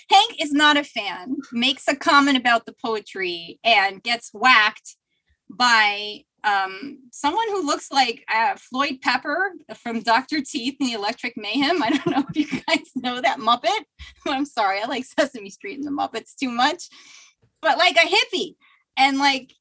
Hank 0.10 0.42
is 0.42 0.52
not 0.52 0.78
a 0.78 0.84
fan. 0.84 1.38
Makes 1.52 1.88
a 1.88 1.96
comment 1.96 2.38
about 2.38 2.66
the 2.66 2.74
poetry 2.74 3.60
and 3.64 4.02
gets 4.04 4.32
whacked 4.34 4.96
by 5.50 6.24
um, 6.44 7.00
someone 7.12 7.48
who 7.50 7.66
looks 7.66 7.92
like 7.92 8.24
uh, 8.34 8.56
Floyd 8.58 9.00
Pepper 9.02 9.52
from 9.76 10.02
Dr. 10.02 10.42
Teeth 10.42 10.78
and 10.80 10.90
the 10.90 10.94
Electric 10.94 11.36
Mayhem. 11.36 11.84
I 11.84 11.90
don't 11.90 12.08
know 12.16 12.24
if 12.30 12.38
you 12.38 12.62
guys 12.62 12.90
know 12.96 13.22
that 13.22 13.40
Muppet. 13.40 13.84
I'm 14.28 14.46
sorry, 14.46 14.82
I 14.82 14.86
like 14.86 15.06
Sesame 15.06 15.50
Street 15.50 15.78
and 15.78 15.86
the 15.86 15.92
Muppets 15.92 16.36
too 16.36 16.50
much, 16.50 16.90
but 17.62 17.78
like 17.78 17.96
a 17.96 18.08
hippie. 18.08 18.56
And 18.98 19.18
like, 19.18 19.54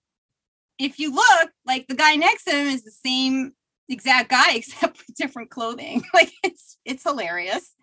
if 0.79 0.99
you 0.99 1.15
look, 1.15 1.51
like 1.67 1.87
the 1.89 1.97
guy 1.97 2.15
next 2.17 2.45
to 2.45 2.53
him 2.53 2.69
is 2.69 2.85
the 2.85 2.91
same 2.91 3.53
exact 3.89 4.31
guy 4.31 4.53
except 4.55 4.99
with 4.99 5.17
different 5.17 5.51
clothing. 5.51 6.03
Like 6.15 6.33
it's 6.43 6.79
it's 6.85 7.03
hilarious. 7.03 7.75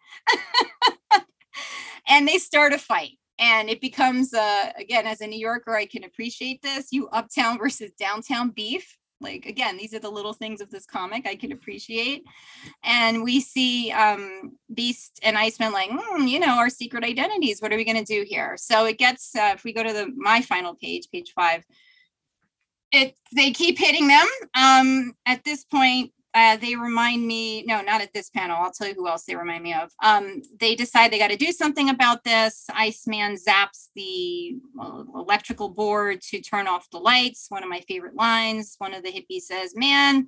and 2.08 2.28
they 2.28 2.38
start 2.38 2.74
a 2.74 2.78
fight 2.78 3.18
and 3.40 3.70
it 3.70 3.82
becomes 3.82 4.34
uh, 4.34 4.72
again 4.78 5.06
as 5.06 5.22
a 5.22 5.28
new 5.28 5.40
yorker 5.40 5.76
i 5.76 5.86
can 5.86 6.04
appreciate 6.04 6.62
this. 6.62 6.92
You 6.92 7.08
uptown 7.10 7.58
versus 7.58 7.92
downtown 8.00 8.50
beef 8.50 8.98
like 9.22 9.46
again 9.46 9.78
these 9.78 9.94
are 9.94 10.00
the 10.00 10.10
little 10.10 10.34
things 10.34 10.60
of 10.62 10.70
this 10.70 10.86
comic 10.86 11.26
i 11.26 11.36
can 11.36 11.52
appreciate. 11.52 12.24
And 12.84 13.24
we 13.24 13.40
see 13.40 13.92
um 13.92 14.58
beast 14.74 15.20
and 15.24 15.38
iceman 15.38 15.72
like 15.72 15.90
mm, 15.90 16.28
you 16.28 16.40
know 16.40 16.58
our 16.58 16.70
secret 16.70 17.04
identities 17.04 17.62
what 17.62 17.72
are 17.74 17.78
we 17.78 17.86
going 17.86 18.04
to 18.04 18.14
do 18.14 18.26
here? 18.28 18.56
So 18.58 18.86
it 18.86 18.98
gets 18.98 19.36
uh, 19.36 19.52
if 19.56 19.64
we 19.64 19.74
go 19.74 19.84
to 19.84 19.94
the 19.94 20.12
my 20.16 20.42
final 20.42 20.76
page 20.76 21.10
page 21.12 21.32
five 21.34 21.64
it 22.92 23.16
they 23.36 23.52
keep 23.52 23.78
hitting 23.78 24.08
them. 24.08 24.28
Um 24.54 25.14
at 25.26 25.44
this 25.44 25.64
point 25.64 26.12
uh, 26.36 26.58
they 26.58 26.76
remind 26.76 27.26
me, 27.26 27.64
no, 27.64 27.82
not 27.82 28.02
at 28.02 28.14
this 28.14 28.30
panel. 28.30 28.58
I'll 28.60 28.72
tell 28.72 28.90
you 28.90 28.94
who 28.94 29.08
else 29.08 29.24
they 29.24 29.38
remind 29.38 29.64
me 29.64 29.74
of. 29.74 29.90
Um, 30.04 30.42
they 30.60 30.76
decide 30.76 31.10
they 31.10 31.18
got 31.18 31.32
to 31.32 31.38
do 31.38 31.54
something 31.54 31.90
about 31.90 32.26
this. 32.26 32.66
Iceman 32.74 33.36
zaps 33.36 33.88
the 33.96 34.58
electrical 35.16 35.70
board 35.70 36.22
to 36.24 36.42
turn 36.42 36.68
off 36.68 36.90
the 36.92 37.00
lights. 37.00 37.46
One 37.48 37.64
of 37.64 37.70
my 37.70 37.80
favorite 37.88 38.16
lines. 38.16 38.76
One 38.80 38.94
of 38.94 39.02
the 39.02 39.14
hippies 39.14 39.44
says, 39.44 39.78
Man, 39.78 40.28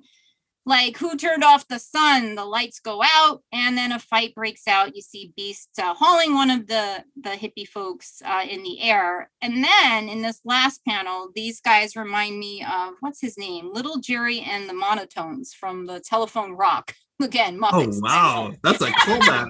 like 0.68 0.98
who 0.98 1.16
turned 1.16 1.42
off 1.42 1.66
the 1.66 1.78
sun? 1.78 2.34
The 2.34 2.44
lights 2.44 2.78
go 2.78 3.02
out 3.02 3.42
and 3.52 3.76
then 3.76 3.90
a 3.90 3.98
fight 3.98 4.34
breaks 4.34 4.68
out. 4.68 4.94
You 4.94 5.02
see 5.02 5.32
beast 5.34 5.70
uh, 5.82 5.94
hauling 5.94 6.34
one 6.34 6.50
of 6.50 6.66
the 6.66 7.04
the 7.20 7.30
hippie 7.30 7.66
folks 7.66 8.22
uh, 8.24 8.44
in 8.48 8.62
the 8.62 8.80
air. 8.82 9.30
And 9.40 9.64
then 9.64 10.08
in 10.08 10.22
this 10.22 10.40
last 10.44 10.84
panel 10.84 11.30
these 11.34 11.60
guys 11.60 11.96
remind 11.96 12.38
me 12.38 12.64
of 12.64 12.94
what's 13.00 13.20
his 13.20 13.38
name? 13.38 13.72
Little 13.72 13.98
jerry 13.98 14.40
and 14.40 14.68
the 14.68 14.74
monotones 14.74 15.54
from 15.58 15.86
the 15.86 16.00
telephone 16.00 16.52
rock. 16.52 16.94
Again 17.22 17.58
oh, 17.60 17.66
Muppets. 17.66 17.96
oh 17.96 18.00
wow. 18.02 18.52
That's 18.62 18.82
a 18.82 18.90
callback. 18.90 19.48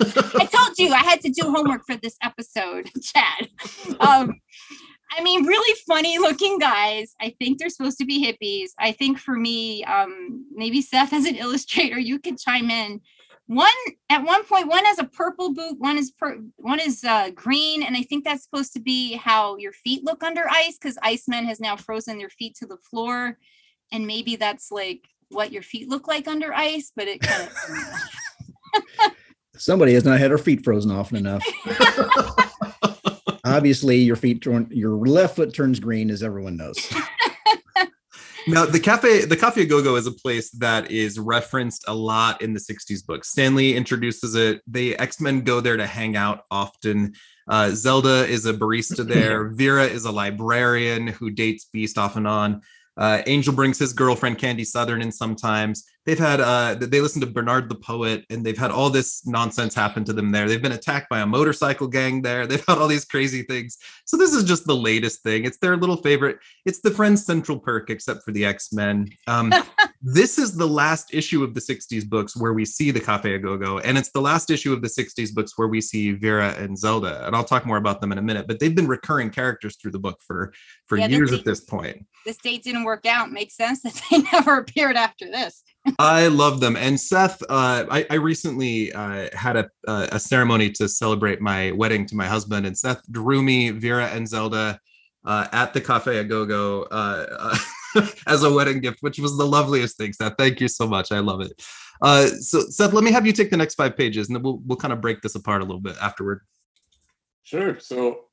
I 0.00 0.44
told 0.44 0.78
you 0.78 0.92
i 0.92 0.98
had 0.98 1.20
to 1.22 1.30
do 1.30 1.50
homework 1.50 1.82
for 1.86 1.96
this 1.96 2.16
episode 2.22 2.90
chad. 3.02 3.48
Um, 4.00 4.40
I 5.16 5.22
mean, 5.22 5.46
really 5.46 5.78
funny 5.86 6.18
looking 6.18 6.58
guys. 6.58 7.14
I 7.20 7.34
think 7.38 7.58
they're 7.58 7.70
supposed 7.70 7.98
to 7.98 8.04
be 8.04 8.24
hippies. 8.24 8.70
I 8.78 8.92
think 8.92 9.18
for 9.18 9.34
me, 9.34 9.84
um, 9.84 10.46
maybe 10.52 10.82
Seth 10.82 11.12
as 11.12 11.24
an 11.24 11.36
illustrator, 11.36 11.98
you 11.98 12.18
could 12.18 12.38
chime 12.38 12.70
in. 12.70 13.00
One 13.46 13.68
at 14.10 14.24
one 14.24 14.44
point, 14.44 14.68
one 14.68 14.84
has 14.84 14.98
a 14.98 15.04
purple 15.04 15.54
boot, 15.54 15.76
one 15.78 15.96
is 15.96 16.10
per, 16.10 16.38
one 16.56 16.80
is 16.80 17.02
uh, 17.02 17.30
green, 17.30 17.82
and 17.82 17.96
I 17.96 18.02
think 18.02 18.24
that's 18.24 18.44
supposed 18.44 18.74
to 18.74 18.80
be 18.80 19.16
how 19.16 19.56
your 19.56 19.72
feet 19.72 20.04
look 20.04 20.22
under 20.22 20.46
ice 20.50 20.76
because 20.76 20.98
Iceman 21.02 21.46
has 21.46 21.58
now 21.58 21.74
frozen 21.74 22.18
their 22.18 22.28
feet 22.28 22.56
to 22.56 22.66
the 22.66 22.76
floor, 22.76 23.38
and 23.90 24.06
maybe 24.06 24.36
that's 24.36 24.70
like 24.70 25.08
what 25.30 25.50
your 25.50 25.62
feet 25.62 25.88
look 25.88 26.06
like 26.06 26.28
under 26.28 26.52
ice. 26.52 26.92
But 26.94 27.08
it 27.08 27.22
kind 27.22 27.48
of 27.48 29.12
somebody 29.56 29.94
has 29.94 30.04
not 30.04 30.18
had 30.18 30.30
her 30.30 30.36
feet 30.36 30.62
frozen 30.62 30.90
often 30.90 31.16
enough. 31.16 31.44
Obviously 33.48 33.98
your 33.98 34.16
feet 34.16 34.42
turn 34.42 34.68
your 34.70 34.96
left 34.96 35.36
foot 35.36 35.54
turns 35.54 35.80
green 35.80 36.10
as 36.10 36.22
everyone 36.22 36.56
knows. 36.56 36.76
Now 38.48 38.64
the 38.64 38.80
cafe 38.80 39.26
the 39.26 39.36
cafe 39.36 39.66
go-go 39.66 39.96
is 39.96 40.06
a 40.06 40.12
place 40.12 40.50
that 40.52 40.90
is 40.90 41.18
referenced 41.18 41.84
a 41.86 41.94
lot 41.94 42.40
in 42.40 42.54
the 42.54 42.60
60s 42.60 43.04
books 43.04 43.28
Stan 43.28 43.54
Lee 43.54 43.76
introduces 43.76 44.34
it. 44.34 44.62
The 44.66 44.96
x-men 44.98 45.42
go 45.42 45.60
there 45.60 45.76
to 45.76 45.86
hang 45.86 46.16
out 46.16 46.44
often. 46.50 47.12
Uh, 47.46 47.72
zelda 47.72 48.26
is 48.26 48.46
a 48.46 48.54
barista 48.54 49.06
there. 49.14 49.48
Vera 49.48 49.84
is 49.84 50.06
a 50.06 50.10
librarian 50.10 51.08
who 51.08 51.28
dates 51.28 51.66
beast 51.66 51.98
off 51.98 52.16
and 52.16 52.26
on. 52.26 52.62
Uh, 52.96 53.22
Angel 53.26 53.52
brings 53.52 53.78
his 53.78 53.92
girlfriend 53.92 54.38
Candy 54.38 54.64
Southern 54.64 55.02
in 55.02 55.12
sometimes. 55.12 55.84
They've 56.08 56.18
had 56.18 56.40
uh, 56.40 56.74
they 56.80 57.02
listen 57.02 57.20
to 57.20 57.26
Bernard 57.26 57.68
the 57.68 57.74
poet, 57.74 58.24
and 58.30 58.42
they've 58.42 58.56
had 58.56 58.70
all 58.70 58.88
this 58.88 59.26
nonsense 59.26 59.74
happen 59.74 60.04
to 60.04 60.14
them 60.14 60.32
there. 60.32 60.48
They've 60.48 60.62
been 60.62 60.72
attacked 60.72 61.10
by 61.10 61.20
a 61.20 61.26
motorcycle 61.26 61.86
gang 61.86 62.22
there. 62.22 62.46
They've 62.46 62.64
had 62.66 62.78
all 62.78 62.88
these 62.88 63.04
crazy 63.04 63.42
things. 63.42 63.76
So 64.06 64.16
this 64.16 64.32
is 64.32 64.44
just 64.44 64.64
the 64.64 64.74
latest 64.74 65.22
thing. 65.22 65.44
It's 65.44 65.58
their 65.58 65.76
little 65.76 65.98
favorite. 65.98 66.38
It's 66.64 66.80
the 66.80 66.92
Friends 66.92 67.26
Central 67.26 67.58
perk, 67.58 67.90
except 67.90 68.22
for 68.24 68.32
the 68.32 68.46
X 68.46 68.72
Men. 68.72 69.10
Um, 69.26 69.52
this 70.00 70.38
is 70.38 70.56
the 70.56 70.66
last 70.66 71.12
issue 71.12 71.44
of 71.44 71.52
the 71.52 71.60
'60s 71.60 72.08
books 72.08 72.34
where 72.34 72.54
we 72.54 72.64
see 72.64 72.90
the 72.90 73.00
Cafe 73.00 73.34
a 73.34 73.38
Go 73.38 73.58
Go, 73.58 73.78
and 73.80 73.98
it's 73.98 74.10
the 74.10 74.22
last 74.22 74.48
issue 74.48 74.72
of 74.72 74.80
the 74.80 74.88
'60s 74.88 75.34
books 75.34 75.58
where 75.58 75.68
we 75.68 75.82
see 75.82 76.12
Vera 76.12 76.54
and 76.56 76.78
Zelda. 76.78 77.26
And 77.26 77.36
I'll 77.36 77.44
talk 77.44 77.66
more 77.66 77.76
about 77.76 78.00
them 78.00 78.12
in 78.12 78.18
a 78.18 78.22
minute. 78.22 78.46
But 78.46 78.60
they've 78.60 78.74
been 78.74 78.88
recurring 78.88 79.28
characters 79.28 79.76
through 79.76 79.90
the 79.90 79.98
book 79.98 80.20
for 80.26 80.54
for 80.86 80.96
yeah, 80.96 81.08
years 81.08 81.34
at 81.34 81.44
this 81.44 81.60
point. 81.60 82.06
This 82.24 82.38
date 82.38 82.62
didn't 82.62 82.84
work 82.84 83.04
out. 83.04 83.30
Makes 83.30 83.58
sense 83.58 83.82
that 83.82 84.00
they 84.10 84.22
never 84.32 84.56
appeared 84.56 84.96
after 84.96 85.26
this. 85.26 85.62
I 85.98 86.28
love 86.28 86.60
them. 86.60 86.76
And 86.76 87.00
Seth, 87.00 87.42
uh, 87.42 87.84
I, 87.90 88.06
I, 88.10 88.14
recently 88.14 88.92
uh, 88.92 89.28
had 89.32 89.56
a, 89.56 89.70
a 89.86 90.18
ceremony 90.18 90.70
to 90.72 90.88
celebrate 90.88 91.40
my 91.40 91.72
wedding 91.72 92.06
to 92.06 92.16
my 92.16 92.26
husband, 92.26 92.66
and 92.66 92.76
Seth 92.76 93.00
drew 93.10 93.42
me 93.42 93.70
Vera 93.70 94.06
and 94.06 94.28
Zelda 94.28 94.80
uh, 95.24 95.46
at 95.52 95.72
the 95.74 95.80
Cafe 95.80 96.18
a 96.18 96.24
Go 96.24 96.46
Go 96.46 96.82
uh, 96.90 97.56
as 98.26 98.42
a 98.42 98.52
wedding 98.52 98.80
gift, 98.80 98.98
which 99.02 99.18
was 99.18 99.36
the 99.36 99.46
loveliest 99.46 99.96
thing. 99.96 100.12
Seth, 100.12 100.34
thank 100.38 100.60
you 100.60 100.68
so 100.68 100.86
much. 100.86 101.12
I 101.12 101.20
love 101.20 101.40
it. 101.40 101.52
Uh, 102.00 102.26
so, 102.26 102.60
Seth, 102.60 102.92
let 102.92 103.04
me 103.04 103.12
have 103.12 103.26
you 103.26 103.32
take 103.32 103.50
the 103.50 103.56
next 103.56 103.74
five 103.74 103.96
pages, 103.96 104.28
and 104.28 104.36
then 104.36 104.42
we'll 104.42 104.58
we'll 104.64 104.76
kind 104.76 104.92
of 104.92 105.00
break 105.00 105.20
this 105.20 105.34
apart 105.34 105.62
a 105.62 105.64
little 105.64 105.80
bit 105.80 105.96
afterward. 106.00 106.42
Sure. 107.42 107.78
So, 107.78 108.26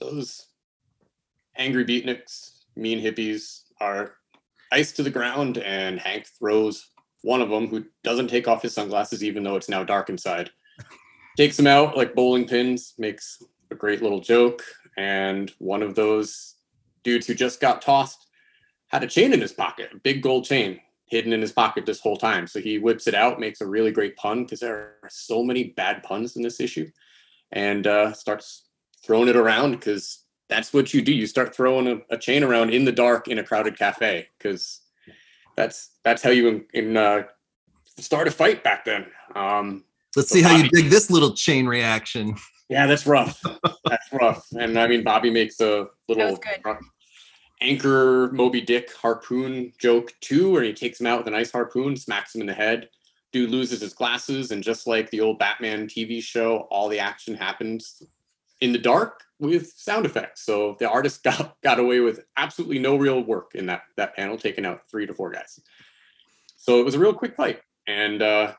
those 0.00 0.46
angry 1.56 1.84
beatniks, 1.84 2.64
mean 2.76 3.00
hippies, 3.00 3.62
are 3.80 4.14
ice 4.72 4.92
to 4.92 5.02
the 5.02 5.10
ground, 5.10 5.58
and 5.58 5.98
Hank 5.98 6.26
throws 6.38 6.90
one 7.22 7.42
of 7.42 7.50
them 7.50 7.66
who 7.66 7.84
doesn't 8.02 8.28
take 8.28 8.48
off 8.48 8.62
his 8.62 8.74
sunglasses, 8.74 9.22
even 9.22 9.42
though 9.42 9.56
it's 9.56 9.68
now 9.68 9.84
dark 9.84 10.08
inside. 10.08 10.50
Takes 11.36 11.56
them 11.56 11.66
out 11.66 11.96
like 11.96 12.14
bowling 12.14 12.46
pins, 12.46 12.94
makes 12.98 13.42
a 13.70 13.74
great 13.74 14.02
little 14.02 14.20
joke. 14.20 14.62
And 14.96 15.50
one 15.58 15.82
of 15.82 15.94
those 15.94 16.56
dudes 17.04 17.26
who 17.26 17.34
just 17.34 17.60
got 17.60 17.82
tossed 17.82 18.26
had 18.88 19.04
a 19.04 19.06
chain 19.06 19.32
in 19.32 19.40
his 19.40 19.52
pocket, 19.52 19.90
a 19.92 19.98
big 19.98 20.22
gold 20.22 20.44
chain 20.44 20.80
hidden 21.06 21.32
in 21.32 21.40
his 21.40 21.52
pocket 21.52 21.86
this 21.86 22.00
whole 22.00 22.16
time. 22.16 22.46
So 22.46 22.60
he 22.60 22.78
whips 22.78 23.06
it 23.06 23.14
out, 23.14 23.40
makes 23.40 23.60
a 23.60 23.66
really 23.66 23.90
great 23.90 24.16
pun 24.16 24.44
because 24.44 24.60
there 24.60 24.96
are 25.02 25.08
so 25.10 25.42
many 25.42 25.64
bad 25.64 26.02
puns 26.02 26.36
in 26.36 26.42
this 26.42 26.60
issue, 26.60 26.88
and 27.52 27.86
uh, 27.86 28.12
starts 28.12 28.68
throwing 29.04 29.28
it 29.28 29.36
around 29.36 29.72
because 29.72 30.19
that's 30.50 30.74
what 30.74 30.92
you 30.92 31.00
do. 31.00 31.12
You 31.12 31.26
start 31.26 31.54
throwing 31.54 31.86
a, 31.86 32.14
a, 32.14 32.18
chain 32.18 32.42
around 32.42 32.70
in 32.70 32.84
the 32.84 32.92
dark 32.92 33.28
in 33.28 33.38
a 33.38 33.44
crowded 33.44 33.78
cafe 33.78 34.28
because 34.36 34.80
that's 35.56 35.92
that's 36.04 36.22
how 36.22 36.30
you 36.30 36.48
in, 36.48 36.64
in, 36.74 36.96
uh, 36.96 37.22
start 37.98 38.28
a 38.28 38.30
fight 38.30 38.62
back 38.62 38.84
then. 38.84 39.06
Um, 39.34 39.84
Let's 40.16 40.30
see 40.30 40.42
Bobby, 40.42 40.54
how 40.54 40.62
you 40.62 40.68
dig 40.70 40.90
this 40.90 41.08
little 41.10 41.34
chain 41.34 41.66
reaction. 41.66 42.34
Yeah, 42.68 42.86
that's 42.86 43.06
rough. 43.06 43.40
that's 43.84 44.12
rough. 44.12 44.46
And 44.52 44.78
I 44.78 44.88
mean, 44.88 45.04
Bobby 45.04 45.30
makes 45.30 45.60
a 45.60 45.86
little 46.08 46.38
anchor 47.60 48.30
Moby 48.32 48.60
Dick 48.60 48.92
harpoon 48.94 49.72
joke 49.78 50.12
too, 50.20 50.50
where 50.50 50.62
he 50.62 50.72
takes 50.72 51.00
him 51.00 51.06
out 51.06 51.18
with 51.18 51.28
a 51.28 51.30
nice 51.30 51.52
harpoon, 51.52 51.96
smacks 51.96 52.34
him 52.34 52.40
in 52.40 52.46
the 52.46 52.54
head. 52.54 52.88
Dude 53.32 53.50
loses 53.50 53.80
his 53.80 53.92
glasses, 53.92 54.50
and 54.50 54.62
just 54.62 54.88
like 54.88 55.08
the 55.10 55.20
old 55.20 55.38
Batman 55.38 55.86
TV 55.86 56.20
show, 56.20 56.66
all 56.70 56.88
the 56.88 56.98
action 56.98 57.36
happens 57.36 58.02
in 58.60 58.72
the 58.72 58.78
dark 58.78 59.22
with 59.38 59.72
sound 59.76 60.06
effects. 60.06 60.44
So 60.44 60.76
the 60.78 60.88
artist 60.88 61.22
got 61.24 61.56
got 61.62 61.78
away 61.78 62.00
with 62.00 62.20
absolutely 62.36 62.78
no 62.78 62.96
real 62.96 63.22
work 63.22 63.52
in 63.54 63.66
that 63.66 63.82
that 63.96 64.14
panel, 64.14 64.36
taking 64.36 64.66
out 64.66 64.82
three 64.90 65.06
to 65.06 65.14
four 65.14 65.30
guys. 65.30 65.58
So 66.56 66.80
it 66.80 66.84
was 66.84 66.94
a 66.94 66.98
real 66.98 67.14
quick 67.14 67.36
fight, 67.36 67.60
and 67.86 68.22
uh, 68.22 68.52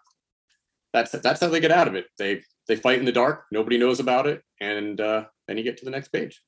that's 0.93 1.11
that's 1.11 1.39
how 1.39 1.47
they 1.47 1.59
get 1.59 1.71
out 1.71 1.87
of 1.87 1.95
it. 1.95 2.07
They 2.17 2.41
they 2.67 2.75
fight 2.75 2.99
in 2.99 3.05
the 3.05 3.11
dark, 3.11 3.45
nobody 3.51 3.77
knows 3.77 3.99
about 3.99 4.27
it, 4.27 4.41
and 4.59 4.99
uh, 4.99 5.25
then 5.47 5.57
you 5.57 5.63
get 5.63 5.77
to 5.77 5.85
the 5.85 5.91
next 5.91 6.09
page. 6.09 6.41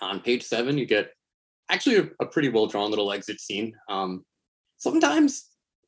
On 0.00 0.20
page 0.20 0.42
seven, 0.42 0.78
you 0.78 0.86
get 0.86 1.12
actually 1.70 1.96
a, 1.96 2.08
a 2.20 2.26
pretty 2.26 2.48
well 2.48 2.66
drawn 2.66 2.90
little 2.90 3.12
exit 3.12 3.40
scene. 3.40 3.74
Um, 3.88 4.24
sometimes 4.78 5.46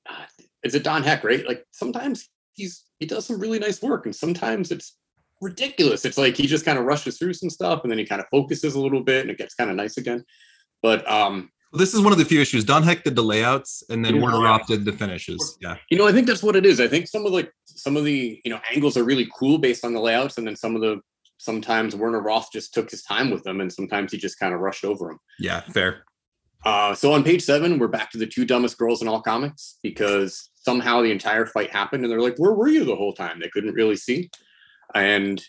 uh, 0.08 0.24
is 0.62 0.74
it 0.74 0.84
Don 0.84 1.02
Heck, 1.02 1.24
right? 1.24 1.46
Like 1.46 1.64
sometimes 1.72 2.28
he's 2.54 2.84
he 2.98 3.06
does 3.06 3.26
some 3.26 3.38
really 3.38 3.58
nice 3.58 3.82
work, 3.82 4.06
and 4.06 4.14
sometimes 4.14 4.70
it's 4.70 4.96
ridiculous. 5.42 6.04
It's 6.04 6.16
like 6.16 6.36
he 6.36 6.46
just 6.46 6.64
kind 6.64 6.78
of 6.78 6.84
rushes 6.84 7.18
through 7.18 7.34
some 7.34 7.50
stuff 7.50 7.80
and 7.82 7.90
then 7.90 7.98
he 7.98 8.06
kind 8.06 8.20
of 8.20 8.28
focuses 8.30 8.74
a 8.74 8.80
little 8.80 9.02
bit 9.02 9.22
and 9.22 9.30
it 9.30 9.38
gets 9.38 9.54
kind 9.54 9.68
of 9.68 9.76
nice 9.76 9.98
again. 9.98 10.24
But 10.80 11.08
um 11.10 11.50
this 11.74 11.94
is 11.94 12.02
one 12.02 12.12
of 12.12 12.18
the 12.18 12.24
few 12.24 12.40
issues. 12.40 12.64
Don 12.64 12.82
Heck 12.82 13.02
did 13.02 13.16
the 13.16 13.22
layouts 13.22 13.82
and 13.88 14.04
then 14.04 14.20
Werner 14.20 14.42
Roth 14.42 14.66
did 14.66 14.84
the 14.84 14.92
finishes. 14.92 15.56
Yeah. 15.60 15.76
You 15.90 15.96
know, 15.96 16.06
I 16.06 16.12
think 16.12 16.26
that's 16.26 16.42
what 16.42 16.54
it 16.54 16.66
is. 16.66 16.80
I 16.80 16.86
think 16.86 17.08
some 17.08 17.24
of 17.24 17.32
like 17.32 17.50
some 17.64 17.96
of 17.96 18.04
the, 18.04 18.40
you 18.44 18.50
know, 18.50 18.60
angles 18.74 18.96
are 18.96 19.04
really 19.04 19.28
cool 19.38 19.58
based 19.58 19.84
on 19.84 19.94
the 19.94 20.00
layouts 20.00 20.38
and 20.38 20.46
then 20.46 20.54
some 20.54 20.76
of 20.76 20.82
the 20.82 21.00
sometimes 21.38 21.96
Werner 21.96 22.20
Roth 22.20 22.52
just 22.52 22.74
took 22.74 22.90
his 22.90 23.02
time 23.02 23.30
with 23.30 23.42
them 23.42 23.60
and 23.60 23.72
sometimes 23.72 24.12
he 24.12 24.18
just 24.18 24.38
kind 24.38 24.54
of 24.54 24.60
rushed 24.60 24.84
over 24.84 25.08
them. 25.08 25.18
Yeah, 25.38 25.60
fair. 25.62 26.04
Uh, 26.64 26.94
so 26.94 27.12
on 27.12 27.24
page 27.24 27.42
seven, 27.42 27.78
we're 27.78 27.88
back 27.88 28.10
to 28.12 28.18
the 28.18 28.26
two 28.26 28.44
dumbest 28.44 28.78
girls 28.78 29.02
in 29.02 29.08
all 29.08 29.20
comics 29.20 29.78
because 29.82 30.50
somehow 30.54 31.00
the 31.00 31.10
entire 31.10 31.46
fight 31.46 31.72
happened 31.72 32.04
and 32.04 32.12
they're 32.12 32.20
like, 32.20 32.36
where 32.36 32.52
were 32.52 32.68
you 32.68 32.84
the 32.84 32.94
whole 32.94 33.14
time? 33.14 33.40
They 33.40 33.48
couldn't 33.48 33.74
really 33.74 33.96
see 33.96 34.30
and 34.94 35.42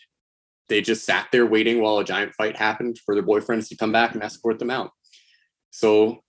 they 0.70 0.82
just 0.82 1.06
sat 1.06 1.28
there 1.32 1.46
waiting 1.46 1.82
while 1.82 2.00
a 2.00 2.06
giant 2.06 2.34
fight 2.34 2.56
happened 2.56 2.98
for 3.06 3.16
their 3.16 3.24
boyfriends 3.24 3.68
to 3.70 3.78
come 3.78 3.92
back 3.92 4.14
and 4.14 4.24
escort 4.24 4.60
them 4.60 4.72
out. 4.72 4.92
So 5.72 6.24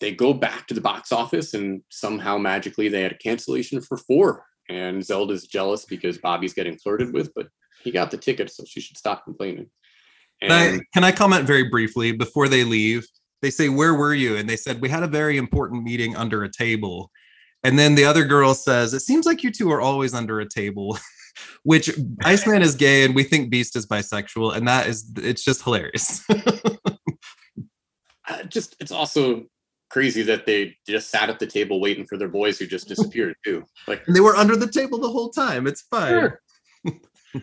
they 0.00 0.12
go 0.12 0.32
back 0.32 0.66
to 0.66 0.74
the 0.74 0.80
box 0.80 1.12
office 1.12 1.54
and 1.54 1.82
somehow 1.90 2.38
magically 2.38 2.88
they 2.88 3.02
had 3.02 3.12
a 3.12 3.18
cancellation 3.18 3.80
for 3.80 3.96
four. 3.96 4.44
And 4.68 5.04
Zelda's 5.04 5.46
jealous 5.46 5.84
because 5.84 6.18
Bobby's 6.18 6.52
getting 6.52 6.76
flirted 6.76 7.12
with, 7.12 7.32
but 7.34 7.48
he 7.82 7.90
got 7.90 8.10
the 8.10 8.18
ticket, 8.18 8.50
so 8.50 8.64
she 8.66 8.80
should 8.80 8.98
stop 8.98 9.24
complaining. 9.24 9.70
And 10.42 10.50
can 10.50 10.74
I, 10.74 10.80
can 10.92 11.04
I 11.04 11.12
comment 11.12 11.46
very 11.46 11.68
briefly 11.68 12.12
before 12.12 12.48
they 12.48 12.64
leave? 12.64 13.06
They 13.40 13.50
say, 13.50 13.68
Where 13.68 13.94
were 13.94 14.14
you? 14.14 14.36
And 14.36 14.48
they 14.48 14.56
said, 14.56 14.80
We 14.80 14.88
had 14.88 15.02
a 15.02 15.08
very 15.08 15.36
important 15.36 15.84
meeting 15.84 16.16
under 16.16 16.44
a 16.44 16.52
table. 16.52 17.10
And 17.64 17.78
then 17.78 17.94
the 17.94 18.04
other 18.04 18.24
girl 18.24 18.54
says, 18.54 18.94
It 18.94 19.00
seems 19.00 19.26
like 19.26 19.42
you 19.42 19.50
two 19.50 19.70
are 19.70 19.80
always 19.80 20.14
under 20.14 20.40
a 20.40 20.48
table. 20.48 20.98
which 21.62 21.90
Iceman 22.24 22.62
is 22.62 22.74
gay 22.74 23.04
and 23.04 23.14
we 23.14 23.24
think 23.24 23.50
Beast 23.50 23.76
is 23.76 23.86
bisexual, 23.86 24.56
and 24.56 24.66
that 24.68 24.86
is 24.86 25.10
it's 25.16 25.44
just 25.44 25.62
hilarious. 25.62 26.24
uh, 28.28 28.42
just 28.48 28.76
it's 28.80 28.92
also 28.92 29.44
crazy 29.90 30.22
that 30.22 30.46
they 30.46 30.76
just 30.86 31.10
sat 31.10 31.30
at 31.30 31.38
the 31.38 31.46
table 31.46 31.80
waiting 31.80 32.06
for 32.06 32.16
their 32.18 32.28
boys 32.28 32.58
who 32.58 32.66
just 32.66 32.88
disappeared 32.94 33.34
too. 33.44 33.64
Like 33.86 34.06
and 34.06 34.14
they 34.14 34.20
were 34.20 34.36
under 34.36 34.56
the 34.56 34.70
table 34.70 34.98
the 34.98 35.10
whole 35.10 35.30
time. 35.30 35.66
It's 35.66 35.82
fine. 35.82 36.10
Sure. 36.10 36.40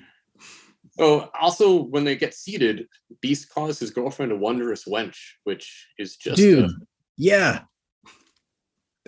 oh, 1.00 1.30
also 1.40 1.84
when 1.84 2.04
they 2.04 2.16
get 2.16 2.34
seated, 2.34 2.88
Beast 3.22 3.50
calls 3.50 3.80
his 3.80 3.92
girlfriend 3.92 4.32
a 4.32 4.36
wondrous 4.36 4.86
wench, 4.86 5.18
which 5.44 5.88
is 5.98 6.16
just 6.16 6.38
dude. 6.38 6.66
A, 6.66 6.74
yeah, 7.18 7.62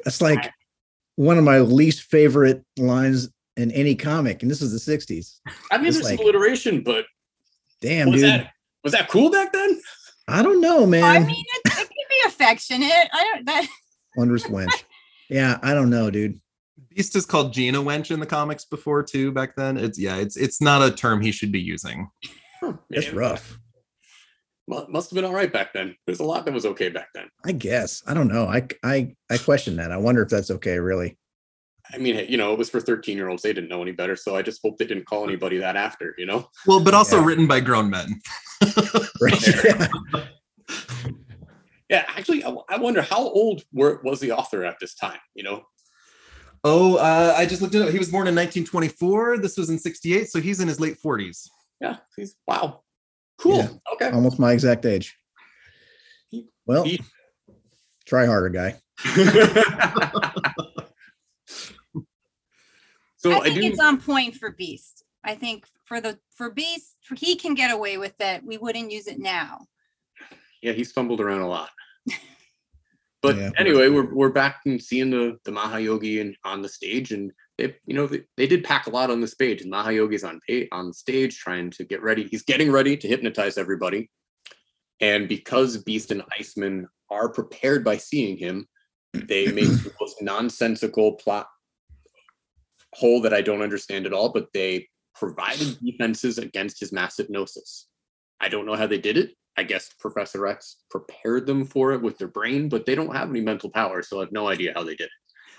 that's 0.04 0.22
like 0.22 0.46
I, 0.46 0.52
one 1.16 1.38
of 1.38 1.44
my 1.44 1.60
least 1.60 2.04
favorite 2.04 2.64
lines 2.78 3.30
in 3.58 3.72
any 3.72 3.96
comic, 3.96 4.42
and 4.42 4.50
this 4.50 4.62
is 4.62 4.72
the 4.72 4.98
'60s. 4.98 5.40
I 5.72 5.78
mean, 5.78 5.88
it's 5.88 5.98
there's 5.98 6.12
like, 6.12 6.20
alliteration, 6.20 6.82
but 6.82 7.06
damn, 7.82 8.12
was 8.12 8.22
dude, 8.22 8.30
that, 8.30 8.52
was 8.84 8.94
that 8.94 9.10
cool 9.10 9.30
back 9.30 9.52
then? 9.52 9.82
I 10.28 10.42
don't 10.42 10.62
know, 10.62 10.86
man. 10.86 11.04
I 11.04 11.20
mean, 11.20 11.44
it, 11.48 11.62
it 11.66 11.74
can 11.74 11.88
be 11.88 12.28
affectionate. 12.28 13.10
I 13.12 13.32
don't 13.34 13.46
that. 13.46 13.68
Wondrous 14.16 14.44
wench. 14.44 14.84
Yeah, 15.30 15.58
I 15.62 15.74
don't 15.74 15.90
know, 15.90 16.10
dude. 16.10 16.40
Beast 16.90 17.16
is 17.16 17.26
called 17.26 17.54
Jean 17.54 17.76
a 17.76 17.80
Wench 17.80 18.12
in 18.12 18.20
the 18.20 18.26
comics 18.26 18.66
before 18.66 19.04
too. 19.04 19.32
Back 19.32 19.56
then, 19.56 19.78
it's 19.78 20.00
yeah, 20.00 20.18
it's 20.18 20.38
it's 20.38 20.62
not 20.62 20.82
a 20.82 20.94
term 20.94 21.22
he 21.22 21.32
should 21.32 21.52
be 21.52 21.62
using. 21.62 22.10
It's 22.90 23.14
rough. 23.14 23.60
Must 24.68 25.10
have 25.10 25.16
been 25.16 25.24
all 25.24 25.34
right 25.34 25.52
back 25.52 25.74
then. 25.74 25.96
There's 26.06 26.20
a 26.20 26.26
lot 26.26 26.44
that 26.46 26.54
was 26.54 26.66
okay 26.66 26.90
back 26.90 27.10
then. 27.14 27.30
I 27.46 27.54
guess. 27.54 28.04
I 28.06 28.14
don't 28.14 28.28
know. 28.28 28.48
I 28.48 28.68
I 28.84 29.16
I 29.30 29.38
question 29.38 29.78
that. 29.78 29.92
I 29.92 29.98
wonder 29.98 30.22
if 30.22 30.30
that's 30.30 30.52
okay, 30.52 30.80
really. 30.80 31.18
I 31.94 31.98
mean, 31.98 32.26
you 32.30 32.38
know, 32.38 32.54
it 32.54 32.60
was 32.60 32.70
for 32.70 32.80
13 32.80 33.18
year 33.18 33.30
olds. 33.30 33.44
They 33.44 33.54
didn't 33.54 33.70
know 33.70 33.82
any 33.82 33.92
better. 33.92 34.16
So 34.16 34.36
I 34.36 34.42
just 34.42 34.62
hope 34.64 34.78
they 34.78 34.86
didn't 34.86 35.06
call 35.06 35.24
anybody 35.24 35.58
that 35.58 35.76
after, 35.76 36.14
you 36.18 36.26
know? 36.26 36.50
Well, 36.66 36.84
but 36.84 36.94
also 36.94 37.20
yeah. 37.20 37.26
written 37.26 37.48
by 37.48 37.60
grown 37.60 37.90
men. 37.90 38.22
Yeah. 39.20 39.88
yeah. 41.90 42.06
Actually, 42.10 42.44
I 42.44 42.78
wonder 42.78 43.02
how 43.02 43.20
old 43.20 43.64
were, 43.72 44.02
was 44.04 44.20
the 44.20 44.32
author 44.32 44.66
at 44.66 44.78
this 44.80 44.96
time, 44.96 45.20
you 45.34 45.44
know? 45.44 45.64
Oh, 46.64 46.98
uh, 46.98 47.34
I 47.38 47.46
just 47.46 47.62
looked 47.62 47.76
it 47.76 47.82
up. 47.82 47.90
He 47.90 48.00
was 48.00 48.10
born 48.10 48.28
in 48.28 48.36
1924. 48.36 49.38
This 49.38 49.58
was 49.58 49.70
in 49.70 49.80
68. 49.80 50.30
So 50.30 50.42
he's 50.42 50.60
in 50.60 50.68
his 50.68 50.80
late 50.80 50.98
40s. 51.02 51.48
Yeah. 51.80 51.98
He's 52.16 52.36
wow. 52.48 52.82
Cool. 53.38 53.58
Yeah, 53.58 53.70
okay. 53.94 54.10
Almost 54.10 54.40
my 54.40 54.52
exact 54.52 54.86
age. 54.86 55.18
Well, 56.66 56.84
he, 56.84 57.00
try 58.06 58.26
harder, 58.26 58.50
guy. 58.50 58.82
So 63.32 63.42
I 63.42 63.44
think 63.46 63.58
I 63.58 63.62
do, 63.62 63.68
it's 63.68 63.80
on 63.80 64.00
point 64.00 64.36
for 64.36 64.52
Beast. 64.52 65.04
I 65.24 65.36
think 65.36 65.66
for 65.86 66.02
the 66.02 66.20
for 66.36 66.52
Beast, 66.52 66.98
for, 67.02 67.16
he 67.16 67.36
can 67.36 67.54
get 67.54 67.72
away 67.72 67.98
with 67.98 68.16
it. 68.20 68.44
We 68.44 68.58
wouldn't 68.58 68.92
use 68.92 69.08
it 69.08 69.20
now. 69.20 69.68
Yeah, 70.62 70.74
he's 70.74 70.92
fumbled 70.92 71.22
around 71.22 71.42
a 71.42 71.48
lot. 71.48 71.70
But 73.24 73.36
yeah. 73.36 73.50
anyway, 73.58 73.90
we're 73.90 74.14
we're 74.14 74.30
back 74.30 74.62
and 74.66 74.82
seeing 74.82 75.10
the 75.10 75.38
the 75.44 75.52
Mahayogi 75.52 76.22
and 76.22 76.36
on 76.46 76.62
the 76.62 76.70
stage, 76.70 77.12
and 77.12 77.32
they 77.58 77.76
you 77.86 77.96
know 77.96 78.06
they, 78.06 78.22
they 78.38 78.46
did 78.46 78.64
pack 78.64 78.86
a 78.86 78.92
lot 78.92 79.10
on 79.10 79.22
the 79.22 79.28
stage. 79.28 79.64
And 79.64 79.74
Mahayogi's 79.74 80.24
on 80.24 80.40
on 80.72 80.94
stage 80.94 81.38
trying 81.38 81.72
to 81.72 81.84
get 81.84 82.04
ready. 82.04 82.28
He's 82.30 82.44
getting 82.44 82.72
ready 82.72 82.96
to 82.96 83.08
hypnotize 83.08 83.58
everybody. 83.58 84.12
And 85.02 85.28
because 85.28 85.78
Beast 85.78 86.12
and 86.12 86.24
Iceman 86.40 86.88
are 87.10 87.28
prepared 87.30 87.84
by 87.84 87.98
seeing 87.98 88.38
him, 88.38 88.68
they 89.14 89.52
make 89.52 89.66
the 89.66 89.94
most 90.00 90.22
nonsensical 90.22 91.14
plot 91.14 91.48
hole 92.98 93.22
that 93.22 93.34
I 93.34 93.42
don't 93.42 93.62
understand 93.62 94.06
at 94.06 94.14
all, 94.14 94.30
but 94.30 94.48
they 94.54 94.88
provided 95.14 95.78
defenses 95.84 96.38
against 96.38 96.80
his 96.80 96.92
mass 96.92 97.18
hypnosis. 97.18 97.88
I 98.40 98.50
don't 98.50 98.66
know 98.66 98.76
how 98.76 98.88
they 98.88 98.98
did 98.98 99.18
it. 99.18 99.32
I 99.56 99.64
guess 99.64 99.90
Professor 100.00 100.46
X 100.48 100.78
prepared 100.90 101.48
them 101.48 101.66
for 101.66 101.94
it 101.94 102.02
with 102.02 102.18
their 102.18 102.28
brain, 102.28 102.70
but 102.70 102.86
they 102.86 102.96
don't 102.96 103.16
have 103.16 103.30
any 103.30 103.42
mental 103.42 103.70
power, 103.70 104.04
so 104.04 104.18
I 104.18 104.22
have 104.22 104.32
no 104.32 104.48
idea 104.48 104.74
how 104.76 104.84
they 104.84 104.96
did 104.96 105.06
it. 105.06 105.12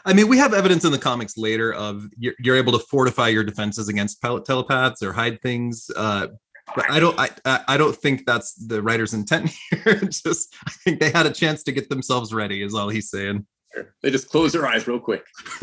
I 0.05 0.13
mean, 0.13 0.29
we 0.29 0.39
have 0.39 0.55
evidence 0.55 0.85
in 0.85 0.93
the 0.93 0.99
comics 0.99 1.37
later 1.37 1.73
of 1.75 2.05
you're, 2.17 2.35
you're 2.39 2.57
able 2.57 2.73
to 2.73 2.79
fortify 2.79 3.29
your 3.29 3.43
defenses 3.43 3.89
against 3.89 4.23
telepaths 4.23 5.03
or 5.03 5.13
hide 5.13 5.43
things. 5.43 5.91
Uh, 5.97 6.29
but 6.77 6.91
I 6.91 7.01
don't, 7.01 7.19
I, 7.19 7.31
I 7.67 7.77
don't 7.77 7.97
think 7.97 8.25
that's 8.25 8.55
the 8.55 8.81
writer's 8.83 9.15
intent 9.15 9.51
here. 9.71 9.97
just, 10.03 10.55
I 10.67 10.71
think 10.71 11.01
they 11.01 11.11
had 11.11 11.27
a 11.27 11.33
chance 11.33 11.63
to 11.65 11.73
get 11.73 11.89
themselves 11.89 12.33
ready. 12.33 12.63
Is 12.63 12.75
all 12.75 12.89
he's 12.89 13.11
saying. 13.11 13.47
They 14.03 14.11
just 14.11 14.29
close 14.29 14.53
their 14.53 14.67
eyes 14.67 14.87
real 14.87 15.01
quick. 15.01 15.25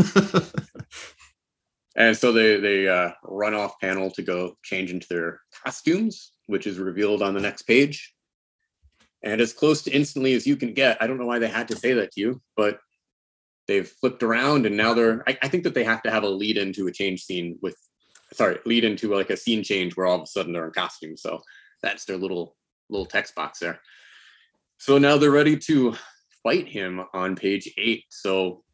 and 1.96 2.16
so 2.16 2.32
they 2.32 2.58
they 2.58 2.88
uh, 2.88 3.12
run 3.24 3.54
off 3.54 3.80
panel 3.80 4.12
to 4.12 4.22
go 4.22 4.58
change 4.64 4.92
into 4.92 5.08
their 5.10 5.40
costumes, 5.64 6.34
which 6.48 6.68
is 6.68 6.78
revealed 6.78 7.22
on 7.22 7.34
the 7.34 7.40
next 7.40 7.64
page. 7.64 8.14
And 9.24 9.42
as 9.42 9.54
close 9.54 9.82
to 9.84 9.92
instantly 9.92 10.34
as 10.34 10.46
you 10.46 10.56
can 10.56 10.74
get, 10.74 11.02
I 11.02 11.08
don't 11.08 11.18
know 11.18 11.26
why 11.26 11.40
they 11.40 11.48
had 11.48 11.68
to 11.70 11.76
say 11.76 11.94
that 11.94 12.12
to 12.12 12.22
you, 12.22 12.42
but 12.56 12.80
they've 13.68 13.88
flipped 13.88 14.24
around 14.24 14.66
and 14.66 14.78
now 14.78 14.94
they're. 14.94 15.24
I, 15.28 15.38
I 15.42 15.48
think 15.48 15.64
that 15.64 15.74
they 15.74 15.84
have 15.84 16.04
to 16.04 16.12
have 16.12 16.24
a 16.24 16.30
lead 16.30 16.58
into 16.58 16.88
a 16.88 16.92
change 16.92 17.24
scene 17.24 17.58
with, 17.62 17.78
sorry, 18.34 18.60
lead 18.66 18.84
into 18.84 19.16
like 19.16 19.30
a 19.30 19.38
scene 19.38 19.64
change 19.64 19.96
where 19.96 20.06
all 20.06 20.18
of 20.18 20.24
a 20.24 20.28
sudden 20.28 20.54
they're 20.54 20.68
in 20.68 20.74
costume. 20.74 21.18
So 21.18 21.42
that's 21.82 22.06
their 22.06 22.18
little 22.18 22.56
little 22.90 23.06
text 23.06 23.34
box 23.36 23.60
there. 23.60 23.80
So 24.78 24.98
now 24.98 25.18
they're 25.18 25.32
ready 25.32 25.58
to 25.58 25.96
fight 26.44 26.68
him 26.68 27.04
on 27.14 27.36
page 27.36 27.74
eight. 27.78 28.04
So 28.10 28.65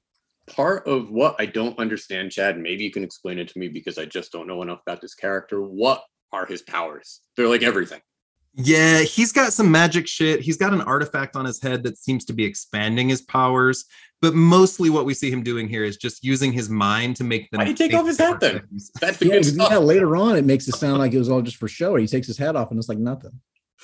part 0.56 0.88
of 0.88 1.10
what 1.10 1.36
I 1.40 1.46
don't 1.46 1.78
understand, 1.80 2.32
Chad, 2.32 2.58
maybe 2.58 2.84
you 2.84 2.92
can 2.92 3.04
explain 3.04 3.40
it 3.40 3.48
to 3.50 3.60
me 3.60 3.68
because 3.68 3.98
I 3.98 4.06
just 4.06 4.32
don't 4.32 4.48
know 4.48 4.62
enough 4.62 4.82
about 4.86 5.02
this 5.02 5.16
character. 5.16 5.62
What 5.62 6.04
are 6.32 6.46
his 6.46 6.62
powers? 6.62 7.22
They're 7.36 7.48
like 7.48 7.64
everything. 7.64 8.02
Yeah, 8.54 9.00
he's 9.02 9.32
got 9.32 9.54
some 9.54 9.72
magic 9.72 10.08
shit. 10.08 10.42
He's 10.42 10.58
got 10.58 10.74
an 10.74 10.82
artifact 10.82 11.38
on 11.38 11.46
his 11.46 11.62
head 11.62 11.84
that 11.84 11.98
seems 11.98 12.26
to 12.26 12.34
be 12.34 12.44
expanding 12.44 13.08
his 13.08 13.22
powers. 13.22 13.86
But 14.22 14.36
mostly 14.36 14.90
what 14.90 15.06
we 15.06 15.14
see 15.14 15.32
him 15.32 15.42
doing 15.42 15.70
here 15.70 15.84
is 15.84 15.98
just 15.98 16.24
using 16.24 16.52
his 16.52 16.70
mind 16.70 17.16
to 17.16 17.24
make 17.24 17.50
them. 17.50 17.60
Why 17.60 17.66
do 17.66 17.72
you 17.72 17.78
take 17.78 17.94
off 17.94 18.06
his 18.06 18.18
hat 18.18 18.40
then? 18.40 18.62
That's 19.00 19.18
the 19.18 19.28
yeah, 19.28 19.34
good 19.36 19.46
stuff. 19.46 19.72
Yeah, 19.72 19.78
later 19.78 20.16
on, 20.16 20.36
it 20.36 20.46
makes 20.46 20.68
it 20.68 20.76
sound 20.76 21.00
like 21.00 21.14
it 21.14 21.18
was 21.18 21.30
all 21.30 21.42
just 21.42 21.58
for 21.58 21.68
show. 21.68 21.96
He 21.96 22.08
takes 22.08 22.28
his 22.28 22.38
hat 22.38 22.56
off 22.56 22.72
and 22.72 22.78
it's 22.78 22.90
like 22.90 23.00
nothing. 23.00 23.32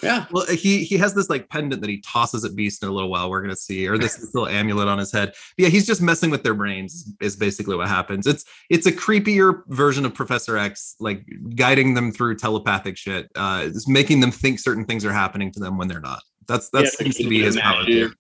Yeah. 0.03 0.25
Well, 0.31 0.45
he 0.45 0.83
he 0.83 0.97
has 0.97 1.13
this 1.13 1.29
like 1.29 1.49
pendant 1.49 1.81
that 1.81 1.89
he 1.89 2.01
tosses 2.01 2.45
at 2.45 2.55
Beast 2.55 2.83
in 2.83 2.89
a 2.89 2.91
little 2.91 3.09
while. 3.09 3.29
We're 3.29 3.41
gonna 3.41 3.55
see, 3.55 3.87
or 3.87 3.97
this 3.97 4.19
little 4.33 4.47
amulet 4.47 4.87
on 4.87 4.97
his 4.97 5.11
head. 5.11 5.29
But 5.29 5.63
yeah, 5.63 5.69
he's 5.69 5.87
just 5.87 6.01
messing 6.01 6.29
with 6.29 6.43
their 6.43 6.53
brains. 6.53 7.13
Is 7.19 7.35
basically 7.35 7.75
what 7.75 7.87
happens. 7.87 8.27
It's 8.27 8.45
it's 8.69 8.85
a 8.85 8.91
creepier 8.91 9.61
version 9.67 10.05
of 10.05 10.13
Professor 10.13 10.57
X, 10.57 10.95
like 10.99 11.25
guiding 11.55 11.93
them 11.93 12.11
through 12.11 12.35
telepathic 12.35 12.97
shit. 12.97 13.29
Uh, 13.35 13.63
it's 13.65 13.87
making 13.87 14.19
them 14.19 14.31
think 14.31 14.59
certain 14.59 14.85
things 14.85 15.03
are 15.03 15.13
happening 15.13 15.51
to 15.53 15.59
them 15.59 15.77
when 15.77 15.87
they're 15.87 15.99
not. 15.99 16.21
That's 16.47 16.69
that 16.69 16.83
yeah, 16.83 16.89
seems 16.89 17.17
to 17.17 17.27
be 17.27 17.41
his 17.41 17.57
power. 17.57 17.83
Too. 17.83 18.11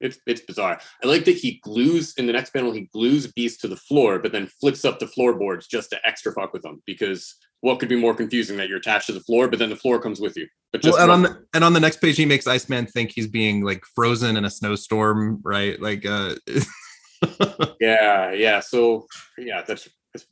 It's 0.00 0.18
it's 0.26 0.40
bizarre. 0.42 0.80
I 1.02 1.06
like 1.06 1.24
that 1.24 1.36
he 1.36 1.60
glues 1.62 2.14
in 2.16 2.26
the 2.26 2.32
next 2.32 2.50
panel. 2.50 2.72
He 2.72 2.88
glues 2.92 3.26
Beast 3.32 3.60
to 3.62 3.68
the 3.68 3.76
floor, 3.76 4.18
but 4.18 4.32
then 4.32 4.46
flips 4.60 4.84
up 4.84 4.98
the 4.98 5.08
floorboards 5.08 5.66
just 5.66 5.90
to 5.90 5.98
extra 6.06 6.32
fuck 6.32 6.52
with 6.52 6.62
them. 6.62 6.82
Because 6.86 7.34
what 7.60 7.80
could 7.80 7.88
be 7.88 7.96
more 7.96 8.14
confusing 8.14 8.56
that 8.58 8.68
you're 8.68 8.78
attached 8.78 9.06
to 9.06 9.12
the 9.12 9.20
floor, 9.20 9.48
but 9.48 9.58
then 9.58 9.70
the 9.70 9.76
floor 9.76 10.00
comes 10.00 10.20
with 10.20 10.36
you. 10.36 10.46
But 10.72 10.82
just 10.82 10.96
well, 10.98 11.02
and 11.04 11.12
on 11.12 11.22
the 11.22 11.44
and 11.54 11.64
on 11.64 11.72
the 11.72 11.80
next 11.80 12.00
page, 12.00 12.16
he 12.16 12.26
makes 12.26 12.46
Iceman 12.46 12.86
think 12.86 13.10
he's 13.10 13.26
being 13.26 13.64
like 13.64 13.84
frozen 13.94 14.36
in 14.36 14.44
a 14.44 14.50
snowstorm, 14.50 15.40
right? 15.42 15.80
Like, 15.80 16.06
uh 16.06 16.36
yeah, 17.80 18.32
yeah. 18.32 18.60
So 18.60 19.06
yeah, 19.36 19.62
that's, 19.66 19.88
that's 20.12 20.26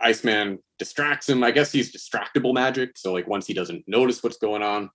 Iceman 0.00 0.58
distracts 0.78 1.28
him. 1.28 1.42
I 1.42 1.50
guess 1.50 1.72
he's 1.72 1.94
distractible 1.94 2.52
magic. 2.52 2.98
So 2.98 3.12
like 3.12 3.26
once 3.26 3.46
he 3.46 3.54
doesn't 3.54 3.84
notice 3.86 4.22
what's 4.22 4.38
going 4.38 4.62
on, 4.62 4.90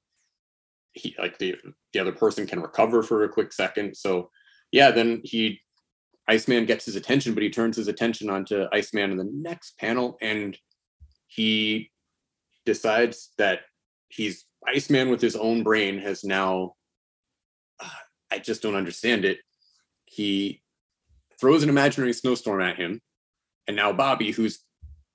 he 0.94 1.16
like 1.20 1.38
the 1.38 1.56
the 1.94 2.00
other 2.00 2.12
person 2.12 2.46
can 2.46 2.62
recover 2.62 3.04
for 3.04 3.24
a 3.24 3.30
quick 3.30 3.54
second. 3.54 3.96
So 3.96 4.30
yeah, 4.72 4.92
then 4.92 5.22
he 5.24 5.62
Iceman 6.28 6.66
gets 6.66 6.86
his 6.86 6.96
attention, 6.96 7.34
but 7.34 7.44
he 7.44 7.50
turns 7.50 7.76
his 7.78 7.88
attention 7.88 8.30
onto 8.30 8.66
Iceman 8.72 9.12
in 9.12 9.18
the 9.18 9.30
next 9.32 9.78
panel, 9.78 10.18
and 10.22 10.58
he 11.28 11.92
decides 12.66 13.32
that 13.38 13.62
he's 14.10 14.46
Iceman 14.68 15.10
with 15.10 15.22
his 15.22 15.36
own 15.36 15.64
brain 15.64 16.00
has 16.00 16.24
now. 16.24 16.76
Uh, 17.80 17.90
I 18.32 18.40
just 18.40 18.62
don't 18.62 18.76
understand 18.76 19.26
it. 19.26 19.40
He 20.06 20.62
throws 21.40 21.64
an 21.64 21.70
imaginary 21.70 22.14
snowstorm 22.14 22.62
at 22.62 22.78
him, 22.78 23.02
and 23.68 23.76
now 23.76 23.92
Bobby, 23.92 24.32
who's 24.32 24.60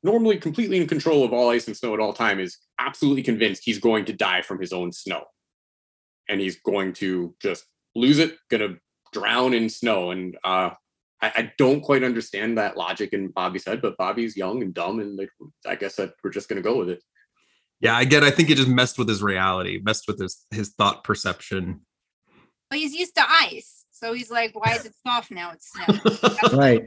normally 0.02 0.38
completely 0.38 0.78
in 0.78 0.86
control 0.86 1.24
of 1.24 1.32
all 1.32 1.50
ice 1.50 1.66
and 1.66 1.76
snow 1.76 1.94
at 1.94 2.00
all 2.00 2.12
time, 2.12 2.40
is 2.40 2.58
absolutely 2.78 3.22
convinced 3.22 3.62
he's 3.64 3.78
going 3.78 4.04
to 4.06 4.12
die 4.12 4.42
from 4.42 4.60
his 4.60 4.72
own 4.72 4.92
snow 4.92 5.22
and 6.28 6.40
he's 6.40 6.60
going 6.60 6.92
to 6.94 7.34
just 7.40 7.64
lose 7.94 8.18
it, 8.18 8.36
gonna 8.50 8.76
drown 9.12 9.54
in 9.54 9.68
snow. 9.68 10.10
And 10.10 10.36
uh, 10.44 10.70
I, 11.22 11.32
I, 11.34 11.52
don't 11.58 11.80
quite 11.80 12.02
understand 12.02 12.58
that 12.58 12.76
logic 12.76 13.12
in 13.12 13.28
Bobby's 13.28 13.64
head, 13.64 13.80
but 13.80 13.96
Bobby's 13.96 14.36
young 14.36 14.62
and 14.62 14.74
dumb, 14.74 15.00
and 15.00 15.16
like, 15.16 15.30
I 15.66 15.76
guess 15.76 15.96
that 15.96 16.12
we're 16.22 16.30
just 16.30 16.48
gonna 16.48 16.62
go 16.62 16.78
with 16.78 16.90
it. 16.90 17.02
Yeah, 17.80 17.96
I 17.96 18.04
get. 18.04 18.22
I 18.22 18.30
think 18.30 18.50
it 18.50 18.56
just 18.56 18.68
messed 18.68 18.98
with 18.98 19.08
his 19.08 19.22
reality, 19.22 19.80
messed 19.82 20.06
with 20.08 20.18
his 20.18 20.44
his 20.50 20.70
thought 20.70 21.04
perception. 21.04 21.80
But 22.70 22.78
he's 22.78 22.94
used 22.94 23.14
to 23.16 23.24
ice, 23.28 23.84
so 23.90 24.12
he's 24.12 24.30
like, 24.30 24.52
"Why 24.54 24.74
is 24.74 24.86
it 24.86 24.94
soft 25.06 25.30
now? 25.30 25.52
It's 25.52 25.70
snow." 25.70 26.56
right. 26.58 26.84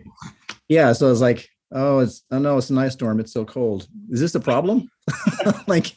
Yeah. 0.68 0.94
So 0.94 1.12
it's 1.12 1.22
like, 1.22 1.48
oh, 1.72 2.00
it's 2.00 2.24
oh 2.32 2.40
no, 2.40 2.58
it's 2.58 2.70
an 2.70 2.78
ice 2.78 2.94
storm. 2.94 3.20
It's 3.20 3.34
so 3.34 3.46
cold. 3.46 3.88
Is 4.10 4.20
this 4.20 4.36
a 4.36 4.40
problem? 4.40 4.90
like, 5.68 5.96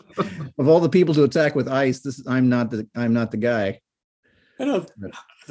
of 0.59 0.69
all 0.69 0.81
the 0.81 0.89
people 0.89 1.15
to 1.15 1.25
attack 1.25 1.55
with 1.55 1.69
ice, 1.69 2.01
this 2.01 2.23
I'm 2.27 2.49
not 2.49 2.71
the 2.71 2.87
I'm 2.95 3.13
not 3.13 3.31
the 3.31 3.37
guy. 3.37 3.81
I 4.61 4.65
know. 4.65 4.87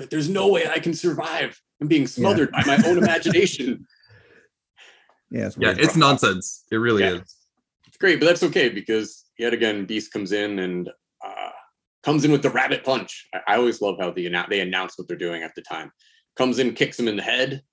There's 0.10 0.30
no 0.30 0.48
way 0.48 0.68
I 0.68 0.80
can 0.80 0.94
survive. 0.94 1.60
I'm 1.82 1.88
being 1.88 2.08
smothered 2.08 2.50
yeah. 2.54 2.64
by 2.64 2.78
my 2.78 2.84
own 2.88 2.98
imagination. 3.04 3.86
Yeah, 5.30 5.48
it's, 5.48 5.58
yeah, 5.58 5.74
it's 5.78 5.96
nonsense. 5.96 6.66
It 6.72 6.78
really 6.78 7.04
yeah. 7.04 7.16
is. 7.16 7.36
It's 7.88 7.98
great, 7.98 8.20
but 8.20 8.26
that's 8.28 8.44
okay 8.44 8.70
because 8.70 9.26
yet 9.38 9.54
again, 9.54 9.86
Beast 9.86 10.14
comes 10.14 10.32
in 10.32 10.60
and 10.60 10.90
uh, 11.26 11.50
comes 12.04 12.26
in 12.26 12.32
with 12.32 12.42
the 12.42 12.50
rabbit 12.50 12.84
punch. 12.84 13.28
I, 13.34 13.54
I 13.54 13.56
always 13.58 13.82
love 13.82 13.96
how 14.00 14.12
the 14.12 14.30
they 14.50 14.62
announce 14.62 14.98
what 14.98 15.08
they're 15.08 15.18
doing 15.18 15.44
at 15.44 15.56
the 15.56 15.62
time. 15.62 15.92
Comes 16.38 16.60
in, 16.60 16.74
kicks 16.74 17.00
him 17.00 17.08
in 17.08 17.18
the 17.18 17.24
head, 17.24 17.64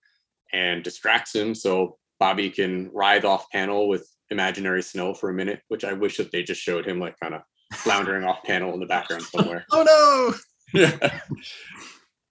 and 0.53 0.83
distracts 0.83 1.35
him. 1.35 1.55
So 1.55 1.99
Bobby 2.19 2.51
can 2.51 2.91
writhe 2.93 3.25
off 3.25 3.51
panel 3.51 3.89
with 3.89 4.09
imaginary 4.31 4.83
snow 4.83 5.15
for 5.15 5.31
a 5.31 5.35
minute, 5.35 5.61
which 5.69 5.85
I 5.85 5.93
wish 5.93 6.17
that 6.17 6.33
they 6.33 6.43
just 6.43 6.61
showed 6.61 6.87
him 6.87 6.99
like 6.99 7.19
kind 7.21 7.35
of 7.35 7.43
floundering 7.75 8.25
off 8.25 8.43
panel 8.45 8.75
in 8.75 8.81
the 8.81 8.87
background 8.87 9.23
somewhere. 9.23 9.65
oh 9.73 10.35
no! 10.75 10.81
yeah. 10.81 11.21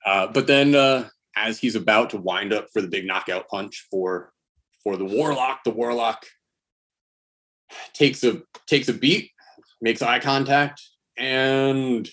Uh, 0.05 0.27
but 0.27 0.47
then 0.47 0.75
uh, 0.75 1.07
as 1.35 1.59
he's 1.59 1.75
about 1.75 2.09
to 2.11 2.17
wind 2.17 2.53
up 2.53 2.67
for 2.71 2.81
the 2.81 2.87
big 2.87 3.05
knockout 3.05 3.47
punch 3.47 3.87
for 3.89 4.31
for 4.83 4.97
the 4.97 5.05
warlock, 5.05 5.63
the 5.63 5.71
warlock 5.71 6.25
takes 7.93 8.23
a 8.23 8.41
takes 8.67 8.89
a 8.89 8.93
beat, 8.93 9.31
makes 9.81 10.01
eye 10.01 10.19
contact, 10.19 10.81
and 11.17 12.09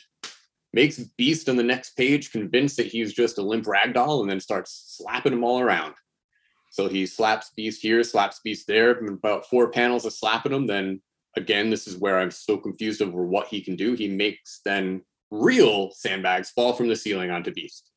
makes 0.72 0.98
Beast 0.98 1.48
on 1.48 1.56
the 1.56 1.62
next 1.62 1.90
page 1.96 2.32
convinced 2.32 2.76
that 2.76 2.86
he's 2.86 3.12
just 3.12 3.38
a 3.38 3.42
limp 3.42 3.66
ragdoll, 3.66 4.20
and 4.20 4.30
then 4.30 4.40
starts 4.40 4.96
slapping 4.98 5.32
him 5.32 5.44
all 5.44 5.60
around. 5.60 5.94
So 6.74 6.88
he 6.88 7.06
slaps 7.06 7.52
Beast 7.54 7.82
here, 7.82 8.02
slaps 8.02 8.40
Beast 8.42 8.66
there, 8.66 8.98
about 9.06 9.46
four 9.46 9.70
panels 9.70 10.04
of 10.06 10.12
slapping 10.12 10.52
him. 10.52 10.66
Then 10.66 11.00
again, 11.36 11.70
this 11.70 11.86
is 11.86 11.96
where 11.96 12.18
I'm 12.18 12.32
so 12.32 12.56
confused 12.56 13.00
over 13.00 13.24
what 13.24 13.46
he 13.46 13.60
can 13.60 13.76
do. 13.76 13.94
He 13.94 14.08
makes 14.08 14.60
then 14.64 15.02
real 15.30 15.92
sandbags 15.92 16.50
fall 16.50 16.72
from 16.72 16.88
the 16.88 16.96
ceiling 16.96 17.30
onto 17.30 17.52
Beast. 17.52 17.92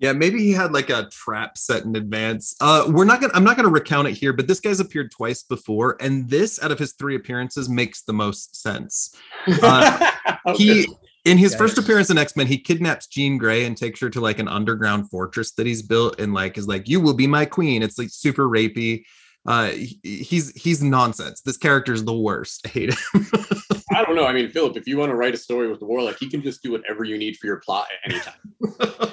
Yeah, 0.00 0.12
maybe 0.12 0.40
he 0.40 0.50
had 0.50 0.72
like 0.72 0.90
a 0.90 1.08
trap 1.12 1.56
set 1.56 1.84
in 1.84 1.94
advance. 1.94 2.56
Uh, 2.60 2.86
we're 2.88 3.04
not 3.04 3.20
gonna. 3.20 3.32
I'm 3.32 3.44
not 3.44 3.54
gonna 3.54 3.68
recount 3.68 4.08
it 4.08 4.14
here, 4.14 4.32
but 4.32 4.48
this 4.48 4.58
guy's 4.58 4.80
appeared 4.80 5.12
twice 5.12 5.44
before, 5.44 5.96
and 6.00 6.28
this 6.28 6.60
out 6.64 6.72
of 6.72 6.80
his 6.80 6.94
three 6.94 7.14
appearances 7.14 7.68
makes 7.68 8.02
the 8.02 8.12
most 8.12 8.60
sense. 8.60 9.14
Uh, 9.62 10.10
okay. 10.46 10.64
He 10.64 10.88
in 11.24 11.38
his 11.38 11.54
first 11.54 11.76
appearance 11.78 12.10
in 12.10 12.18
X 12.18 12.36
Men, 12.36 12.46
he 12.46 12.58
kidnaps 12.58 13.06
Jean 13.06 13.38
Grey 13.38 13.64
and 13.64 13.76
takes 13.76 14.00
her 14.00 14.10
to 14.10 14.20
like 14.20 14.38
an 14.38 14.48
underground 14.48 15.10
fortress 15.10 15.52
that 15.52 15.66
he's 15.66 15.82
built, 15.82 16.18
and 16.18 16.32
like 16.32 16.56
is 16.56 16.66
like, 16.66 16.88
"You 16.88 17.00
will 17.00 17.14
be 17.14 17.26
my 17.26 17.44
queen." 17.44 17.82
It's 17.82 17.98
like 17.98 18.08
super 18.10 18.48
rapey. 18.48 19.04
Uh, 19.46 19.68
he, 19.68 19.98
he's 20.02 20.50
he's 20.60 20.82
nonsense. 20.82 21.40
This 21.42 21.56
character 21.56 21.92
is 21.92 22.04
the 22.04 22.16
worst. 22.16 22.66
I 22.66 22.68
hate 22.68 22.90
him. 22.90 23.26
I 23.92 24.04
don't 24.04 24.14
know. 24.14 24.26
I 24.26 24.32
mean, 24.32 24.48
Philip, 24.50 24.76
if 24.76 24.86
you 24.86 24.96
want 24.96 25.10
to 25.10 25.16
write 25.16 25.34
a 25.34 25.38
story 25.38 25.68
with 25.68 25.80
the 25.80 25.86
Warlock, 25.86 26.16
he 26.18 26.30
can 26.30 26.42
just 26.42 26.62
do 26.62 26.72
whatever 26.72 27.04
you 27.04 27.18
need 27.18 27.36
for 27.36 27.46
your 27.46 27.56
plot 27.56 27.88
at 28.04 28.12
any 28.12 28.20
time. 28.20 29.12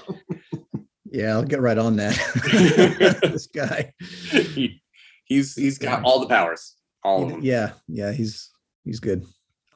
yeah, 1.11 1.31
I'll 1.31 1.43
get 1.43 1.61
right 1.61 1.77
on 1.77 1.95
that. 1.97 2.15
this 3.21 3.47
guy, 3.47 3.93
he, 3.99 4.81
he's 5.25 5.55
he's 5.55 5.77
got 5.77 6.03
all 6.03 6.19
the 6.19 6.27
powers, 6.27 6.75
all 7.03 7.23
of 7.23 7.29
them. 7.29 7.41
Yeah, 7.41 7.71
yeah, 7.87 8.11
he's 8.11 8.51
he's 8.83 8.99
good. 8.99 9.25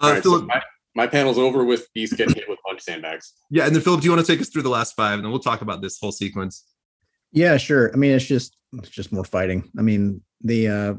Uh, 0.02 0.14
right, 0.14 0.24
Philip, 0.24 0.42
so 0.42 0.46
my, 0.48 0.62
my 0.96 1.08
panel's 1.08 1.38
over 1.38 1.64
with 1.64 1.88
Beast 1.94 2.18
getting 2.18 2.36
hit 2.36 2.50
with 2.50 2.60
a 2.60 2.70
bunch 2.70 2.80
of 2.80 2.84
sandbags. 2.84 3.34
Yeah, 3.50 3.66
and 3.66 3.76
then 3.76 3.82
Philip, 3.82 4.02
do 4.02 4.06
you 4.06 4.12
want 4.12 4.26
to 4.26 4.32
take 4.32 4.42
us 4.42 4.50
through 4.50 4.64
the 4.64 4.70
last 4.70 4.96
five, 4.96 5.16
and 5.16 5.24
then 5.24 5.32
we'll 5.32 5.40
talk 5.40 5.62
about 5.62 5.82
this 5.82 5.98
whole 6.00 6.12
sequence? 6.12 6.66
Yeah, 7.32 7.58
sure. 7.58 7.92
I 7.94 7.98
mean, 7.98 8.12
it's 8.12 8.26
just 8.26 8.58
it's 8.74 8.90
just 8.90 9.12
more 9.12 9.24
fighting. 9.24 9.70
I 9.78 9.82
mean, 9.82 10.22
the 10.42 10.68
uh 10.68 10.94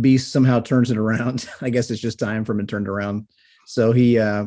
Beast 0.00 0.32
somehow 0.32 0.60
turns 0.60 0.90
it 0.90 0.98
around. 0.98 1.48
I 1.62 1.70
guess 1.70 1.90
it's 1.90 2.00
just 2.00 2.18
time 2.18 2.44
for 2.44 2.52
him 2.52 2.58
to 2.58 2.66
turn 2.66 2.82
it 2.82 2.88
around. 2.88 3.28
So 3.66 3.92
he 3.92 4.18
uh 4.18 4.46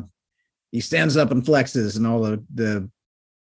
he 0.70 0.80
stands 0.80 1.16
up 1.16 1.30
and 1.30 1.42
flexes, 1.42 1.96
and 1.96 2.06
all 2.06 2.20
the 2.22 2.44
the 2.54 2.90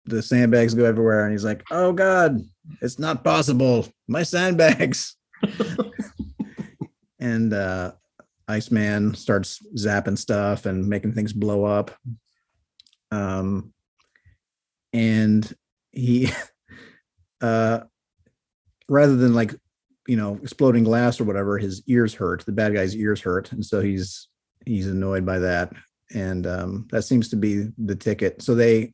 the 0.06 0.22
sandbags 0.22 0.74
go 0.74 0.84
everywhere, 0.84 1.24
and 1.24 1.32
he's 1.32 1.44
like, 1.44 1.62
"Oh 1.70 1.92
God, 1.92 2.40
it's 2.80 2.98
not 2.98 3.24
possible! 3.24 3.86
My 4.08 4.22
sandbags!" 4.22 5.16
and 7.20 7.52
uh, 7.52 7.92
Iceman 8.50 9.14
starts 9.14 9.60
zapping 9.76 10.18
stuff 10.18 10.66
and 10.66 10.88
making 10.88 11.12
things 11.12 11.32
blow 11.32 11.64
up. 11.64 11.90
Um, 13.10 13.72
and 14.92 15.52
he, 15.92 16.30
uh, 17.40 17.80
rather 18.88 19.16
than 19.16 19.34
like, 19.34 19.54
you 20.06 20.16
know, 20.16 20.38
exploding 20.42 20.84
glass 20.84 21.20
or 21.20 21.24
whatever, 21.24 21.58
his 21.58 21.82
ears 21.86 22.14
hurt. 22.14 22.44
The 22.44 22.52
bad 22.52 22.74
guy's 22.74 22.96
ears 22.96 23.20
hurt, 23.20 23.52
and 23.52 23.64
so 23.64 23.80
he's 23.80 24.28
he's 24.66 24.88
annoyed 24.88 25.24
by 25.24 25.38
that, 25.38 25.72
and 26.12 26.46
um, 26.46 26.88
that 26.90 27.02
seems 27.02 27.28
to 27.28 27.36
be 27.36 27.68
the 27.78 27.94
ticket. 27.94 28.42
So 28.42 28.54
they, 28.56 28.92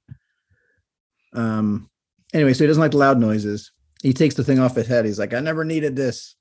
um, 1.32 1.88
anyway, 2.34 2.52
so 2.52 2.64
he 2.64 2.68
doesn't 2.68 2.80
like 2.80 2.92
loud 2.92 3.18
noises. 3.18 3.72
He 4.02 4.12
takes 4.12 4.34
the 4.34 4.44
thing 4.44 4.58
off 4.58 4.74
his 4.74 4.86
head. 4.86 5.06
He's 5.06 5.18
like, 5.18 5.32
I 5.32 5.40
never 5.40 5.64
needed 5.64 5.96
this 5.96 6.36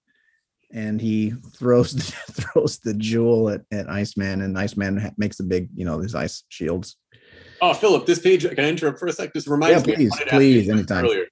and 0.73 0.99
he 0.99 1.33
throws 1.57 1.93
the, 1.93 2.01
throws 2.31 2.79
the 2.79 2.93
jewel 2.93 3.49
at, 3.49 3.61
at 3.71 3.89
Iceman, 3.89 4.41
and 4.41 4.57
Iceman 4.57 5.13
makes 5.17 5.39
a 5.39 5.43
big, 5.43 5.69
you 5.75 5.85
know, 5.85 6.01
these 6.01 6.15
ice 6.15 6.43
shields. 6.49 6.97
Oh, 7.61 7.73
Philip, 7.73 8.05
this 8.05 8.19
page, 8.19 8.47
can 8.47 8.65
I 8.65 8.69
interrupt 8.69 8.99
for 8.99 9.07
a 9.07 9.13
sec? 9.13 9.33
This 9.33 9.47
reminds 9.47 9.87
yeah, 9.87 9.95
please, 9.95 10.19
me. 10.19 10.25
Please, 10.27 10.69
anytime. 10.69 11.05
Earlier. 11.05 11.25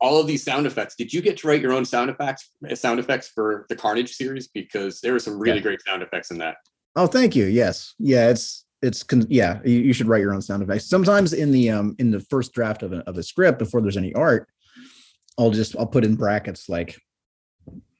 All 0.00 0.20
of 0.20 0.26
these 0.26 0.42
sound 0.42 0.66
effects. 0.66 0.94
Did 0.94 1.12
you 1.12 1.22
get 1.22 1.38
to 1.38 1.48
write 1.48 1.62
your 1.62 1.72
own 1.72 1.84
sound 1.84 2.10
effects 2.10 2.50
sound 2.74 3.00
effects 3.00 3.28
for 3.28 3.64
the 3.70 3.76
Carnage 3.76 4.12
series? 4.12 4.48
Because 4.48 5.00
there 5.00 5.12
were 5.12 5.18
some 5.18 5.38
really 5.38 5.56
yeah. 5.56 5.62
great 5.62 5.80
sound 5.86 6.02
effects 6.02 6.30
in 6.30 6.38
that. 6.38 6.56
Oh, 6.96 7.06
thank 7.06 7.34
you. 7.34 7.46
Yes. 7.46 7.94
Yeah, 7.98 8.28
it's 8.28 8.66
it's 8.82 9.04
yeah, 9.28 9.60
you, 9.64 9.78
you 9.78 9.92
should 9.92 10.06
write 10.06 10.20
your 10.20 10.34
own 10.34 10.42
sound 10.42 10.62
effects. 10.62 10.88
Sometimes 10.88 11.32
in 11.32 11.50
the 11.50 11.70
um 11.70 11.96
in 11.98 12.10
the 12.10 12.20
first 12.20 12.52
draft 12.52 12.82
of 12.82 12.92
a, 12.92 12.98
of 13.08 13.16
a 13.16 13.22
script 13.22 13.58
before 13.58 13.80
there's 13.80 13.96
any 13.96 14.14
art, 14.14 14.48
I'll 15.38 15.50
just 15.50 15.76
I'll 15.76 15.86
put 15.86 16.04
in 16.04 16.14
brackets 16.14 16.68
like 16.68 16.98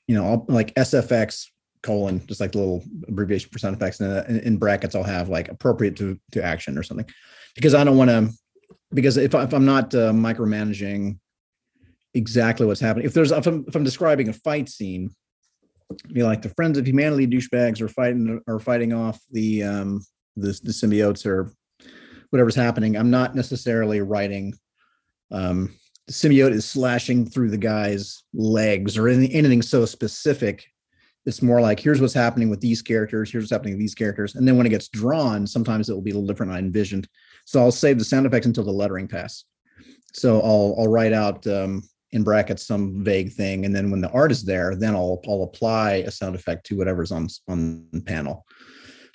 you 0.06 0.14
know, 0.14 0.26
I'll 0.26 0.44
like 0.48 0.74
SFX 0.74 1.46
colon, 1.82 2.24
just 2.26 2.40
like 2.40 2.52
the 2.52 2.58
little 2.58 2.84
abbreviation 3.08 3.50
for 3.50 3.58
sound 3.58 3.76
effects. 3.76 4.00
And 4.00 4.40
in, 4.40 4.56
brackets, 4.56 4.94
I'll 4.94 5.02
have 5.04 5.28
like 5.28 5.48
appropriate 5.48 5.96
to, 5.96 6.18
to 6.32 6.42
action 6.42 6.76
or 6.76 6.82
something 6.82 7.06
because 7.54 7.74
I 7.74 7.84
don't 7.84 7.96
want 7.96 8.10
to, 8.10 8.30
because 8.92 9.16
if, 9.16 9.34
I, 9.34 9.44
if 9.44 9.54
I'm 9.54 9.64
not 9.64 9.94
uh, 9.94 10.12
micromanaging 10.12 11.18
exactly 12.14 12.66
what's 12.66 12.80
happening, 12.80 13.06
if 13.06 13.14
there's, 13.14 13.32
if 13.32 13.46
I'm, 13.46 13.64
if 13.68 13.74
I'm 13.74 13.84
describing 13.84 14.28
a 14.28 14.32
fight 14.32 14.68
scene, 14.68 15.10
be 16.12 16.24
like 16.24 16.42
the 16.42 16.48
friends 16.50 16.78
of 16.78 16.86
humanity 16.86 17.26
douchebags 17.26 17.80
are 17.80 17.88
fighting, 17.88 18.40
are 18.48 18.58
fighting 18.58 18.92
off 18.92 19.20
the, 19.30 19.62
um, 19.62 20.04
the, 20.36 20.58
the 20.62 20.72
symbiotes 20.72 21.24
or 21.24 21.52
whatever's 22.30 22.56
happening. 22.56 22.96
I'm 22.96 23.10
not 23.10 23.34
necessarily 23.34 24.00
writing, 24.00 24.54
um, 25.30 25.72
the 26.06 26.12
symbiote 26.12 26.52
is 26.52 26.64
slashing 26.64 27.26
through 27.26 27.50
the 27.50 27.58
guy's 27.58 28.22
legs 28.32 28.96
or 28.96 29.08
anything, 29.08 29.34
anything 29.36 29.62
so 29.62 29.84
specific. 29.84 30.66
It's 31.24 31.42
more 31.42 31.60
like 31.60 31.80
here's 31.80 32.00
what's 32.00 32.14
happening 32.14 32.48
with 32.48 32.60
these 32.60 32.82
characters, 32.82 33.30
here's 33.30 33.44
what's 33.44 33.50
happening 33.50 33.74
with 33.74 33.80
these 33.80 33.96
characters. 33.96 34.36
And 34.36 34.46
then 34.46 34.56
when 34.56 34.66
it 34.66 34.70
gets 34.70 34.88
drawn, 34.88 35.46
sometimes 35.46 35.88
it 35.88 35.94
will 35.94 36.02
be 36.02 36.12
a 36.12 36.14
little 36.14 36.28
different 36.28 36.52
I 36.52 36.58
envisioned. 36.58 37.08
So 37.44 37.60
I'll 37.60 37.72
save 37.72 37.98
the 37.98 38.04
sound 38.04 38.26
effects 38.26 38.46
until 38.46 38.64
the 38.64 38.70
lettering 38.70 39.08
pass. 39.08 39.44
So 40.12 40.40
I'll 40.40 40.76
I'll 40.78 40.88
write 40.88 41.12
out 41.12 41.44
um, 41.46 41.82
in 42.12 42.22
brackets 42.22 42.66
some 42.66 43.04
vague 43.04 43.32
thing, 43.32 43.66
and 43.66 43.74
then 43.74 43.90
when 43.90 44.00
the 44.00 44.10
art 44.10 44.30
is 44.30 44.44
there, 44.44 44.76
then 44.76 44.94
I'll 44.94 45.20
I'll 45.28 45.42
apply 45.42 46.04
a 46.06 46.10
sound 46.10 46.36
effect 46.36 46.64
to 46.66 46.76
whatever's 46.76 47.12
on 47.12 47.28
on 47.48 47.86
panel. 48.06 48.46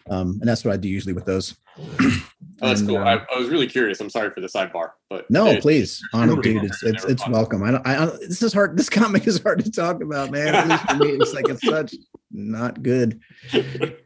Um, 0.09 0.37
and 0.41 0.49
that's 0.49 0.65
what 0.65 0.73
I 0.73 0.77
do 0.77 0.89
usually 0.89 1.13
with 1.13 1.25
those. 1.25 1.55
Oh, 2.61 2.67
that's 2.67 2.81
and, 2.81 2.89
cool. 2.89 2.97
Uh, 2.99 3.03
I, 3.03 3.25
I, 3.33 3.39
was 3.39 3.49
really 3.49 3.67
curious. 3.67 3.99
I'm 3.99 4.09
sorry 4.09 4.29
for 4.31 4.41
the 4.41 4.47
sidebar, 4.47 4.91
but 5.09 5.29
no, 5.29 5.47
it, 5.47 5.61
please, 5.61 6.01
honor, 6.13 6.35
dude, 6.41 6.63
it's 6.63 6.83
it's, 6.83 7.03
it's 7.05 7.27
welcome. 7.27 7.63
I 7.63 7.71
don't. 7.71 7.87
I, 7.87 8.05
don't, 8.05 8.19
this 8.19 8.41
is 8.41 8.53
hard. 8.53 8.77
This 8.77 8.89
comic 8.89 9.25
is 9.27 9.41
hard 9.41 9.63
to 9.63 9.71
talk 9.71 10.01
about, 10.01 10.31
man. 10.31 10.53
At 10.53 10.67
least 10.67 10.89
for 10.89 10.95
me, 10.95 11.09
it's 11.11 11.33
like 11.33 11.49
it's 11.49 11.65
such 11.65 11.95
not 12.31 12.81
good. 12.81 13.19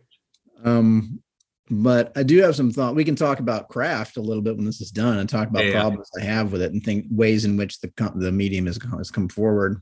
Um, 0.64 1.22
but 1.70 2.12
I 2.16 2.24
do 2.24 2.42
have 2.42 2.56
some 2.56 2.72
thought. 2.72 2.96
We 2.96 3.06
can 3.06 3.16
talk 3.16 3.40
about 3.40 3.70
craft 3.70 4.18
a 4.18 4.22
little 4.22 4.42
bit 4.42 4.56
when 4.56 4.66
this 4.66 4.82
is 4.82 4.90
done, 4.90 5.20
and 5.20 5.30
talk 5.30 5.48
about 5.48 5.66
yeah, 5.66 5.74
problems 5.74 6.10
yeah. 6.18 6.24
I 6.24 6.26
have 6.28 6.52
with 6.52 6.62
it, 6.62 6.74
and 6.74 6.84
think 6.84 7.06
ways 7.12 7.46
in 7.46 7.56
which 7.56 7.80
the 7.82 7.92
the 8.16 8.32
medium 8.32 8.66
has 8.66 8.80
has 8.98 9.12
come 9.12 9.30
forward. 9.30 9.82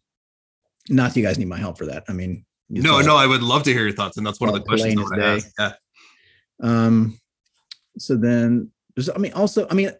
Not 0.89 1.13
that 1.13 1.19
you 1.19 1.25
guys 1.25 1.37
need 1.37 1.47
my 1.47 1.57
help 1.57 1.77
for 1.77 1.85
that. 1.85 2.03
I 2.09 2.13
mean, 2.13 2.45
no, 2.69 3.01
no, 3.01 3.15
I 3.15 3.27
would 3.27 3.43
love 3.43 3.63
to 3.63 3.73
hear 3.73 3.83
your 3.83 3.95
thoughts, 3.95 4.17
and 4.17 4.25
that's 4.25 4.39
one 4.39 4.49
of 4.49 4.55
the 4.55 4.61
questions 4.61 4.97
I 4.97 5.01
want 5.01 5.15
to 5.15 5.25
ask. 5.25 5.51
Yeah. 5.59 5.71
Um, 6.61 7.19
so 7.97 8.15
then 8.15 8.71
there's, 8.95 9.09
I 9.09 9.17
mean, 9.17 9.33
also, 9.33 9.67
I 9.69 9.73
mean, 9.73 9.91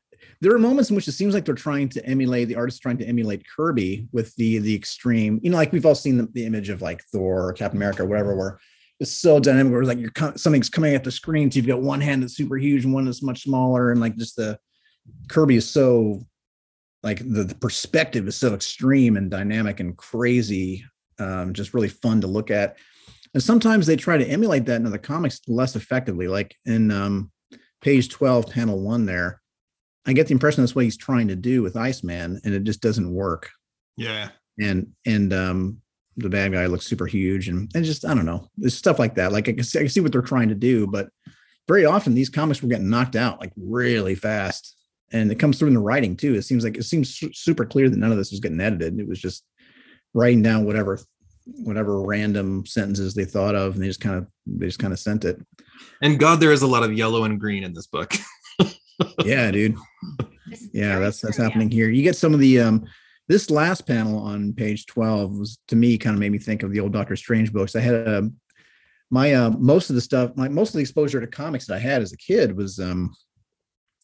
there 0.42 0.54
are 0.54 0.60
moments 0.60 0.90
in 0.90 0.96
which 0.96 1.08
it 1.08 1.14
seems 1.14 1.34
like 1.34 1.46
they're 1.46 1.56
trying 1.56 1.90
to 1.90 2.06
emulate 2.06 2.48
the 2.48 2.56
artist 2.56 2.82
trying 2.82 2.98
to 2.98 3.06
emulate 3.06 3.46
Kirby 3.56 4.08
with 4.12 4.36
the 4.36 4.60
the 4.60 4.76
extreme, 4.76 5.40
you 5.44 5.50
know, 5.50 5.58
like 5.58 5.72
we've 5.72 5.86
all 5.86 5.96
seen 5.96 6.18
the, 6.18 6.28
the 6.34 6.46
image 6.46 6.70
of 6.70 6.82
like 6.82 7.04
Thor 7.12 7.48
or 7.48 7.54
Captain 7.54 7.78
America 7.78 8.04
or 8.04 8.06
whatever, 8.06 8.36
where 8.36 8.60
it's 9.00 9.12
so 9.12 9.40
dynamic, 9.40 9.74
where 9.74 9.84
like 9.84 10.00
you're 10.00 10.12
something's 10.36 10.70
coming 10.70 10.96
at 10.96 11.04
the 11.04 11.12
screen, 11.12 11.52
so 11.52 11.58
you've 11.58 11.68
got 11.68 11.82
one 11.82 12.02
hand 12.02 12.24
that's 12.24 12.36
super 12.36 12.58
huge 12.58 12.86
and 12.86 12.94
one 12.94 13.06
that's 13.06 13.24
much 13.24 13.44
smaller, 13.44 13.92
and 13.92 14.00
like 14.00 14.16
just 14.16 14.36
the 14.36 14.58
Kirby 15.28 15.58
is 15.58 15.70
so 15.70 16.22
like 17.04 17.20
the, 17.20 17.44
the 17.44 17.56
perspective 17.56 18.28
is 18.28 18.36
so 18.36 18.54
extreme 18.54 19.18
and 19.18 19.30
dynamic 19.30 19.82
and 19.82 19.98
crazy, 19.98 20.86
um, 21.20 21.54
just 21.54 21.74
really 21.74 21.90
fun 21.90 22.22
to 22.22 22.28
look 22.28 22.50
at. 22.50 22.78
And 23.34 23.44
sometimes 23.44 23.86
they 23.86 23.98
try 23.98 24.18
to 24.18 24.26
emulate 24.26 24.66
that 24.68 24.82
in 24.82 24.90
the 24.90 25.00
comics 25.00 25.42
less 25.48 25.76
effectively. 25.76 26.28
Like 26.28 26.56
in 26.66 26.92
um, 26.92 27.32
page 27.84 28.10
12, 28.10 28.50
panel 28.50 28.80
one, 28.80 29.06
there, 29.06 29.42
I 30.06 30.14
get 30.14 30.28
the 30.28 30.34
impression 30.34 30.64
that's 30.64 30.76
what 30.76 30.86
he's 30.86 30.98
trying 30.98 31.28
to 31.28 31.36
do 31.36 31.62
with 31.62 31.78
Iceman, 31.78 32.42
and 32.44 32.54
it 32.54 32.64
just 32.64 32.82
doesn't 32.82 33.14
work. 33.14 33.52
Yeah. 33.96 34.30
And 34.60 34.94
and 35.06 35.34
um, 35.34 35.82
the 36.18 36.30
bad 36.30 36.52
guy 36.52 36.66
looks 36.66 36.88
super 36.88 37.06
huge, 37.06 37.48
and, 37.48 37.70
and 37.76 37.86
just 37.86 38.06
I 38.06 38.14
don't 38.14 38.26
know, 38.26 38.50
there's 38.58 38.78
stuff 38.78 39.00
like 39.00 39.16
that. 39.16 39.32
Like 39.32 39.48
I 39.48 39.54
can, 39.54 39.64
see, 39.64 39.80
I 39.80 39.84
can 39.84 39.90
see 39.90 40.00
what 40.00 40.12
they're 40.12 40.22
trying 40.22 40.50
to 40.50 40.56
do, 40.56 40.88
but 40.88 41.10
very 41.68 41.86
often 41.86 42.14
these 42.14 42.30
comics 42.30 42.62
were 42.62 42.70
getting 42.70 42.90
knocked 42.90 43.16
out 43.16 43.40
like 43.40 43.54
really 43.56 44.16
fast, 44.16 44.76
and 45.12 45.32
it 45.32 45.40
comes 45.40 45.58
through 45.58 45.70
in 45.70 45.74
the 45.74 45.80
writing 45.80 46.16
too. 46.16 46.36
It 46.36 46.44
seems 46.44 46.64
like 46.64 46.78
it 46.78 46.84
seems 46.84 47.22
super 47.34 47.66
clear 47.66 47.90
that 47.90 47.98
none 47.98 48.12
of 48.12 48.18
this 48.18 48.32
was 48.32 48.40
getting 48.40 48.62
edited. 48.62 49.00
It 49.00 49.08
was 49.08 49.20
just 49.20 49.46
writing 50.14 50.44
down 50.44 50.66
whatever 50.66 51.00
whatever 51.46 52.02
random 52.02 52.66
sentences 52.66 53.14
they 53.14 53.26
thought 53.26 53.56
of 53.56 53.74
and 53.74 53.84
they 53.84 53.88
just 53.88 54.00
kind 54.00 54.16
of 54.16 54.28
they 54.46 54.66
just 54.66 54.80
kind 54.80 54.94
of 54.94 55.00
sent 55.00 55.26
it. 55.26 55.40
And 56.02 56.20
god 56.20 56.40
there 56.40 56.52
is 56.52 56.62
a 56.62 56.68
lot 56.68 56.84
of 56.84 56.94
yellow 56.94 57.24
and 57.24 57.40
green 57.40 57.64
in 57.64 57.74
this 57.74 57.88
book. 57.88 58.14
Yeah 59.26 59.50
dude. 59.50 59.76
Yeah 60.72 61.00
that's 61.00 61.20
that's 61.20 61.38
happening 61.38 61.70
here. 61.70 61.90
You 61.90 62.04
get 62.04 62.16
some 62.16 62.34
of 62.34 62.40
the 62.40 62.60
um 62.60 62.86
this 63.28 63.50
last 63.50 63.88
panel 63.88 64.20
on 64.20 64.54
page 64.54 64.86
12 64.86 65.40
was 65.40 65.58
to 65.70 65.76
me 65.76 65.98
kind 65.98 66.14
of 66.14 66.20
made 66.20 66.32
me 66.32 66.38
think 66.38 66.62
of 66.62 66.72
the 66.72 66.80
old 66.80 66.94
doctor 66.94 67.16
strange 67.16 67.52
books. 67.52 67.76
I 67.76 67.82
had 67.82 67.96
a 67.96 68.18
um, 68.20 68.36
my 69.14 69.34
uh 69.34 69.52
most 69.52 69.90
of 69.90 69.96
the 69.96 70.02
stuff 70.02 70.32
my 70.36 70.48
most 70.50 70.70
of 70.70 70.74
the 70.74 70.82
exposure 70.82 71.22
to 71.22 71.28
comics 71.28 71.68
that 71.68 71.76
i 71.76 71.80
had 71.80 72.02
as 72.02 72.12
a 72.12 72.18
kid 72.18 72.58
was 72.58 72.80
um 72.80 73.14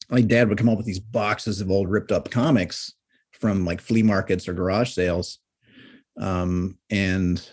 my 0.09 0.21
dad 0.21 0.47
would 0.47 0.57
come 0.57 0.69
up 0.69 0.77
with 0.77 0.85
these 0.85 0.99
boxes 0.99 1.61
of 1.61 1.71
old 1.71 1.89
ripped 1.89 2.11
up 2.11 2.29
comics 2.29 2.93
from 3.31 3.65
like 3.65 3.81
flea 3.81 4.03
markets 4.03 4.47
or 4.47 4.53
garage 4.53 4.93
sales 4.93 5.39
um, 6.19 6.77
and 6.89 7.49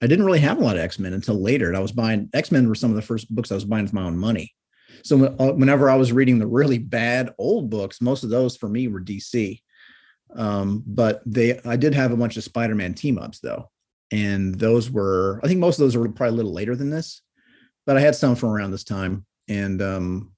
I 0.00 0.06
didn't 0.06 0.24
really 0.24 0.38
have 0.40 0.58
a 0.58 0.64
lot 0.64 0.76
of 0.76 0.82
X 0.82 0.98
Men 0.98 1.12
until 1.12 1.40
later. 1.40 1.68
And 1.68 1.76
I 1.76 1.80
was 1.80 1.92
buying 1.92 2.30
X 2.32 2.52
Men 2.52 2.68
were 2.68 2.74
some 2.74 2.90
of 2.90 2.96
the 2.96 3.02
first 3.02 3.34
books 3.34 3.50
I 3.50 3.56
was 3.56 3.64
buying 3.64 3.84
with 3.84 3.92
my 3.92 4.04
own 4.04 4.16
money. 4.16 4.54
So 5.04 5.24
uh, 5.38 5.52
whenever 5.52 5.90
I 5.90 5.96
was 5.96 6.12
reading 6.12 6.38
the 6.38 6.46
really 6.46 6.78
bad 6.78 7.34
old 7.38 7.70
books, 7.70 8.00
most 8.00 8.24
of 8.24 8.30
those 8.30 8.56
for 8.56 8.68
me 8.68 8.88
were 8.88 9.00
DC. 9.00 9.60
Um, 10.34 10.82
but 10.86 11.22
they, 11.26 11.58
I 11.60 11.76
did 11.76 11.94
have 11.94 12.12
a 12.12 12.16
bunch 12.16 12.36
of 12.36 12.44
Spider 12.44 12.74
Man 12.74 12.94
team 12.94 13.18
ups 13.18 13.40
though, 13.40 13.70
and 14.12 14.54
those 14.54 14.90
were, 14.90 15.40
I 15.42 15.48
think 15.48 15.58
most 15.58 15.78
of 15.78 15.84
those 15.84 15.96
were 15.96 16.08
probably 16.08 16.34
a 16.34 16.36
little 16.36 16.52
later 16.52 16.76
than 16.76 16.90
this, 16.90 17.22
but 17.86 17.96
I 17.96 18.00
had 18.00 18.14
some 18.14 18.36
from 18.36 18.50
around 18.50 18.70
this 18.70 18.84
time, 18.84 19.24
and 19.48 19.80
um, 19.80 20.32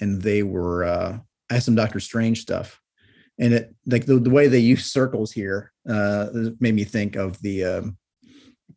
and 0.00 0.22
they 0.22 0.44
were, 0.44 0.84
uh, 0.84 1.18
I 1.50 1.54
had 1.54 1.64
some 1.64 1.74
Doctor 1.74 1.98
Strange 1.98 2.42
stuff 2.42 2.80
and 3.38 3.52
it 3.54 3.74
like 3.86 4.06
the, 4.06 4.18
the 4.18 4.30
way 4.30 4.46
they 4.46 4.58
use 4.58 4.86
circles 4.86 5.32
here 5.32 5.72
uh 5.88 6.28
made 6.60 6.74
me 6.74 6.84
think 6.84 7.16
of 7.16 7.40
the 7.42 7.64
um 7.64 7.98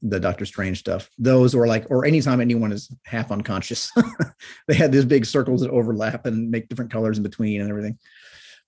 the 0.01 0.19
Doctor 0.19 0.45
Strange 0.45 0.79
stuff. 0.79 1.09
Those 1.17 1.55
were 1.55 1.67
like, 1.67 1.87
or 1.89 2.05
anytime 2.05 2.39
anyone 2.39 2.71
is 2.71 2.93
half 3.05 3.31
unconscious, 3.31 3.91
they 4.67 4.75
had 4.75 4.91
these 4.91 5.05
big 5.05 5.25
circles 5.25 5.61
that 5.61 5.71
overlap 5.71 6.25
and 6.25 6.51
make 6.51 6.69
different 6.69 6.91
colors 6.91 7.17
in 7.17 7.23
between 7.23 7.61
and 7.61 7.69
everything. 7.69 7.97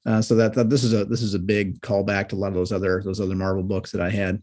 Uh, 0.05 0.21
so 0.21 0.35
that, 0.35 0.53
that 0.53 0.69
this 0.69 0.83
is 0.83 0.93
a 0.93 1.05
this 1.05 1.21
is 1.21 1.33
a 1.33 1.39
big 1.39 1.79
callback 1.81 2.29
to 2.29 2.35
a 2.35 2.37
lot 2.37 2.47
of 2.47 2.53
those 2.53 2.71
other 2.71 3.01
those 3.03 3.19
other 3.19 3.35
Marvel 3.35 3.63
books 3.63 3.91
that 3.91 4.01
I 4.01 4.09
had. 4.09 4.41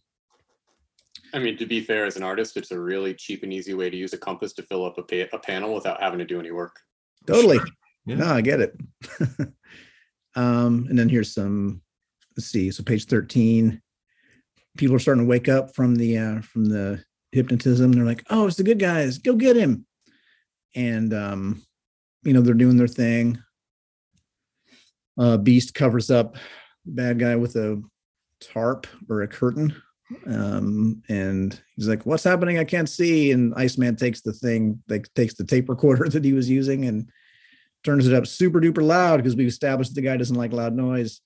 I 1.33 1.39
mean, 1.39 1.57
to 1.57 1.67
be 1.67 1.81
fair, 1.81 2.05
as 2.05 2.17
an 2.17 2.23
artist, 2.23 2.57
it's 2.57 2.71
a 2.71 2.81
really 2.81 3.15
cheap 3.15 3.43
and 3.43 3.53
easy 3.53 3.75
way 3.75 3.91
to 3.91 3.97
use 3.97 4.13
a 4.13 4.19
compass 4.19 4.53
to 4.55 4.63
fill 4.63 4.85
up 4.85 4.99
a, 4.99 5.03
pa- 5.03 5.37
a 5.37 5.39
panel 5.39 5.75
without 5.75 6.01
having 6.01 6.19
to 6.19 6.25
do 6.25 6.39
any 6.39 6.51
work. 6.51 6.79
Totally. 7.27 7.59
Sure. 7.59 7.67
Yeah. 8.07 8.15
No, 8.17 8.27
I 8.27 8.41
get 8.43 8.61
it. 8.61 8.77
Um, 10.37 10.87
and 10.89 10.99
then 10.99 11.09
here's 11.09 11.35
some, 11.35 11.81
let's 12.37 12.47
see, 12.47 12.71
so 12.71 12.83
page 12.83 13.07
13. 13.07 13.81
People 14.77 14.95
are 14.97 15.01
starting 15.01 15.25
to 15.25 15.29
wake 15.29 15.49
up 15.49 15.75
from 15.75 15.97
the 15.97 16.19
uh, 16.19 16.41
from 16.43 16.67
the 16.67 17.03
hypnotism. 17.33 17.93
They're 17.93 18.05
like, 18.05 18.23
oh, 18.31 18.47
it's 18.47 18.57
the 18.57 18.63
good 18.63 18.79
guys, 18.79 19.19
go 19.19 19.35
get 19.35 19.57
him. 19.57 19.87
And 20.75 21.15
um, 21.15 21.63
you 22.23 22.33
know, 22.35 22.43
they're 22.43 22.55
doing 22.55 22.77
their 22.77 22.87
thing. 22.89 23.39
uh, 25.19 25.39
Beast 25.39 25.75
covers 25.75 26.11
up 26.11 26.37
bad 26.85 27.19
guy 27.19 27.35
with 27.37 27.57
a 27.57 27.83
tarp 28.41 28.87
or 29.09 29.23
a 29.23 29.29
curtain. 29.29 29.75
Um, 30.27 31.03
and 31.09 31.59
he's 31.75 31.89
like, 31.89 32.05
What's 32.07 32.23
happening? 32.25 32.59
I 32.59 32.65
can't 32.65 32.89
see. 32.89 33.33
And 33.33 33.55
Iceman 33.57 33.97
takes 33.97 34.21
the 34.21 34.33
thing, 34.33 34.83
like 34.89 35.13
takes 35.15 35.35
the 35.35 35.45
tape 35.45 35.69
recorder 35.69 36.09
that 36.11 36.25
he 36.25 36.33
was 36.33 36.51
using 36.51 36.85
and 36.85 37.09
turns 37.87 38.07
it 38.07 38.15
up 38.15 38.27
super 38.27 38.61
duper 38.61 38.83
loud 38.83 39.19
because 39.19 39.37
we've 39.37 39.47
established 39.49 39.95
the 39.95 40.03
guy 40.03 40.17
doesn't 40.17 40.37
like 40.37 40.53
loud 40.53 40.75
noise 40.75 41.21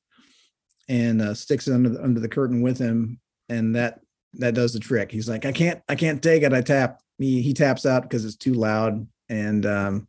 and 0.89 1.23
uh, 1.23 1.35
sticks 1.35 1.67
it 1.67 1.73
under 1.73 1.89
the, 1.89 2.03
under 2.03 2.21
the 2.21 2.29
curtain 2.29 2.61
with 2.63 2.79
him. 2.79 3.19
And 3.49 3.75
that 3.75 4.01
that 4.35 4.55
does 4.55 4.73
the 4.73 4.79
trick. 4.79 5.11
He's 5.11 5.29
like, 5.29 5.45
I 5.45 5.51
can't, 5.51 5.83
I 5.89 5.97
can't 5.97 6.23
take 6.23 6.45
it. 6.45 6.53
I 6.53 6.61
tap. 6.61 7.01
He 7.19 7.43
he 7.43 7.53
taps 7.53 7.85
out 7.87 8.03
because 8.03 8.25
it's 8.25 8.37
too 8.37 8.55
loud. 8.55 9.07
And 9.29 9.67
um 9.67 10.09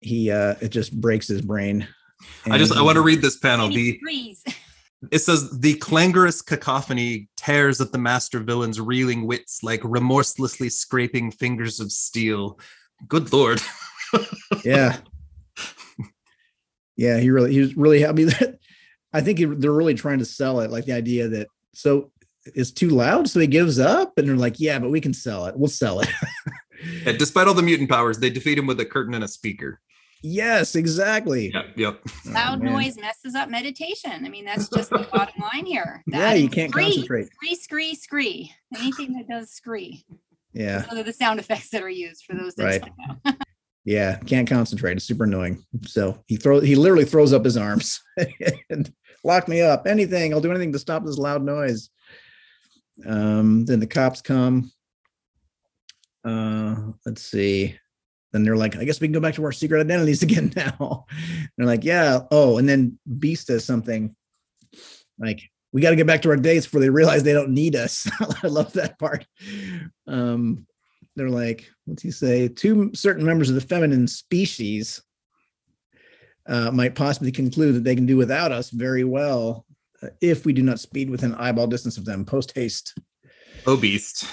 he 0.00 0.30
uh 0.30 0.56
it 0.60 0.68
just 0.68 1.00
breaks 1.00 1.28
his 1.28 1.40
brain. 1.40 1.86
I 2.44 2.58
just 2.58 2.76
I 2.76 2.82
want 2.82 2.96
to 2.96 3.02
read 3.02 3.22
this 3.22 3.38
panel. 3.38 3.66
And 3.66 3.74
The 3.74 3.98
screams. 3.98 4.44
it 5.12 5.20
says 5.20 5.58
the 5.60 5.74
clangorous 5.74 6.42
cacophony 6.42 7.28
tears 7.36 7.80
at 7.80 7.92
the 7.92 7.98
master 7.98 8.40
villain's 8.40 8.80
reeling 8.80 9.26
wits 9.26 9.62
like 9.62 9.80
remorselessly 9.84 10.68
scraping 10.68 11.30
fingers 11.30 11.80
of 11.80 11.92
steel. 11.92 12.58
Good 13.08 13.32
lord. 13.32 13.60
yeah 14.64 14.98
yeah 16.96 17.18
he 17.18 17.30
really 17.30 17.52
he 17.52 17.60
was 17.60 17.76
really 17.76 18.00
happy 18.00 18.24
that 18.24 18.58
i 19.12 19.20
think 19.20 19.38
he- 19.38 19.44
they're 19.44 19.72
really 19.72 19.94
trying 19.94 20.18
to 20.18 20.24
sell 20.24 20.60
it 20.60 20.70
like 20.70 20.84
the 20.86 20.92
idea 20.92 21.28
that 21.28 21.46
so 21.74 22.10
it's 22.54 22.70
too 22.70 22.90
loud 22.90 23.28
so 23.28 23.40
he 23.40 23.46
gives 23.46 23.78
up 23.78 24.12
and 24.18 24.28
they're 24.28 24.36
like 24.36 24.58
yeah 24.60 24.78
but 24.78 24.90
we 24.90 25.00
can 25.00 25.12
sell 25.14 25.46
it 25.46 25.56
we'll 25.56 25.68
sell 25.68 26.00
it 26.00 26.08
Yeah, 27.06 27.12
despite 27.12 27.48
all 27.48 27.54
the 27.54 27.62
mutant 27.62 27.88
powers, 27.88 28.18
they 28.18 28.28
defeat 28.28 28.58
him 28.58 28.66
with 28.66 28.78
a 28.80 28.84
curtain 28.84 29.14
and 29.14 29.24
a 29.24 29.28
speaker. 29.28 29.80
yes 30.22 30.74
exactly 30.76 31.50
Yep, 31.54 31.64
yep. 31.76 32.00
Oh, 32.04 32.30
Loud 32.32 32.62
man. 32.62 32.74
noise 32.74 32.98
messes 32.98 33.34
up 33.34 33.48
meditation. 33.48 34.10
I 34.12 34.28
mean, 34.28 34.44
that's 34.44 34.68
just 34.68 34.90
the 34.90 34.98
bottom 35.10 35.40
line 35.54 35.64
here. 35.64 36.02
yeah 36.06 36.18
That 36.18 36.40
you 36.40 36.50
can't 36.50 36.70
scree, 36.70 36.84
concentrate 36.84 37.28
Scree, 37.32 37.54
scree, 37.56 37.94
scree. 37.94 38.52
Anything 38.76 39.14
that 39.14 39.26
does 39.26 39.50
scree. 39.50 40.04
yeah 40.52 40.80
Those 40.90 40.98
are 41.00 41.02
the 41.02 41.12
sound 41.14 41.40
effects 41.40 41.70
that 41.70 41.82
are 41.82 41.88
used 41.88 42.24
for 42.26 42.36
those 42.36 42.54
that 42.56 42.82
Right. 43.24 43.35
Yeah 43.86 44.18
can't 44.18 44.48
concentrate. 44.48 44.96
It's 44.96 45.06
super 45.06 45.24
annoying. 45.24 45.64
So 45.86 46.22
he 46.26 46.36
throw 46.36 46.60
he 46.60 46.74
literally 46.74 47.04
throws 47.06 47.32
up 47.32 47.44
his 47.44 47.56
arms 47.56 48.02
and 48.70 48.92
lock 49.24 49.48
me 49.48 49.62
up. 49.62 49.86
Anything. 49.86 50.34
I'll 50.34 50.40
do 50.40 50.50
anything 50.50 50.72
to 50.72 50.78
stop 50.78 51.04
this 51.04 51.16
loud 51.16 51.42
noise. 51.42 51.88
Um 53.06 53.64
then 53.64 53.80
the 53.80 53.86
cops 53.86 54.20
come. 54.20 54.70
Uh 56.24 56.76
let's 57.06 57.22
see. 57.22 57.78
Then 58.32 58.42
they're 58.42 58.56
like 58.56 58.76
i 58.76 58.84
guess 58.84 59.00
we 59.00 59.06
can 59.06 59.14
go 59.14 59.20
back 59.20 59.36
to 59.36 59.44
our 59.44 59.52
secret 59.52 59.80
identities 59.80 60.22
again 60.24 60.52
now. 60.56 61.06
They're 61.56 61.66
like 61.66 61.84
yeah. 61.84 62.20
Oh 62.30 62.58
and 62.58 62.68
then 62.68 62.98
beast 63.18 63.46
does 63.46 63.64
something 63.64 64.14
like 65.18 65.40
we 65.72 65.80
got 65.80 65.90
to 65.90 65.96
get 65.96 66.06
back 66.06 66.22
to 66.22 66.30
our 66.30 66.36
dates 66.36 66.66
before 66.66 66.80
they 66.80 66.88
realize 66.88 67.22
they 67.22 67.34
don't 67.34 67.50
need 67.50 67.76
us. 67.76 68.08
I 68.42 68.48
love 68.48 68.72
that 68.72 68.98
part. 68.98 69.26
Um 70.08 70.66
they're 71.16 71.30
like, 71.30 71.68
what's 71.86 72.02
he 72.02 72.10
say? 72.10 72.48
Two 72.48 72.90
certain 72.94 73.24
members 73.24 73.48
of 73.48 73.54
the 73.54 73.60
feminine 73.60 74.06
species 74.06 75.02
uh, 76.46 76.70
might 76.70 76.94
possibly 76.94 77.32
conclude 77.32 77.74
that 77.74 77.84
they 77.84 77.96
can 77.96 78.06
do 78.06 78.16
without 78.16 78.52
us 78.52 78.70
very 78.70 79.02
well 79.04 79.64
uh, 80.02 80.08
if 80.20 80.44
we 80.44 80.52
do 80.52 80.62
not 80.62 80.78
speed 80.78 81.10
within 81.10 81.34
eyeball 81.34 81.66
distance 81.66 81.96
of 81.96 82.04
them 82.04 82.24
post 82.24 82.52
haste. 82.54 82.94
Oh 83.66 83.76
beast. 83.76 84.24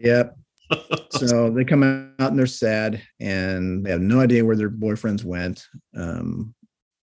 Yep. 0.00 0.36
so 1.10 1.50
they 1.50 1.64
come 1.64 2.12
out 2.18 2.30
and 2.30 2.38
they're 2.38 2.46
sad 2.46 3.00
and 3.20 3.84
they 3.84 3.90
have 3.90 4.00
no 4.00 4.20
idea 4.20 4.44
where 4.44 4.56
their 4.56 4.70
boyfriends 4.70 5.24
went. 5.24 5.66
Um, 5.96 6.54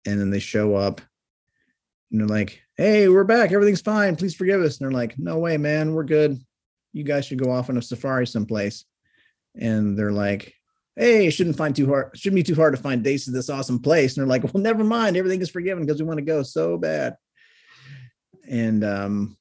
and 0.06 0.18
then 0.20 0.30
they 0.30 0.38
show 0.38 0.74
up 0.74 1.00
and 2.10 2.20
they're 2.20 2.26
like, 2.26 2.60
hey, 2.76 3.08
we're 3.08 3.24
back. 3.24 3.52
Everything's 3.52 3.82
fine. 3.82 4.16
Please 4.16 4.34
forgive 4.34 4.60
us. 4.62 4.78
And 4.78 4.84
they're 4.86 4.98
like, 4.98 5.18
no 5.18 5.38
way, 5.38 5.56
man. 5.56 5.94
We're 5.94 6.04
good. 6.04 6.38
You 6.92 7.04
guys 7.04 7.26
should 7.26 7.42
go 7.42 7.50
off 7.50 7.70
on 7.70 7.76
a 7.76 7.82
safari 7.82 8.26
someplace. 8.26 8.84
And 9.56 9.98
they're 9.98 10.12
like, 10.12 10.54
hey, 10.96 11.26
it 11.26 11.30
shouldn't 11.32 11.56
find 11.56 11.74
too 11.74 11.86
hard. 11.88 12.16
Shouldn't 12.16 12.36
be 12.36 12.42
too 12.42 12.54
hard 12.54 12.74
to 12.74 12.82
find 12.82 13.02
dates 13.02 13.24
to 13.24 13.30
this 13.30 13.50
awesome 13.50 13.80
place. 13.80 14.16
And 14.16 14.22
they're 14.22 14.28
like, 14.28 14.44
well, 14.44 14.62
never 14.62 14.84
mind. 14.84 15.16
Everything 15.16 15.40
is 15.40 15.50
forgiven 15.50 15.84
because 15.84 16.00
we 16.00 16.06
want 16.06 16.18
to 16.18 16.24
go 16.24 16.42
so 16.42 16.76
bad. 16.78 17.16
And 18.48 18.84
um, 18.84 19.36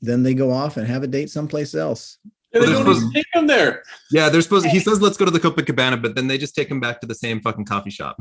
then 0.00 0.22
they 0.22 0.34
go 0.34 0.50
off 0.50 0.76
and 0.76 0.86
have 0.86 1.02
a 1.02 1.06
date 1.06 1.30
someplace 1.30 1.74
else. 1.74 2.18
Yeah, 2.52 2.60
they 2.60 2.66
Well, 2.66 2.76
don't 2.76 2.84
there's 2.86 2.98
even 2.98 3.12
take 3.12 3.26
them 3.34 3.46
there. 3.46 3.82
Yeah, 4.10 4.28
they're 4.28 4.42
supposed 4.42 4.66
he 4.66 4.80
says 4.80 5.00
let's 5.00 5.16
go 5.16 5.24
to 5.24 5.30
the 5.30 5.38
Copacabana, 5.38 6.02
but 6.02 6.16
then 6.16 6.26
they 6.26 6.36
just 6.38 6.54
take 6.54 6.68
him 6.68 6.80
back 6.80 7.00
to 7.00 7.06
the 7.06 7.14
same 7.14 7.40
fucking 7.40 7.64
coffee 7.64 7.90
shop. 7.90 8.20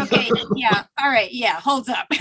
Okay, 0.00 0.30
yeah. 0.56 0.84
All 1.00 1.08
right, 1.10 1.32
yeah. 1.32 1.54
Holds 1.60 1.88
up. 1.88 2.08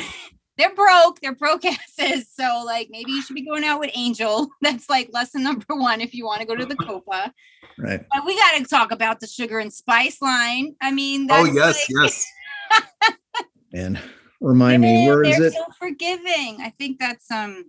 They're 0.57 0.73
broke. 0.73 1.19
They're 1.21 1.35
broke 1.35 1.65
asses. 1.99 2.27
So, 2.33 2.63
like, 2.65 2.89
maybe 2.91 3.11
you 3.11 3.21
should 3.21 3.35
be 3.35 3.45
going 3.45 3.63
out 3.63 3.79
with 3.79 3.91
Angel. 3.93 4.49
That's 4.61 4.89
like 4.89 5.09
lesson 5.13 5.43
number 5.43 5.65
one 5.75 6.01
if 6.01 6.13
you 6.13 6.25
want 6.25 6.41
to 6.41 6.47
go 6.47 6.55
to 6.55 6.65
the 6.65 6.75
Copa. 6.75 7.33
Right. 7.77 8.03
But 8.13 8.25
we 8.25 8.35
got 8.37 8.57
to 8.57 8.63
talk 8.65 8.91
about 8.91 9.19
the 9.19 9.27
sugar 9.27 9.59
and 9.59 9.71
spice 9.71 10.21
line. 10.21 10.75
I 10.81 10.91
mean, 10.91 11.27
Oh 11.31 11.45
that's 11.45 11.87
yes, 11.89 11.89
like, 11.91 12.83
yes. 13.01 13.13
And 13.73 13.99
remind 14.39 14.81
me, 14.81 15.07
where 15.07 15.23
is 15.23 15.37
they're 15.37 15.47
it? 15.47 15.53
so 15.53 15.65
forgiving. 15.77 16.57
I 16.61 16.73
think 16.79 16.99
that's 16.99 17.29
um 17.29 17.65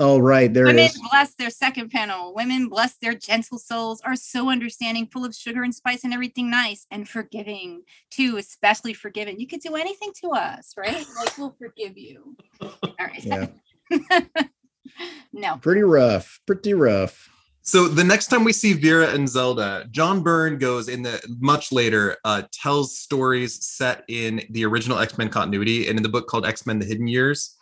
Oh, 0.00 0.18
right. 0.18 0.52
There 0.52 0.66
it 0.66 0.76
women 0.76 0.90
bless 1.10 1.34
their 1.34 1.50
second 1.50 1.90
panel. 1.90 2.32
Women 2.32 2.68
bless 2.68 2.96
their 2.98 3.14
gentle 3.14 3.58
souls 3.58 4.00
are 4.02 4.14
so 4.14 4.48
understanding, 4.48 5.08
full 5.08 5.24
of 5.24 5.34
sugar 5.34 5.64
and 5.64 5.74
spice 5.74 6.04
and 6.04 6.14
everything 6.14 6.50
nice 6.50 6.86
and 6.92 7.08
forgiving 7.08 7.82
too, 8.10 8.36
especially 8.36 8.94
forgiving. 8.94 9.40
You 9.40 9.48
could 9.48 9.60
do 9.60 9.74
anything 9.74 10.12
to 10.22 10.30
us, 10.30 10.74
right? 10.76 11.04
Like 11.16 11.36
we'll 11.36 11.56
forgive 11.58 11.98
you. 11.98 12.36
All 12.60 12.94
right. 13.00 13.24
Yeah. 13.24 13.46
no. 15.32 15.56
Pretty 15.56 15.82
rough. 15.82 16.40
Pretty 16.46 16.74
rough. 16.74 17.28
So 17.62 17.86
the 17.86 18.04
next 18.04 18.28
time 18.28 18.44
we 18.44 18.52
see 18.52 18.72
Vera 18.72 19.08
and 19.08 19.28
Zelda, 19.28 19.86
John 19.90 20.22
Byrne 20.22 20.58
goes 20.58 20.88
in 20.88 21.02
the 21.02 21.20
much 21.40 21.70
later, 21.70 22.16
uh, 22.24 22.44
tells 22.50 22.96
stories 22.96 23.62
set 23.62 24.04
in 24.08 24.42
the 24.50 24.64
original 24.64 24.98
X-Men 24.98 25.28
continuity 25.28 25.88
and 25.88 25.98
in 25.98 26.02
the 26.02 26.08
book 26.08 26.28
called 26.28 26.46
X-Men: 26.46 26.78
The 26.78 26.86
Hidden 26.86 27.08
Years, 27.08 27.57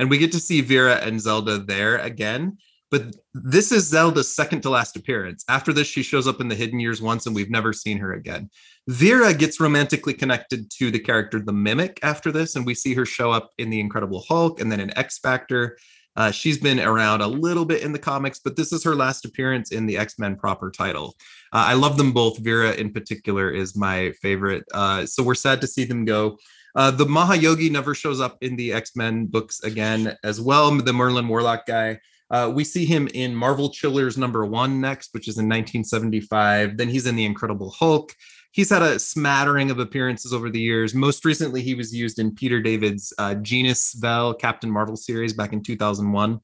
and 0.00 0.08
we 0.08 0.16
get 0.16 0.32
to 0.32 0.40
see 0.40 0.62
Vera 0.62 0.94
and 0.96 1.20
Zelda 1.20 1.58
there 1.58 1.98
again. 1.98 2.56
But 2.90 3.14
this 3.34 3.70
is 3.70 3.86
Zelda's 3.86 4.34
second 4.34 4.62
to 4.62 4.70
last 4.70 4.96
appearance. 4.96 5.44
After 5.48 5.72
this, 5.72 5.86
she 5.86 6.02
shows 6.02 6.26
up 6.26 6.40
in 6.40 6.48
the 6.48 6.54
Hidden 6.56 6.80
Years 6.80 7.02
once, 7.02 7.26
and 7.26 7.36
we've 7.36 7.50
never 7.50 7.72
seen 7.72 7.98
her 7.98 8.14
again. 8.14 8.50
Vera 8.88 9.32
gets 9.34 9.60
romantically 9.60 10.14
connected 10.14 10.70
to 10.78 10.90
the 10.90 10.98
character 10.98 11.38
the 11.38 11.52
Mimic 11.52 12.00
after 12.02 12.32
this, 12.32 12.56
and 12.56 12.64
we 12.64 12.74
see 12.74 12.94
her 12.94 13.06
show 13.06 13.30
up 13.30 13.50
in 13.58 13.68
the 13.68 13.78
Incredible 13.78 14.24
Hulk 14.26 14.60
and 14.60 14.72
then 14.72 14.80
in 14.80 14.96
X 14.98 15.18
Factor. 15.18 15.76
Uh, 16.16 16.30
she's 16.30 16.58
been 16.58 16.80
around 16.80 17.20
a 17.20 17.26
little 17.26 17.66
bit 17.66 17.82
in 17.82 17.92
the 17.92 17.98
comics, 17.98 18.40
but 18.40 18.56
this 18.56 18.72
is 18.72 18.82
her 18.82 18.96
last 18.96 19.24
appearance 19.24 19.70
in 19.70 19.86
the 19.86 19.98
X 19.98 20.18
Men 20.18 20.34
proper 20.34 20.70
title. 20.70 21.14
Uh, 21.52 21.66
I 21.68 21.74
love 21.74 21.98
them 21.98 22.12
both. 22.12 22.38
Vera, 22.38 22.72
in 22.72 22.90
particular, 22.90 23.50
is 23.50 23.76
my 23.76 24.12
favorite. 24.22 24.64
Uh, 24.72 25.04
so 25.04 25.22
we're 25.22 25.34
sad 25.34 25.60
to 25.60 25.66
see 25.66 25.84
them 25.84 26.04
go. 26.04 26.38
Uh, 26.74 26.90
the 26.90 27.06
Mahayogi 27.06 27.70
never 27.70 27.94
shows 27.94 28.20
up 28.20 28.38
in 28.42 28.56
the 28.56 28.72
X 28.72 28.96
Men 28.96 29.26
books 29.26 29.62
again, 29.62 30.16
as 30.24 30.40
well. 30.40 30.70
The 30.70 30.92
Merlin 30.92 31.28
Warlock 31.28 31.66
guy. 31.66 32.00
Uh, 32.30 32.50
we 32.54 32.62
see 32.62 32.84
him 32.84 33.08
in 33.12 33.34
Marvel 33.34 33.70
Chillers 33.70 34.16
number 34.16 34.46
one 34.46 34.80
next, 34.80 35.12
which 35.12 35.26
is 35.26 35.36
in 35.38 35.46
1975. 35.46 36.76
Then 36.76 36.88
he's 36.88 37.06
in 37.06 37.16
the 37.16 37.24
Incredible 37.24 37.70
Hulk. 37.70 38.14
He's 38.52 38.70
had 38.70 38.82
a 38.82 38.98
smattering 38.98 39.70
of 39.70 39.78
appearances 39.78 40.32
over 40.32 40.50
the 40.50 40.60
years. 40.60 40.94
Most 40.94 41.24
recently, 41.24 41.62
he 41.62 41.74
was 41.74 41.94
used 41.94 42.18
in 42.18 42.34
Peter 42.34 42.60
David's 42.60 43.12
uh, 43.18 43.34
Genis-Vell 43.34 44.34
Captain 44.34 44.70
Marvel 44.70 44.96
series 44.96 45.32
back 45.32 45.52
in 45.52 45.62
2001. 45.62 46.40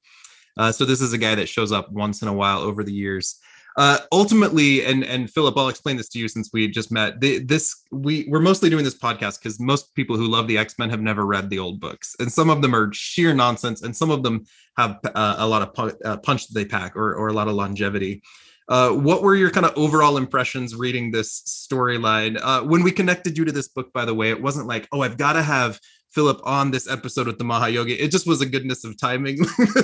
Uh, 0.56 0.72
so 0.72 0.84
this 0.84 1.00
is 1.00 1.12
a 1.12 1.18
guy 1.18 1.34
that 1.34 1.48
shows 1.48 1.72
up 1.72 1.90
once 1.92 2.22
in 2.22 2.28
a 2.28 2.32
while 2.32 2.60
over 2.60 2.82
the 2.82 2.92
years. 2.92 3.38
Uh, 3.76 3.98
ultimately, 4.10 4.84
and 4.86 5.04
and 5.04 5.30
Philip, 5.30 5.56
I'll 5.58 5.68
explain 5.68 5.98
this 5.98 6.08
to 6.10 6.18
you 6.18 6.28
since 6.28 6.50
we 6.52 6.66
just 6.66 6.90
met. 6.90 7.20
The, 7.20 7.40
this 7.40 7.84
we 7.90 8.26
we're 8.28 8.40
mostly 8.40 8.70
doing 8.70 8.84
this 8.84 8.98
podcast 8.98 9.38
because 9.38 9.60
most 9.60 9.94
people 9.94 10.16
who 10.16 10.26
love 10.28 10.48
the 10.48 10.56
X 10.56 10.78
Men 10.78 10.88
have 10.88 11.02
never 11.02 11.26
read 11.26 11.50
the 11.50 11.58
old 11.58 11.78
books, 11.78 12.16
and 12.18 12.32
some 12.32 12.48
of 12.48 12.62
them 12.62 12.74
are 12.74 12.90
sheer 12.94 13.34
nonsense, 13.34 13.82
and 13.82 13.94
some 13.94 14.10
of 14.10 14.22
them 14.22 14.46
have 14.78 14.98
uh, 15.04 15.36
a 15.38 15.46
lot 15.46 15.60
of 15.60 15.74
pu- 15.74 15.98
uh, 16.06 16.16
punch 16.16 16.48
that 16.48 16.54
they 16.54 16.64
pack 16.64 16.96
or 16.96 17.14
or 17.14 17.28
a 17.28 17.34
lot 17.34 17.48
of 17.48 17.54
longevity. 17.54 18.22
Uh, 18.68 18.90
what 18.90 19.22
were 19.22 19.36
your 19.36 19.50
kind 19.50 19.64
of 19.64 19.76
overall 19.76 20.16
impressions 20.16 20.74
reading 20.74 21.10
this 21.10 21.42
storyline? 21.42 22.38
Uh, 22.42 22.62
when 22.62 22.82
we 22.82 22.90
connected 22.90 23.38
you 23.38 23.44
to 23.44 23.52
this 23.52 23.68
book, 23.68 23.92
by 23.92 24.04
the 24.04 24.14
way, 24.14 24.30
it 24.30 24.42
wasn't 24.42 24.66
like, 24.66 24.88
oh, 24.90 25.02
I've 25.02 25.16
got 25.16 25.34
to 25.34 25.42
have 25.42 25.78
Philip 26.16 26.40
on 26.44 26.70
this 26.70 26.88
episode 26.90 27.26
with 27.26 27.36
the 27.36 27.44
Mahayogi. 27.44 27.94
It 28.00 28.10
just 28.10 28.26
was 28.26 28.40
a 28.40 28.46
goodness 28.46 28.84
of 28.84 28.98
timing. 28.98 29.36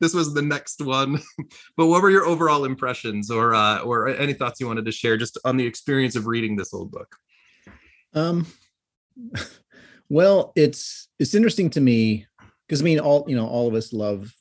this, 0.00 0.12
was, 0.12 0.34
the 0.34 0.42
next 0.42 0.84
one. 0.84 1.22
but 1.76 1.86
what 1.86 2.02
were 2.02 2.10
your 2.10 2.26
overall 2.26 2.64
impressions, 2.64 3.30
or 3.30 3.54
uh, 3.54 3.78
or 3.82 4.08
any 4.08 4.32
thoughts 4.32 4.58
you 4.58 4.66
wanted 4.66 4.84
to 4.86 4.90
share, 4.90 5.16
just 5.16 5.38
on 5.44 5.56
the 5.56 5.64
experience 5.64 6.16
of 6.16 6.26
reading 6.26 6.56
this 6.56 6.74
old 6.74 6.90
book? 6.90 7.14
Um, 8.14 8.48
well, 10.08 10.52
it's 10.56 11.06
it's 11.20 11.36
interesting 11.36 11.70
to 11.70 11.80
me 11.80 12.26
because 12.66 12.82
I 12.82 12.84
mean, 12.84 12.98
all 12.98 13.24
you 13.28 13.36
know, 13.36 13.46
all 13.46 13.68
of 13.68 13.74
us 13.74 13.92
love 13.92 14.34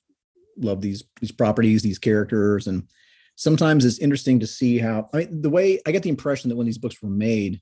love 0.57 0.81
these 0.81 1.03
these 1.21 1.31
properties, 1.31 1.83
these 1.83 1.99
characters, 1.99 2.65
and 2.65 2.87
sometimes 3.35 3.85
it's 3.85 3.99
interesting 3.99 4.39
to 4.39 4.47
see 4.47 4.79
how. 4.79 5.11
I 5.13 5.17
mean, 5.17 5.43
the 5.43 5.51
way 5.51 5.79
I 5.85 5.91
get 5.91 6.01
the 6.01 6.09
impression 6.09 6.49
that 6.49 6.55
when 6.55 6.65
these 6.65 6.79
books 6.79 7.03
were 7.03 7.09
made, 7.11 7.61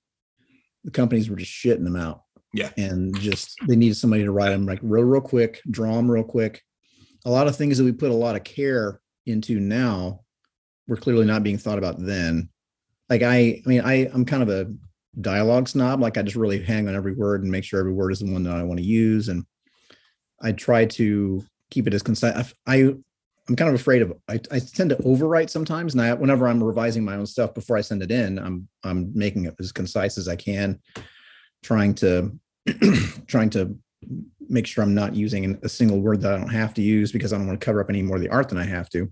the 0.85 0.91
companies 0.91 1.29
were 1.29 1.35
just 1.35 1.51
shitting 1.51 1.83
them 1.83 1.97
out. 1.97 2.21
Yeah. 2.53 2.71
And 2.77 3.17
just 3.19 3.55
they 3.67 3.75
needed 3.75 3.95
somebody 3.95 4.23
to 4.23 4.31
write 4.31 4.49
them 4.49 4.65
like 4.65 4.79
real, 4.81 5.03
real 5.03 5.21
quick, 5.21 5.61
draw 5.69 5.95
them 5.95 6.09
real 6.09 6.23
quick. 6.23 6.61
A 7.25 7.29
lot 7.29 7.47
of 7.47 7.55
things 7.55 7.77
that 7.77 7.83
we 7.83 7.91
put 7.91 8.11
a 8.11 8.15
lot 8.15 8.35
of 8.35 8.43
care 8.43 9.01
into 9.25 9.59
now 9.59 10.21
were 10.87 10.97
clearly 10.97 11.25
not 11.25 11.43
being 11.43 11.57
thought 11.57 11.77
about 11.77 11.99
then. 11.99 12.49
Like 13.09 13.21
I, 13.21 13.35
I 13.35 13.61
mean, 13.65 13.81
I, 13.81 14.09
I'm 14.13 14.25
kind 14.25 14.43
of 14.43 14.49
a 14.49 14.71
dialogue 15.19 15.67
snob. 15.67 16.01
Like 16.01 16.17
I 16.17 16.21
just 16.21 16.35
really 16.35 16.63
hang 16.63 16.87
on 16.87 16.95
every 16.95 17.13
word 17.13 17.43
and 17.43 17.51
make 17.51 17.63
sure 17.63 17.79
every 17.79 17.93
word 17.93 18.11
is 18.11 18.19
the 18.19 18.31
one 18.31 18.43
that 18.43 18.55
I 18.55 18.63
want 18.63 18.79
to 18.79 18.85
use. 18.85 19.27
And 19.27 19.45
I 20.41 20.51
try 20.51 20.85
to 20.85 21.43
keep 21.69 21.87
it 21.87 21.93
as 21.93 22.03
concise. 22.03 22.53
I, 22.65 22.75
I 22.75 22.93
I'm 23.49 23.55
kind 23.55 23.69
of 23.69 23.75
afraid 23.75 24.01
of. 24.01 24.13
I, 24.27 24.39
I 24.51 24.59
tend 24.59 24.89
to 24.89 24.97
overwrite 24.97 25.49
sometimes, 25.49 25.93
and 25.93 26.01
I, 26.01 26.13
whenever 26.13 26.47
I'm 26.47 26.61
revising 26.61 27.05
my 27.05 27.15
own 27.15 27.25
stuff 27.25 27.53
before 27.53 27.77
I 27.77 27.81
send 27.81 28.03
it 28.03 28.11
in, 28.11 28.37
I'm 28.37 28.67
I'm 28.83 29.11
making 29.13 29.45
it 29.45 29.55
as 29.59 29.71
concise 29.71 30.17
as 30.17 30.27
I 30.27 30.35
can, 30.35 30.79
trying 31.67 31.93
to 31.95 32.31
trying 33.27 33.49
to 33.51 33.77
make 34.49 34.65
sure 34.65 34.83
I'm 34.83 34.95
not 34.95 35.15
using 35.15 35.59
a 35.63 35.69
single 35.69 35.99
word 35.99 36.21
that 36.21 36.33
I 36.33 36.37
don't 36.37 36.49
have 36.49 36.73
to 36.75 36.81
use 36.81 37.11
because 37.11 37.33
I 37.33 37.37
don't 37.37 37.47
want 37.47 37.59
to 37.59 37.65
cover 37.65 37.81
up 37.81 37.89
any 37.89 38.01
more 38.01 38.15
of 38.15 38.21
the 38.21 38.29
art 38.29 38.49
than 38.49 38.57
I 38.57 38.63
have 38.63 38.89
to. 38.91 39.11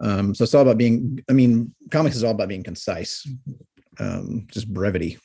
Um, 0.00 0.34
so 0.34 0.44
it's 0.44 0.54
all 0.54 0.62
about 0.62 0.78
being. 0.78 1.22
I 1.28 1.32
mean, 1.32 1.74
comics 1.90 2.16
is 2.16 2.24
all 2.24 2.30
about 2.30 2.48
being 2.48 2.62
concise, 2.62 3.26
um, 3.98 4.46
just 4.50 4.72
brevity 4.72 5.18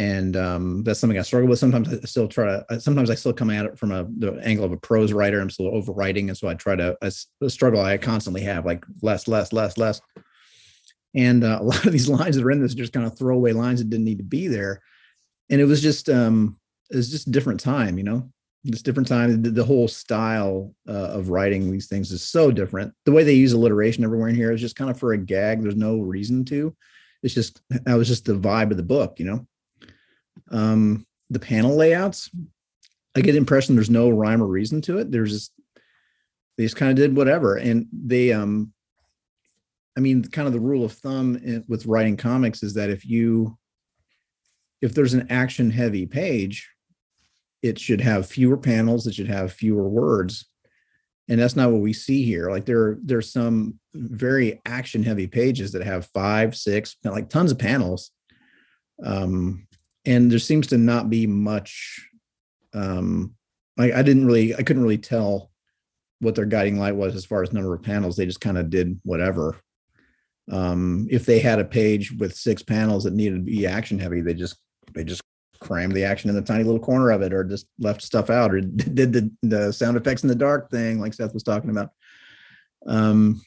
and 0.00 0.34
um, 0.34 0.82
that's 0.82 0.98
something 0.98 1.18
I 1.18 1.22
struggle 1.22 1.46
with. 1.46 1.58
Sometimes 1.58 1.92
I 1.92 2.06
still 2.06 2.26
try 2.26 2.62
to. 2.68 2.80
Sometimes 2.80 3.10
I 3.10 3.14
still 3.14 3.34
come 3.34 3.50
at 3.50 3.66
it 3.66 3.78
from 3.78 3.92
a 3.92 4.06
the 4.16 4.40
angle 4.42 4.64
of 4.64 4.72
a 4.72 4.78
prose 4.78 5.12
writer. 5.12 5.40
I'm 5.40 5.50
still 5.50 5.70
overwriting, 5.70 6.28
and 6.28 6.36
so 6.36 6.48
I 6.48 6.54
try 6.54 6.74
to. 6.74 6.96
A 7.02 7.50
struggle 7.50 7.82
I 7.82 7.98
constantly 7.98 8.40
have, 8.40 8.64
like 8.64 8.82
less, 9.02 9.28
less, 9.28 9.52
less, 9.52 9.76
less. 9.76 10.00
And 11.14 11.44
uh, 11.44 11.58
a 11.60 11.64
lot 11.64 11.86
of 11.86 11.92
these 11.92 12.08
lines 12.08 12.36
that 12.36 12.44
are 12.44 12.50
in 12.50 12.60
this 12.60 12.72
are 12.72 12.78
just 12.78 12.92
kind 12.92 13.06
of 13.06 13.16
throwaway 13.16 13.52
lines 13.52 13.80
that 13.80 13.90
didn't 13.90 14.04
need 14.04 14.18
to 14.18 14.24
be 14.24 14.48
there. 14.48 14.82
And 15.48 15.60
it 15.60 15.64
was 15.64 15.82
just, 15.82 16.08
um, 16.08 16.58
it 16.90 16.96
was 16.96 17.10
just 17.10 17.26
a 17.26 17.30
different 17.30 17.60
time, 17.60 17.98
you 17.98 18.04
know, 18.04 18.30
just 18.66 18.84
different 18.84 19.08
time. 19.08 19.42
The, 19.42 19.50
the 19.50 19.64
whole 19.64 19.88
style 19.88 20.74
uh, 20.88 20.92
of 20.92 21.30
writing 21.30 21.70
these 21.70 21.88
things 21.88 22.12
is 22.12 22.22
so 22.22 22.50
different. 22.50 22.92
The 23.04 23.12
way 23.12 23.24
they 23.24 23.34
use 23.34 23.52
alliteration 23.52 24.04
everywhere 24.04 24.28
in 24.28 24.34
here 24.36 24.52
is 24.52 24.60
just 24.60 24.76
kind 24.76 24.90
of 24.90 24.98
for 24.98 25.12
a 25.12 25.18
gag. 25.18 25.62
There's 25.62 25.76
no 25.76 25.98
reason 25.98 26.44
to. 26.46 26.74
It's 27.22 27.34
just 27.34 27.60
that 27.70 27.94
was 27.94 28.08
just 28.08 28.24
the 28.24 28.34
vibe 28.34 28.70
of 28.70 28.76
the 28.76 28.82
book, 28.82 29.18
you 29.18 29.26
know 29.26 29.46
um, 30.50 31.06
the 31.28 31.38
panel 31.38 31.76
layouts, 31.76 32.30
I 33.16 33.20
get 33.20 33.32
the 33.32 33.38
impression 33.38 33.74
there's 33.74 33.90
no 33.90 34.10
rhyme 34.10 34.42
or 34.42 34.46
reason 34.46 34.80
to 34.82 34.98
it. 34.98 35.10
There's 35.10 35.32
just 35.32 35.52
they 36.56 36.64
just 36.64 36.76
kind 36.76 36.90
of 36.90 36.96
did 36.96 37.16
whatever, 37.16 37.56
and 37.56 37.86
they 37.92 38.32
um, 38.32 38.72
I 39.96 40.00
mean, 40.00 40.22
kind 40.24 40.46
of 40.46 40.54
the 40.54 40.60
rule 40.60 40.84
of 40.84 40.92
thumb 40.92 41.36
in, 41.36 41.64
with 41.68 41.86
writing 41.86 42.16
comics 42.16 42.62
is 42.62 42.74
that 42.74 42.90
if 42.90 43.04
you 43.04 43.56
if 44.80 44.94
there's 44.94 45.14
an 45.14 45.26
action 45.30 45.70
heavy 45.70 46.06
page, 46.06 46.68
it 47.62 47.78
should 47.78 48.00
have 48.00 48.26
fewer 48.26 48.56
panels, 48.56 49.06
it 49.06 49.14
should 49.14 49.28
have 49.28 49.52
fewer 49.52 49.88
words. 49.88 50.46
And 51.28 51.38
that's 51.38 51.54
not 51.54 51.70
what 51.70 51.82
we 51.82 51.92
see 51.92 52.24
here. 52.24 52.50
Like 52.50 52.64
there, 52.64 52.96
there's 53.02 53.30
some 53.30 53.78
very 53.94 54.60
action 54.64 55.02
heavy 55.02 55.26
pages 55.26 55.70
that 55.72 55.84
have 55.84 56.06
five, 56.06 56.56
six, 56.56 56.96
like 57.04 57.28
tons 57.28 57.52
of 57.52 57.58
panels. 57.58 58.10
Um, 59.04 59.68
and 60.06 60.30
there 60.30 60.38
seems 60.38 60.66
to 60.68 60.78
not 60.78 61.10
be 61.10 61.26
much 61.26 62.06
um 62.74 63.34
I, 63.78 63.92
I 63.92 64.02
didn't 64.02 64.26
really 64.26 64.54
i 64.54 64.62
couldn't 64.62 64.82
really 64.82 64.98
tell 64.98 65.50
what 66.20 66.34
their 66.34 66.44
guiding 66.44 66.78
light 66.78 66.94
was 66.94 67.14
as 67.14 67.24
far 67.24 67.42
as 67.42 67.52
number 67.52 67.74
of 67.74 67.82
panels 67.82 68.16
they 68.16 68.26
just 68.26 68.40
kind 68.40 68.58
of 68.58 68.70
did 68.70 69.00
whatever 69.04 69.56
um 70.50 71.06
if 71.10 71.26
they 71.26 71.38
had 71.38 71.58
a 71.58 71.64
page 71.64 72.12
with 72.12 72.34
six 72.34 72.62
panels 72.62 73.04
that 73.04 73.14
needed 73.14 73.34
to 73.34 73.40
be 73.40 73.66
action 73.66 73.98
heavy 73.98 74.20
they 74.20 74.34
just 74.34 74.56
they 74.94 75.04
just 75.04 75.22
crammed 75.60 75.94
the 75.94 76.04
action 76.04 76.30
in 76.30 76.36
the 76.36 76.42
tiny 76.42 76.64
little 76.64 76.80
corner 76.80 77.10
of 77.10 77.22
it 77.22 77.32
or 77.32 77.44
just 77.44 77.66
left 77.78 78.02
stuff 78.02 78.30
out 78.30 78.52
or 78.52 78.60
did 78.60 79.12
the 79.12 79.30
the 79.42 79.72
sound 79.72 79.96
effects 79.96 80.22
in 80.22 80.28
the 80.28 80.34
dark 80.34 80.70
thing 80.70 81.00
like 81.00 81.14
seth 81.14 81.34
was 81.34 81.42
talking 81.42 81.70
about 81.70 81.90
um 82.86 83.40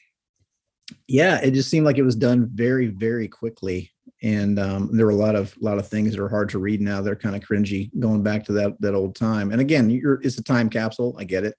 yeah 1.08 1.40
it 1.42 1.52
just 1.52 1.70
seemed 1.70 1.86
like 1.86 1.98
it 1.98 2.04
was 2.04 2.16
done 2.16 2.50
very 2.54 2.88
very 2.88 3.28
quickly 3.28 3.92
and 4.24 4.58
um, 4.58 4.90
there 4.96 5.06
were 5.06 5.12
a 5.12 5.16
lot 5.16 5.36
of 5.36 5.56
a 5.62 5.66
lot 5.66 5.78
of 5.78 5.88
things 5.88 6.12
that 6.12 6.22
are 6.22 6.30
hard 6.30 6.48
to 6.50 6.60
read 6.60 6.80
now. 6.82 7.02
They're 7.02 7.16
kind 7.16 7.36
of 7.36 7.42
cringy, 7.42 7.92
going 8.00 8.24
back 8.24 8.46
to 8.46 8.54
that 8.54 8.80
that 8.80 8.96
old 8.96 9.16
time. 9.16 9.52
And 9.52 9.60
again, 9.60 9.90
you're 9.90 10.22
it's 10.22 10.38
a 10.38 10.44
time 10.44 10.70
capsule. 10.70 11.16
I 11.20 11.26
get 11.26 11.44
it. 11.44 11.56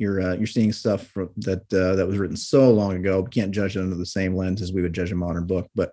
You're 0.00 0.22
uh, 0.22 0.34
you're 0.34 0.46
seeing 0.46 0.72
stuff 0.72 1.06
from, 1.08 1.28
that 1.36 1.72
uh, 1.72 1.94
that 1.94 2.06
was 2.06 2.16
written 2.16 2.36
so 2.36 2.70
long 2.70 2.96
ago. 2.96 3.20
We 3.20 3.30
can't 3.30 3.52
judge 3.52 3.76
it 3.76 3.80
under 3.80 3.96
the 3.96 4.06
same 4.06 4.34
lens 4.34 4.62
as 4.62 4.72
we 4.72 4.80
would 4.80 4.94
judge 4.94 5.12
a 5.12 5.14
modern 5.14 5.46
book, 5.46 5.68
but 5.74 5.92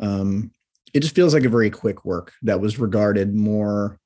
um, 0.00 0.50
it 0.94 1.00
just 1.00 1.14
feels 1.14 1.34
like 1.34 1.44
a 1.44 1.50
very 1.50 1.68
quick 1.68 2.06
work 2.06 2.32
that 2.42 2.58
was 2.58 2.78
regarded 2.78 3.34
more. 3.34 3.98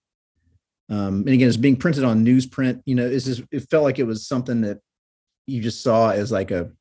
Um, 0.91 1.21
and 1.21 1.29
again, 1.29 1.47
it's 1.47 1.57
being 1.57 1.77
printed 1.77 2.03
on 2.03 2.27
newsprint. 2.27 2.83
You 2.85 2.97
know, 2.97 3.07
it's 3.07 3.27
just, 3.27 3.43
it 3.53 3.71
felt 3.71 3.85
like 3.85 4.01
it 4.01 4.07
was 4.07 4.27
something 4.27 4.63
that 4.63 4.81
you 5.47 5.63
just 5.63 5.83
saw 5.83 6.11
as 6.11 6.33
like 6.33 6.51
a 6.51 6.73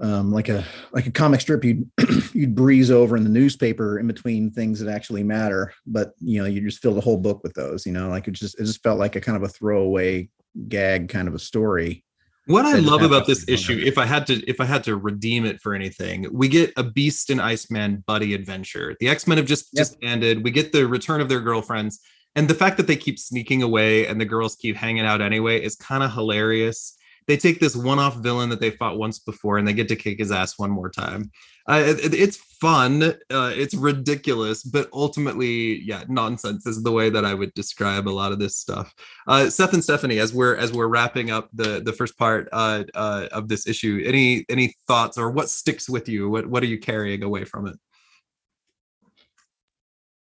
um, 0.00 0.32
like 0.32 0.48
a 0.48 0.64
like 0.92 1.06
a 1.06 1.10
comic 1.10 1.40
strip 1.40 1.64
you'd 1.64 1.88
you'd 2.32 2.54
breeze 2.54 2.90
over 2.90 3.16
in 3.16 3.24
the 3.24 3.30
newspaper 3.30 3.98
in 3.98 4.06
between 4.06 4.50
things 4.50 4.78
that 4.80 4.92
actually 4.92 5.24
matter 5.24 5.72
but 5.86 6.12
you 6.20 6.40
know 6.40 6.46
you 6.46 6.60
just 6.60 6.80
fill 6.80 6.94
the 6.94 7.00
whole 7.00 7.16
book 7.16 7.42
with 7.42 7.52
those 7.54 7.84
you 7.84 7.92
know 7.92 8.08
like 8.08 8.28
it 8.28 8.32
just 8.32 8.58
it 8.60 8.64
just 8.64 8.82
felt 8.82 8.98
like 8.98 9.16
a 9.16 9.20
kind 9.20 9.36
of 9.36 9.42
a 9.42 9.48
throwaway 9.48 10.28
gag 10.68 11.08
kind 11.08 11.28
of 11.28 11.34
a 11.34 11.38
story. 11.38 12.04
What 12.46 12.64
i 12.64 12.78
love 12.78 13.02
about 13.02 13.26
this 13.26 13.46
issue 13.46 13.78
if 13.84 13.98
i 13.98 14.06
had 14.06 14.26
to 14.28 14.34
if 14.48 14.58
i 14.58 14.64
had 14.64 14.82
to 14.84 14.96
redeem 14.96 15.44
it 15.44 15.60
for 15.60 15.74
anything 15.74 16.26
we 16.32 16.48
get 16.48 16.72
a 16.78 16.82
beast 16.82 17.28
and 17.28 17.42
iceman 17.42 18.02
buddy 18.06 18.32
adventure. 18.32 18.96
The 19.00 19.08
x-men 19.08 19.36
have 19.36 19.46
just 19.46 19.68
yep. 19.72 19.80
just 19.80 19.96
ended. 20.02 20.42
We 20.42 20.50
get 20.50 20.72
the 20.72 20.86
return 20.86 21.20
of 21.20 21.28
their 21.28 21.40
girlfriends. 21.40 22.00
And 22.36 22.48
the 22.48 22.54
fact 22.54 22.76
that 22.76 22.86
they 22.86 22.96
keep 22.96 23.18
sneaking 23.18 23.62
away 23.62 24.06
and 24.06 24.20
the 24.20 24.24
girls 24.24 24.56
keep 24.56 24.76
hanging 24.76 25.04
out 25.04 25.20
anyway 25.20 25.62
is 25.62 25.74
kind 25.76 26.02
of 26.02 26.12
hilarious 26.12 26.97
they 27.28 27.36
take 27.36 27.60
this 27.60 27.76
one-off 27.76 28.16
villain 28.16 28.48
that 28.48 28.58
they 28.58 28.70
fought 28.70 28.98
once 28.98 29.18
before 29.18 29.58
and 29.58 29.68
they 29.68 29.74
get 29.74 29.86
to 29.88 29.96
kick 29.96 30.18
his 30.18 30.32
ass 30.32 30.58
one 30.58 30.70
more 30.70 30.90
time. 30.90 31.30
Uh, 31.68 31.84
it, 31.86 32.14
it's 32.14 32.38
fun, 32.38 33.02
uh, 33.02 33.52
it's 33.54 33.74
ridiculous, 33.74 34.62
but 34.62 34.88
ultimately, 34.94 35.82
yeah, 35.82 36.02
nonsense 36.08 36.66
is 36.66 36.82
the 36.82 36.90
way 36.90 37.10
that 37.10 37.26
I 37.26 37.34
would 37.34 37.52
describe 37.52 38.08
a 38.08 38.10
lot 38.10 38.32
of 38.32 38.38
this 38.38 38.56
stuff. 38.56 38.94
Uh, 39.26 39.50
Seth 39.50 39.74
and 39.74 39.84
Stephanie, 39.84 40.18
as 40.18 40.32
we're 40.32 40.56
as 40.56 40.72
we're 40.72 40.86
wrapping 40.88 41.30
up 41.30 41.50
the 41.52 41.82
the 41.84 41.92
first 41.92 42.16
part 42.16 42.48
uh, 42.52 42.84
uh, 42.94 43.28
of 43.30 43.48
this 43.48 43.66
issue, 43.66 44.02
any 44.06 44.46
any 44.48 44.74
thoughts 44.86 45.18
or 45.18 45.30
what 45.30 45.50
sticks 45.50 45.90
with 45.90 46.08
you? 46.08 46.30
What 46.30 46.46
what 46.46 46.62
are 46.62 46.66
you 46.66 46.78
carrying 46.78 47.22
away 47.22 47.44
from 47.44 47.66
it? 47.66 47.76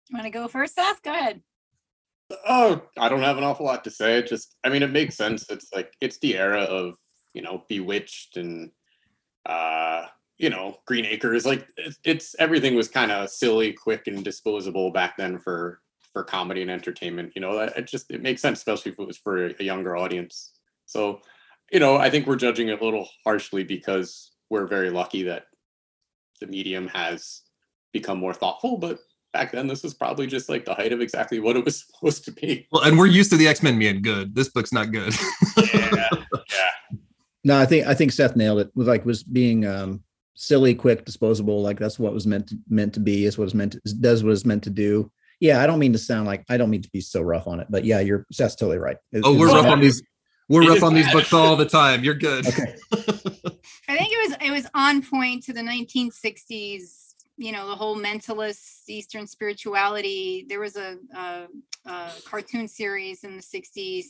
You 0.09 0.16
want 0.16 0.27
to 0.27 0.31
go 0.31 0.47
first, 0.47 0.77
Seth? 0.77 1.03
Go 1.03 1.11
ahead. 1.11 1.43
Oh, 2.49 2.83
I 2.99 3.09
don't 3.09 3.23
have 3.23 3.39
an 3.39 3.45
awful 3.45 3.67
lot 3.67 3.85
to 3.85 3.91
say. 3.91 4.23
Just, 4.23 4.57
I 4.65 4.69
mean, 4.69 4.83
it 4.83 4.91
makes 4.91 5.17
sense. 5.17 5.45
It's 5.51 5.69
like 5.75 5.93
it's 6.01 6.19
the 6.19 6.37
era 6.37 6.63
of 6.63 6.95
you 7.35 7.43
know 7.43 7.65
Bewitched 7.69 8.37
and 8.37 8.71
uh, 9.47 10.07
you 10.39 10.51
know 10.51 10.77
Green 10.87 11.05
Acres. 11.05 11.45
Like 11.45 11.67
it's, 11.77 11.99
it's 12.05 12.35
everything 12.39 12.75
was 12.75 12.89
kind 12.89 13.13
of 13.13 13.31
silly, 13.31 13.73
quick, 13.73 14.07
and 14.07 14.25
disposable 14.25 14.91
back 14.91 15.17
then 15.17 15.39
for 15.39 15.81
for 16.13 16.25
comedy 16.25 16.63
and 16.63 16.71
entertainment. 16.71 17.33
You 17.35 17.43
know, 17.43 17.59
it 17.59 17.87
just 17.87 18.11
it 18.11 18.23
makes 18.23 18.41
sense, 18.41 18.59
especially 18.59 18.93
if 18.93 18.99
it 18.99 19.07
was 19.07 19.19
for 19.19 19.47
a 19.47 19.63
younger 19.63 19.97
audience. 19.97 20.53
So, 20.87 21.21
you 21.73 21.81
know, 21.81 21.97
I 21.97 22.09
think 22.11 22.27
we're 22.27 22.37
judging 22.37 22.69
it 22.69 22.81
a 22.81 22.85
little 22.85 23.09
harshly 23.25 23.65
because 23.65 24.33
we're 24.51 24.67
very 24.67 24.91
lucky 24.91 25.25
that 25.25 25.45
the 26.41 26.47
medium 26.47 26.89
has 26.89 27.43
become 27.93 28.19
more 28.19 28.35
thoughtful, 28.35 28.77
but 28.77 28.99
back 29.35 29.52
then 29.52 29.66
this 29.66 29.82
was 29.82 29.93
probably 29.93 30.27
just 30.27 30.48
like 30.48 30.65
the 30.65 30.73
height 30.73 30.93
of 30.93 31.02
exactly 31.02 31.40
what 31.40 31.56
it 31.56 31.65
was 31.65 31.85
supposed 31.86 32.24
to 32.24 32.32
be. 32.32 32.66
Well, 32.73 32.85
and 32.85 32.97
we're 32.97 33.06
used 33.06 33.31
to 33.32 33.36
the 33.36 33.48
X-Men 33.48 33.78
being 33.78 34.01
good. 34.01 34.35
This 34.35 34.48
book's 34.48 34.73
not 34.73 34.93
good. 34.93 35.12
yeah. 35.74 36.09
Yeah. 36.51 36.98
No, 37.47 37.59
I 37.59 37.66
think 37.66 37.86
I 37.86 37.93
think 37.93 38.12
Seth 38.12 38.36
nailed 38.36 38.61
it. 38.61 38.70
Was 38.74 38.89
like 38.89 39.05
was 39.05 39.23
being 39.23 39.66
um 39.66 40.02
silly, 40.35 40.74
quick, 40.74 41.05
disposable. 41.05 41.61
Like 41.61 41.78
that's 41.78 41.98
what 41.98 42.15
was 42.15 42.27
meant 42.27 42.48
to, 42.48 42.59
meant 42.70 42.94
to 42.94 43.01
be. 43.01 43.27
Is 43.27 43.36
what 43.36 43.44
it's 43.44 43.55
meant 43.55 43.73
to, 43.73 43.81
does 44.01 44.24
what 44.24 44.32
it's 44.32 44.47
meant 44.47 44.65
to 44.65 44.70
do. 44.70 45.11
Yeah, 45.40 45.62
I 45.62 45.66
don't 45.66 45.78
mean 45.78 45.93
to 45.93 45.98
sound 45.98 46.27
like 46.27 46.44
I 46.48 46.56
don't 46.56 46.70
mean 46.70 46.82
to 46.82 46.90
be 46.90 47.02
so 47.02 47.20
rough 47.20 47.47
on 47.47 47.61
it, 47.61 47.66
but 47.69 47.85
yeah, 47.85 48.01
you're 48.01 48.24
Seth's 48.32 48.55
totally 48.55 48.78
right. 48.78 48.97
oh, 49.23 49.36
we're 49.36 49.48
rough 49.48 49.66
on 49.66 49.81
these. 49.81 50.02
We're 50.48 50.69
rough 50.69 50.82
on 50.82 50.94
these 50.94 51.11
books 51.11 51.32
all 51.32 51.56
the 51.56 51.66
time. 51.66 52.05
You're 52.05 52.15
good. 52.15 52.47
Okay. 52.47 52.74
I 52.93 53.97
think 53.97 54.11
it 54.12 54.28
was 54.28 54.36
it 54.40 54.51
was 54.51 54.66
on 54.74 55.02
point 55.02 55.43
to 55.44 55.52
the 55.52 55.61
1960s 55.61 57.03
you 57.36 57.52
know 57.52 57.66
the 57.69 57.74
whole 57.74 57.97
mentalist 57.97 58.82
eastern 58.89 59.27
spirituality 59.27 60.47
there 60.48 60.61
was 60.61 60.77
a, 60.77 60.97
a, 61.16 61.47
a, 61.86 62.11
cartoon 62.24 62.69
series 62.69 63.24
in 63.24 63.36
the 63.36 63.43
60s 63.43 64.05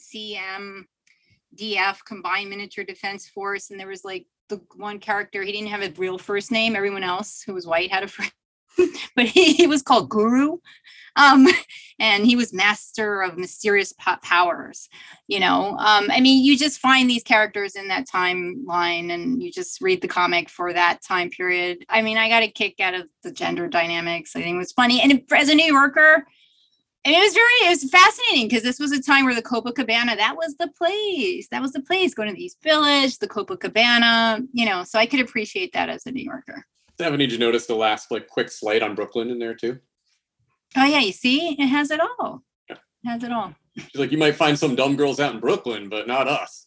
cmdf 1.58 2.04
combined 2.04 2.50
miniature 2.50 2.84
defense 2.84 3.28
force 3.28 3.70
and 3.70 3.80
there 3.80 3.88
was 3.88 4.04
like 4.04 4.26
the 4.48 4.60
one 4.76 4.98
character 4.98 5.42
he 5.42 5.52
didn't 5.52 5.68
have 5.68 5.82
a 5.82 5.92
real 5.96 6.18
first 6.18 6.50
name 6.50 6.76
everyone 6.76 7.04
else 7.04 7.42
who 7.42 7.54
was 7.54 7.66
white 7.66 7.90
had 7.90 8.04
a 8.04 8.08
but 9.16 9.26
he, 9.26 9.54
he 9.54 9.66
was 9.66 9.82
called 9.82 10.08
Guru. 10.08 10.58
Um, 11.16 11.46
and 12.00 12.26
he 12.26 12.34
was 12.34 12.52
master 12.52 13.22
of 13.22 13.38
mysterious 13.38 13.92
po- 13.92 14.16
powers. 14.22 14.88
You 15.28 15.40
know, 15.40 15.76
um, 15.78 16.10
I 16.10 16.20
mean, 16.20 16.44
you 16.44 16.58
just 16.58 16.80
find 16.80 17.08
these 17.08 17.22
characters 17.22 17.76
in 17.76 17.88
that 17.88 18.08
timeline 18.08 19.12
and 19.12 19.42
you 19.42 19.52
just 19.52 19.80
read 19.80 20.02
the 20.02 20.08
comic 20.08 20.48
for 20.48 20.72
that 20.72 21.02
time 21.02 21.30
period. 21.30 21.84
I 21.88 22.02
mean, 22.02 22.18
I 22.18 22.28
got 22.28 22.42
a 22.42 22.48
kick 22.48 22.80
out 22.80 22.94
of 22.94 23.08
the 23.22 23.32
gender 23.32 23.68
dynamics. 23.68 24.34
I 24.34 24.42
think 24.42 24.56
it 24.56 24.58
was 24.58 24.72
funny. 24.72 25.00
And 25.00 25.22
as 25.32 25.48
a 25.48 25.54
New 25.54 25.72
Yorker, 25.72 26.26
it 27.04 27.18
was 27.18 27.34
very 27.34 27.52
it 27.66 27.68
was 27.68 27.90
fascinating 27.90 28.48
because 28.48 28.62
this 28.62 28.80
was 28.80 28.90
a 28.90 29.02
time 29.02 29.26
where 29.26 29.34
the 29.34 29.42
Copacabana 29.42 30.16
that 30.16 30.36
was 30.36 30.56
the 30.56 30.68
place 30.68 31.48
that 31.50 31.60
was 31.60 31.72
the 31.72 31.82
place 31.82 32.14
going 32.14 32.30
to 32.30 32.34
the 32.34 32.42
East 32.42 32.62
Village 32.62 33.18
the 33.18 33.28
Copacabana 33.28 34.46
you 34.52 34.64
know 34.64 34.84
so 34.84 34.98
I 34.98 35.04
could 35.04 35.20
appreciate 35.20 35.74
that 35.74 35.90
as 35.90 36.06
a 36.06 36.12
New 36.12 36.24
Yorker. 36.24 36.64
Stephanie, 36.94 37.26
did 37.26 37.32
you 37.32 37.38
notice 37.38 37.66
the 37.66 37.74
last 37.74 38.10
like 38.10 38.28
quick 38.28 38.50
slide 38.50 38.82
on 38.82 38.94
Brooklyn 38.94 39.30
in 39.30 39.38
there 39.38 39.54
too? 39.54 39.78
Oh 40.76 40.84
yeah, 40.84 41.00
you 41.00 41.12
see, 41.12 41.56
it 41.58 41.66
has 41.66 41.90
it 41.90 42.00
all. 42.00 42.42
Yeah. 42.68 42.76
It 43.04 43.08
has 43.08 43.24
it 43.24 43.32
all. 43.32 43.54
She's 43.76 43.96
like, 43.96 44.12
you 44.12 44.18
might 44.18 44.36
find 44.36 44.56
some 44.56 44.76
dumb 44.76 44.94
girls 44.94 45.18
out 45.18 45.34
in 45.34 45.40
Brooklyn, 45.40 45.88
but 45.88 46.06
not 46.06 46.28
us. 46.28 46.66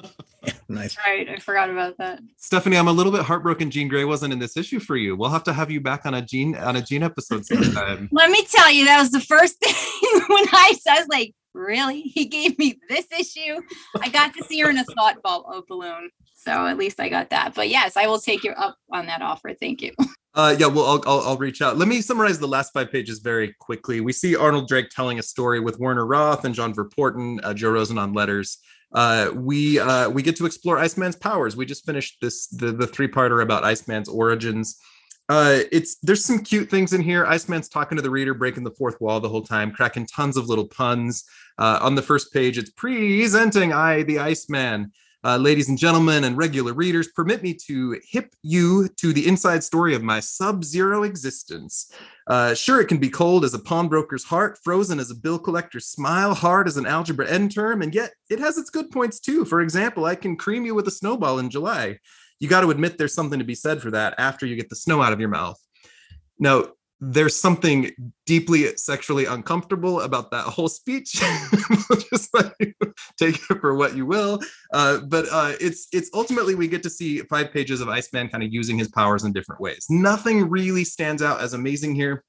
nice. 0.68 0.96
Right, 1.04 1.28
I 1.28 1.38
forgot 1.38 1.70
about 1.70 1.96
that. 1.98 2.20
Stephanie, 2.36 2.76
I'm 2.76 2.86
a 2.86 2.92
little 2.92 3.10
bit 3.10 3.22
heartbroken. 3.22 3.70
Jean 3.70 3.88
Grey 3.88 4.04
wasn't 4.04 4.32
in 4.32 4.38
this 4.38 4.56
issue 4.56 4.78
for 4.78 4.96
you. 4.96 5.16
We'll 5.16 5.30
have 5.30 5.44
to 5.44 5.52
have 5.52 5.70
you 5.70 5.80
back 5.80 6.06
on 6.06 6.14
a 6.14 6.22
Jean 6.22 6.54
on 6.56 6.76
a 6.76 6.82
Jean 6.82 7.02
episode 7.02 7.44
sometime. 7.46 8.08
Let 8.12 8.30
me 8.30 8.44
tell 8.48 8.70
you, 8.70 8.84
that 8.84 9.00
was 9.00 9.10
the 9.10 9.20
first 9.20 9.58
thing 9.64 10.22
when 10.28 10.44
I 10.52 10.74
said, 10.80 11.06
like, 11.08 11.34
really? 11.54 12.02
He 12.02 12.26
gave 12.26 12.56
me 12.58 12.78
this 12.88 13.06
issue. 13.18 13.60
I 14.00 14.08
got 14.08 14.34
to 14.34 14.44
see 14.44 14.60
her 14.60 14.70
in 14.70 14.78
a 14.78 14.84
thought 14.84 15.20
ball 15.22 15.64
balloon. 15.68 16.10
So 16.44 16.66
at 16.66 16.76
least 16.76 17.00
I 17.00 17.08
got 17.08 17.30
that. 17.30 17.54
But 17.54 17.68
yes, 17.68 17.96
I 17.96 18.06
will 18.06 18.18
take 18.18 18.44
you 18.44 18.52
up 18.52 18.76
on 18.92 19.06
that 19.06 19.22
offer. 19.22 19.54
Thank 19.54 19.82
you. 19.82 19.92
Uh, 20.36 20.56
yeah, 20.58 20.66
well, 20.66 20.84
I'll, 20.84 21.02
I'll, 21.06 21.20
I'll 21.28 21.36
reach 21.36 21.62
out. 21.62 21.78
Let 21.78 21.86
me 21.86 22.00
summarize 22.00 22.40
the 22.40 22.48
last 22.48 22.72
five 22.72 22.90
pages 22.90 23.20
very 23.20 23.54
quickly. 23.60 24.00
We 24.00 24.12
see 24.12 24.34
Arnold 24.34 24.66
Drake 24.66 24.90
telling 24.90 25.20
a 25.20 25.22
story 25.22 25.60
with 25.60 25.78
Werner 25.78 26.06
Roth 26.06 26.44
and 26.44 26.52
John 26.52 26.74
Verpoorten, 26.74 27.38
uh, 27.44 27.54
Joe 27.54 27.70
Rosen 27.70 27.98
on 27.98 28.12
letters. 28.12 28.58
Uh, 28.92 29.30
we 29.32 29.78
uh, 29.78 30.08
we 30.10 30.22
get 30.22 30.34
to 30.36 30.46
explore 30.46 30.78
Iceman's 30.78 31.14
powers. 31.14 31.56
We 31.56 31.66
just 31.66 31.86
finished 31.86 32.18
this 32.20 32.48
the 32.48 32.72
the 32.72 32.86
three 32.86 33.06
parter 33.06 33.44
about 33.44 33.62
Iceman's 33.62 34.08
origins. 34.08 34.80
Uh, 35.28 35.60
it's 35.72 35.96
there's 36.02 36.24
some 36.24 36.40
cute 36.40 36.68
things 36.68 36.92
in 36.92 37.00
here. 37.00 37.24
Iceman's 37.26 37.68
talking 37.68 37.96
to 37.96 38.02
the 38.02 38.10
reader, 38.10 38.34
breaking 38.34 38.64
the 38.64 38.70
fourth 38.72 39.00
wall 39.00 39.20
the 39.20 39.28
whole 39.28 39.42
time, 39.42 39.70
cracking 39.70 40.06
tons 40.06 40.36
of 40.36 40.48
little 40.48 40.66
puns. 40.66 41.24
Uh, 41.58 41.78
on 41.80 41.94
the 41.94 42.02
first 42.02 42.32
page, 42.32 42.58
it's 42.58 42.70
presenting 42.70 43.72
I, 43.72 44.02
the 44.02 44.18
Iceman. 44.18 44.92
Uh, 45.24 45.38
ladies 45.38 45.70
and 45.70 45.78
gentlemen, 45.78 46.24
and 46.24 46.36
regular 46.36 46.74
readers, 46.74 47.08
permit 47.08 47.42
me 47.42 47.54
to 47.54 47.98
hip 48.06 48.34
you 48.42 48.86
to 48.88 49.14
the 49.14 49.26
inside 49.26 49.64
story 49.64 49.94
of 49.94 50.02
my 50.02 50.20
sub 50.20 50.62
zero 50.62 51.04
existence. 51.04 51.90
Uh, 52.26 52.52
sure, 52.52 52.78
it 52.78 52.88
can 52.88 52.98
be 52.98 53.08
cold 53.08 53.42
as 53.42 53.54
a 53.54 53.58
pawnbroker's 53.58 54.24
heart, 54.24 54.58
frozen 54.62 55.00
as 55.00 55.10
a 55.10 55.14
bill 55.14 55.38
collector's 55.38 55.86
smile, 55.86 56.34
hard 56.34 56.68
as 56.68 56.76
an 56.76 56.84
algebra 56.84 57.26
end 57.26 57.54
term, 57.54 57.80
and 57.80 57.94
yet 57.94 58.12
it 58.28 58.38
has 58.38 58.58
its 58.58 58.68
good 58.68 58.90
points 58.90 59.18
too. 59.18 59.46
For 59.46 59.62
example, 59.62 60.04
I 60.04 60.14
can 60.14 60.36
cream 60.36 60.66
you 60.66 60.74
with 60.74 60.88
a 60.88 60.90
snowball 60.90 61.38
in 61.38 61.48
July. 61.48 61.98
You 62.38 62.48
got 62.48 62.60
to 62.60 62.70
admit 62.70 62.98
there's 62.98 63.14
something 63.14 63.38
to 63.38 63.46
be 63.46 63.54
said 63.54 63.80
for 63.80 63.92
that 63.92 64.14
after 64.18 64.44
you 64.44 64.56
get 64.56 64.68
the 64.68 64.76
snow 64.76 65.00
out 65.00 65.14
of 65.14 65.20
your 65.20 65.30
mouth. 65.30 65.58
Now, 66.38 66.66
there's 67.12 67.36
something 67.36 67.90
deeply 68.24 68.76
sexually 68.76 69.26
uncomfortable 69.26 70.00
about 70.00 70.30
that 70.30 70.44
whole 70.44 70.68
speech. 70.68 71.12
Just 72.10 72.32
like, 72.34 72.76
take 73.18 73.36
it 73.36 73.60
for 73.60 73.74
what 73.74 73.94
you 73.94 74.06
will. 74.06 74.40
Uh, 74.72 75.00
but 75.00 75.26
uh, 75.30 75.52
it's 75.60 75.88
it's 75.92 76.10
ultimately 76.14 76.54
we 76.54 76.66
get 76.66 76.82
to 76.82 76.90
see 76.90 77.18
five 77.20 77.52
pages 77.52 77.80
of 77.80 77.88
Iceman 77.88 78.28
kind 78.28 78.42
of 78.42 78.52
using 78.52 78.78
his 78.78 78.88
powers 78.88 79.24
in 79.24 79.32
different 79.32 79.60
ways. 79.60 79.86
Nothing 79.90 80.48
really 80.48 80.84
stands 80.84 81.22
out 81.22 81.40
as 81.40 81.52
amazing 81.52 81.94
here. 81.94 82.24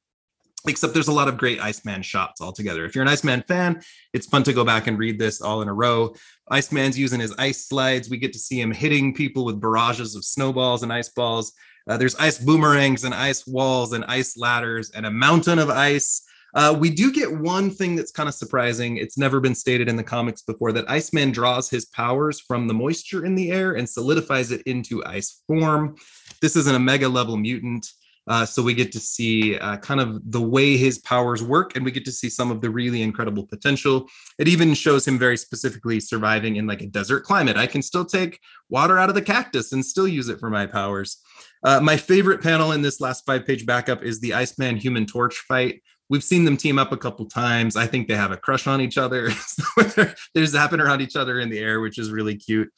Except 0.68 0.96
there's 0.96 1.10
a 1.10 1.14
lot 1.14 1.28
of 1.28 1.38
great 1.38 1.62
Iceman 1.62 2.02
shots 2.02 2.42
altogether. 2.42 2.86
If 2.86 2.96
you're 2.96 3.04
an 3.04 3.08
Iceman 3.08 3.44
fan, 3.44 3.82
it's 4.14 4.26
fun 4.26 4.42
to 4.44 4.54
go 4.54 4.66
back 4.66 4.88
and 4.88 4.98
read 4.98 5.20
this 5.20 5.40
all 5.40 5.62
in 5.62 5.68
a 5.68 5.74
row. 5.74 6.16
Iceman's 6.50 6.98
using 6.98 7.20
his 7.20 7.36
ice 7.38 7.68
slides. 7.68 8.10
We 8.10 8.18
get 8.18 8.34
to 8.34 8.40
see 8.40 8.60
him 8.60 8.72
hitting 8.72 9.14
people 9.14 9.46
with 9.46 9.62
barrages 9.62 10.16
of 10.16 10.26
snowballs 10.26 10.82
and 10.82 10.92
ice 10.92 11.10
balls. 11.10 11.54
Uh, 11.88 11.98
there's 11.98 12.16
ice 12.16 12.38
boomerangs 12.38 13.04
and 13.04 13.14
ice 13.14 13.46
walls 13.46 13.94
and 13.94 14.04
ice 14.06 14.38
ladders 14.38 14.92
and 14.92 15.06
a 15.06 15.12
mountain 15.12 15.60
of 15.60 15.70
ice. 15.70 16.22
Uh, 16.56 16.76
we 16.78 16.90
do 16.90 17.12
get 17.12 17.40
one 17.40 17.70
thing 17.70 17.96
that's 17.96 18.12
kind 18.12 18.30
of 18.30 18.34
surprising. 18.34 18.96
It's 18.96 19.18
never 19.18 19.42
been 19.42 19.54
stated 19.54 19.90
in 19.90 19.98
the 19.98 20.04
comics 20.04 20.42
before 20.42 20.72
that 20.72 20.90
Iceman 20.90 21.32
draws 21.32 21.70
his 21.70 21.86
powers 21.86 22.40
from 22.40 22.68
the 22.68 22.74
moisture 22.74 23.26
in 23.26 23.36
the 23.36 23.52
air 23.52 23.74
and 23.74 23.88
solidifies 23.88 24.52
it 24.52 24.62
into 24.62 25.04
ice 25.06 25.42
form. 25.48 25.96
This 26.42 26.56
is 26.56 26.68
an 26.68 26.76
Omega 26.76 27.10
level 27.10 27.36
mutant. 27.36 27.86
Uh, 28.28 28.46
so 28.46 28.64
we 28.64 28.74
get 28.74 28.92
to 28.92 29.00
see 29.00 29.56
uh, 29.58 29.78
kind 29.78 30.00
of 30.00 30.20
the 30.32 30.42
way 30.42 30.78
his 30.78 30.98
powers 31.00 31.44
work, 31.44 31.76
and 31.76 31.86
we 31.86 31.92
get 31.92 32.06
to 32.06 32.12
see 32.12 32.30
some 32.30 32.50
of 32.50 32.60
the 32.60 32.70
really 32.70 33.04
incredible 33.04 33.46
potential. 33.46 34.08
It 34.40 34.48
even 34.48 34.74
shows 34.74 35.08
him 35.08 35.20
very 35.20 35.38
specifically 35.38 36.00
surviving 36.00 36.56
in 36.56 36.66
like 36.66 36.82
a 36.82 36.88
desert 36.88 37.22
climate. 37.22 37.58
I 37.58 37.68
can 37.68 37.84
still 37.84 38.06
take 38.06 38.40
water 38.70 38.98
out 38.98 39.10
of 39.10 39.16
the 39.16 39.22
cactus 39.22 39.74
and 39.74 39.86
still 39.86 40.08
use 40.08 40.30
it 40.30 40.40
for 40.40 40.50
my 40.50 40.66
powers. 40.66 41.18
Uh, 41.66 41.80
my 41.82 41.98
favorite 41.98 42.44
panel 42.44 42.74
in 42.74 42.84
this 42.84 43.02
last 43.02 43.26
five 43.26 43.44
page 43.44 43.66
backup 43.66 44.04
is 44.04 44.20
the 44.20 44.36
Iceman 44.36 44.78
Human 44.78 45.08
Torch 45.08 45.36
fight. 45.48 45.82
We've 46.10 46.24
seen 46.24 46.46
them 46.46 46.58
team 46.58 46.78
up 46.78 46.92
a 46.92 46.98
couple 46.98 47.26
times. 47.26 47.76
I 47.76 47.88
think 47.88 48.08
they 48.08 48.16
have 48.16 48.32
a 48.32 48.38
crush 48.38 48.68
on 48.68 48.82
each 48.82 49.00
other. 49.00 49.30
they're, 49.78 50.16
they're 50.36 50.44
zapping 50.44 50.80
around 50.80 51.02
each 51.02 51.16
other 51.16 51.40
in 51.40 51.50
the 51.50 51.58
air, 51.58 51.82
which 51.82 51.98
is 51.98 52.12
really 52.12 52.36
cute. 52.36 52.72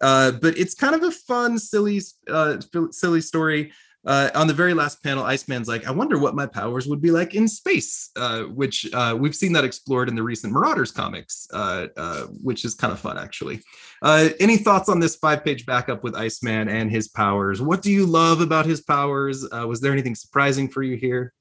Uh, 0.00 0.32
but 0.32 0.56
it's 0.56 0.74
kind 0.74 0.94
of 0.94 1.02
a 1.02 1.10
fun, 1.10 1.58
silly, 1.58 2.00
uh, 2.30 2.56
silly 2.90 3.20
story. 3.20 3.72
Uh, 4.06 4.30
on 4.34 4.46
the 4.46 4.54
very 4.54 4.72
last 4.72 5.02
panel, 5.02 5.24
Iceman's 5.24 5.68
like, 5.68 5.86
I 5.86 5.90
wonder 5.90 6.18
what 6.18 6.34
my 6.34 6.46
powers 6.46 6.86
would 6.86 7.02
be 7.02 7.10
like 7.10 7.34
in 7.34 7.46
space, 7.46 8.10
uh, 8.16 8.44
which 8.44 8.88
uh, 8.94 9.14
we've 9.18 9.36
seen 9.36 9.52
that 9.52 9.64
explored 9.64 10.08
in 10.08 10.14
the 10.14 10.22
recent 10.22 10.54
Marauders 10.54 10.90
comics, 10.90 11.46
uh, 11.52 11.88
uh, 11.98 12.22
which 12.42 12.64
is 12.64 12.74
kind 12.74 12.94
of 12.94 12.98
fun, 12.98 13.18
actually. 13.18 13.60
Uh, 14.02 14.30
any 14.40 14.56
thoughts 14.56 14.88
on 14.88 14.98
this 14.98 15.16
five 15.16 15.44
page 15.44 15.66
backup 15.66 16.02
with 16.02 16.14
Iceman 16.14 16.68
and 16.68 16.90
his 16.90 17.08
powers? 17.08 17.60
What 17.60 17.82
do 17.82 17.90
you 17.90 18.06
love 18.06 18.40
about 18.40 18.66
his 18.66 18.80
powers? 18.80 19.46
was 19.50 19.80
there 19.80 19.92
anything 19.92 20.14
surprising 20.14 20.68
for 20.68 20.82
you 20.82 20.96
here? 20.96 21.34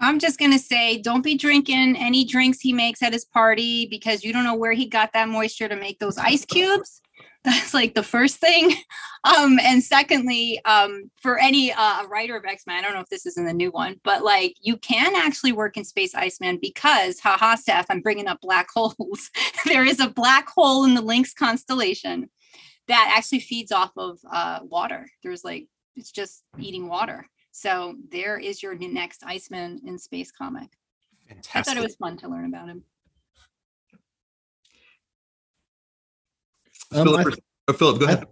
I'm 0.00 0.18
just 0.18 0.38
going 0.38 0.52
to 0.52 0.58
say 0.58 0.98
don't 0.98 1.22
be 1.22 1.36
drinking 1.36 1.96
any 1.96 2.24
drinks 2.24 2.60
he 2.60 2.72
makes 2.72 3.02
at 3.02 3.12
his 3.12 3.24
party 3.24 3.86
because 3.86 4.22
you 4.22 4.32
don't 4.32 4.44
know 4.44 4.54
where 4.54 4.72
he 4.72 4.86
got 4.86 5.12
that 5.12 5.28
moisture 5.28 5.68
to 5.68 5.76
make 5.76 5.98
those 5.98 6.18
ice 6.18 6.44
cubes. 6.44 7.02
That's 7.48 7.72
like 7.72 7.94
the 7.94 8.02
first 8.02 8.36
thing. 8.36 8.74
Um, 9.24 9.58
and 9.60 9.82
secondly, 9.82 10.60
um, 10.64 11.10
for 11.20 11.38
any 11.38 11.72
uh, 11.72 12.06
writer 12.06 12.36
of 12.36 12.44
X 12.44 12.62
Men, 12.68 12.78
I 12.78 12.82
don't 12.82 12.94
know 12.94 13.00
if 13.00 13.08
this 13.08 13.26
is 13.26 13.36
in 13.36 13.46
the 13.46 13.52
new 13.52 13.72
one, 13.72 14.00
but 14.04 14.22
like 14.22 14.54
you 14.60 14.76
can 14.76 15.16
actually 15.16 15.50
work 15.50 15.76
in 15.76 15.84
Space 15.84 16.14
Iceman 16.14 16.60
because, 16.62 17.18
haha, 17.18 17.56
Seth, 17.56 17.86
I'm 17.90 18.00
bringing 18.00 18.28
up 18.28 18.40
black 18.40 18.68
holes. 18.74 19.28
there 19.66 19.84
is 19.84 19.98
a 19.98 20.08
black 20.08 20.48
hole 20.48 20.84
in 20.84 20.94
the 20.94 21.02
Lynx 21.02 21.34
constellation 21.34 22.30
that 22.86 23.12
actually 23.14 23.40
feeds 23.40 23.72
off 23.72 23.90
of 23.96 24.20
uh, 24.30 24.60
water. 24.62 25.10
There's 25.24 25.42
like, 25.42 25.66
it's 25.96 26.12
just 26.12 26.44
eating 26.56 26.88
water. 26.88 27.26
So 27.50 27.96
there 28.12 28.38
is 28.38 28.62
your 28.62 28.76
next 28.78 29.24
Iceman 29.26 29.80
in 29.84 29.98
space 29.98 30.30
comic. 30.30 30.70
Fantastic. 31.28 31.56
I 31.56 31.62
thought 31.62 31.76
it 31.76 31.84
was 31.84 31.96
fun 31.96 32.16
to 32.18 32.28
learn 32.28 32.46
about 32.46 32.68
him. 32.68 32.84
Um, 36.94 37.04
Philip, 37.04 37.26
I, 37.26 37.36
oh, 37.68 37.72
Philip, 37.72 38.00
go 38.00 38.06
ahead. 38.06 38.26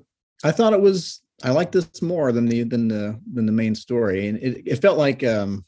I, 0.45 0.49
I, 0.49 0.53
thought 0.53 0.73
it 0.73 0.81
was. 0.81 1.23
I 1.45 1.51
like 1.51 1.73
this 1.73 2.01
more 2.01 2.33
than 2.33 2.47
the 2.47 2.63
than 2.63 2.89
the 2.89 3.21
than 3.33 3.47
the 3.47 3.53
main 3.53 3.75
story, 3.75 4.29
and 4.29 4.39
it, 4.39 4.63
it 4.67 4.77
felt 4.77 4.99
like. 4.99 5.25
um 5.25 5.65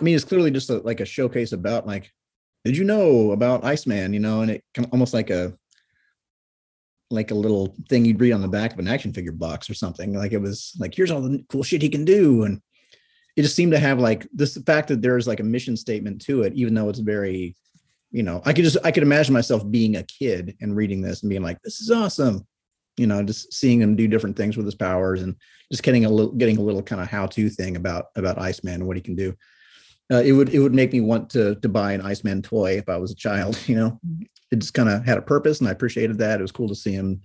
I 0.00 0.02
mean, 0.02 0.16
it's 0.16 0.24
clearly 0.24 0.50
just 0.50 0.70
a, 0.70 0.78
like 0.78 1.00
a 1.00 1.04
showcase 1.04 1.52
about 1.52 1.86
like, 1.86 2.10
did 2.64 2.76
you 2.76 2.84
know 2.84 3.32
about 3.32 3.64
Iceman? 3.64 4.12
You 4.12 4.20
know, 4.20 4.40
and 4.40 4.50
it 4.50 4.64
kind 4.74 4.86
of 4.86 4.92
almost 4.92 5.14
like 5.14 5.30
a 5.30 5.54
like 7.10 7.30
a 7.30 7.34
little 7.34 7.76
thing 7.88 8.04
you'd 8.04 8.20
read 8.20 8.32
on 8.32 8.42
the 8.42 8.48
back 8.48 8.72
of 8.72 8.78
an 8.78 8.88
action 8.88 9.12
figure 9.12 9.32
box 9.32 9.68
or 9.70 9.74
something. 9.74 10.14
Like 10.14 10.32
it 10.32 10.40
was 10.40 10.74
like, 10.78 10.94
here's 10.94 11.10
all 11.10 11.20
the 11.20 11.44
cool 11.48 11.62
shit 11.62 11.82
he 11.82 11.88
can 11.88 12.04
do, 12.04 12.44
and 12.44 12.60
it 13.36 13.42
just 13.42 13.54
seemed 13.54 13.72
to 13.72 13.78
have 13.78 13.98
like 13.98 14.26
this 14.32 14.54
the 14.54 14.62
fact 14.62 14.88
that 14.88 15.02
there's 15.02 15.26
like 15.26 15.40
a 15.40 15.44
mission 15.44 15.76
statement 15.76 16.22
to 16.22 16.42
it, 16.42 16.54
even 16.54 16.74
though 16.74 16.88
it's 16.88 16.98
very 16.98 17.54
you 18.14 18.22
know, 18.22 18.40
I 18.44 18.52
could 18.52 18.62
just 18.62 18.76
I 18.84 18.92
could 18.92 19.02
imagine 19.02 19.32
myself 19.32 19.68
being 19.68 19.96
a 19.96 20.04
kid 20.04 20.56
and 20.60 20.76
reading 20.76 21.02
this 21.02 21.22
and 21.22 21.30
being 21.30 21.42
like, 21.42 21.60
this 21.62 21.80
is 21.80 21.90
awesome. 21.90 22.46
You 22.96 23.08
know, 23.08 23.24
just 23.24 23.52
seeing 23.52 23.82
him 23.82 23.96
do 23.96 24.06
different 24.06 24.36
things 24.36 24.56
with 24.56 24.66
his 24.66 24.76
powers 24.76 25.20
and 25.20 25.34
just 25.72 25.82
getting 25.82 26.04
a 26.04 26.08
little 26.08 26.30
getting 26.30 26.56
a 26.56 26.62
little 26.62 26.80
kind 26.80 27.02
of 27.02 27.08
how-to 27.08 27.50
thing 27.50 27.74
about 27.74 28.06
about 28.14 28.38
Iceman 28.38 28.74
and 28.74 28.86
what 28.86 28.96
he 28.96 29.02
can 29.02 29.16
do. 29.16 29.34
Uh, 30.12 30.22
it 30.22 30.30
would 30.30 30.54
it 30.54 30.60
would 30.60 30.72
make 30.72 30.92
me 30.92 31.00
want 31.00 31.28
to 31.30 31.56
to 31.56 31.68
buy 31.68 31.90
an 31.90 32.02
Iceman 32.02 32.40
toy 32.40 32.78
if 32.78 32.88
I 32.88 32.98
was 32.98 33.10
a 33.10 33.16
child. 33.16 33.58
You 33.66 33.74
know, 33.74 34.00
it 34.52 34.60
just 34.60 34.74
kind 34.74 34.88
of 34.88 35.04
had 35.04 35.18
a 35.18 35.22
purpose, 35.22 35.58
and 35.58 35.68
I 35.68 35.72
appreciated 35.72 36.18
that. 36.18 36.38
It 36.38 36.42
was 36.42 36.52
cool 36.52 36.68
to 36.68 36.76
see 36.76 36.92
him 36.92 37.20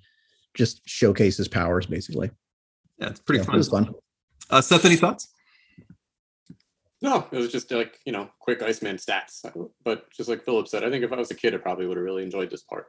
just 0.55 0.81
showcase 0.89 1.37
his 1.37 1.47
powers, 1.47 1.85
basically. 1.85 2.31
Yeah, 2.97 3.09
it's 3.09 3.19
pretty 3.19 3.41
yeah, 3.41 3.45
fun. 3.45 3.55
It 3.55 3.57
was 3.59 3.69
fun. 3.69 3.93
Uh, 4.49 4.61
Seth, 4.61 4.85
any 4.85 4.95
thoughts? 4.95 5.27
No, 7.01 7.27
it 7.31 7.37
was 7.37 7.51
just 7.51 7.71
like, 7.71 7.99
you 8.05 8.11
know, 8.11 8.29
quick 8.39 8.61
Iceman 8.61 8.97
stats. 8.97 9.45
But 9.83 10.11
just 10.11 10.29
like 10.29 10.43
Philip 10.43 10.67
said, 10.67 10.83
I 10.83 10.89
think 10.89 11.03
if 11.03 11.13
I 11.13 11.17
was 11.17 11.31
a 11.31 11.35
kid, 11.35 11.53
I 11.53 11.57
probably 11.57 11.85
would 11.85 11.97
have 11.97 12.03
really 12.03 12.23
enjoyed 12.23 12.49
this 12.49 12.63
part. 12.63 12.87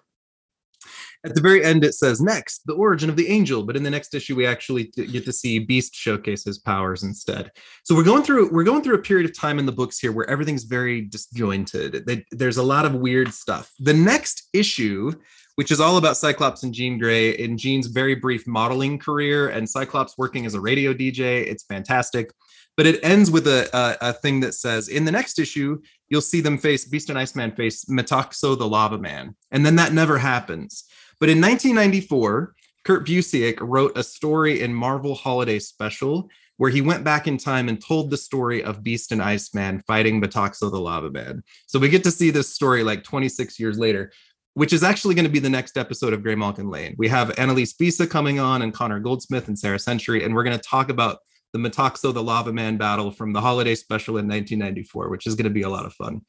At 1.25 1.35
the 1.35 1.43
very 1.43 1.63
end, 1.63 1.85
it 1.85 1.93
says 1.93 2.23
next 2.23 2.63
the 2.65 2.73
origin 2.73 3.11
of 3.11 3.17
the 3.17 3.29
angel, 3.29 3.63
but 3.63 3.77
in 3.77 3.83
the 3.83 3.91
next 3.91 4.15
issue, 4.15 4.35
we 4.35 4.47
actually 4.47 4.85
get 4.85 5.27
to 5.27 5.33
see 5.33 5.59
Beast 5.59 5.95
showcase 5.95 6.45
his 6.45 6.59
powers 6.59 7.03
instead. 7.03 7.51
So 7.85 7.95
we're 7.95 8.05
going 8.05 8.23
through 8.23 8.51
we're 8.51 8.65
going 8.65 8.83
through 8.83 8.95
a 8.95 9.03
period 9.03 9.29
of 9.29 9.39
time 9.39 9.59
in 9.59 9.67
the 9.67 9.73
books 9.73 9.99
here 9.99 10.13
where 10.13 10.29
everything's 10.31 10.65
very 10.65 11.03
disjointed. 11.03 12.25
There's 12.31 12.57
a 12.57 12.63
lot 12.63 12.87
of 12.87 12.95
weird 12.95 13.35
stuff. 13.35 13.71
The 13.81 13.93
next 13.93 14.49
issue 14.55 15.13
which 15.57 15.71
is 15.71 15.79
all 15.79 15.99
about 15.99 16.17
Cyclops 16.17 16.63
and 16.63 16.73
Jean 16.73 16.97
Grey 16.97 17.33
in 17.33 17.59
Jean's 17.59 17.89
very 17.89 18.15
brief 18.15 18.47
modeling 18.47 18.99
career 18.99 19.51
and 19.51 19.69
Cyclops 19.69 20.17
working 20.17 20.47
as 20.47 20.55
a 20.55 20.61
radio 20.61 20.95
DJ. 20.95 21.47
It's 21.47 21.65
fantastic. 21.65 22.33
But 22.77 22.87
it 22.87 23.01
ends 23.05 23.31
with 23.31 23.47
a, 23.47 23.69
a, 23.77 24.09
a 24.09 24.13
thing 24.13 24.41
that 24.41 24.55
says 24.55 24.89
in 24.89 25.05
the 25.05 25.13
next 25.13 25.39
issue, 25.39 25.81
you'll 26.09 26.21
see 26.21 26.41
them 26.41 26.59
face 26.59 26.85
Beast 26.85 27.11
and 27.11 27.19
Iceman 27.19 27.53
face 27.53 27.85
Metaxo 27.87 28.57
the 28.57 28.69
Lava 28.69 28.99
Man. 28.99 29.35
And 29.51 29.65
then 29.65 29.77
that 29.77 29.93
never 29.93 30.19
happens. 30.19 30.85
But 31.19 31.29
in 31.29 31.41
1994, 31.41 32.55
Kurt 32.85 33.07
Busiek 33.07 33.59
wrote 33.61 33.97
a 33.97 34.03
story 34.03 34.63
in 34.63 34.73
Marvel 34.73 35.15
Holiday 35.15 35.59
Special 35.59 36.29
where 36.57 36.71
he 36.71 36.83
went 36.83 37.05
back 37.05 37.27
in 37.27 37.39
time 37.39 37.71
and 37.71 37.83
told 37.83 38.11
the 38.11 38.17
story 38.17 38.63
of 38.63 38.83
Beast 38.83 39.13
and 39.13 39.23
Iceman 39.23 39.83
fighting 39.87 40.21
Metaxo 40.21 40.71
the 40.71 40.79
Lava 40.79 41.11
Man. 41.11 41.43
So 41.67 41.79
we 41.79 41.89
get 41.89 42.05
to 42.05 42.11
see 42.11 42.31
this 42.31 42.53
story 42.55 42.83
like 42.83 43.03
26 43.03 43.59
years 43.59 43.79
later 43.79 44.13
which 44.55 44.73
is 44.73 44.83
actually 44.83 45.15
going 45.15 45.25
to 45.25 45.31
be 45.31 45.39
the 45.39 45.49
next 45.49 45.77
episode 45.77 46.13
of 46.13 46.23
Graymalkin 46.23 46.71
Lane. 46.71 46.95
We 46.99 47.09
have 47.09 47.39
Annalise 47.39 47.73
Bissa 47.73 48.09
coming 48.09 48.41
on 48.41 48.63
and 48.63 48.75
Connor 48.75 49.01
Goldsmith 49.01 49.49
and 49.49 49.59
Sara 49.59 49.79
Century, 49.79 50.25
and 50.25 50.35
we're 50.35 50.43
going 50.43 50.59
to 50.59 50.63
talk 50.63 50.91
about 50.91 51.19
the 51.53 51.59
Metaxo, 51.59 52.13
the 52.13 52.23
Lava 52.23 52.53
Man 52.53 52.77
battle 52.77 53.11
from 53.11 53.33
the 53.33 53.41
holiday 53.41 53.75
special 53.75 54.19
in 54.19 54.29
1994, 54.29 55.09
which 55.09 55.27
is 55.27 55.35
going 55.35 55.45
to 55.45 55.51
be 55.51 55.63
a 55.63 55.69
lot 55.69 55.87
of 55.87 55.93
fun. 55.95 56.23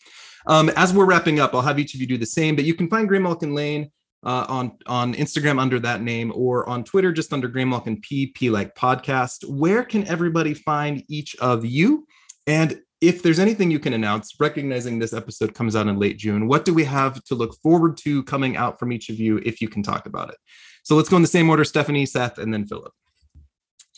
Um, 0.47 0.69
as 0.75 0.93
we're 0.93 1.05
wrapping 1.05 1.39
up, 1.39 1.53
I'll 1.53 1.61
have 1.61 1.79
each 1.79 1.93
of 1.93 2.01
you 2.01 2.07
do 2.07 2.17
the 2.17 2.25
same, 2.25 2.55
but 2.55 2.65
you 2.65 2.73
can 2.73 2.89
find 2.89 3.09
Graymalkin 3.09 3.53
Lane 3.53 3.91
uh, 4.23 4.45
on 4.47 4.77
on 4.85 5.13
Instagram 5.15 5.59
under 5.59 5.79
that 5.79 6.01
name 6.01 6.31
or 6.35 6.67
on 6.69 6.83
Twitter 6.83 7.11
just 7.11 7.33
under 7.33 7.49
Graymalkin 7.49 8.01
P 8.01 8.27
P 8.27 8.49
like 8.49 8.75
podcast. 8.75 9.47
Where 9.49 9.83
can 9.83 10.07
everybody 10.07 10.53
find 10.53 11.03
each 11.07 11.35
of 11.37 11.65
you? 11.65 12.07
And 12.47 12.81
if 13.01 13.23
there's 13.23 13.39
anything 13.39 13.71
you 13.71 13.79
can 13.79 13.93
announce, 13.93 14.35
recognizing 14.39 14.99
this 14.99 15.13
episode 15.13 15.55
comes 15.55 15.75
out 15.75 15.87
in 15.87 15.97
late 15.97 16.19
June, 16.19 16.47
what 16.47 16.65
do 16.65 16.73
we 16.73 16.83
have 16.83 17.23
to 17.25 17.35
look 17.35 17.55
forward 17.61 17.97
to 17.97 18.23
coming 18.23 18.55
out 18.55 18.77
from 18.77 18.91
each 18.91 19.09
of 19.09 19.19
you 19.19 19.41
if 19.43 19.59
you 19.59 19.67
can 19.67 19.81
talk 19.81 20.05
about 20.05 20.29
it? 20.29 20.37
So 20.83 20.95
let's 20.95 21.09
go 21.09 21.15
in 21.15 21.23
the 21.23 21.27
same 21.27 21.49
order 21.49 21.63
Stephanie, 21.63 22.05
Seth, 22.05 22.37
and 22.37 22.53
then 22.53 22.65
Philip. 22.65 22.93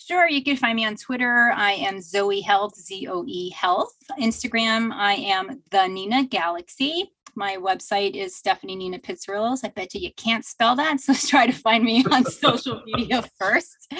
Sure, 0.05 0.27
you 0.27 0.43
can 0.43 0.57
find 0.57 0.75
me 0.75 0.85
on 0.85 0.97
Twitter. 0.97 1.53
I 1.55 1.73
am 1.73 2.01
Zoe 2.01 2.41
Health, 2.41 2.75
Z 2.75 3.07
O 3.07 3.23
E 3.25 3.51
Health. 3.51 3.95
Instagram, 4.19 4.91
I 4.91 5.13
am 5.13 5.61
the 5.71 5.87
Nina 5.87 6.25
Galaxy. 6.25 7.13
My 7.35 7.55
website 7.55 8.13
is 8.13 8.35
Stephanie 8.35 8.75
Nina 8.75 8.99
Pizzarillos. 8.99 9.61
I 9.63 9.69
bet 9.69 9.93
you 9.93 10.01
you 10.01 10.11
can't 10.17 10.43
spell 10.43 10.75
that, 10.75 10.99
so 10.99 11.13
try 11.13 11.47
to 11.47 11.53
find 11.53 11.85
me 11.85 12.03
on 12.11 12.25
social 12.29 12.83
media 12.85 13.23
first. 13.39 13.93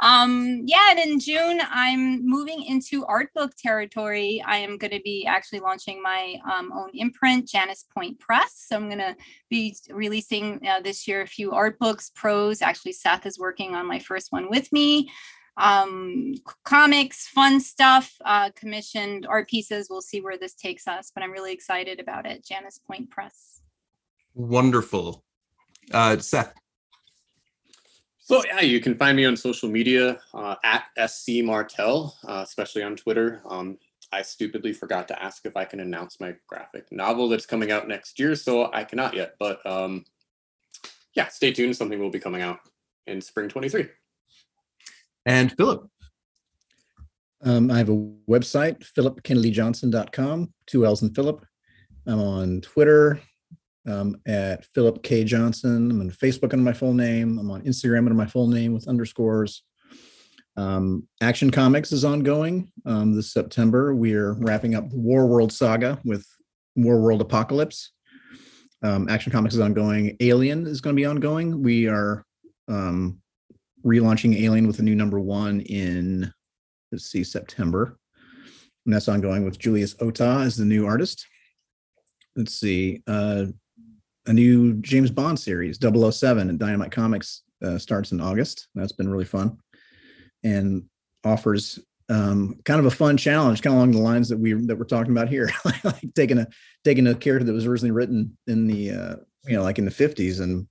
Um, 0.00 0.62
yeah, 0.66 0.90
and 0.90 0.98
in 0.98 1.20
June, 1.20 1.62
I'm 1.70 2.28
moving 2.28 2.62
into 2.62 3.06
art 3.06 3.32
book 3.34 3.52
territory. 3.56 4.44
I 4.46 4.58
am 4.58 4.76
going 4.76 4.90
to 4.90 5.00
be 5.02 5.24
actually 5.26 5.60
launching 5.60 6.02
my 6.02 6.36
um, 6.52 6.70
own 6.70 6.90
imprint, 6.92 7.48
Janice 7.48 7.86
Point 7.94 8.20
Press. 8.20 8.66
So 8.68 8.76
I'm 8.76 8.90
going 8.90 8.98
to 8.98 9.16
be 9.48 9.74
releasing 9.88 10.60
uh, 10.68 10.80
this 10.80 11.08
year 11.08 11.22
a 11.22 11.26
few 11.26 11.52
art 11.52 11.78
books, 11.78 12.12
prose. 12.14 12.60
Actually, 12.60 12.92
Seth 12.92 13.24
is 13.24 13.38
working 13.38 13.74
on 13.74 13.86
my 13.86 14.00
first 14.00 14.32
one 14.32 14.50
with 14.50 14.70
me 14.70 15.08
um, 15.56 16.34
comics, 16.64 17.28
fun 17.28 17.60
stuff, 17.60 18.14
uh, 18.24 18.50
commissioned 18.54 19.26
art 19.26 19.48
pieces. 19.48 19.88
We'll 19.88 20.02
see 20.02 20.20
where 20.20 20.38
this 20.38 20.54
takes 20.54 20.86
us, 20.86 21.10
but 21.14 21.22
I'm 21.22 21.32
really 21.32 21.52
excited 21.52 22.00
about 22.00 22.26
it. 22.26 22.44
Janice 22.44 22.78
Point 22.78 23.10
Press. 23.10 23.62
Wonderful. 24.34 25.24
Uh, 25.92 26.18
Seth. 26.18 26.52
So 28.18 28.42
yeah, 28.44 28.60
you 28.60 28.80
can 28.80 28.96
find 28.96 29.16
me 29.16 29.24
on 29.24 29.36
social 29.36 29.68
media 29.68 30.18
uh, 30.34 30.56
at 30.64 30.84
SC 31.08 31.44
Martel, 31.44 32.16
uh, 32.26 32.42
especially 32.44 32.82
on 32.82 32.96
Twitter. 32.96 33.40
Um, 33.48 33.78
I 34.12 34.22
stupidly 34.22 34.72
forgot 34.72 35.08
to 35.08 35.22
ask 35.22 35.46
if 35.46 35.56
I 35.56 35.64
can 35.64 35.80
announce 35.80 36.20
my 36.20 36.34
graphic 36.46 36.90
novel 36.90 37.28
that's 37.28 37.46
coming 37.46 37.70
out 37.70 37.88
next 37.88 38.18
year, 38.18 38.34
so 38.34 38.70
I 38.72 38.84
cannot 38.84 39.14
yet. 39.14 39.36
But 39.38 39.64
um, 39.64 40.04
yeah, 41.14 41.28
stay 41.28 41.52
tuned. 41.52 41.76
Something 41.76 42.00
will 42.00 42.10
be 42.10 42.18
coming 42.18 42.42
out 42.42 42.60
in 43.06 43.20
spring 43.20 43.48
23. 43.48 43.86
And 45.26 45.52
Philip. 45.56 45.88
Um, 47.44 47.70
I 47.70 47.78
have 47.78 47.90
a 47.90 47.96
website, 48.28 48.84
philipkennedyjohnson.com, 48.96 50.52
two 50.66 50.86
L's 50.86 51.02
in 51.02 51.12
Philip. 51.12 51.44
I'm 52.06 52.20
on 52.20 52.60
Twitter 52.60 53.20
um, 53.86 54.16
at 54.26 54.64
Philip 54.66 55.02
K. 55.02 55.24
Johnson. 55.24 55.90
I'm 55.90 56.00
on 56.00 56.10
Facebook 56.10 56.52
under 56.52 56.64
my 56.64 56.72
full 56.72 56.94
name. 56.94 57.38
I'm 57.38 57.50
on 57.50 57.62
Instagram 57.62 57.98
under 57.98 58.14
my 58.14 58.26
full 58.26 58.48
name 58.48 58.72
with 58.72 58.88
underscores. 58.88 59.62
Um, 60.56 61.06
Action 61.20 61.50
Comics 61.50 61.92
is 61.92 62.04
ongoing 62.04 62.70
um, 62.86 63.14
this 63.14 63.32
September. 63.32 63.94
We 63.94 64.14
are 64.14 64.34
wrapping 64.34 64.74
up 64.74 64.88
the 64.88 64.96
Warworld 64.96 65.52
saga 65.52 66.00
with 66.04 66.26
Warworld 66.78 67.20
Apocalypse. 67.20 67.92
Um, 68.82 69.08
Action 69.08 69.32
Comics 69.32 69.54
is 69.54 69.60
ongoing. 69.60 70.16
Alien 70.20 70.66
is 70.66 70.80
going 70.80 70.94
to 70.94 71.00
be 71.00 71.06
ongoing. 71.06 71.62
We 71.62 71.88
are 71.88 72.24
um, 72.68 73.20
relaunching 73.86 74.40
Alien 74.40 74.66
with 74.66 74.80
a 74.80 74.82
new 74.82 74.94
number 74.94 75.20
one 75.20 75.60
in 75.60 76.32
let's 76.90 77.06
see 77.06 77.24
September, 77.24 77.98
and 78.84 78.94
that's 78.94 79.08
ongoing 79.08 79.44
with 79.44 79.58
Julius 79.58 79.94
Ohta 79.94 80.44
as 80.44 80.56
the 80.56 80.64
new 80.64 80.86
artist. 80.86 81.26
Let's 82.34 82.54
see, 82.54 83.02
uh, 83.06 83.46
a 84.26 84.32
new 84.32 84.74
James 84.74 85.10
Bond 85.10 85.38
series 85.38 85.78
007 85.80 86.50
at 86.50 86.58
Dynamite 86.58 86.92
Comics 86.92 87.42
uh, 87.64 87.78
starts 87.78 88.12
in 88.12 88.20
August. 88.20 88.68
That's 88.74 88.92
been 88.92 89.08
really 89.08 89.24
fun, 89.24 89.58
and 90.42 90.84
offers 91.24 91.78
um, 92.08 92.60
kind 92.64 92.80
of 92.80 92.86
a 92.86 92.90
fun 92.90 93.16
challenge, 93.16 93.62
kind 93.62 93.74
of 93.74 93.78
along 93.78 93.92
the 93.92 93.98
lines 93.98 94.28
that 94.28 94.38
we 94.38 94.52
that 94.52 94.76
we're 94.76 94.84
talking 94.84 95.12
about 95.12 95.28
here, 95.28 95.50
like 95.84 96.14
taking 96.14 96.38
a 96.38 96.46
taking 96.84 97.06
a 97.06 97.14
character 97.14 97.44
that 97.44 97.52
was 97.52 97.66
originally 97.66 97.92
written 97.92 98.36
in 98.46 98.66
the 98.66 98.90
uh, 98.90 99.16
you 99.46 99.56
know 99.56 99.62
like 99.62 99.78
in 99.78 99.84
the 99.84 99.90
50s 99.90 100.40
and 100.40 100.66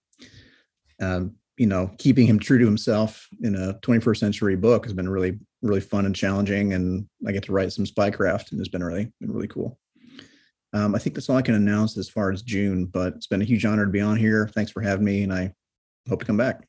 um, 1.01 1.35
you 1.57 1.67
know, 1.67 1.91
keeping 1.97 2.27
him 2.27 2.39
true 2.39 2.59
to 2.59 2.65
himself 2.65 3.27
in 3.41 3.55
a 3.55 3.75
21st 3.75 4.17
century 4.17 4.55
book 4.55 4.85
has 4.85 4.93
been 4.93 5.07
really, 5.07 5.39
really 5.61 5.79
fun 5.79 6.05
and 6.05 6.15
challenging. 6.15 6.73
And 6.73 7.07
I 7.25 7.31
get 7.31 7.43
to 7.43 7.53
write 7.53 7.71
some 7.71 7.85
spycraft 7.85 8.51
and 8.51 8.59
it's 8.59 8.69
been 8.69 8.83
really, 8.83 9.11
been 9.21 9.31
really 9.31 9.47
cool. 9.47 9.79
Um, 10.73 10.93
I 10.93 10.99
think 10.99 11.15
that's 11.15 11.29
all 11.29 11.37
I 11.37 11.41
can 11.41 11.55
announce 11.55 11.97
as 11.97 12.09
far 12.09 12.31
as 12.31 12.41
June, 12.41 12.85
but 12.85 13.13
it's 13.13 13.27
been 13.27 13.41
a 13.41 13.45
huge 13.45 13.63
honor 13.63 13.85
to 13.85 13.91
be 13.91 14.01
on 14.01 14.17
here. 14.17 14.49
Thanks 14.53 14.71
for 14.71 14.81
having 14.81 15.05
me, 15.05 15.23
and 15.23 15.31
I 15.31 15.53
hope 16.09 16.19
to 16.19 16.25
come 16.25 16.35
back. 16.35 16.67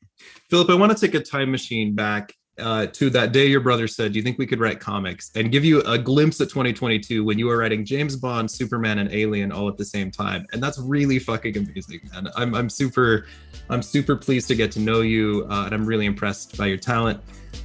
Philip, 0.49 0.69
I 0.69 0.75
want 0.75 0.97
to 0.97 1.05
take 1.07 1.13
a 1.13 1.21
time 1.21 1.51
machine 1.51 1.93
back 1.93 2.33
uh, 2.59 2.87
to 2.87 3.09
that 3.11 3.31
day 3.31 3.45
your 3.45 3.59
brother 3.59 3.87
said, 3.87 4.13
Do 4.13 4.19
you 4.19 4.23
think 4.23 4.37
we 4.37 4.47
could 4.47 4.59
write 4.59 4.79
comics? 4.79 5.31
And 5.35 5.51
give 5.51 5.63
you 5.63 5.81
a 5.81 5.97
glimpse 5.97 6.41
at 6.41 6.49
2022 6.49 7.23
when 7.23 7.37
you 7.37 7.47
were 7.47 7.57
writing 7.57 7.85
James 7.85 8.15
Bond, 8.15 8.49
Superman, 8.49 8.99
and 8.99 9.11
Alien 9.13 9.51
all 9.51 9.67
at 9.69 9.77
the 9.77 9.85
same 9.85 10.11
time. 10.11 10.45
And 10.53 10.61
that's 10.61 10.79
really 10.79 11.19
fucking 11.19 11.57
amazing, 11.57 12.01
man. 12.11 12.27
I'm, 12.35 12.55
I'm 12.55 12.69
super, 12.69 13.27
I'm 13.69 13.81
super 13.81 14.15
pleased 14.15 14.47
to 14.49 14.55
get 14.55 14.71
to 14.73 14.79
know 14.79 15.01
you. 15.01 15.45
Uh, 15.49 15.65
and 15.65 15.73
I'm 15.73 15.85
really 15.85 16.05
impressed 16.05 16.57
by 16.57 16.65
your 16.67 16.77
talent. 16.77 17.21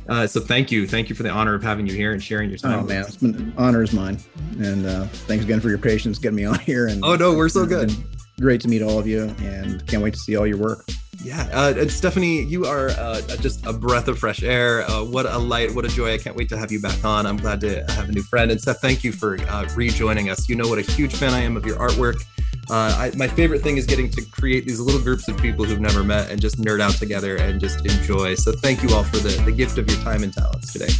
Uh, 0.08 0.26
so 0.26 0.40
thank 0.40 0.70
you. 0.70 0.86
Thank 0.86 1.08
you 1.08 1.14
for 1.14 1.22
the 1.22 1.30
honor 1.30 1.54
of 1.54 1.62
having 1.62 1.86
you 1.86 1.94
here 1.94 2.12
and 2.12 2.22
sharing 2.22 2.48
your 2.48 2.58
time. 2.58 2.80
Oh, 2.80 2.82
man. 2.82 3.02
It's 3.02 3.16
been 3.16 3.52
honor 3.56 3.82
is 3.82 3.92
mine. 3.92 4.18
And 4.58 4.86
uh, 4.86 5.04
thanks 5.06 5.44
again 5.44 5.60
for 5.60 5.68
your 5.68 5.78
patience 5.78 6.18
getting 6.18 6.36
me 6.36 6.44
on 6.44 6.58
here. 6.60 6.88
And 6.88 7.04
Oh, 7.04 7.16
no, 7.16 7.34
we're 7.34 7.48
so 7.48 7.66
good. 7.66 7.92
Great 8.40 8.60
to 8.62 8.68
meet 8.68 8.82
all 8.82 8.98
of 8.98 9.06
you 9.06 9.34
and 9.40 9.86
can't 9.86 10.02
wait 10.02 10.14
to 10.14 10.20
see 10.20 10.36
all 10.36 10.46
your 10.46 10.58
work. 10.58 10.84
Yeah, 11.22 11.48
uh, 11.52 11.86
Stephanie, 11.88 12.42
you 12.42 12.66
are 12.66 12.90
uh, 12.90 13.20
just 13.36 13.64
a 13.64 13.72
breath 13.72 14.08
of 14.08 14.18
fresh 14.18 14.42
air. 14.42 14.82
Uh, 14.90 15.04
what 15.04 15.26
a 15.26 15.38
light, 15.38 15.72
what 15.72 15.84
a 15.84 15.88
joy. 15.88 16.14
I 16.14 16.18
can't 16.18 16.34
wait 16.34 16.48
to 16.48 16.58
have 16.58 16.72
you 16.72 16.80
back 16.80 17.04
on. 17.04 17.26
I'm 17.26 17.36
glad 17.36 17.60
to 17.60 17.84
have 17.92 18.08
a 18.08 18.12
new 18.12 18.22
friend. 18.22 18.50
And 18.50 18.60
Seth, 18.60 18.80
thank 18.80 19.04
you 19.04 19.12
for 19.12 19.38
uh, 19.42 19.68
rejoining 19.76 20.30
us. 20.30 20.48
You 20.48 20.56
know 20.56 20.68
what 20.68 20.78
a 20.78 20.82
huge 20.82 21.14
fan 21.14 21.32
I 21.32 21.40
am 21.40 21.56
of 21.56 21.64
your 21.64 21.76
artwork. 21.76 22.24
Uh, 22.70 22.94
I, 22.98 23.12
my 23.16 23.28
favorite 23.28 23.60
thing 23.62 23.76
is 23.76 23.86
getting 23.86 24.10
to 24.10 24.22
create 24.30 24.66
these 24.66 24.80
little 24.80 25.00
groups 25.00 25.28
of 25.28 25.36
people 25.36 25.64
who've 25.64 25.80
never 25.80 26.02
met 26.02 26.30
and 26.30 26.40
just 26.40 26.60
nerd 26.60 26.80
out 26.80 26.94
together 26.94 27.36
and 27.36 27.60
just 27.60 27.84
enjoy. 27.84 28.34
So 28.34 28.52
thank 28.52 28.82
you 28.82 28.94
all 28.94 29.04
for 29.04 29.18
the, 29.18 29.40
the 29.44 29.52
gift 29.52 29.78
of 29.78 29.88
your 29.88 30.00
time 30.00 30.22
and 30.22 30.32
talents 30.32 30.72
today. 30.72 30.92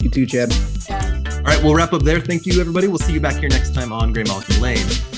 You 0.00 0.10
too, 0.10 0.26
Chad. 0.26 0.52
All 0.90 1.42
right, 1.44 1.62
we'll 1.62 1.74
wrap 1.74 1.92
up 1.92 2.02
there. 2.02 2.20
Thank 2.20 2.44
you, 2.46 2.60
everybody. 2.60 2.88
We'll 2.88 2.98
see 2.98 3.12
you 3.12 3.20
back 3.20 3.36
here 3.36 3.48
next 3.48 3.74
time 3.74 3.92
on 3.92 4.12
Gray 4.12 4.24
Graymalkin 4.24 4.60
Lane. 4.60 5.13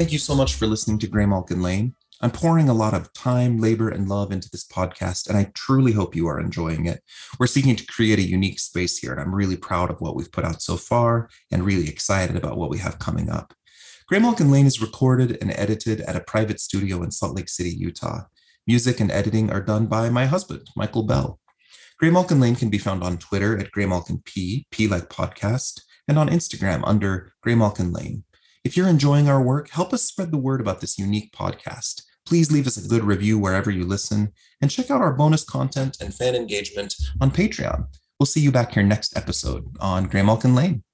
Thank 0.00 0.12
you 0.12 0.18
so 0.18 0.34
much 0.34 0.54
for 0.54 0.66
listening 0.66 0.98
to 1.00 1.06
Graymalkin 1.06 1.60
Lane. 1.60 1.94
I'm 2.22 2.30
pouring 2.30 2.70
a 2.70 2.72
lot 2.72 2.94
of 2.94 3.12
time, 3.12 3.58
labor, 3.58 3.90
and 3.90 4.08
love 4.08 4.32
into 4.32 4.48
this 4.50 4.66
podcast, 4.66 5.28
and 5.28 5.36
I 5.36 5.52
truly 5.54 5.92
hope 5.92 6.16
you 6.16 6.26
are 6.26 6.40
enjoying 6.40 6.86
it. 6.86 7.02
We're 7.38 7.46
seeking 7.46 7.76
to 7.76 7.84
create 7.84 8.18
a 8.18 8.22
unique 8.22 8.60
space 8.60 8.96
here, 8.96 9.12
and 9.12 9.20
I'm 9.20 9.34
really 9.34 9.58
proud 9.58 9.90
of 9.90 10.00
what 10.00 10.16
we've 10.16 10.32
put 10.32 10.46
out 10.46 10.62
so 10.62 10.78
far 10.78 11.28
and 11.52 11.66
really 11.66 11.86
excited 11.86 12.34
about 12.34 12.56
what 12.56 12.70
we 12.70 12.78
have 12.78 12.98
coming 12.98 13.28
up. 13.28 13.52
Graymalkin 14.10 14.50
Lane 14.50 14.64
is 14.64 14.80
recorded 14.80 15.36
and 15.42 15.50
edited 15.50 16.00
at 16.00 16.16
a 16.16 16.24
private 16.24 16.60
studio 16.60 17.02
in 17.02 17.10
Salt 17.10 17.36
Lake 17.36 17.50
City, 17.50 17.68
Utah. 17.68 18.22
Music 18.66 19.00
and 19.00 19.10
editing 19.10 19.50
are 19.50 19.60
done 19.60 19.84
by 19.84 20.08
my 20.08 20.24
husband, 20.24 20.66
Michael 20.74 21.02
Bell. 21.02 21.38
Graymalkin 22.02 22.40
Lane 22.40 22.56
can 22.56 22.70
be 22.70 22.78
found 22.78 23.02
on 23.02 23.18
Twitter 23.18 23.58
at 23.58 23.70
Graymalkin 23.70 24.24
P, 24.24 24.66
P 24.70 24.88
like 24.88 25.10
podcast, 25.10 25.82
and 26.08 26.18
on 26.18 26.30
Instagram 26.30 26.80
under 26.84 27.34
Graymalkin 27.46 27.94
Lane. 27.94 28.24
If 28.64 28.76
you're 28.76 28.88
enjoying 28.88 29.28
our 29.28 29.42
work, 29.42 29.70
help 29.70 29.92
us 29.92 30.04
spread 30.04 30.30
the 30.30 30.38
word 30.38 30.60
about 30.60 30.80
this 30.80 30.98
unique 30.98 31.32
podcast 31.32 32.02
Please 32.26 32.52
leave 32.52 32.66
us 32.66 32.76
a 32.76 32.88
good 32.88 33.02
review 33.02 33.38
wherever 33.38 33.70
you 33.70 33.84
listen 33.84 34.32
and 34.60 34.70
check 34.70 34.90
out 34.90 35.00
our 35.00 35.12
bonus 35.12 35.42
content 35.42 35.96
and 36.00 36.14
fan 36.14 36.34
engagement 36.34 36.94
on 37.20 37.30
Patreon. 37.30 37.86
We'll 38.18 38.26
see 38.26 38.40
you 38.40 38.52
back 38.52 38.72
here 38.72 38.82
next 38.82 39.16
episode 39.16 39.64
on 39.80 40.08
Graymalkin 40.08 40.54
Lane. 40.54 40.84